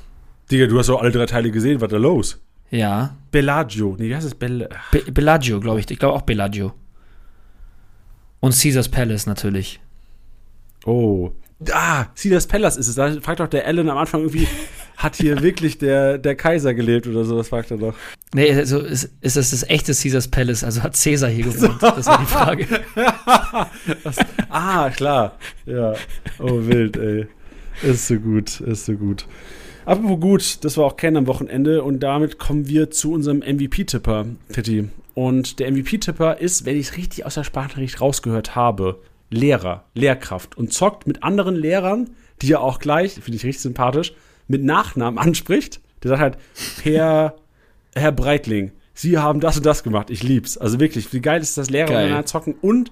Digga, 0.52 0.68
du 0.68 0.78
hast 0.78 0.90
doch 0.90 1.02
alle 1.02 1.11
drei 1.11 1.26
Teile 1.26 1.52
gesehen, 1.52 1.82
was 1.82 1.90
da 1.90 1.98
los? 1.98 2.40
Ja, 2.69 3.15
Bellagio. 3.32 3.95
Nee, 3.98 4.10
wie 4.10 4.15
heißt 4.15 4.28
es? 4.28 4.36
Bell 4.36 4.69
Be 4.91 5.11
Bellagio, 5.11 5.60
glaube 5.60 5.80
ich. 5.80 5.90
Ich 5.90 5.99
glaube 5.99 6.15
auch 6.15 6.22
Bellagio. 6.22 6.74
Und 8.40 8.60
Caesars 8.60 8.90
Palace 8.90 9.26
natürlich. 9.26 9.80
Oh. 10.86 11.32
Ah, 11.71 12.05
Caesars 12.15 12.47
Palace 12.47 12.77
ist 12.77 12.88
es. 12.88 12.95
Da 12.95 13.11
fragt 13.21 13.39
doch 13.39 13.47
der 13.47 13.65
Alan 13.65 13.89
am 13.89 13.97
Anfang 13.97 14.21
irgendwie, 14.21 14.47
hat 14.97 15.15
hier 15.15 15.41
wirklich 15.41 15.77
der, 15.77 16.17
der 16.17 16.35
Kaiser 16.35 16.73
gelebt 16.73 17.07
oder 17.07 17.23
so? 17.23 17.35
Das 17.38 17.49
fragt 17.49 17.71
er 17.71 17.77
doch. 17.77 17.95
Nee, 18.34 18.53
also 18.53 18.79
ist, 18.79 19.09
ist 19.21 19.38
das 19.38 19.51
das 19.51 19.63
echte 19.63 19.93
Caesars 19.93 20.27
Palace? 20.27 20.63
Also 20.63 20.84
hat 20.84 20.99
Caesar 21.01 21.29
hier 21.29 21.45
gewohnt? 21.45 21.81
Das 21.81 22.05
war 22.05 22.19
die 22.19 22.25
Frage. 22.25 22.67
Ah, 24.49 24.89
klar. 24.91 25.38
Ja. 25.65 25.93
Oh, 26.39 26.65
wild, 26.67 26.97
ey. 26.97 27.27
Ist 27.84 28.07
so 28.07 28.15
gut, 28.15 28.59
ist 28.61 28.85
so 28.85 28.93
gut. 28.93 29.25
Apropos 29.85 30.19
gut, 30.19 30.65
das 30.65 30.77
war 30.77 30.85
auch 30.85 30.97
Ken 30.97 31.15
am 31.15 31.27
Wochenende 31.27 31.84
und 31.84 32.01
damit 32.01 32.38
kommen 32.38 32.67
wir 32.67 32.91
zu 32.91 33.13
unserem 33.13 33.39
MVP-Tipper, 33.39 34.25
Titti. 34.51 34.89
Und 35.13 35.59
der 35.59 35.71
MVP-Tipper 35.71 36.39
ist, 36.39 36.65
wenn 36.65 36.75
ich 36.77 36.89
es 36.89 36.97
richtig 36.97 37.25
aus 37.25 37.35
der 37.35 37.43
Sprachnachricht 37.43 38.01
rausgehört 38.01 38.55
habe, 38.55 38.99
Lehrer, 39.29 39.85
Lehrkraft 39.93 40.57
und 40.57 40.73
zockt 40.73 41.07
mit 41.07 41.23
anderen 41.23 41.55
Lehrern, 41.55 42.11
die 42.41 42.53
er 42.53 42.61
auch 42.61 42.79
gleich, 42.79 43.13
finde 43.13 43.35
ich 43.35 43.43
richtig 43.43 43.61
sympathisch, 43.61 44.13
mit 44.47 44.63
Nachnamen 44.63 45.17
anspricht. 45.19 45.81
Der 46.03 46.09
sagt 46.09 46.21
halt, 46.21 46.37
Herr, 46.83 47.35
Herr 47.95 48.11
Breitling, 48.11 48.71
Sie 48.93 49.19
haben 49.19 49.39
das 49.41 49.57
und 49.57 49.65
das 49.65 49.83
gemacht. 49.83 50.09
Ich 50.09 50.23
lieb's. 50.23 50.57
Also 50.57 50.79
wirklich, 50.79 51.13
wie 51.13 51.19
geil 51.21 51.39
ist 51.39 51.55
das, 51.55 51.69
Lehrer 51.69 51.87
Geil. 51.87 51.97
miteinander 52.05 52.25
zocken 52.25 52.55
und 52.61 52.91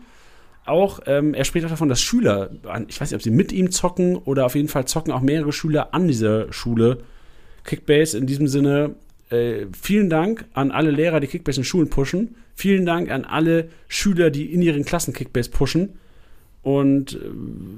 auch, 0.66 1.00
ähm, 1.08 1.34
er 1.34 1.46
spricht 1.46 1.66
auch 1.66 1.70
davon, 1.72 1.90
dass 1.90 2.02
Schüler, 2.02 2.52
ich 2.88 3.02
weiß 3.02 3.10
nicht, 3.10 3.16
ob 3.16 3.24
sie 3.24 3.32
mit 3.32 3.52
ihm 3.52 3.72
zocken 3.72 4.16
oder 4.16 4.46
auf 4.46 4.56
jeden 4.56 4.68
Fall 4.68 4.86
zocken 4.86 5.12
auch 5.12 5.22
mehrere 5.22 5.52
Schüler 5.52 5.94
an 5.94 6.08
dieser 6.08 6.52
Schule. 6.54 7.00
Kickbase 7.64 8.18
in 8.18 8.28
diesem 8.28 8.48
Sinne, 8.48 8.96
äh, 9.32 9.66
vielen 9.80 10.10
Dank 10.10 10.46
an 10.54 10.72
alle 10.72 10.92
Lehrer, 10.92 11.20
die 11.20 11.28
Kickbase 11.28 11.62
in 11.62 11.64
Schulen 11.64 11.90
pushen. 11.90 12.36
Vielen 12.54 12.86
Dank 12.86 13.10
an 13.10 13.26
alle 13.26 13.70
Schüler, 13.88 14.30
die 14.30 14.54
in 14.54 14.62
ihren 14.62 14.86
Klassen 14.86 15.14
Kickbase 15.14 15.50
pushen. 15.50 15.98
Und 16.66 17.14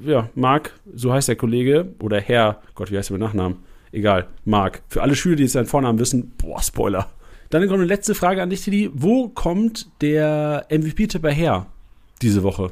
äh, 0.05 0.09
ja, 0.11 0.29
Marc, 0.33 0.71
so 0.95 1.11
heißt 1.11 1.27
der 1.27 1.35
Kollege, 1.35 1.93
oder 1.99 2.21
Herr, 2.21 2.61
Gott, 2.73 2.89
wie 2.89 2.97
heißt 2.97 3.09
der 3.09 3.17
mit 3.17 3.27
Nachnamen? 3.27 3.57
Egal, 3.91 4.27
Marc. 4.45 4.81
Für 4.87 5.01
alle 5.01 5.13
Schüler, 5.13 5.35
die 5.35 5.43
jetzt 5.43 5.51
seinen 5.53 5.65
Vornamen 5.65 5.99
wissen, 5.99 6.31
boah, 6.37 6.61
Spoiler. 6.63 7.09
Dann 7.49 7.61
kommt 7.67 7.79
eine 7.79 7.85
letzte 7.85 8.15
Frage 8.15 8.41
an 8.41 8.49
dich, 8.49 8.61
Tidi. 8.63 8.89
Wo 8.93 9.27
kommt 9.27 9.87
der 10.01 10.67
MVP-Tipper 10.69 11.31
her 11.31 11.65
diese 12.21 12.43
Woche? 12.43 12.71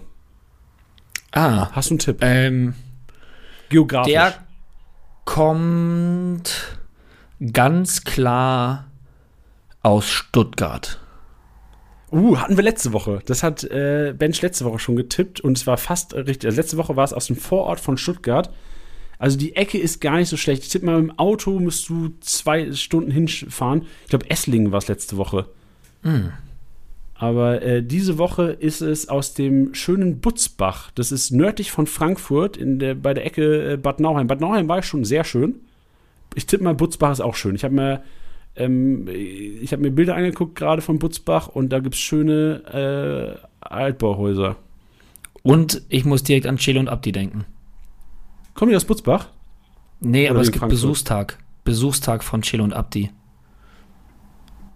Ah, 1.32 1.70
Hast 1.74 1.90
du 1.90 1.94
einen 1.96 2.00
Tipp? 2.00 2.18
ähm, 2.22 2.76
Geografisch. 3.68 4.14
der 4.14 4.36
kommt 5.26 6.78
ganz 7.52 8.06
klar 8.06 8.86
aus 9.82 10.10
Stuttgart. 10.10 11.02
Uh, 12.16 12.38
hatten 12.38 12.58
wir 12.58 12.64
letzte 12.64 12.94
Woche. 12.94 13.22
Das 13.26 13.44
hat 13.44 13.64
äh, 13.64 14.14
Bench 14.18 14.42
letzte 14.42 14.66
Woche 14.66 14.80
schon 14.80 14.96
getippt 14.96 15.42
und 15.42 15.58
es 15.58 15.68
war 15.68 15.78
fast 15.78 16.14
richtig. 16.14 16.46
Also 16.46 16.58
letzte 16.60 16.78
Woche 16.78 16.96
war 16.96 17.04
es 17.04 17.14
aus 17.14 17.28
dem 17.28 17.36
Vorort 17.36 17.80
von 17.80 17.98
Stuttgart. 17.98 18.50
Also 19.18 19.38
die 19.38 19.56
Ecke 19.56 19.78
ist 19.78 20.02
gar 20.02 20.18
nicht 20.18 20.30
so 20.30 20.38
schlecht. 20.38 20.64
Ich 20.64 20.70
tippe 20.70 20.86
mal, 20.86 21.00
im 21.00 21.18
Auto 21.18 21.60
musst 21.60 21.88
du 21.90 22.10
zwei 22.20 22.72
Stunden 22.74 23.12
hinfahren. 23.12 23.84
Ich 24.04 24.10
glaube, 24.10 24.30
Esslingen 24.30 24.72
war 24.72 24.80
es 24.80 24.88
letzte 24.88 25.18
Woche. 25.18 25.48
Aber 27.18 27.62
äh, 27.62 27.82
diese 27.82 28.18
Woche 28.18 28.52
ist 28.52 28.82
es 28.82 29.08
aus 29.08 29.34
dem 29.34 29.74
schönen 29.74 30.20
Butzbach. 30.20 30.92
Das 30.96 31.14
ist 31.14 31.32
nördlich 31.32 31.72
von 31.72 31.88
Frankfurt 31.88 32.58
in 32.58 32.78
der, 32.78 32.96
bei 32.96 33.14
der 33.14 33.26
Ecke 33.26 33.74
äh, 33.74 33.78
Bad 33.78 34.02
Nauheim. 34.02 34.28
Bad 34.28 34.42
Nauheim 34.42 34.68
war 34.68 34.84
schon 34.84 35.06
sehr 35.06 35.24
schön. 35.24 35.56
Ich 36.36 36.46
tippe 36.46 36.66
mal, 36.66 36.76
Butzbach 36.76 37.14
ist 37.14 37.22
auch 37.22 37.36
schön. 37.36 37.56
Ich 37.56 37.64
habe 37.64 37.74
mir, 37.74 38.04
ähm, 38.56 39.08
ich 39.08 39.72
hab 39.72 39.80
mir 39.80 39.92
Bilder 39.92 40.16
angeguckt 40.16 40.56
gerade 40.56 40.82
von 40.82 41.00
Butzbach 41.00 41.48
und 41.48 41.70
da 41.70 41.80
gibt 41.80 41.96
es 41.96 42.02
schöne 42.02 43.40
äh, 43.42 43.48
Altbauhäuser. 43.62 44.56
Und 45.44 45.84
ich 45.90 46.06
muss 46.06 46.24
direkt 46.24 46.48
an 46.48 46.58
Chelo 46.58 46.80
und 46.80 46.90
Abdi 46.90 47.12
denken. 47.12 47.46
Kommen 48.54 48.72
die 48.72 48.76
aus 48.76 48.86
Butzbach? 48.86 49.30
Nee, 50.00 50.26
Oder 50.26 50.32
aber 50.32 50.42
es 50.42 50.48
gibt 50.48 50.60
Frankfurt? 50.60 50.82
Besuchstag. 50.82 51.38
Besuchstag 51.64 52.24
von 52.24 52.42
Chelo 52.42 52.64
und 52.64 52.74
Abdi. 52.74 53.12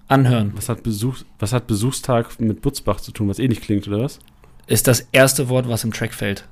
Anhören. 0.07 0.53
Was 0.55 0.69
hat, 0.69 0.83
Besuch, 0.83 1.17
was 1.37 1.53
hat 1.53 1.67
Besuchstag 1.67 2.39
mit 2.39 2.61
Butzbach 2.61 2.99
zu 2.99 3.11
tun, 3.11 3.29
was 3.29 3.39
eh 3.39 3.47
nicht 3.47 3.61
klingt, 3.61 3.87
oder 3.87 4.01
was? 4.01 4.19
Ist 4.67 4.87
das 4.87 5.07
erste 5.11 5.49
Wort, 5.49 5.69
was 5.69 5.83
im 5.83 5.93
Track 5.93 6.13
fällt. 6.13 6.47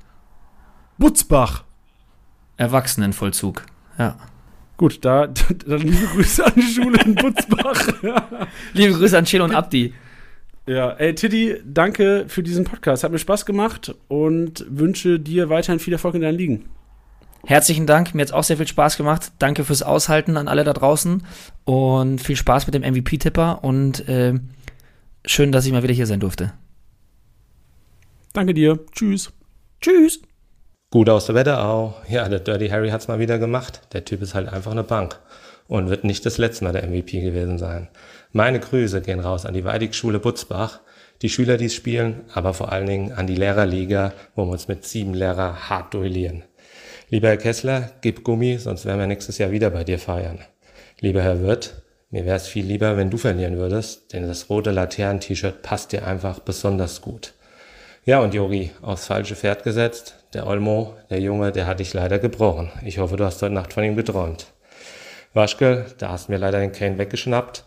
Butzbach! 0.96 1.64
Erwachsenenvollzug. 2.56 3.66
Ja. 3.98 4.16
Gut, 4.78 5.04
da, 5.04 5.26
dann 5.66 5.80
liebe 5.80 6.06
Grüße 6.06 6.46
an 6.46 6.52
die 6.56 6.62
Schule 6.62 7.02
in 7.04 7.14
Butzbach. 7.16 7.88
Liebe 8.72 8.94
Grüße 8.94 9.18
an 9.18 9.24
Chelo 9.24 9.44
und 9.44 9.54
Abdi. 9.54 9.92
Ja, 10.66 10.92
ey, 10.92 11.14
Tiddy, 11.14 11.56
danke 11.64 12.26
für 12.28 12.42
diesen 12.42 12.64
Podcast. 12.64 13.02
Hat 13.02 13.10
mir 13.10 13.18
Spaß 13.18 13.44
gemacht 13.44 13.94
und 14.06 14.64
wünsche 14.68 15.18
dir 15.18 15.50
weiterhin 15.50 15.80
viel 15.80 15.92
Erfolg 15.92 16.14
in 16.14 16.20
deinen 16.20 16.38
Ligen. 16.38 16.68
Herzlichen 17.44 17.86
Dank, 17.86 18.14
mir 18.14 18.22
hat 18.22 18.32
auch 18.32 18.44
sehr 18.44 18.56
viel 18.56 18.68
Spaß 18.68 18.96
gemacht. 18.96 19.32
Danke 19.38 19.64
fürs 19.64 19.82
Aushalten 19.82 20.36
an 20.36 20.46
alle 20.46 20.64
da 20.64 20.72
draußen 20.72 21.24
und 21.64 22.20
viel 22.20 22.36
Spaß 22.36 22.66
mit 22.66 22.74
dem 22.74 22.82
MVP-Tipper 22.82 23.64
und 23.64 24.08
äh, 24.08 24.34
schön, 25.24 25.50
dass 25.50 25.66
ich 25.66 25.72
mal 25.72 25.82
wieder 25.82 25.94
hier 25.94 26.06
sein 26.06 26.20
durfte. 26.20 26.52
Danke 28.32 28.54
dir. 28.54 28.78
Tschüss. 28.92 29.32
Tschüss. 29.80 30.20
Gut 30.90 31.10
aus 31.10 31.26
der 31.26 31.34
Wetterau. 31.34 31.94
Ja, 32.08 32.26
der 32.30 32.40
Dirty 32.40 32.70
Harry 32.70 32.88
hat's 32.88 33.08
mal 33.08 33.18
wieder 33.18 33.38
gemacht. 33.38 33.82
Der 33.92 34.06
Typ 34.06 34.22
ist 34.22 34.34
halt 34.34 34.48
einfach 34.48 34.72
eine 34.72 34.84
Bank 34.84 35.20
und 35.66 35.90
wird 35.90 36.04
nicht 36.04 36.24
das 36.24 36.38
letzte 36.38 36.64
Mal 36.64 36.72
der 36.72 36.88
MVP 36.88 37.20
gewesen 37.20 37.58
sein. 37.58 37.88
Meine 38.32 38.58
Grüße 38.58 39.02
gehen 39.02 39.20
raus 39.20 39.44
an 39.44 39.52
die 39.52 39.64
Weidigschule 39.64 40.18
Butzbach, 40.18 40.80
die 41.20 41.28
Schüler, 41.28 41.58
die 41.58 41.66
es 41.66 41.74
spielen, 41.74 42.22
aber 42.32 42.54
vor 42.54 42.72
allen 42.72 42.86
Dingen 42.86 43.12
an 43.12 43.26
die 43.26 43.34
Lehrerliga, 43.34 44.14
wo 44.34 44.46
wir 44.46 44.52
uns 44.52 44.66
mit 44.66 44.86
sieben 44.86 45.12
Lehrer 45.12 45.68
hart 45.68 45.92
duellieren. 45.92 46.44
Lieber 47.10 47.28
Herr 47.28 47.36
Kessler, 47.36 47.90
gib 48.00 48.24
Gummi, 48.24 48.56
sonst 48.56 48.86
werden 48.86 49.00
wir 49.00 49.06
nächstes 49.06 49.36
Jahr 49.36 49.50
wieder 49.50 49.68
bei 49.68 49.84
dir 49.84 49.98
feiern. 49.98 50.38
Lieber 51.00 51.20
Herr 51.20 51.42
Wirth, 51.42 51.82
Mir 52.10 52.24
wäre 52.24 52.36
es 52.36 52.46
viel 52.46 52.64
lieber, 52.64 52.96
wenn 52.96 53.10
du 53.10 53.18
verlieren 53.18 53.58
würdest, 53.58 54.14
denn 54.14 54.26
das 54.26 54.48
rote 54.48 54.70
Laternen-T-Shirt 54.70 55.60
passt 55.60 55.92
dir 55.92 56.06
einfach 56.06 56.38
besonders 56.38 57.02
gut. 57.02 57.34
Ja, 58.06 58.20
und 58.20 58.32
Jori, 58.32 58.70
aufs 58.80 59.04
falsche 59.04 59.36
Pferd 59.36 59.64
gesetzt. 59.64 60.17
Der 60.34 60.46
Olmo, 60.46 60.94
der 61.08 61.20
Junge, 61.20 61.52
der 61.52 61.66
hat 61.66 61.80
dich 61.80 61.94
leider 61.94 62.18
gebrochen. 62.18 62.70
Ich 62.84 62.98
hoffe, 62.98 63.16
du 63.16 63.24
hast 63.24 63.40
heute 63.40 63.54
Nacht 63.54 63.72
von 63.72 63.82
ihm 63.82 63.96
geträumt. 63.96 64.52
Waschke, 65.32 65.86
da 65.96 66.10
hast 66.10 66.28
du 66.28 66.32
mir 66.32 66.38
leider 66.38 66.60
den 66.60 66.72
Kane 66.72 66.98
weggeschnappt. 66.98 67.64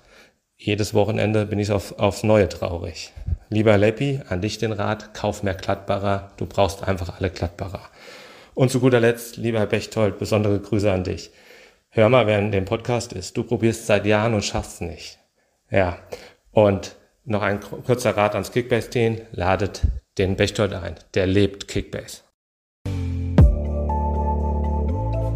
Jedes 0.57 0.93
Wochenende 0.93 1.47
bin 1.47 1.57
ich 1.57 1.71
auf, 1.71 1.97
aufs 1.97 2.21
Neue 2.21 2.47
traurig. 2.49 3.13
Lieber 3.49 3.75
Leppi, 3.79 4.19
an 4.29 4.41
dich 4.41 4.59
den 4.59 4.73
Rat, 4.73 5.15
kauf 5.15 5.41
mehr 5.41 5.55
Glattbarer. 5.55 6.33
Du 6.37 6.45
brauchst 6.45 6.87
einfach 6.87 7.17
alle 7.17 7.31
Glattbarer. 7.31 7.81
Und 8.53 8.69
zu 8.69 8.79
guter 8.79 8.99
Letzt, 8.99 9.37
lieber 9.37 9.57
Herr 9.57 9.65
Bechtold, 9.65 10.19
besondere 10.19 10.59
Grüße 10.59 10.91
an 10.91 11.03
dich. 11.03 11.31
Hör 11.89 12.09
mal, 12.09 12.27
wer 12.27 12.37
in 12.37 12.51
dem 12.51 12.65
Podcast 12.65 13.11
ist. 13.11 13.35
Du 13.37 13.43
probierst 13.43 13.87
seit 13.87 14.05
Jahren 14.05 14.35
und 14.35 14.45
schaffst 14.45 14.73
es 14.73 14.81
nicht. 14.81 15.19
Ja. 15.71 15.97
Und 16.51 16.95
noch 17.25 17.41
ein 17.41 17.59
kurzer 17.59 18.15
Rat 18.15 18.33
ans 18.33 18.51
Kickbase-Team. 18.51 19.21
Ladet 19.31 19.81
den 20.19 20.35
Bechtold 20.35 20.73
ein. 20.73 20.93
Der 21.15 21.25
lebt 21.25 21.67
Kickbase. 21.67 22.21